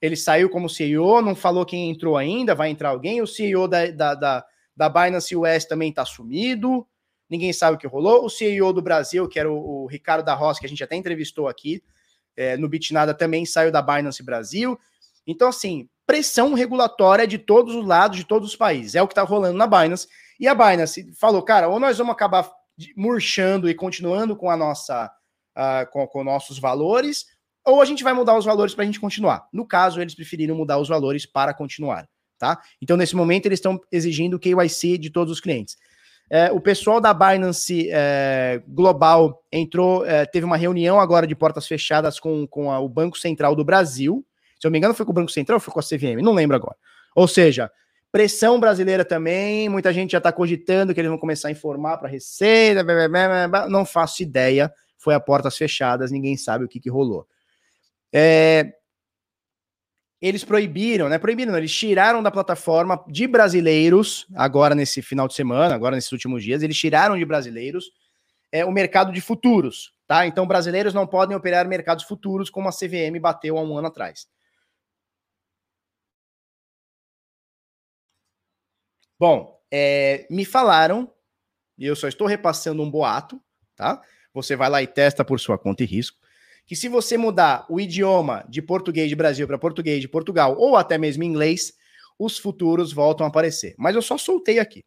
ele 0.03 0.17
saiu 0.17 0.49
como 0.49 0.67
CEO, 0.67 1.21
não 1.21 1.33
falou 1.33 1.65
quem 1.65 1.89
entrou 1.89 2.17
ainda, 2.17 2.53
vai 2.53 2.69
entrar 2.69 2.89
alguém. 2.89 3.21
O 3.21 3.25
CEO 3.25 3.69
da, 3.69 3.89
da, 3.89 4.13
da, 4.13 4.45
da 4.75 4.89
Binance 4.89 5.33
US 5.33 5.63
também 5.63 5.91
está 5.91 6.03
sumido, 6.03 6.85
ninguém 7.29 7.53
sabe 7.53 7.77
o 7.77 7.79
que 7.79 7.87
rolou. 7.87 8.25
O 8.25 8.29
CEO 8.29 8.73
do 8.73 8.81
Brasil, 8.81 9.29
que 9.29 9.39
era 9.39 9.49
o, 9.49 9.83
o 9.83 9.87
Ricardo 9.87 10.25
da 10.25 10.33
Roça, 10.33 10.59
que 10.59 10.65
a 10.65 10.69
gente 10.69 10.83
até 10.83 10.97
entrevistou 10.97 11.47
aqui 11.47 11.81
é, 12.35 12.57
no 12.57 12.67
Bitnada, 12.67 13.13
também 13.13 13.45
saiu 13.45 13.71
da 13.71 13.81
Binance 13.81 14.21
Brasil. 14.21 14.77
Então, 15.25 15.47
assim, 15.47 15.87
pressão 16.05 16.53
regulatória 16.53 17.25
de 17.25 17.37
todos 17.37 17.73
os 17.73 17.87
lados, 17.87 18.17
de 18.17 18.25
todos 18.25 18.49
os 18.49 18.57
países. 18.57 18.95
É 18.95 19.01
o 19.01 19.07
que 19.07 19.13
está 19.13 19.21
rolando 19.21 19.57
na 19.57 19.65
Binance. 19.65 20.09
E 20.37 20.49
a 20.49 20.53
Binance 20.53 21.13
falou, 21.13 21.41
cara, 21.43 21.69
ou 21.69 21.79
nós 21.79 21.97
vamos 21.97 22.11
acabar 22.11 22.51
murchando 22.93 23.69
e 23.69 23.73
continuando 23.73 24.35
com 24.35 24.49
a 24.49 24.57
nossa, 24.57 25.09
uh, 25.57 25.89
com, 25.93 26.05
com 26.07 26.25
nossos 26.25 26.59
valores, 26.59 27.25
ou 27.65 27.81
a 27.81 27.85
gente 27.85 28.03
vai 28.03 28.13
mudar 28.13 28.37
os 28.37 28.45
valores 28.45 28.73
para 28.73 28.83
a 28.83 28.85
gente 28.85 28.99
continuar. 28.99 29.47
No 29.51 29.65
caso, 29.65 30.01
eles 30.01 30.15
preferiram 30.15 30.55
mudar 30.55 30.77
os 30.79 30.89
valores 30.89 31.25
para 31.25 31.53
continuar, 31.53 32.07
tá? 32.37 32.59
Então, 32.81 32.97
nesse 32.97 33.15
momento, 33.15 33.45
eles 33.45 33.59
estão 33.59 33.79
exigindo 33.91 34.35
o 34.35 34.39
KYC 34.39 34.97
de 34.97 35.09
todos 35.09 35.31
os 35.31 35.39
clientes. 35.39 35.77
É, 36.29 36.51
o 36.51 36.59
pessoal 36.59 36.99
da 36.99 37.13
Binance 37.13 37.89
é, 37.91 38.61
Global 38.67 39.43
entrou, 39.51 40.05
é, 40.05 40.25
teve 40.25 40.45
uma 40.45 40.57
reunião 40.57 40.99
agora 40.99 41.27
de 41.27 41.35
portas 41.35 41.67
fechadas 41.67 42.19
com, 42.19 42.47
com 42.47 42.71
a, 42.71 42.79
o 42.79 42.89
Banco 42.89 43.17
Central 43.17 43.55
do 43.55 43.63
Brasil. 43.63 44.25
Se 44.59 44.65
eu 44.65 44.71
me 44.71 44.77
engano, 44.77 44.93
foi 44.93 45.05
com 45.05 45.11
o 45.11 45.15
Banco 45.15 45.31
Central 45.31 45.57
ou 45.57 45.59
foi 45.59 45.73
com 45.73 45.79
a 45.79 45.83
CVM? 45.83 46.23
Não 46.23 46.33
lembro 46.33 46.55
agora. 46.55 46.75
Ou 47.15 47.27
seja, 47.27 47.69
pressão 48.11 48.59
brasileira 48.59 49.03
também. 49.05 49.69
Muita 49.69 49.93
gente 49.93 50.11
já 50.11 50.17
está 50.17 50.31
cogitando 50.31 50.93
que 50.93 50.99
eles 50.99 51.09
vão 51.09 51.19
começar 51.19 51.49
a 51.49 51.51
informar 51.51 51.97
para 51.97 52.07
a 52.07 52.11
Receita. 52.11 52.83
Blá, 52.83 53.07
blá, 53.07 53.47
blá, 53.47 53.69
não 53.69 53.85
faço 53.85 54.23
ideia. 54.23 54.73
Foi 54.97 55.13
a 55.13 55.19
portas 55.19 55.57
fechadas, 55.57 56.11
ninguém 56.11 56.37
sabe 56.37 56.63
o 56.63 56.67
que, 56.67 56.79
que 56.79 56.89
rolou. 56.89 57.27
É, 58.13 58.73
eles 60.21 60.45
proibiram, 60.45 61.09
né? 61.09 61.17
Proibiram, 61.17 61.57
eles 61.57 61.75
tiraram 61.75 62.23
da 62.23 62.31
plataforma 62.31 63.03
de 63.09 63.27
brasileiros, 63.27 64.25
agora 64.35 64.73
nesse 64.73 65.01
final 65.01 65.27
de 65.27 65.33
semana, 65.33 65.75
agora 65.75 65.95
nesses 65.97 66.13
últimos 66.13 66.41
dias, 66.41 66.63
eles 66.63 66.77
tiraram 66.77 67.17
de 67.17 67.25
brasileiros 67.25 67.91
é, 68.49 68.63
o 68.63 68.71
mercado 68.71 69.11
de 69.11 69.19
futuros, 69.19 69.93
tá? 70.07 70.25
Então, 70.25 70.47
brasileiros 70.47 70.93
não 70.93 71.05
podem 71.05 71.35
operar 71.35 71.67
mercados 71.67 72.05
futuros 72.05 72.49
como 72.49 72.69
a 72.69 72.71
CVM 72.71 73.19
bateu 73.19 73.57
há 73.57 73.61
um 73.61 73.77
ano 73.77 73.87
atrás. 73.87 74.27
Bom, 79.19 79.59
é, 79.69 80.25
me 80.29 80.45
falaram, 80.45 81.11
e 81.77 81.85
eu 81.85 81.95
só 81.97 82.07
estou 82.07 82.27
repassando 82.27 82.81
um 82.81 82.89
boato, 82.89 83.41
tá? 83.75 84.01
Você 84.33 84.55
vai 84.55 84.69
lá 84.69 84.81
e 84.81 84.87
testa 84.87 85.25
por 85.25 85.39
sua 85.39 85.57
conta 85.57 85.83
e 85.83 85.85
risco 85.85 86.22
que 86.65 86.75
se 86.75 86.87
você 86.87 87.17
mudar 87.17 87.65
o 87.69 87.79
idioma 87.79 88.45
de 88.49 88.61
português 88.61 89.09
de 89.09 89.15
Brasil 89.15 89.47
para 89.47 89.57
português 89.57 90.01
de 90.01 90.07
Portugal 90.07 90.55
ou 90.57 90.75
até 90.75 90.97
mesmo 90.97 91.23
inglês, 91.23 91.73
os 92.17 92.37
futuros 92.37 92.93
voltam 92.93 93.25
a 93.25 93.29
aparecer. 93.29 93.75
Mas 93.77 93.95
eu 93.95 94.01
só 94.01 94.17
soltei 94.17 94.59
aqui. 94.59 94.83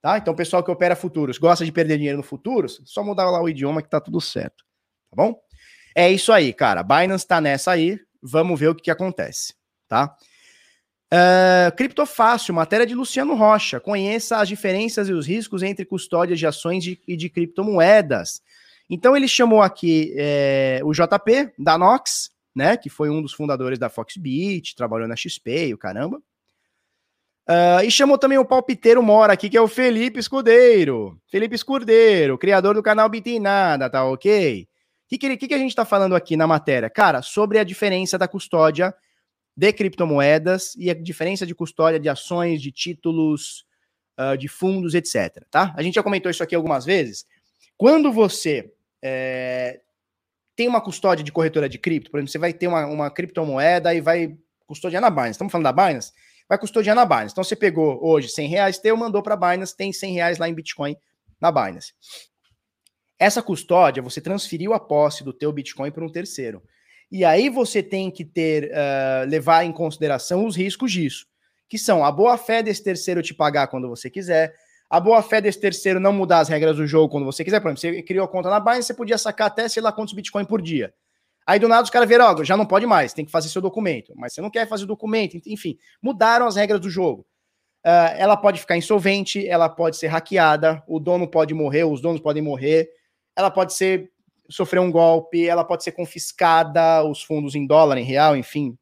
Tá? 0.00 0.18
Então, 0.18 0.34
pessoal 0.34 0.62
que 0.62 0.70
opera 0.70 0.94
futuros, 0.94 1.38
gosta 1.38 1.64
de 1.64 1.72
perder 1.72 1.96
dinheiro 1.96 2.18
no 2.18 2.22
futuros, 2.22 2.80
só 2.84 3.02
mudar 3.02 3.28
lá 3.30 3.42
o 3.42 3.48
idioma 3.48 3.82
que 3.82 3.90
tá 3.90 4.00
tudo 4.00 4.20
certo. 4.20 4.64
Tá 5.10 5.16
bom? 5.16 5.34
É 5.94 6.10
isso 6.10 6.32
aí, 6.32 6.52
cara. 6.52 6.82
Binance 6.82 7.26
tá 7.26 7.40
nessa 7.40 7.72
aí. 7.72 7.98
Vamos 8.22 8.58
ver 8.58 8.68
o 8.68 8.74
que, 8.74 8.84
que 8.84 8.90
acontece, 8.90 9.54
tá? 9.88 10.16
Uh, 11.12 11.74
Criptofácil, 11.76 12.54
matéria 12.54 12.86
de 12.86 12.94
Luciano 12.94 13.34
Rocha. 13.34 13.80
Conheça 13.80 14.38
as 14.38 14.48
diferenças 14.48 15.08
e 15.08 15.12
os 15.12 15.26
riscos 15.26 15.62
entre 15.62 15.84
custódia 15.84 16.36
de 16.36 16.46
ações 16.46 16.82
de, 16.82 17.00
e 17.06 17.16
de 17.16 17.30
criptomoedas. 17.30 18.42
Então 18.88 19.16
ele 19.16 19.26
chamou 19.26 19.60
aqui 19.60 20.14
é, 20.16 20.80
o 20.84 20.92
JP 20.92 21.52
da 21.58 21.76
Nox, 21.76 22.30
né, 22.54 22.76
que 22.76 22.88
foi 22.88 23.10
um 23.10 23.20
dos 23.20 23.32
fundadores 23.32 23.78
da 23.78 23.90
Foxbit, 23.90 24.74
trabalhou 24.74 25.08
na 25.08 25.16
XP 25.16 25.68
e 25.68 25.74
o 25.74 25.78
caramba. 25.78 26.22
Uh, 27.48 27.84
e 27.84 27.90
chamou 27.92 28.18
também 28.18 28.38
o 28.38 28.44
palpiteiro 28.44 29.00
mora 29.00 29.32
aqui, 29.32 29.48
que 29.48 29.56
é 29.56 29.60
o 29.60 29.68
Felipe 29.68 30.18
Escudeiro. 30.18 31.20
Felipe 31.28 31.54
Escudeiro, 31.54 32.36
criador 32.36 32.74
do 32.74 32.82
canal 32.82 33.08
Bitinada, 33.08 33.88
tá 33.88 34.04
ok? 34.04 34.62
O 34.62 35.08
que, 35.08 35.36
que, 35.36 35.46
que, 35.46 35.54
a 35.54 35.58
gente 35.58 35.74
tá 35.74 35.84
falando 35.84 36.16
aqui 36.16 36.36
na 36.36 36.48
matéria? 36.48 36.90
Cara, 36.90 37.22
sobre 37.22 37.60
a 37.60 37.64
diferença 37.64 38.18
da 38.18 38.26
custódia 38.26 38.92
de 39.56 39.72
criptomoedas 39.72 40.74
e 40.76 40.90
a 40.90 40.94
diferença 40.94 41.46
de 41.46 41.54
custódia 41.54 42.00
de 42.00 42.08
ações, 42.08 42.60
de 42.60 42.72
títulos, 42.72 43.64
uh, 44.18 44.36
de 44.36 44.48
fundos, 44.48 44.94
etc. 44.94 45.44
Tá? 45.48 45.72
A 45.76 45.82
gente 45.82 45.94
já 45.94 46.02
comentou 46.02 46.28
isso 46.28 46.42
aqui 46.42 46.54
algumas 46.56 46.84
vezes. 46.84 47.24
Quando 47.76 48.10
você 48.10 48.72
é, 49.06 49.80
tem 50.56 50.66
uma 50.66 50.80
custódia 50.80 51.24
de 51.24 51.30
corretora 51.30 51.68
de 51.68 51.78
cripto, 51.78 52.10
por 52.10 52.18
exemplo, 52.18 52.32
você 52.32 52.38
vai 52.38 52.52
ter 52.52 52.66
uma, 52.66 52.86
uma 52.86 53.10
criptomoeda 53.10 53.94
e 53.94 54.00
vai 54.00 54.36
custodiar 54.66 55.00
na 55.00 55.10
Binance. 55.10 55.32
Estamos 55.32 55.52
falando 55.52 55.64
da 55.64 55.72
Binance? 55.72 56.12
Vai 56.48 56.58
custodiar 56.58 56.96
na 56.96 57.04
Binance. 57.04 57.32
Então 57.32 57.44
você 57.44 57.54
pegou 57.54 58.04
hoje 58.04 58.28
100 58.28 58.48
reais 58.48 58.78
teu, 58.78 58.96
mandou 58.96 59.22
para 59.22 59.34
a 59.34 59.36
Binance, 59.36 59.76
tem 59.76 59.92
100 59.92 60.14
reais 60.14 60.38
lá 60.38 60.48
em 60.48 60.54
Bitcoin 60.54 60.96
na 61.40 61.52
Binance. 61.52 61.92
Essa 63.18 63.42
custódia, 63.42 64.02
você 64.02 64.20
transferiu 64.20 64.74
a 64.74 64.80
posse 64.80 65.22
do 65.22 65.32
teu 65.32 65.52
Bitcoin 65.52 65.90
para 65.90 66.04
um 66.04 66.10
terceiro. 66.10 66.62
E 67.10 67.24
aí 67.24 67.48
você 67.48 67.82
tem 67.82 68.10
que 68.10 68.24
ter, 68.24 68.70
uh, 68.72 69.28
levar 69.28 69.64
em 69.64 69.72
consideração 69.72 70.44
os 70.44 70.56
riscos 70.56 70.90
disso, 70.90 71.26
que 71.68 71.78
são 71.78 72.04
a 72.04 72.10
boa-fé 72.10 72.62
desse 72.62 72.82
terceiro 72.82 73.22
te 73.22 73.32
pagar 73.32 73.68
quando 73.68 73.88
você 73.88 74.10
quiser, 74.10 74.54
a 74.88 75.00
boa-fé 75.00 75.40
desse 75.40 75.60
terceiro 75.60 75.98
não 75.98 76.12
mudar 76.12 76.40
as 76.40 76.48
regras 76.48 76.76
do 76.76 76.86
jogo 76.86 77.08
quando 77.08 77.24
você 77.24 77.44
quiser. 77.44 77.60
Por 77.60 77.68
exemplo, 77.68 77.80
você 77.80 78.02
criou 78.02 78.24
a 78.24 78.28
conta 78.28 78.48
na 78.48 78.60
Binance, 78.60 78.84
você 78.84 78.94
podia 78.94 79.18
sacar 79.18 79.48
até 79.48 79.68
sei 79.68 79.82
lá 79.82 79.92
quantos 79.92 80.14
Bitcoin 80.14 80.44
por 80.44 80.62
dia. 80.62 80.94
Aí 81.46 81.58
do 81.58 81.68
nada 81.68 81.84
os 81.84 81.90
caras 81.90 82.08
viram, 82.08 82.24
ó, 82.24 82.44
já 82.44 82.56
não 82.56 82.66
pode 82.66 82.86
mais, 82.86 83.12
tem 83.12 83.24
que 83.24 83.30
fazer 83.30 83.48
seu 83.48 83.62
documento. 83.62 84.12
Mas 84.16 84.34
você 84.34 84.40
não 84.40 84.50
quer 84.50 84.66
fazer 84.66 84.84
o 84.84 84.88
documento, 84.88 85.40
enfim, 85.46 85.78
mudaram 86.02 86.46
as 86.46 86.56
regras 86.56 86.80
do 86.80 86.90
jogo. 86.90 87.24
Uh, 87.84 88.10
ela 88.16 88.36
pode 88.36 88.58
ficar 88.58 88.76
insolvente, 88.76 89.46
ela 89.46 89.68
pode 89.68 89.96
ser 89.96 90.08
hackeada, 90.08 90.82
o 90.88 90.98
dono 90.98 91.28
pode 91.28 91.54
morrer, 91.54 91.84
os 91.84 92.00
donos 92.00 92.20
podem 92.20 92.42
morrer, 92.42 92.88
ela 93.36 93.48
pode 93.48 93.74
ser 93.74 94.10
sofrer 94.50 94.80
um 94.80 94.90
golpe, 94.90 95.46
ela 95.46 95.64
pode 95.64 95.84
ser 95.84 95.92
confiscada, 95.92 97.04
os 97.04 97.22
fundos 97.22 97.54
em 97.54 97.64
dólar, 97.64 97.96
em 97.98 98.04
real, 98.04 98.36
enfim. 98.36 98.76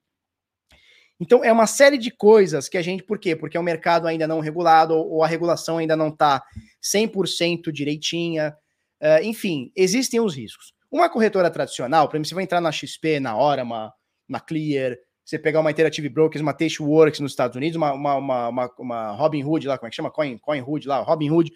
Então 1.21 1.45
é 1.45 1.53
uma 1.53 1.67
série 1.67 1.97
de 1.97 2.11
coisas 2.11 2.69
que 2.69 2.77
a 2.77 2.83
gente, 2.83 3.03
por 3.03 3.19
quê? 3.19 3.37
Porque 3.37 3.57
é 3.57 3.61
um 3.61 3.65
mercado 3.65 4.07
ainda 4.07 4.27
não 4.27 4.41
regulado, 4.41 4.95
ou 4.95 5.23
a 5.23 5.27
regulação 5.27 5.79
ainda 5.79 5.97
não 5.97 6.09
está 6.09 6.43
100% 6.83 7.71
direitinha. 7.71 8.55
Uh, 9.01 9.23
enfim, 9.23 9.71
existem 9.77 10.21
os 10.21 10.35
riscos. 10.35 10.73
Uma 10.91 11.09
corretora 11.09 11.51
tradicional, 11.51 12.09
por 12.09 12.17
exemplo, 12.17 12.29
você 12.29 12.35
vai 12.35 12.45
entrar 12.45 12.61
na 12.61 12.73
XP, 12.73 13.21
na 13.21 13.37
Orama, 13.37 13.93
na 14.29 14.41
Clear, 14.41 14.97
você 15.25 15.39
pegar 15.39 15.61
uma 15.61 15.71
Interactive 15.71 16.09
Brokers, 16.09 16.43
uma 16.43 16.53
Tasteworks 16.53 17.21
nos 17.21 17.33
Estados 17.33 17.57
Unidos, 17.57 17.77
uma, 17.77 17.93
uma, 17.93 18.17
uma, 18.17 18.49
uma, 18.49 18.71
uma 18.79 19.11
Robinhood 19.13 19.67
lá, 19.67 19.79
como 19.79 19.87
é 19.87 19.91
que 19.91 19.97
chama? 19.97 20.11
Coin, 20.11 20.37
Coinhood 20.39 20.87
lá, 20.87 21.01
Robinhood. 21.01 21.51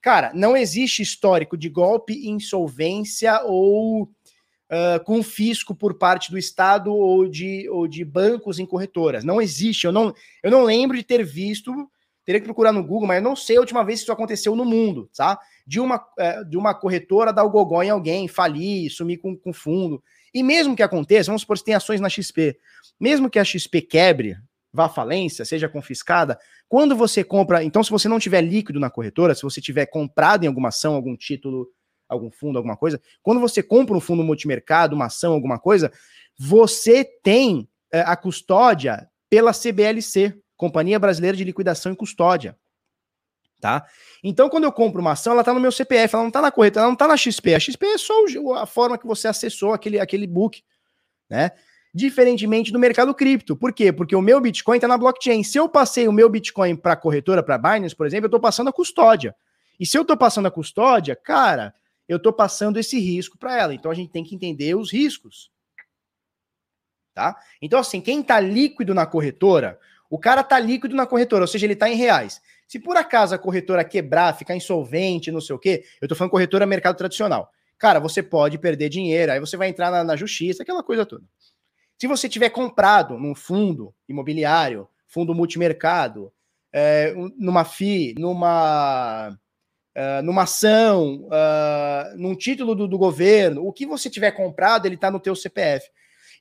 Cara, 0.00 0.30
não 0.34 0.54
existe 0.54 1.02
histórico 1.02 1.56
de 1.56 1.70
golpe, 1.70 2.28
insolvência 2.28 3.40
ou 3.44 4.10
uh, 4.70 5.02
confisco 5.04 5.74
por 5.74 5.94
parte 5.94 6.30
do 6.30 6.38
Estado 6.38 6.94
ou 6.94 7.28
de, 7.28 7.68
ou 7.68 7.86
de 7.86 8.04
bancos 8.04 8.58
em 8.58 8.66
corretoras. 8.66 9.24
Não 9.24 9.40
existe. 9.40 9.86
Eu 9.86 9.92
não, 9.92 10.12
eu 10.42 10.50
não 10.50 10.64
lembro 10.64 10.96
de 10.96 11.02
ter 11.02 11.24
visto, 11.24 11.72
teria 12.24 12.40
que 12.40 12.46
procurar 12.46 12.72
no 12.72 12.84
Google, 12.84 13.08
mas 13.08 13.16
eu 13.18 13.22
não 13.22 13.36
sei 13.36 13.56
a 13.56 13.60
última 13.60 13.84
vez 13.84 14.00
que 14.00 14.04
isso 14.04 14.12
aconteceu 14.12 14.54
no 14.56 14.64
mundo, 14.64 15.10
tá? 15.16 15.38
De 15.66 15.80
uma, 15.80 15.96
uh, 15.96 16.44
de 16.48 16.56
uma 16.56 16.74
corretora 16.74 17.32
dar 17.32 17.44
o 17.44 17.50
gogó 17.50 17.82
em 17.82 17.90
alguém, 17.90 18.28
falir, 18.28 18.90
sumir 18.90 19.18
com, 19.18 19.36
com 19.36 19.52
fundo. 19.52 20.02
E 20.32 20.42
mesmo 20.42 20.74
que 20.74 20.82
aconteça, 20.82 21.28
vamos 21.28 21.42
supor 21.42 21.56
que 21.56 21.64
tem 21.64 21.74
ações 21.74 22.00
na 22.00 22.08
XP, 22.08 22.58
mesmo 22.98 23.30
que 23.30 23.38
a 23.38 23.44
XP 23.44 23.82
quebre, 23.82 24.36
vá 24.72 24.86
à 24.86 24.88
falência, 24.88 25.44
seja 25.44 25.68
confiscada, 25.68 26.36
quando 26.68 26.96
você 26.96 27.22
compra, 27.22 27.62
então 27.62 27.84
se 27.84 27.90
você 27.90 28.08
não 28.08 28.18
tiver 28.18 28.40
líquido 28.40 28.80
na 28.80 28.90
corretora, 28.90 29.34
se 29.34 29.42
você 29.42 29.60
tiver 29.60 29.86
comprado 29.86 30.42
em 30.42 30.48
alguma 30.48 30.70
ação, 30.70 30.94
algum 30.94 31.16
título, 31.16 31.68
algum 32.08 32.30
fundo, 32.30 32.56
alguma 32.56 32.76
coisa, 32.76 33.00
quando 33.22 33.40
você 33.40 33.62
compra 33.62 33.96
um 33.96 34.00
fundo 34.00 34.22
multimercado, 34.22 34.94
uma 34.94 35.06
ação, 35.06 35.32
alguma 35.32 35.58
coisa, 35.58 35.90
você 36.38 37.04
tem 37.04 37.68
é, 37.92 38.00
a 38.00 38.16
custódia 38.16 39.08
pela 39.28 39.52
CBLC, 39.52 40.38
Companhia 40.56 40.98
Brasileira 40.98 41.36
de 41.36 41.44
Liquidação 41.44 41.92
e 41.92 41.96
Custódia. 41.96 42.56
Tá? 43.60 43.86
Então, 44.22 44.48
quando 44.50 44.64
eu 44.64 44.72
compro 44.72 45.00
uma 45.00 45.12
ação, 45.12 45.32
ela 45.32 45.40
está 45.42 45.54
no 45.54 45.60
meu 45.60 45.72
CPF, 45.72 46.14
ela 46.14 46.22
não 46.22 46.28
está 46.28 46.42
na 46.42 46.50
corretora, 46.50 46.82
ela 46.82 46.88
não 46.88 46.94
está 46.94 47.08
na 47.08 47.16
XP. 47.16 47.54
A 47.54 47.60
XP 47.60 47.86
é 47.86 47.98
só 47.98 48.14
a 48.56 48.66
forma 48.66 48.98
que 48.98 49.06
você 49.06 49.26
acessou 49.26 49.72
aquele, 49.72 49.98
aquele 49.98 50.26
book, 50.26 50.62
né? 51.30 51.50
Diferentemente 51.94 52.72
do 52.72 52.78
mercado 52.78 53.14
cripto. 53.14 53.56
Por 53.56 53.72
quê? 53.72 53.92
Porque 53.92 54.14
o 54.14 54.20
meu 54.20 54.40
Bitcoin 54.40 54.76
está 54.76 54.88
na 54.88 54.98
blockchain. 54.98 55.42
Se 55.42 55.56
eu 55.56 55.68
passei 55.68 56.06
o 56.06 56.12
meu 56.12 56.28
Bitcoin 56.28 56.76
para 56.76 56.96
corretora, 56.96 57.42
para 57.42 57.56
Binance, 57.56 57.94
por 57.96 58.06
exemplo, 58.06 58.24
eu 58.24 58.28
estou 58.28 58.40
passando 58.40 58.68
a 58.68 58.72
custódia. 58.72 59.34
E 59.78 59.86
se 59.86 59.96
eu 59.96 60.02
estou 60.02 60.16
passando 60.16 60.46
a 60.46 60.50
custódia, 60.50 61.16
cara, 61.16 61.72
eu 62.08 62.16
estou 62.18 62.32
passando 62.32 62.78
esse 62.78 62.98
risco 62.98 63.38
para 63.38 63.58
ela. 63.58 63.74
Então 63.74 63.90
a 63.90 63.94
gente 63.94 64.10
tem 64.10 64.24
que 64.24 64.34
entender 64.34 64.74
os 64.74 64.92
riscos. 64.92 65.50
Tá? 67.14 67.38
Então, 67.62 67.78
assim, 67.78 68.00
quem 68.00 68.20
está 68.20 68.40
líquido 68.40 68.92
na 68.92 69.06
corretora, 69.06 69.78
o 70.10 70.18
cara 70.18 70.40
está 70.40 70.58
líquido 70.58 70.96
na 70.96 71.06
corretora, 71.06 71.44
ou 71.44 71.48
seja, 71.48 71.64
ele 71.64 71.74
está 71.74 71.88
em 71.88 71.94
reais. 71.94 72.42
Se 72.66 72.78
por 72.78 72.96
acaso 72.96 73.34
a 73.34 73.38
corretora 73.38 73.84
quebrar, 73.84 74.36
ficar 74.36 74.56
insolvente, 74.56 75.30
não 75.30 75.40
sei 75.40 75.54
o 75.54 75.58
quê, 75.58 75.84
eu 76.00 76.08
tô 76.08 76.14
falando 76.14 76.32
corretora 76.32 76.66
mercado 76.66 76.96
tradicional. 76.96 77.50
Cara, 77.78 78.00
você 78.00 78.22
pode 78.22 78.58
perder 78.58 78.88
dinheiro, 78.88 79.32
aí 79.32 79.40
você 79.40 79.56
vai 79.56 79.68
entrar 79.68 79.90
na, 79.90 80.02
na 80.02 80.16
justiça, 80.16 80.62
aquela 80.62 80.82
coisa 80.82 81.06
toda. 81.06 81.24
Se 81.96 82.06
você 82.06 82.28
tiver 82.28 82.50
comprado 82.50 83.18
num 83.18 83.34
fundo 83.34 83.94
imobiliário, 84.08 84.88
fundo 85.06 85.34
multimercado, 85.34 86.32
é, 86.72 87.14
numa 87.36 87.64
FI, 87.64 88.14
numa, 88.18 89.38
uh, 89.96 90.22
numa 90.22 90.42
ação, 90.42 91.26
uh, 91.26 92.16
num 92.16 92.34
título 92.34 92.74
do, 92.74 92.88
do, 92.88 92.98
governo, 92.98 93.66
o 93.66 93.72
que 93.72 93.86
você 93.86 94.10
tiver 94.10 94.32
comprado, 94.32 94.86
ele 94.86 94.96
está 94.96 95.10
no 95.10 95.20
teu 95.20 95.34
CPF. 95.34 95.88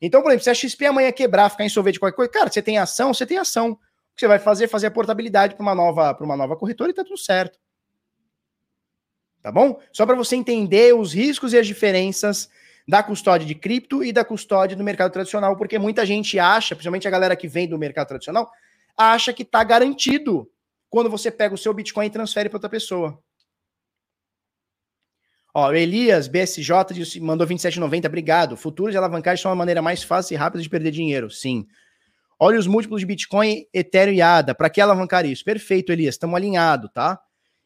Então, 0.02 0.22
por 0.22 0.30
exemplo, 0.30 0.44
se 0.44 0.50
a 0.50 0.54
XP 0.54 0.86
amanhã 0.86 1.12
quebrar, 1.12 1.50
ficar 1.50 1.66
insolvente 1.66 2.00
qualquer 2.00 2.16
coisa, 2.16 2.32
cara, 2.32 2.52
você 2.52 2.62
tem 2.62 2.78
ação, 2.78 3.14
você 3.14 3.26
tem 3.26 3.38
ação. 3.38 3.72
O 3.72 3.76
que 4.16 4.20
você 4.20 4.28
vai 4.28 4.40
fazer 4.40 4.66
é 4.66 4.68
fazer 4.68 4.88
a 4.88 4.92
portabilidade 4.92 5.56
para 5.56 5.64
uma 5.64 5.74
nova 5.74 6.14
para 6.14 6.26
uma 6.26 6.36
nova 6.36 6.56
corretora 6.56 6.92
e 6.92 6.94
tá 6.94 7.04
tudo 7.04 7.18
certo. 7.18 7.58
Tá 9.42 9.52
bom? 9.52 9.80
Só 9.92 10.06
para 10.06 10.16
você 10.16 10.36
entender 10.36 10.96
os 10.96 11.14
riscos 11.14 11.54
e 11.54 11.58
as 11.58 11.68
diferenças 11.68 12.50
da 12.88 13.02
custódia 13.02 13.48
de 13.48 13.56
cripto 13.56 14.04
e 14.04 14.12
da 14.12 14.24
custódia 14.26 14.76
do 14.76 14.84
mercado 14.84 15.12
tradicional, 15.12 15.56
porque 15.56 15.80
muita 15.80 16.06
gente 16.06 16.38
acha, 16.38 16.76
principalmente 16.76 17.08
a 17.08 17.12
galera 17.12 17.36
que 17.36 17.48
vem 17.48 17.68
do 17.68 17.78
mercado 17.78 18.08
tradicional, 18.08 18.52
acha 18.98 19.34
que 19.34 19.46
tá 19.46 19.64
garantido 19.64 20.50
quando 20.90 21.10
você 21.10 21.32
pega 21.32 21.56
o 21.56 21.58
seu 21.58 21.74
Bitcoin 21.74 22.06
e 22.06 22.10
transfere 22.10 22.50
para 22.50 22.58
outra 22.58 22.70
pessoa. 22.70 23.23
Ó, 25.54 25.70
o 25.70 25.76
Elias 25.76 26.28
BSJ 26.28 26.94
disse, 26.94 27.20
mandou 27.20 27.46
27,90, 27.46 28.08
obrigado. 28.08 28.58
Futuros 28.58 28.92
de 28.92 28.98
alavancagem 28.98 29.42
são 29.42 29.52
uma 29.52 29.58
maneira 29.58 29.82
mais 29.82 30.02
fácil 30.02 30.34
e 30.34 30.38
rápida 30.38 30.64
de 30.64 30.70
perder 30.70 30.92
dinheiro. 30.92 31.30
Sim. 31.30 31.68
Olha 32.40 32.58
os 32.58 32.66
múltiplos 32.66 33.02
de 33.02 33.06
Bitcoin, 33.06 33.66
Ethereum 33.72 34.16
e 34.16 34.22
ADA. 34.22 34.56
Para 34.56 34.70
que 34.70 34.82
alavancar 34.82 35.26
isso? 35.26 35.44
Perfeito, 35.44 35.92
Elias. 35.92 36.16
Estamos 36.16 36.36
alinhados, 36.36 36.90
tá? 36.92 37.20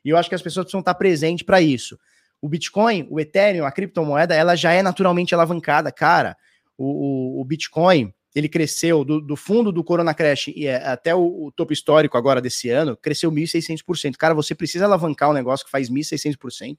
E 0.04 0.10
eu 0.10 0.18
acho 0.18 0.28
que 0.28 0.36
as 0.36 0.42
pessoas 0.42 0.66
precisam 0.66 0.82
estar 0.82 0.96
presentes 0.96 1.46
para 1.46 1.62
isso. 1.62 1.98
O 2.42 2.50
Bitcoin, 2.50 3.08
o 3.10 3.20
Ethereum, 3.20 3.66
a 3.66 3.72
criptomoeda, 3.72 4.36
ela 4.36 4.56
já 4.56 4.72
é 4.74 4.84
naturalmente 4.84 5.34
alavancada, 5.34 5.92
cara. 5.92 6.36
O, 6.78 7.38
o, 7.38 7.42
o 7.42 7.46
Bitcoin, 7.46 8.14
ele 8.36 8.50
cresceu 8.50 9.04
do, 9.04 9.20
do, 9.20 9.36
fundo 9.36 9.72
do 9.72 9.84
Corona 9.84 10.14
Crash 10.14 10.50
e 10.50 10.68
é, 10.68 10.76
até 10.86 11.16
o, 11.16 11.46
o, 11.46 11.52
topo 11.52 11.74
histórico 11.74 12.18
agora 12.18 12.40
desse 12.40 12.70
ano, 12.70 12.96
cresceu 12.96 13.32
1.600%. 13.32 14.16
Cara, 14.18 14.36
você 14.36 14.54
precisa 14.54 14.86
alavancar 14.86 15.30
um 15.30 15.34
negócio 15.34 15.66
que 15.66 15.72
faz 15.72 15.90
1.600%. 15.90 16.78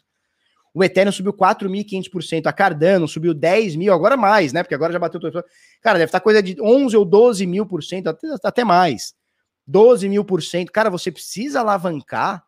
O 0.79 0.85
Ethereum 0.85 1.11
subiu 1.11 1.33
4.500%, 1.33 2.47
a 2.47 2.53
Cardano 2.53 3.09
subiu 3.09 3.35
10 3.35 3.75
mil, 3.75 3.93
agora 3.93 4.17
mais, 4.17 4.53
né? 4.53 4.63
Porque 4.63 4.77
agora 4.77 4.93
já 4.93 4.99
bateu. 5.01 5.21
Cara, 5.83 5.99
deve 5.99 6.05
estar 6.05 6.21
coisa 6.21 6.41
de 6.41 6.57
11 6.63 6.97
ou 6.97 7.05
12 7.05 7.45
mil 7.49 7.67
por 7.67 7.83
cento, 7.83 8.17
até, 8.45 8.63
mais. 8.63 9.13
12 9.67 10.09
mil 10.09 10.25
por 10.25 10.41
cento. 10.41 10.71
Cara, 10.71 10.89
você 10.89 11.11
precisa 11.11 11.59
alavancar 11.59 12.45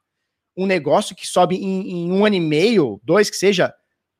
um 0.56 0.64
negócio 0.64 1.16
que 1.16 1.26
sobe 1.26 1.56
em, 1.56 1.90
em, 1.90 2.12
um 2.12 2.24
ano 2.24 2.36
e 2.36 2.40
meio, 2.40 3.00
dois 3.02 3.28
que 3.28 3.36
seja, 3.36 3.74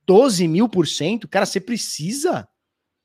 12 0.05 0.49
mil 0.49 0.69
por 0.69 0.89
cento. 0.89 1.28
Cara, 1.28 1.47
você 1.47 1.61
precisa. 1.61 2.49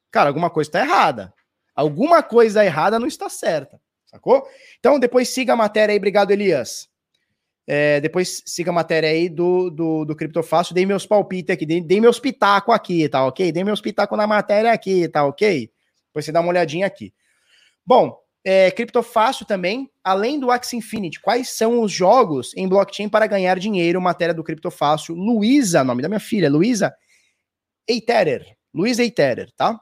Cara, 0.09 0.29
alguma 0.29 0.49
coisa 0.49 0.69
está 0.69 0.79
errada. 0.79 1.31
Alguma 1.75 2.23
coisa 2.23 2.65
errada 2.65 2.97
não 2.97 3.05
está 3.05 3.29
certa. 3.29 3.79
Sacou? 4.07 4.43
Então, 4.79 4.97
depois 4.97 5.29
siga 5.29 5.53
a 5.53 5.55
matéria 5.55 5.93
aí. 5.93 5.99
Obrigado, 5.99 6.31
Elias. 6.31 6.89
É, 7.67 7.99
depois 7.99 8.43
siga 8.45 8.69
a 8.69 8.73
matéria 8.73 9.09
aí 9.09 9.27
do, 9.27 9.69
do, 9.71 10.05
do 10.05 10.15
Criptofácil. 10.15 10.75
Dei 10.75 10.85
meus 10.85 11.05
palpites 11.05 11.53
aqui, 11.53 11.65
dei, 11.65 11.81
dei 11.81 11.99
meus 11.99 12.19
pitacos 12.19 12.73
aqui, 12.73 13.09
tá 13.09 13.25
ok? 13.25 13.51
Dei 13.51 13.63
meus 13.63 13.81
pitacos 13.81 14.17
na 14.17 14.27
matéria 14.27 14.71
aqui, 14.71 15.07
tá 15.07 15.25
ok? 15.25 15.71
Depois 16.07 16.25
você 16.25 16.31
dá 16.31 16.41
uma 16.41 16.49
olhadinha 16.49 16.85
aqui. 16.85 17.13
Bom, 17.85 18.15
é, 18.43 18.69
Criptofácil 18.69 19.47
também, 19.47 19.89
além 20.03 20.39
do 20.39 20.51
Axie 20.51 20.77
Infinity, 20.77 21.19
quais 21.19 21.49
são 21.49 21.81
os 21.81 21.91
jogos 21.91 22.55
em 22.55 22.67
blockchain 22.67 23.09
para 23.09 23.25
ganhar 23.25 23.57
dinheiro? 23.57 23.99
Matéria 23.99 24.33
do 24.33 24.43
Criptofácil. 24.43 25.15
Luísa, 25.15 25.83
nome 25.83 26.03
da 26.03 26.07
minha 26.07 26.19
filha, 26.19 26.49
Luísa 26.49 26.95
Eiterer. 27.87 28.55
Luísa 28.71 29.01
Eiterer, 29.01 29.51
tá? 29.53 29.79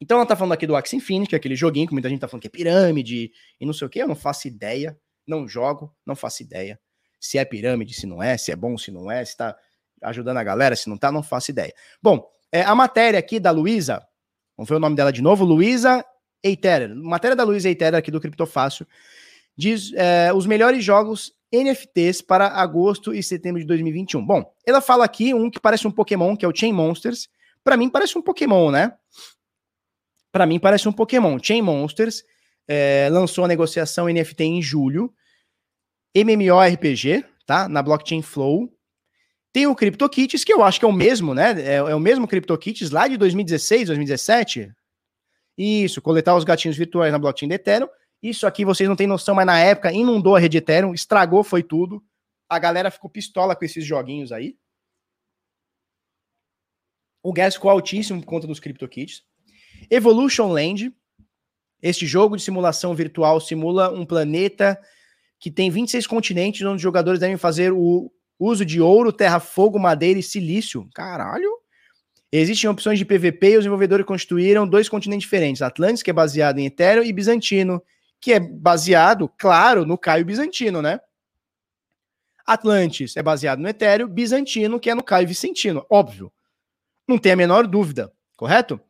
Então 0.00 0.16
ela 0.18 0.26
tá 0.26 0.34
falando 0.34 0.52
aqui 0.52 0.66
do 0.66 0.74
Axie 0.74 0.96
Infinity, 0.96 1.30
que 1.30 1.36
é 1.36 1.38
aquele 1.38 1.54
joguinho 1.54 1.86
que 1.86 1.92
muita 1.92 2.08
gente 2.08 2.20
tá 2.20 2.26
falando 2.26 2.42
que 2.42 2.48
é 2.48 2.50
pirâmide 2.50 3.30
e 3.60 3.64
não 3.64 3.72
sei 3.72 3.86
o 3.86 3.90
que, 3.90 4.00
eu 4.00 4.08
não 4.08 4.16
faço 4.16 4.48
ideia, 4.48 4.98
não 5.26 5.48
jogo, 5.48 5.94
não 6.04 6.16
faço 6.16 6.42
ideia 6.42 6.78
se 7.26 7.38
é 7.38 7.44
pirâmide, 7.44 7.94
se 7.94 8.06
não 8.06 8.22
é, 8.22 8.36
se 8.36 8.52
é 8.52 8.56
bom, 8.56 8.76
se 8.78 8.90
não 8.90 9.10
é, 9.10 9.24
se 9.24 9.36
tá 9.36 9.56
ajudando 10.02 10.36
a 10.38 10.44
galera, 10.44 10.76
se 10.76 10.88
não 10.88 10.96
tá, 10.96 11.10
não 11.10 11.22
faço 11.22 11.50
ideia. 11.50 11.72
Bom, 12.02 12.28
é, 12.52 12.62
a 12.62 12.74
matéria 12.74 13.18
aqui 13.18 13.40
da 13.40 13.50
Luísa, 13.50 14.06
vamos 14.56 14.68
ver 14.68 14.76
o 14.76 14.80
nome 14.80 14.96
dela 14.96 15.12
de 15.12 15.22
novo, 15.22 15.44
Luísa 15.44 16.04
Eiterer, 16.42 16.94
matéria 16.94 17.36
da 17.36 17.44
Luísa 17.44 17.68
Eiterer 17.68 17.94
aqui 17.94 18.10
do 18.10 18.20
Criptofácil, 18.20 18.86
diz 19.56 19.92
é, 19.94 20.32
os 20.32 20.46
melhores 20.46 20.84
jogos 20.84 21.34
NFTs 21.52 22.20
para 22.20 22.48
agosto 22.48 23.14
e 23.14 23.22
setembro 23.22 23.60
de 23.60 23.66
2021. 23.66 24.24
Bom, 24.24 24.52
ela 24.66 24.80
fala 24.80 25.04
aqui 25.04 25.32
um 25.32 25.50
que 25.50 25.60
parece 25.60 25.86
um 25.86 25.90
Pokémon, 25.90 26.36
que 26.36 26.44
é 26.44 26.48
o 26.48 26.54
Chain 26.54 26.72
Monsters. 26.72 27.28
Para 27.64 27.76
mim 27.76 27.88
parece 27.88 28.18
um 28.18 28.22
Pokémon, 28.22 28.70
né? 28.70 28.92
Para 30.30 30.44
mim 30.44 30.58
parece 30.58 30.88
um 30.88 30.92
Pokémon. 30.92 31.38
Chain 31.42 31.62
Monsters 31.62 32.24
é, 32.68 33.08
lançou 33.10 33.44
a 33.44 33.48
negociação 33.48 34.06
NFT 34.06 34.44
em 34.44 34.62
julho. 34.62 35.12
MMORPG, 36.24 37.24
tá? 37.44 37.68
Na 37.68 37.82
blockchain 37.82 38.22
Flow. 38.22 38.72
Tem 39.52 39.66
o 39.66 39.74
CryptoKits, 39.74 40.44
que 40.44 40.52
eu 40.52 40.62
acho 40.62 40.78
que 40.78 40.84
é 40.84 40.88
o 40.88 40.92
mesmo, 40.92 41.34
né? 41.34 41.60
É, 41.60 41.74
é 41.76 41.94
o 41.94 42.00
mesmo 42.00 42.26
CryptoKits 42.26 42.90
lá 42.90 43.06
de 43.06 43.16
2016, 43.16 43.88
2017. 43.88 44.72
Isso, 45.58 46.02
coletar 46.02 46.36
os 46.36 46.44
gatinhos 46.44 46.76
virtuais 46.76 47.12
na 47.12 47.18
blockchain 47.18 47.48
da 47.48 47.54
Ethereum. 47.54 47.88
Isso 48.22 48.46
aqui 48.46 48.64
vocês 48.64 48.88
não 48.88 48.96
têm 48.96 49.06
noção, 49.06 49.34
mas 49.34 49.46
na 49.46 49.58
época 49.58 49.92
inundou 49.92 50.36
a 50.36 50.38
rede 50.38 50.58
Ethereum, 50.58 50.94
estragou, 50.94 51.44
foi 51.44 51.62
tudo. 51.62 52.02
A 52.48 52.58
galera 52.58 52.90
ficou 52.90 53.10
pistola 53.10 53.54
com 53.54 53.64
esses 53.64 53.84
joguinhos 53.84 54.32
aí. 54.32 54.56
O 57.22 57.32
gas 57.32 57.54
ficou 57.54 57.70
altíssimo 57.70 58.20
por 58.20 58.26
conta 58.26 58.46
dos 58.46 58.60
CryptoKits. 58.60 59.22
Evolution 59.90 60.48
Land. 60.48 60.94
Este 61.82 62.06
jogo 62.06 62.36
de 62.36 62.42
simulação 62.42 62.94
virtual 62.94 63.40
simula 63.40 63.90
um 63.90 64.06
planeta 64.06 64.80
que 65.38 65.50
tem 65.50 65.70
26 65.70 66.06
continentes 66.06 66.62
onde 66.62 66.76
os 66.76 66.82
jogadores 66.82 67.20
devem 67.20 67.36
fazer 67.36 67.72
o 67.72 68.10
uso 68.38 68.64
de 68.64 68.80
ouro, 68.80 69.12
terra, 69.12 69.40
fogo, 69.40 69.78
madeira 69.78 70.18
e 70.18 70.22
silício. 70.22 70.88
Caralho! 70.94 71.50
Existem 72.30 72.68
opções 72.68 72.98
de 72.98 73.04
PVP 73.04 73.52
e 73.52 73.56
os 73.56 73.64
desenvolvedores 73.64 74.04
construíram 74.04 74.66
dois 74.66 74.88
continentes 74.88 75.24
diferentes: 75.24 75.62
Atlantis, 75.62 76.02
que 76.02 76.10
é 76.10 76.14
baseado 76.14 76.58
em 76.58 76.66
Ethereum, 76.66 77.04
e 77.04 77.12
Bizantino, 77.12 77.82
que 78.20 78.32
é 78.32 78.40
baseado, 78.40 79.30
claro, 79.38 79.86
no 79.86 79.96
Caio 79.96 80.24
Bizantino, 80.24 80.82
né? 80.82 81.00
Atlantis 82.46 83.16
é 83.16 83.22
baseado 83.22 83.60
no 83.60 83.68
Ethereum, 83.68 84.08
Bizantino, 84.08 84.78
que 84.78 84.90
é 84.90 84.94
no 84.94 85.02
Caio 85.02 85.26
Vicentino, 85.26 85.84
óbvio. 85.90 86.32
Não 87.08 87.18
tem 87.18 87.32
a 87.32 87.36
menor 87.36 87.66
dúvida, 87.66 88.12
correto? 88.36 88.80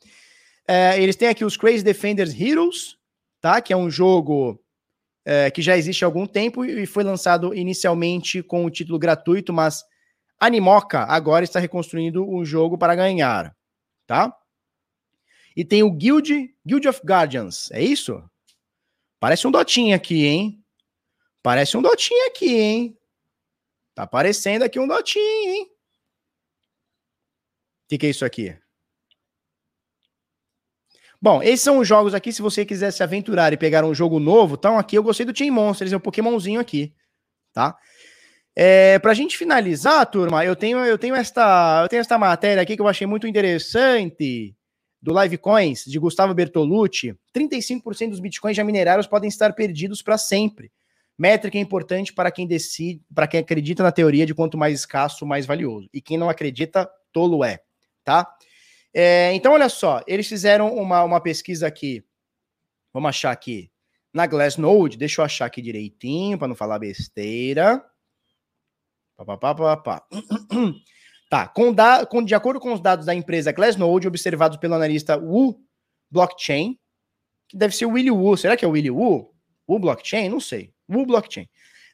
É, 0.67 1.01
eles 1.01 1.17
têm 1.17 1.29
aqui 1.29 1.45
os 1.45 1.57
Crazy 1.57 1.85
Defenders 1.85 2.39
Heroes, 2.39 2.99
tá? 3.41 3.61
Que 3.61 3.73
é 3.73 3.77
um 3.77 3.91
jogo 3.91 4.61
é, 5.27 5.51
que 5.51 5.61
já 5.61 5.77
existe 5.77 6.05
há 6.05 6.07
algum 6.07 6.25
tempo 6.25 6.65
e 6.65 6.87
foi 6.87 7.03
lançado 7.03 7.53
inicialmente 7.53 8.45
com 8.45 8.65
o 8.65 8.71
título 8.71 8.97
gratuito, 8.97 9.53
mas 9.53 9.83
Animoca 10.39 11.01
agora 11.01 11.43
está 11.43 11.59
reconstruindo 11.59 12.25
um 12.25 12.45
jogo 12.45 12.79
para 12.79 12.95
ganhar, 12.95 13.55
tá? 14.07 14.33
E 15.57 15.65
tem 15.65 15.83
o 15.83 15.91
Guild, 15.91 16.55
Guild 16.65 16.87
of 16.87 17.01
Guardians, 17.05 17.73
é 17.73 17.83
isso? 17.83 18.23
Parece 19.19 19.49
um 19.49 19.51
dotinho 19.51 19.97
aqui, 19.97 20.27
hein? 20.27 20.65
Parece 21.43 21.77
um 21.77 21.83
dotinho 21.83 22.29
aqui, 22.29 22.55
hein? 22.55 22.99
Tá 23.97 24.05
aparecendo 24.05 24.63
aqui 24.63 24.79
um 24.79 24.87
dotinho, 24.87 25.55
hein? 25.55 25.65
O 27.85 27.89
que, 27.89 27.99
que 27.99 28.07
é 28.07 28.11
isso 28.11 28.25
aqui? 28.25 28.57
Bom, 31.27 31.43
esses 31.43 31.63
são 31.63 31.79
os 31.79 31.89
jogos 31.89 32.15
aqui. 32.15 32.33
Se 32.33 32.41
você 32.41 32.65
quiser 32.65 32.93
se 32.93 33.03
aventurar 33.03 33.53
e 33.53 33.57
pegar 33.57 33.85
um 33.85 33.93
jogo 33.93 34.21
novo, 34.21 34.55
então 34.55 34.79
aqui 34.79 34.97
eu 34.97 35.03
gostei 35.03 35.27
do 35.27 35.33
Team 35.33 35.53
Monsters, 35.53 35.93
é 35.93 35.97
um 35.97 35.99
Pokémonzinho 35.99 36.61
aqui, 36.61 36.95
tá? 37.53 37.77
É, 38.55 38.97
pra 39.01 39.13
gente 39.13 39.37
finalizar, 39.37 40.09
turma, 40.09 40.45
eu 40.45 40.55
tenho, 40.55 40.79
eu 40.79 40.97
tenho 40.97 41.17
esta, 41.17 41.81
eu 41.83 41.89
tenho 41.89 41.99
esta 41.99 42.17
matéria 42.17 42.63
aqui 42.63 42.77
que 42.77 42.81
eu 42.81 42.87
achei 42.87 43.09
muito 43.09 43.27
interessante 43.27 44.55
do 45.03 45.13
Live 45.13 45.37
Coins 45.39 45.83
de 45.85 45.99
Gustavo 45.99 46.33
Bertolucci. 46.33 47.17
35% 47.37 48.11
dos 48.11 48.21
bitcoins 48.21 48.57
já 48.57 48.63
minerados 48.63 49.09
podem 49.09 49.27
estar 49.27 49.53
perdidos 49.53 50.03
para 50.03 50.17
sempre. 50.17 50.71
Métrica 51.19 51.59
é 51.59 51.61
importante 51.61 52.13
para 52.13 52.31
quem 52.31 52.47
decide, 52.47 53.03
para 53.13 53.27
quem 53.27 53.41
acredita 53.41 53.83
na 53.83 53.91
teoria 53.91 54.27
de 54.27 54.33
quanto 54.33 54.57
mais 54.57 54.79
escasso, 54.79 55.27
mais 55.27 55.45
valioso. 55.45 55.89
E 55.93 56.01
quem 56.01 56.17
não 56.17 56.31
acredita, 56.31 56.89
tolo 57.13 57.43
é, 57.43 57.59
tá? 58.05 58.33
É, 58.99 59.35
então, 59.35 59.53
olha 59.53 59.69
só, 59.69 60.01
eles 60.07 60.27
fizeram 60.27 60.75
uma, 60.75 61.05
uma 61.05 61.21
pesquisa 61.21 61.67
aqui. 61.67 62.03
Vamos 62.95 63.11
achar 63.11 63.31
aqui 63.31 63.71
na 64.11 64.27
Glassnode. 64.27 64.97
Deixa 64.97 65.21
eu 65.21 65.25
achar 65.27 65.45
aqui 65.45 65.61
direitinho 65.61 66.39
para 66.39 66.49
não 66.49 66.55
falar 66.55 66.79
besteira. 66.79 67.85
Pá, 69.15 69.37
pá, 69.37 69.55
pá, 69.55 69.77
pá, 69.77 70.07
Tá, 71.29 71.47
com 71.47 71.75
da, 71.75 72.07
com, 72.07 72.25
de 72.25 72.35
acordo 72.35 72.59
com 72.59 72.73
os 72.73 72.81
dados 72.81 73.05
da 73.05 73.15
empresa 73.15 73.53
Glassnode, 73.53 74.09
observados 74.09 74.57
pelo 74.57 74.75
analista 74.75 75.19
Wu 75.19 75.61
Blockchain, 76.11 76.79
que 77.49 77.57
deve 77.59 77.77
ser 77.77 77.85
o 77.85 77.91
Willy 77.91 78.11
Wu. 78.11 78.35
Será 78.39 78.57
que 78.57 78.65
é 78.65 78.69
o 78.69 78.71
Willy 78.71 78.91
Wu? 78.91 79.31
Wu 79.69 79.79
Blockchain? 79.79 80.31
Não 80.31 80.41
sei. 80.41 80.73
Wu 80.89 81.05
Blockchain. 81.05 81.47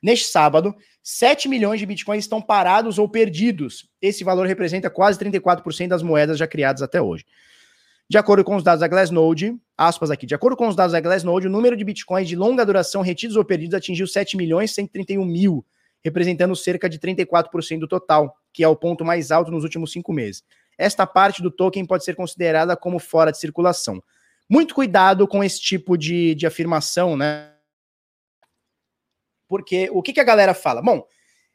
Neste 0.03 0.27
sábado, 0.27 0.75
7 1.03 1.49
milhões 1.49 1.79
de 1.79 1.87
bitcoins 1.87 2.25
estão 2.25 2.43
parados 2.43 2.99
ou 2.99 3.09
perdidos. 3.09 3.89
Esse 4.01 4.25
valor 4.25 4.47
representa 4.47 4.91
quase 4.91 5.19
34% 5.19 5.89
das 5.89 6.03
moedas 6.03 6.39
já 6.39 6.47
criadas 6.47 6.83
até 6.83 7.01
hoje. 7.01 7.25
De 8.11 8.19
acordo 8.19 8.45
com 8.45 8.57
os 8.57 8.63
dados 8.63 8.81
da 8.81 8.89
Glassnode, 8.89 9.57
aspas 9.79 10.11
aqui, 10.11 10.27
de 10.27 10.35
acordo 10.35 10.57
com 10.57 10.69
os 10.69 10.77
dados 10.77 10.93
da 10.93 11.01
Glassnode, 11.01 11.47
o 11.47 11.51
número 11.51 11.77
de 11.77 11.85
bitcoins 11.85 12.29
de 12.29 12.37
longa 12.37 12.67
duração 12.67 13.01
retidos 13.01 13.37
ou 13.37 13.45
perdidos 13.45 13.75
atingiu 13.75 14.07
7 14.07 14.37
milhões 14.37 14.75
131 14.75 15.25
mil, 15.25 15.65
representando 16.05 16.55
cerca 16.57 16.89
de 16.89 16.99
34% 16.99 17.79
do 17.79 17.89
total, 17.89 18.37
que 18.53 18.65
é 18.65 18.69
o 18.69 18.77
ponto 18.77 19.05
mais 19.05 19.31
alto 19.31 19.51
nos 19.51 19.63
últimos 19.63 19.93
cinco 19.93 20.13
meses. 20.13 20.43
Esta 20.77 21.07
parte 21.07 21.43
do 21.43 21.51
token 21.51 21.87
pode 21.87 22.05
ser 22.05 22.17
considerada 22.17 22.77
como 22.77 22.99
fora 22.99 23.31
de 23.31 23.39
circulação. 23.39 24.03
Muito 24.49 24.75
cuidado 24.75 25.27
com 25.29 25.43
esse 25.43 25.61
tipo 25.61 25.97
de, 25.97 26.35
de 26.35 26.47
afirmação, 26.47 27.17
né? 27.17 27.52
Porque 29.53 29.91
o 29.93 30.01
que, 30.01 30.15
que 30.15 30.21
a 30.21 30.25
galera 30.25 30.55
fala? 30.55 30.81
Bom, 30.81 31.07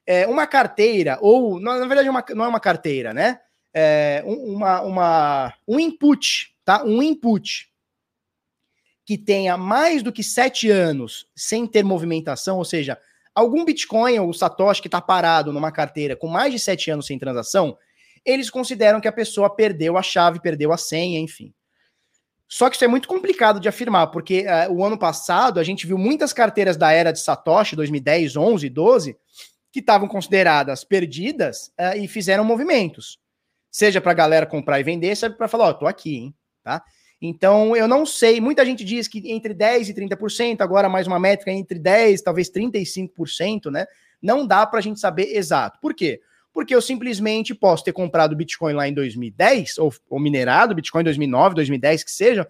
é, 0.05 0.27
uma 0.27 0.45
carteira, 0.45 1.17
ou 1.19 1.59
na 1.59 1.79
verdade 1.87 2.07
uma, 2.07 2.23
não 2.35 2.45
é 2.45 2.47
uma 2.47 2.59
carteira, 2.59 3.11
né? 3.11 3.39
É, 3.73 4.21
uma, 4.23 4.81
uma, 4.81 5.53
um 5.67 5.79
input, 5.79 6.55
tá? 6.63 6.83
Um 6.83 7.01
input 7.01 7.71
que 9.03 9.17
tenha 9.17 9.57
mais 9.57 10.03
do 10.03 10.11
que 10.11 10.21
sete 10.21 10.69
anos 10.69 11.25
sem 11.35 11.65
ter 11.65 11.83
movimentação, 11.83 12.59
ou 12.59 12.65
seja, 12.65 12.99
algum 13.33 13.65
Bitcoin 13.65 14.19
ou 14.19 14.31
Satoshi 14.31 14.79
que 14.79 14.87
está 14.87 15.01
parado 15.01 15.51
numa 15.51 15.71
carteira 15.71 16.15
com 16.15 16.27
mais 16.27 16.51
de 16.53 16.59
sete 16.59 16.91
anos 16.91 17.07
sem 17.07 17.17
transação, 17.17 17.75
eles 18.23 18.51
consideram 18.51 19.01
que 19.01 19.07
a 19.07 19.11
pessoa 19.11 19.49
perdeu 19.49 19.97
a 19.97 20.03
chave, 20.03 20.39
perdeu 20.39 20.71
a 20.71 20.77
senha, 20.77 21.19
enfim. 21.19 21.51
Só 22.47 22.69
que 22.69 22.75
isso 22.75 22.85
é 22.85 22.87
muito 22.87 23.07
complicado 23.07 23.59
de 23.59 23.67
afirmar, 23.67 24.07
porque 24.07 24.45
uh, 24.45 24.71
o 24.71 24.83
ano 24.83 24.97
passado 24.97 25.59
a 25.59 25.63
gente 25.63 25.85
viu 25.85 25.97
muitas 25.97 26.31
carteiras 26.31 26.77
da 26.77 26.91
era 26.91 27.11
de 27.11 27.19
Satoshi, 27.19 27.75
2010, 27.75 28.37
11, 28.37 28.69
12, 28.69 29.17
que 29.71 29.79
estavam 29.79 30.07
consideradas 30.07 30.83
perdidas 30.83 31.73
uh, 31.79 31.97
e 31.97 32.07
fizeram 32.07 32.45
movimentos. 32.45 33.19
Seja 33.69 33.99
para 33.99 34.11
a 34.11 34.15
galera 34.15 34.45
comprar 34.45 34.79
e 34.79 34.83
vender, 34.83 35.15
seja 35.15 35.33
para 35.33 35.47
falar, 35.47 35.65
ó, 35.65 35.69
oh, 35.71 35.73
tô 35.73 35.87
aqui, 35.87 36.15
hein, 36.15 36.35
tá? 36.63 36.81
Então, 37.21 37.75
eu 37.75 37.87
não 37.87 38.05
sei, 38.05 38.39
muita 38.39 38.63
gente 38.63 38.83
diz 38.85 39.07
que 39.07 39.31
entre 39.31 39.53
10 39.53 39.89
e 39.89 39.93
30%, 39.93 40.61
agora 40.61 40.87
mais 40.87 41.07
uma 41.07 41.19
métrica 41.19 41.51
entre 41.51 41.79
10, 41.79 42.21
talvez 42.21 42.49
35%, 42.49 43.71
né? 43.71 43.85
Não 44.21 44.45
dá 44.45 44.65
para 44.65 44.79
a 44.79 44.81
gente 44.81 44.99
saber 44.99 45.35
exato. 45.35 45.79
Por 45.81 45.93
quê? 45.93 46.21
Eu 46.73 46.81
simplesmente 46.81 47.53
posso 47.53 47.83
ter 47.83 47.93
comprado 47.93 48.35
Bitcoin 48.35 48.73
lá 48.73 48.87
em 48.87 48.93
2010, 48.93 49.77
ou, 49.77 49.93
ou 50.09 50.19
minerado 50.19 50.75
Bitcoin 50.75 51.01
em 51.01 51.05
2009, 51.05 51.55
2010, 51.55 52.03
que 52.03 52.11
seja, 52.11 52.47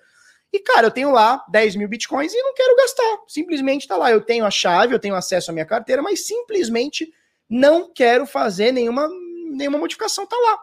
e, 0.52 0.60
cara, 0.60 0.88
eu 0.88 0.92
tenho 0.92 1.12
lá 1.12 1.44
10 1.50 1.76
mil 1.76 1.88
bitcoins 1.88 2.34
e 2.34 2.42
não 2.42 2.54
quero 2.54 2.76
gastar. 2.76 3.20
Simplesmente 3.28 3.88
tá 3.88 3.98
lá. 3.98 4.12
Eu 4.12 4.22
tenho 4.22 4.46
a 4.46 4.52
chave, 4.52 4.94
eu 4.94 5.00
tenho 5.00 5.16
acesso 5.16 5.52
à 5.52 5.54
minha 5.54 5.66
carteira, 5.66 6.02
mas 6.02 6.26
simplesmente 6.26 7.12
não 7.50 7.92
quero 7.94 8.26
fazer 8.26 8.72
nenhuma, 8.72 9.10
nenhuma 9.52 9.78
modificação. 9.78 10.26
Tá 10.26 10.38
lá. 10.38 10.60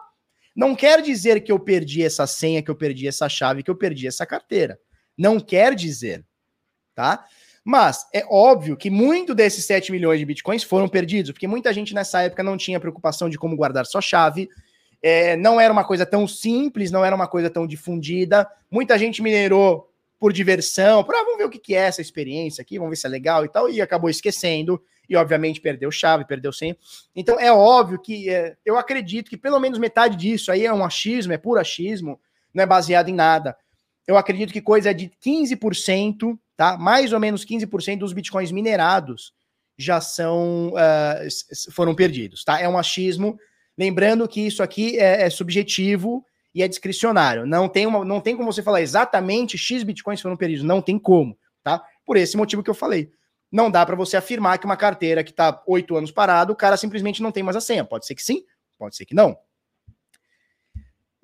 Não 0.55 0.75
quer 0.75 1.01
dizer 1.01 1.41
que 1.41 1.51
eu 1.51 1.59
perdi 1.59 2.03
essa 2.03 2.25
senha, 2.25 2.63
que 2.63 2.71
eu 2.71 2.75
perdi 2.75 3.07
essa 3.07 3.29
chave, 3.29 3.61
que 3.61 3.69
eu 3.69 3.75
perdi 3.75 4.07
essa 4.07 4.25
carteira. 4.25 4.79
Não 5.17 5.39
quer 5.39 5.75
dizer. 5.75 6.25
Tá? 6.95 7.25
Mas 7.67 8.05
é 8.13 8.23
óbvio 8.29 8.77
que 8.77 8.91
muito 8.91 9.33
desses 9.33 9.65
7 9.65 9.91
milhões 9.91 10.19
de 10.19 10.25
bitcoins 10.25 10.61
foram 10.61 10.87
perdidos, 10.87 11.31
porque 11.31 11.47
muita 11.47 11.73
gente 11.73 11.95
nessa 11.95 12.21
época 12.21 12.43
não 12.43 12.55
tinha 12.55 12.79
preocupação 12.79 13.27
de 13.27 13.39
como 13.39 13.55
guardar 13.55 13.87
sua 13.87 14.01
chave, 14.01 14.47
é, 15.01 15.35
não 15.35 15.59
era 15.59 15.73
uma 15.73 15.83
coisa 15.83 16.05
tão 16.05 16.27
simples, 16.27 16.91
não 16.91 17.03
era 17.03 17.15
uma 17.15 17.27
coisa 17.27 17.49
tão 17.49 17.65
difundida. 17.65 18.47
Muita 18.69 18.99
gente 18.99 19.19
minerou 19.19 19.89
por 20.19 20.31
diversão, 20.31 21.03
para 21.03 21.19
ah, 21.19 21.23
vamos 21.23 21.39
ver 21.39 21.45
o 21.45 21.49
que 21.49 21.75
é 21.75 21.79
essa 21.79 22.01
experiência 22.01 22.61
aqui, 22.61 22.77
vamos 22.77 22.91
ver 22.91 22.97
se 22.97 23.07
é 23.07 23.09
legal 23.09 23.43
e 23.43 23.49
tal, 23.49 23.67
e 23.67 23.81
acabou 23.81 24.09
esquecendo, 24.09 24.81
e 25.09 25.15
obviamente 25.15 25.59
perdeu 25.59 25.91
chave, 25.91 26.23
perdeu 26.23 26.53
senha. 26.53 26.77
Então 27.15 27.39
é 27.39 27.51
óbvio 27.51 27.99
que 27.99 28.29
é, 28.29 28.55
eu 28.63 28.77
acredito 28.77 29.29
que 29.29 29.37
pelo 29.37 29.59
menos 29.59 29.79
metade 29.79 30.15
disso 30.15 30.51
aí 30.51 30.65
é 30.65 30.73
um 30.73 30.85
achismo, 30.85 31.33
é 31.33 31.37
puro 31.37 31.59
achismo, 31.59 32.19
não 32.53 32.63
é 32.63 32.65
baseado 32.67 33.09
em 33.09 33.13
nada. 33.13 33.57
Eu 34.07 34.17
acredito 34.17 34.53
que 34.53 34.61
coisa 34.61 34.93
de 34.93 35.11
15% 35.25 36.37
tá? 36.55 36.77
Mais 36.77 37.13
ou 37.13 37.19
menos 37.19 37.45
15% 37.45 37.99
dos 37.99 38.13
bitcoins 38.13 38.51
minerados 38.51 39.33
já 39.77 39.99
são 39.99 40.69
uh, 40.69 41.71
foram 41.71 41.93
perdidos, 41.93 42.43
tá? 42.43 42.59
É 42.59 42.67
um 42.67 42.77
achismo. 42.77 43.37
Lembrando 43.77 44.27
que 44.27 44.41
isso 44.41 44.63
aqui 44.63 44.97
é, 44.97 45.23
é, 45.23 45.29
subjetivo 45.29 46.25
e 46.53 46.63
é 46.63 46.67
discricionário. 46.67 47.45
Não 47.45 47.67
tem, 47.67 47.85
uma, 47.85 48.05
não 48.05 48.21
tem 48.21 48.37
como 48.37 48.51
você 48.51 48.63
falar 48.63 48.81
exatamente 48.81 49.57
X 49.57 49.83
bitcoins 49.83 50.21
foram 50.21 50.37
perdidos. 50.37 50.63
Não 50.63 50.81
tem 50.81 50.97
como, 50.97 51.37
tá? 51.61 51.83
Por 52.05 52.15
esse 52.15 52.37
motivo 52.37 52.63
que 52.63 52.69
eu 52.69 52.75
falei. 52.75 53.11
Não 53.51 53.69
dá 53.69 53.85
para 53.85 53.95
você 53.95 54.15
afirmar 54.15 54.57
que 54.57 54.65
uma 54.65 54.77
carteira 54.77 55.23
que 55.23 55.31
está 55.31 55.61
oito 55.67 55.95
anos 55.95 56.11
parado, 56.11 56.53
o 56.53 56.55
cara 56.55 56.77
simplesmente 56.77 57.21
não 57.21 57.31
tem 57.31 57.43
mais 57.43 57.57
a 57.57 57.61
senha. 57.61 57.83
Pode 57.83 58.05
ser 58.05 58.15
que 58.15 58.23
sim, 58.23 58.43
pode 58.77 58.95
ser 58.95 59.05
que 59.05 59.13
não. 59.13 59.37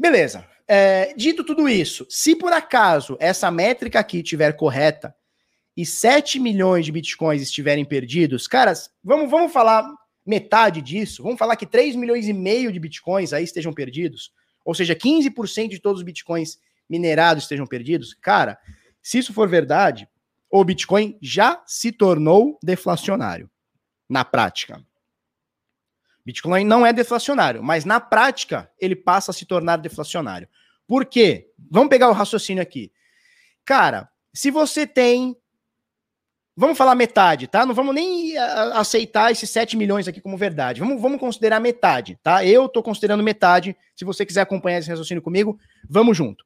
Beleza. 0.02 0.44
É, 0.68 1.14
dito 1.16 1.44
tudo 1.44 1.70
isso, 1.70 2.08
se 2.10 2.36
por 2.36 2.52
acaso 2.52 3.16
essa 3.20 3.52
métrica 3.52 4.00
aqui 4.00 4.18
estiver 4.18 4.54
correta, 4.54 5.14
e 5.78 5.86
7 5.86 6.40
milhões 6.40 6.86
de 6.86 6.92
bitcoins 6.92 7.40
estiverem 7.40 7.86
perdidos, 7.86 8.48
caras, 8.48 8.90
vamos, 9.04 9.30
vamos 9.30 9.54
falar 9.54 9.88
metade 10.26 10.82
disso, 10.82 11.22
vamos 11.22 11.38
falar 11.38 11.56
que 11.56 11.68
3 11.68 11.96
milhões 11.96 12.28
e 12.28 12.34
meio 12.34 12.72
de 12.72 12.80
bitcoins 12.80 13.32
aí 13.32 13.44
estejam 13.44 13.72
perdidos, 13.72 14.32
ou 14.66 14.74
seja, 14.74 14.96
15% 14.96 15.70
de 15.70 15.80
todos 15.80 16.00
os 16.00 16.06
bitcoins 16.06 16.58
minerados 16.90 17.44
estejam 17.44 17.68
perdidos, 17.68 18.16
cara, 18.16 18.58
se 19.04 19.20
isso 19.20 19.32
for 19.32 19.48
verdade, 19.48 20.10
o 20.50 20.64
Bitcoin 20.64 21.16
já 21.22 21.62
se 21.68 21.92
tornou 21.92 22.58
deflacionário 22.64 23.50
na 24.10 24.26
prática. 24.26 24.84
Bitcoin 26.26 26.64
não 26.64 26.86
é 26.86 26.94
deflacionário, 26.94 27.64
mas 27.64 27.86
na 27.86 28.00
prática 28.00 28.70
ele 28.80 28.96
passa 28.96 29.32
a 29.32 29.34
se 29.34 29.46
tornar 29.46 29.78
deflacionário. 29.78 30.48
Por 30.88 31.06
quê? 31.06 31.50
Vamos 31.70 31.90
pegar 31.90 32.10
o 32.10 32.14
raciocínio 32.14 32.62
aqui. 32.62 32.92
Cara, 33.66 34.10
se 34.34 34.52
você 34.52 34.86
tem. 34.86 35.36
Vamos 36.56 36.78
falar 36.78 36.96
metade, 36.96 37.48
tá? 37.48 37.66
Não 37.66 37.74
vamos 37.74 37.96
nem 37.96 38.38
aceitar 38.74 39.32
esses 39.32 39.50
7 39.50 39.78
milhões 39.78 40.08
aqui 40.08 40.20
como 40.20 40.38
verdade. 40.38 40.82
Vamos, 40.82 41.02
vamos 41.02 41.20
considerar 41.20 41.62
metade, 41.62 42.20
tá? 42.22 42.46
Eu 42.46 42.68
tô 42.68 42.84
considerando 42.84 43.24
metade. 43.24 43.76
Se 43.96 44.04
você 44.04 44.26
quiser 44.26 44.42
acompanhar 44.42 44.80
esse 44.80 44.90
raciocínio 44.90 45.24
comigo, 45.24 45.58
vamos 45.90 46.16
junto. 46.18 46.46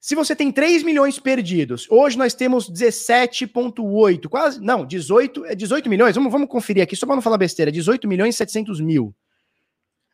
Se 0.00 0.14
você 0.14 0.34
tem 0.34 0.50
3 0.50 0.82
milhões 0.82 1.18
perdidos, 1.18 1.86
hoje 1.90 2.16
nós 2.16 2.32
temos 2.32 2.70
17,8, 2.70 4.28
quase, 4.30 4.58
não, 4.58 4.86
18, 4.86 5.44
é 5.44 5.54
18 5.54 5.90
milhões, 5.90 6.14
vamos, 6.14 6.32
vamos 6.32 6.48
conferir 6.48 6.82
aqui, 6.82 6.96
só 6.96 7.04
para 7.04 7.16
não 7.16 7.22
falar 7.22 7.36
besteira, 7.36 7.70
18 7.70 8.08
milhões 8.08 8.34
e 8.34 8.38
700 8.38 8.80
mil. 8.80 9.14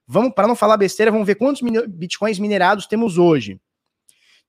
Vamos, 0.05 0.35
para 0.35 0.49
não 0.49 0.57
falar 0.57 0.77
besteira, 0.77 1.13
vamos 1.13 1.25
ver 1.25 1.37
quantos 1.37 1.63
bitcoins 1.89 2.41
minerados 2.41 2.87
temos 2.87 3.17
hoje. 3.17 3.61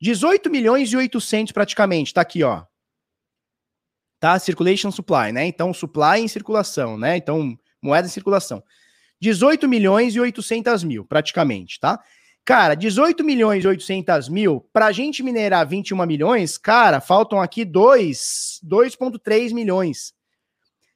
18 0.02 0.50
milhões 0.50 0.92
e 0.92 0.98
800 0.98 1.52
praticamente, 1.52 2.16
tá 2.16 2.22
aqui, 2.22 2.42
ó. 2.44 2.64
Tá? 4.20 4.40
Circulation 4.40 4.90
supply, 4.90 5.32
né? 5.32 5.46
Então, 5.46 5.72
supply 5.72 6.20
em 6.20 6.28
circulação, 6.28 6.98
né? 6.98 7.16
Então, 7.16 7.56
moeda 7.80 8.08
em 8.08 8.12
circulação. 8.12 8.64
18 9.20 9.68
milhões 9.68 10.16
e 10.16 10.20
800 10.20 10.84
mil, 10.84 11.06
praticamente, 11.06 11.80
tá? 11.80 12.04
Cara, 12.48 12.76
18 12.76 13.26
milhões 13.26 13.66
e 13.66 13.68
800 13.68 14.30
mil, 14.30 14.66
para 14.72 14.86
a 14.86 14.92
gente 14.94 15.22
minerar 15.22 15.68
21 15.68 16.06
milhões, 16.06 16.58
cara, 16.58 17.02
faltam 17.02 17.42
aqui 17.42 17.66
2,3 17.66 19.52
milhões, 19.52 20.14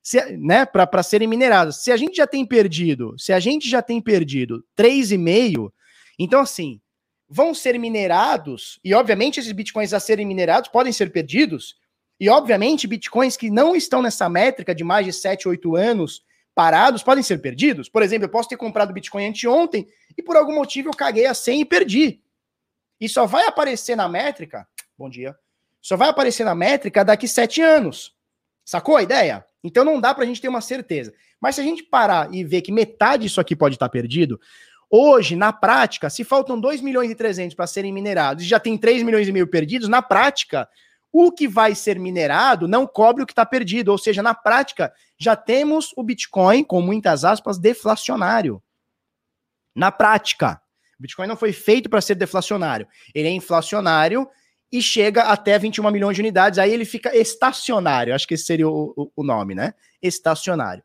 se, 0.02 0.38
né, 0.38 0.66
para 0.66 1.04
serem 1.04 1.28
minerados. 1.28 1.84
Se 1.84 1.92
a 1.92 1.98
gente 1.98 2.16
já 2.16 2.26
tem 2.26 2.46
perdido, 2.46 3.16
se 3.20 3.34
a 3.34 3.40
gente 3.42 3.70
já 3.70 3.82
tem 3.82 4.00
perdido 4.00 4.64
3,5, 4.78 5.74
então 6.18 6.40
assim, 6.40 6.80
vão 7.28 7.54
ser 7.54 7.78
minerados, 7.78 8.80
e 8.82 8.94
obviamente 8.94 9.42
esses 9.42 9.52
bitcoins 9.52 9.94
a 9.94 10.00
serem 10.00 10.26
minerados 10.26 10.70
podem 10.70 10.94
ser 10.94 11.12
perdidos, 11.12 11.76
e 12.18 12.30
obviamente 12.30 12.88
bitcoins 12.88 13.36
que 13.36 13.50
não 13.50 13.76
estão 13.76 14.02
nessa 14.02 14.30
métrica 14.30 14.74
de 14.74 14.86
mais 14.86 15.06
de 15.06 15.12
7, 15.12 15.50
8 15.50 15.76
anos, 15.76 16.22
parados 16.54 17.04
podem 17.04 17.24
ser 17.24 17.40
perdidos. 17.40 17.90
Por 17.90 18.02
exemplo, 18.04 18.26
eu 18.26 18.30
posso 18.30 18.50
ter 18.50 18.58
comprado 18.58 18.94
Bitcoin 18.94 19.28
anteontem 19.28 19.88
e 20.18 20.22
por 20.22 20.36
algum 20.36 20.54
motivo 20.54 20.90
eu 20.90 20.94
caguei 20.94 21.26
a 21.26 21.34
senha 21.34 21.62
e 21.62 21.66
perdi. 21.66 22.22
E 23.00 23.10
só 23.10 23.26
vai 23.26 23.46
aparecer 23.46 23.96
na 23.96 24.08
métrica. 24.08 24.68
Bom 24.98 25.10
dia. 25.10 25.36
Só 25.82 25.98
vai 25.98 26.10
aparecer 26.10 26.44
na 26.44 26.54
métrica 26.54 27.04
daqui 27.04 27.28
sete 27.28 27.62
anos. 27.62 28.16
Sacou 28.64 28.96
a 28.96 29.04
ideia? 29.04 29.44
Então 29.64 29.84
não 29.84 30.00
dá 30.00 30.14
para 30.14 30.24
a 30.24 30.28
gente 30.28 30.42
ter 30.42 30.48
uma 30.48 30.62
certeza. 30.62 31.14
Mas 31.40 31.56
se 31.56 31.62
a 31.62 31.64
gente 31.64 31.84
parar 31.84 32.32
e 32.34 32.44
ver 32.44 32.62
que 32.62 32.72
metade 32.72 33.24
disso 33.24 33.42
aqui 33.42 33.56
pode 33.56 33.76
estar 33.76 33.90
perdido, 33.90 34.40
hoje, 34.90 35.36
na 35.36 35.52
prática, 35.52 36.10
se 36.10 36.24
faltam 36.24 36.60
2 36.60 36.82
milhões 36.82 37.10
e 37.10 37.16
300 37.16 37.56
para 37.56 37.66
serem 37.66 37.92
minerados 37.92 38.44
e 38.44 38.48
já 38.48 38.60
tem 38.60 38.78
3 38.78 39.02
milhões 39.02 39.28
e 39.28 39.32
meio 39.32 39.48
perdidos, 39.48 39.88
na 39.88 40.02
prática, 40.02 40.70
o 41.12 41.32
que 41.32 41.48
vai 41.48 41.76
ser 41.76 42.00
minerado 42.00 42.68
não 42.68 42.88
cobre 42.88 43.24
o 43.24 43.26
que 43.26 43.34
está 43.34 43.46
perdido. 43.46 43.90
Ou 43.90 43.98
seja, 43.98 44.24
na 44.24 44.34
prática, 44.34 44.94
já 45.18 45.36
temos 45.36 45.92
o 45.98 46.04
Bitcoin, 46.04 46.64
com 46.64 46.82
muitas 46.82 47.26
aspas, 47.26 47.60
deflacionário. 47.60 48.62
Na 49.76 49.92
prática, 49.92 50.62
o 50.98 51.02
Bitcoin 51.02 51.28
não 51.28 51.36
foi 51.36 51.52
feito 51.52 51.90
para 51.90 52.02
ser 52.02 52.16
deflacionário. 52.16 52.88
Ele 53.14 53.28
é 53.28 53.32
inflacionário 53.32 54.28
e 54.72 54.82
chega 54.82 55.24
até 55.24 55.58
21 55.60 55.92
milhões 55.92 56.16
de 56.16 56.22
unidades. 56.22 56.60
Aí 56.60 56.72
ele 56.72 56.86
fica 56.86 57.16
estacionário. 57.16 58.16
Acho 58.16 58.28
que 58.28 58.36
esse 58.36 58.46
seria 58.46 58.70
o, 58.70 59.12
o 59.16 59.24
nome, 59.24 59.54
né? 59.54 59.74
Estacionário. 60.02 60.84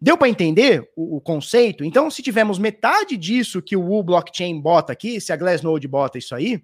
Deu 0.00 0.18
para 0.18 0.28
entender 0.28 0.86
o, 0.94 1.16
o, 1.16 1.20
conceito? 1.20 1.82
Então, 1.82 2.10
se 2.10 2.22
tivermos 2.22 2.58
metade 2.58 3.16
disso 3.16 3.62
que 3.62 3.74
o 3.74 4.02
Blockchain 4.02 4.60
bota 4.60 4.92
aqui, 4.92 5.18
se 5.18 5.32
a 5.32 5.36
Glassnode 5.36 5.88
bota 5.88 6.18
isso 6.18 6.34
aí, 6.34 6.62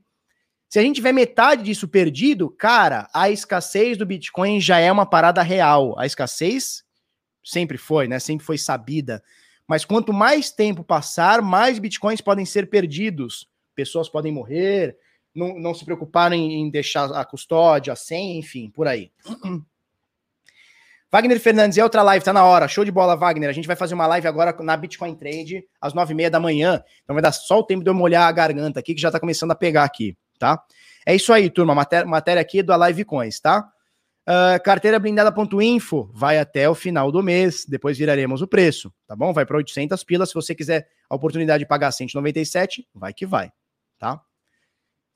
se 0.71 0.79
a 0.79 0.83
gente 0.83 0.95
tiver 0.95 1.11
metade 1.11 1.65
disso 1.65 1.89
perdido, 1.89 2.49
cara, 2.49 3.09
a 3.13 3.29
escassez 3.29 3.99
do 3.99 4.07
Bitcoin 4.07 4.61
já 4.61 4.79
é 4.79 4.91
uma 4.91 5.05
parada 5.05 5.43
real. 5.43 5.99
A 5.99 6.07
escassez 6.07 6.85
sempre 7.43 7.77
foi, 7.77 8.07
né? 8.07 8.21
Sempre 8.21 8.47
foi 8.47 8.57
sabida. 8.57 9.21
Mas 9.67 9.85
quanto 9.85 10.13
mais 10.13 10.53
tempo 10.53 10.85
passar, 10.85 11.43
mais 11.43 11.81
Bitcoins 11.81 12.21
podem 12.21 12.47
ser 12.47 12.71
perdidos. 12.71 13.49
Pessoas 13.75 14.09
podem 14.09 14.31
morrer, 14.31 14.97
não, 15.35 15.59
não 15.59 15.75
se 15.75 15.85
preocuparem 15.85 16.61
em 16.61 16.71
deixar 16.71 17.11
a 17.17 17.25
custódia, 17.25 17.93
a 17.93 17.97
senha, 17.97 18.39
enfim, 18.39 18.71
por 18.71 18.87
aí. 18.87 19.11
Wagner 21.11 21.41
Fernandes, 21.41 21.79
e 21.79 21.83
outra 21.83 22.05
live, 22.05 22.25
tá 22.25 22.33
na 22.33 22.45
hora. 22.45 22.69
Show 22.69 22.85
de 22.85 22.93
bola, 22.93 23.17
Wagner. 23.17 23.51
A 23.51 23.53
gente 23.53 23.67
vai 23.67 23.75
fazer 23.75 23.95
uma 23.95 24.07
live 24.07 24.29
agora 24.29 24.57
na 24.63 24.77
Bitcoin 24.77 25.17
Trade, 25.17 25.67
às 25.81 25.95
nove 25.95 26.13
e 26.13 26.17
meia 26.17 26.31
da 26.31 26.39
manhã. 26.39 26.81
Então 27.03 27.15
vai 27.15 27.23
dar 27.23 27.33
só 27.33 27.59
o 27.59 27.65
tempo 27.65 27.83
de 27.83 27.91
eu 27.91 27.95
molhar 27.95 28.29
a 28.29 28.33
garganta 28.33 28.79
aqui, 28.79 28.95
que 28.95 29.01
já 29.01 29.11
tá 29.11 29.19
começando 29.19 29.51
a 29.51 29.57
pegar 29.57 29.83
aqui 29.83 30.17
tá? 30.41 30.61
É 31.07 31.15
isso 31.15 31.33
aí, 31.33 31.49
turma. 31.51 31.75
Matéria, 31.75 32.07
matéria 32.07 32.41
aqui 32.41 32.63
do 32.63 32.73
Alive 32.73 33.05
Coins, 33.05 33.39
tá? 33.39 33.69
Uh, 34.29 34.63
carteira 34.63 34.99
blindada.info 34.99 36.11
vai 36.15 36.39
até 36.39 36.69
o 36.69 36.75
final 36.75 37.11
do 37.11 37.23
mês, 37.23 37.65
depois 37.69 37.99
viraremos 37.99 38.43
o 38.43 38.49
preço, 38.49 38.93
tá 39.07 39.15
bom? 39.15 39.33
Vai 39.33 39.45
para 39.45 39.57
800 39.57 40.03
pilas. 40.05 40.29
Se 40.29 40.35
você 40.35 40.55
quiser 40.55 40.89
a 41.09 41.15
oportunidade 41.15 41.65
de 41.65 41.69
pagar 41.69 41.93
197, 41.93 42.87
vai 42.95 43.13
que 43.13 43.27
vai, 43.27 43.51
tá? 43.99 44.21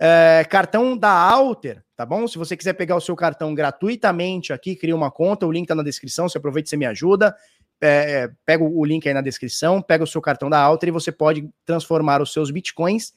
Uh, 0.03 0.49
cartão 0.51 0.97
da 0.97 1.11
Alter, 1.11 1.83
tá 1.97 2.05
bom? 2.05 2.27
Se 2.27 2.37
você 2.37 2.57
quiser 2.57 2.73
pegar 2.73 2.97
o 2.97 3.01
seu 3.01 3.15
cartão 3.15 3.55
gratuitamente 3.55 4.53
aqui, 4.53 4.75
cria 4.75 4.97
uma 4.97 5.11
conta, 5.11 5.47
o 5.47 5.53
link 5.53 5.69
tá 5.69 5.75
na 5.75 5.83
descrição. 5.83 6.29
Você 6.29 6.39
aproveita 6.39 6.69
e 6.69 6.71
você 6.71 6.77
me 6.77 6.87
ajuda. 6.87 7.35
É, 7.81 8.31
pega 8.47 8.65
o 8.65 8.85
link 8.85 9.07
aí 9.07 9.13
na 9.13 9.21
descrição, 9.21 9.83
pega 9.83 10.03
o 10.03 10.07
seu 10.07 10.21
cartão 10.21 10.49
da 10.49 10.59
Alter 10.59 10.89
e 10.89 10.93
você 10.93 11.13
pode 11.13 11.49
transformar 11.67 12.23
os 12.23 12.33
seus 12.33 12.51
bitcoins 12.51 13.13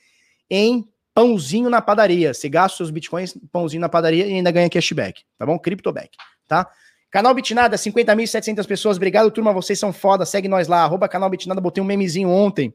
em 0.50 0.86
pãozinho 1.18 1.68
na 1.68 1.81
padaria. 1.81 2.31
Você 2.31 2.48
gasta 2.48 2.77
seus 2.77 2.91
bitcoins, 2.91 3.35
pãozinho 3.52 3.81
na 3.81 3.89
padaria 3.89 4.27
e 4.27 4.34
ainda 4.34 4.52
ganha 4.52 4.69
cashback, 4.69 5.23
tá 5.35 5.48
bom? 5.48 5.57
Cryptoback, 5.57 6.15
tá? 6.48 6.69
Canal 7.10 7.34
Bitnada, 7.34 7.76
50.700 7.76 8.68
pessoas. 8.68 8.98
Obrigado, 8.98 9.31
turma. 9.31 9.52
Vocês 9.52 9.80
são 9.80 9.91
foda. 9.91 10.27
Segue 10.27 10.48
nós 10.48 10.68
lá. 10.68 10.84
Arroba 10.84 11.10
canal 11.10 11.27
Bitnada. 11.27 11.60
Botei 11.60 11.81
um 11.81 11.85
memezinho 11.88 12.30
ontem 12.30 12.72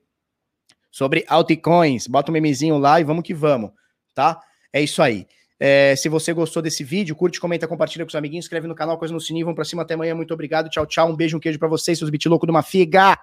sobre 0.90 1.24
altcoins. 1.28 2.09
Bota 2.09 2.32
um 2.32 2.35
memezinho 2.35 2.78
lá 2.78 3.01
e 3.01 3.05
vamos 3.05 3.23
que 3.23 3.32
vamos, 3.32 3.70
tá? 4.12 4.40
É 4.73 4.82
isso 4.82 5.01
aí. 5.01 5.24
É, 5.60 5.94
se 5.94 6.09
você 6.09 6.32
gostou 6.32 6.60
desse 6.60 6.82
vídeo, 6.82 7.14
curte, 7.14 7.39
comenta, 7.39 7.69
compartilha 7.69 8.05
com 8.05 8.09
os 8.09 8.14
amiguinhos, 8.16 8.47
inscreve 8.47 8.66
no 8.66 8.74
canal, 8.74 8.98
coisa 8.98 9.14
no 9.14 9.20
sininho. 9.20 9.47
Vamos 9.47 9.55
pra 9.55 9.64
cima 9.64 9.82
até 9.82 9.94
amanhã. 9.94 10.16
Muito 10.16 10.35
obrigado. 10.35 10.69
Tchau, 10.69 10.85
tchau. 10.85 11.10
Um 11.10 11.14
beijo, 11.14 11.36
um 11.36 11.40
queijo 11.40 11.60
para 11.60 11.69
vocês, 11.69 11.97
seus 11.97 12.10
bit 12.10 12.28
louco 12.28 12.44
de 12.44 12.51
uma 12.51 12.62
figa. 12.64 13.16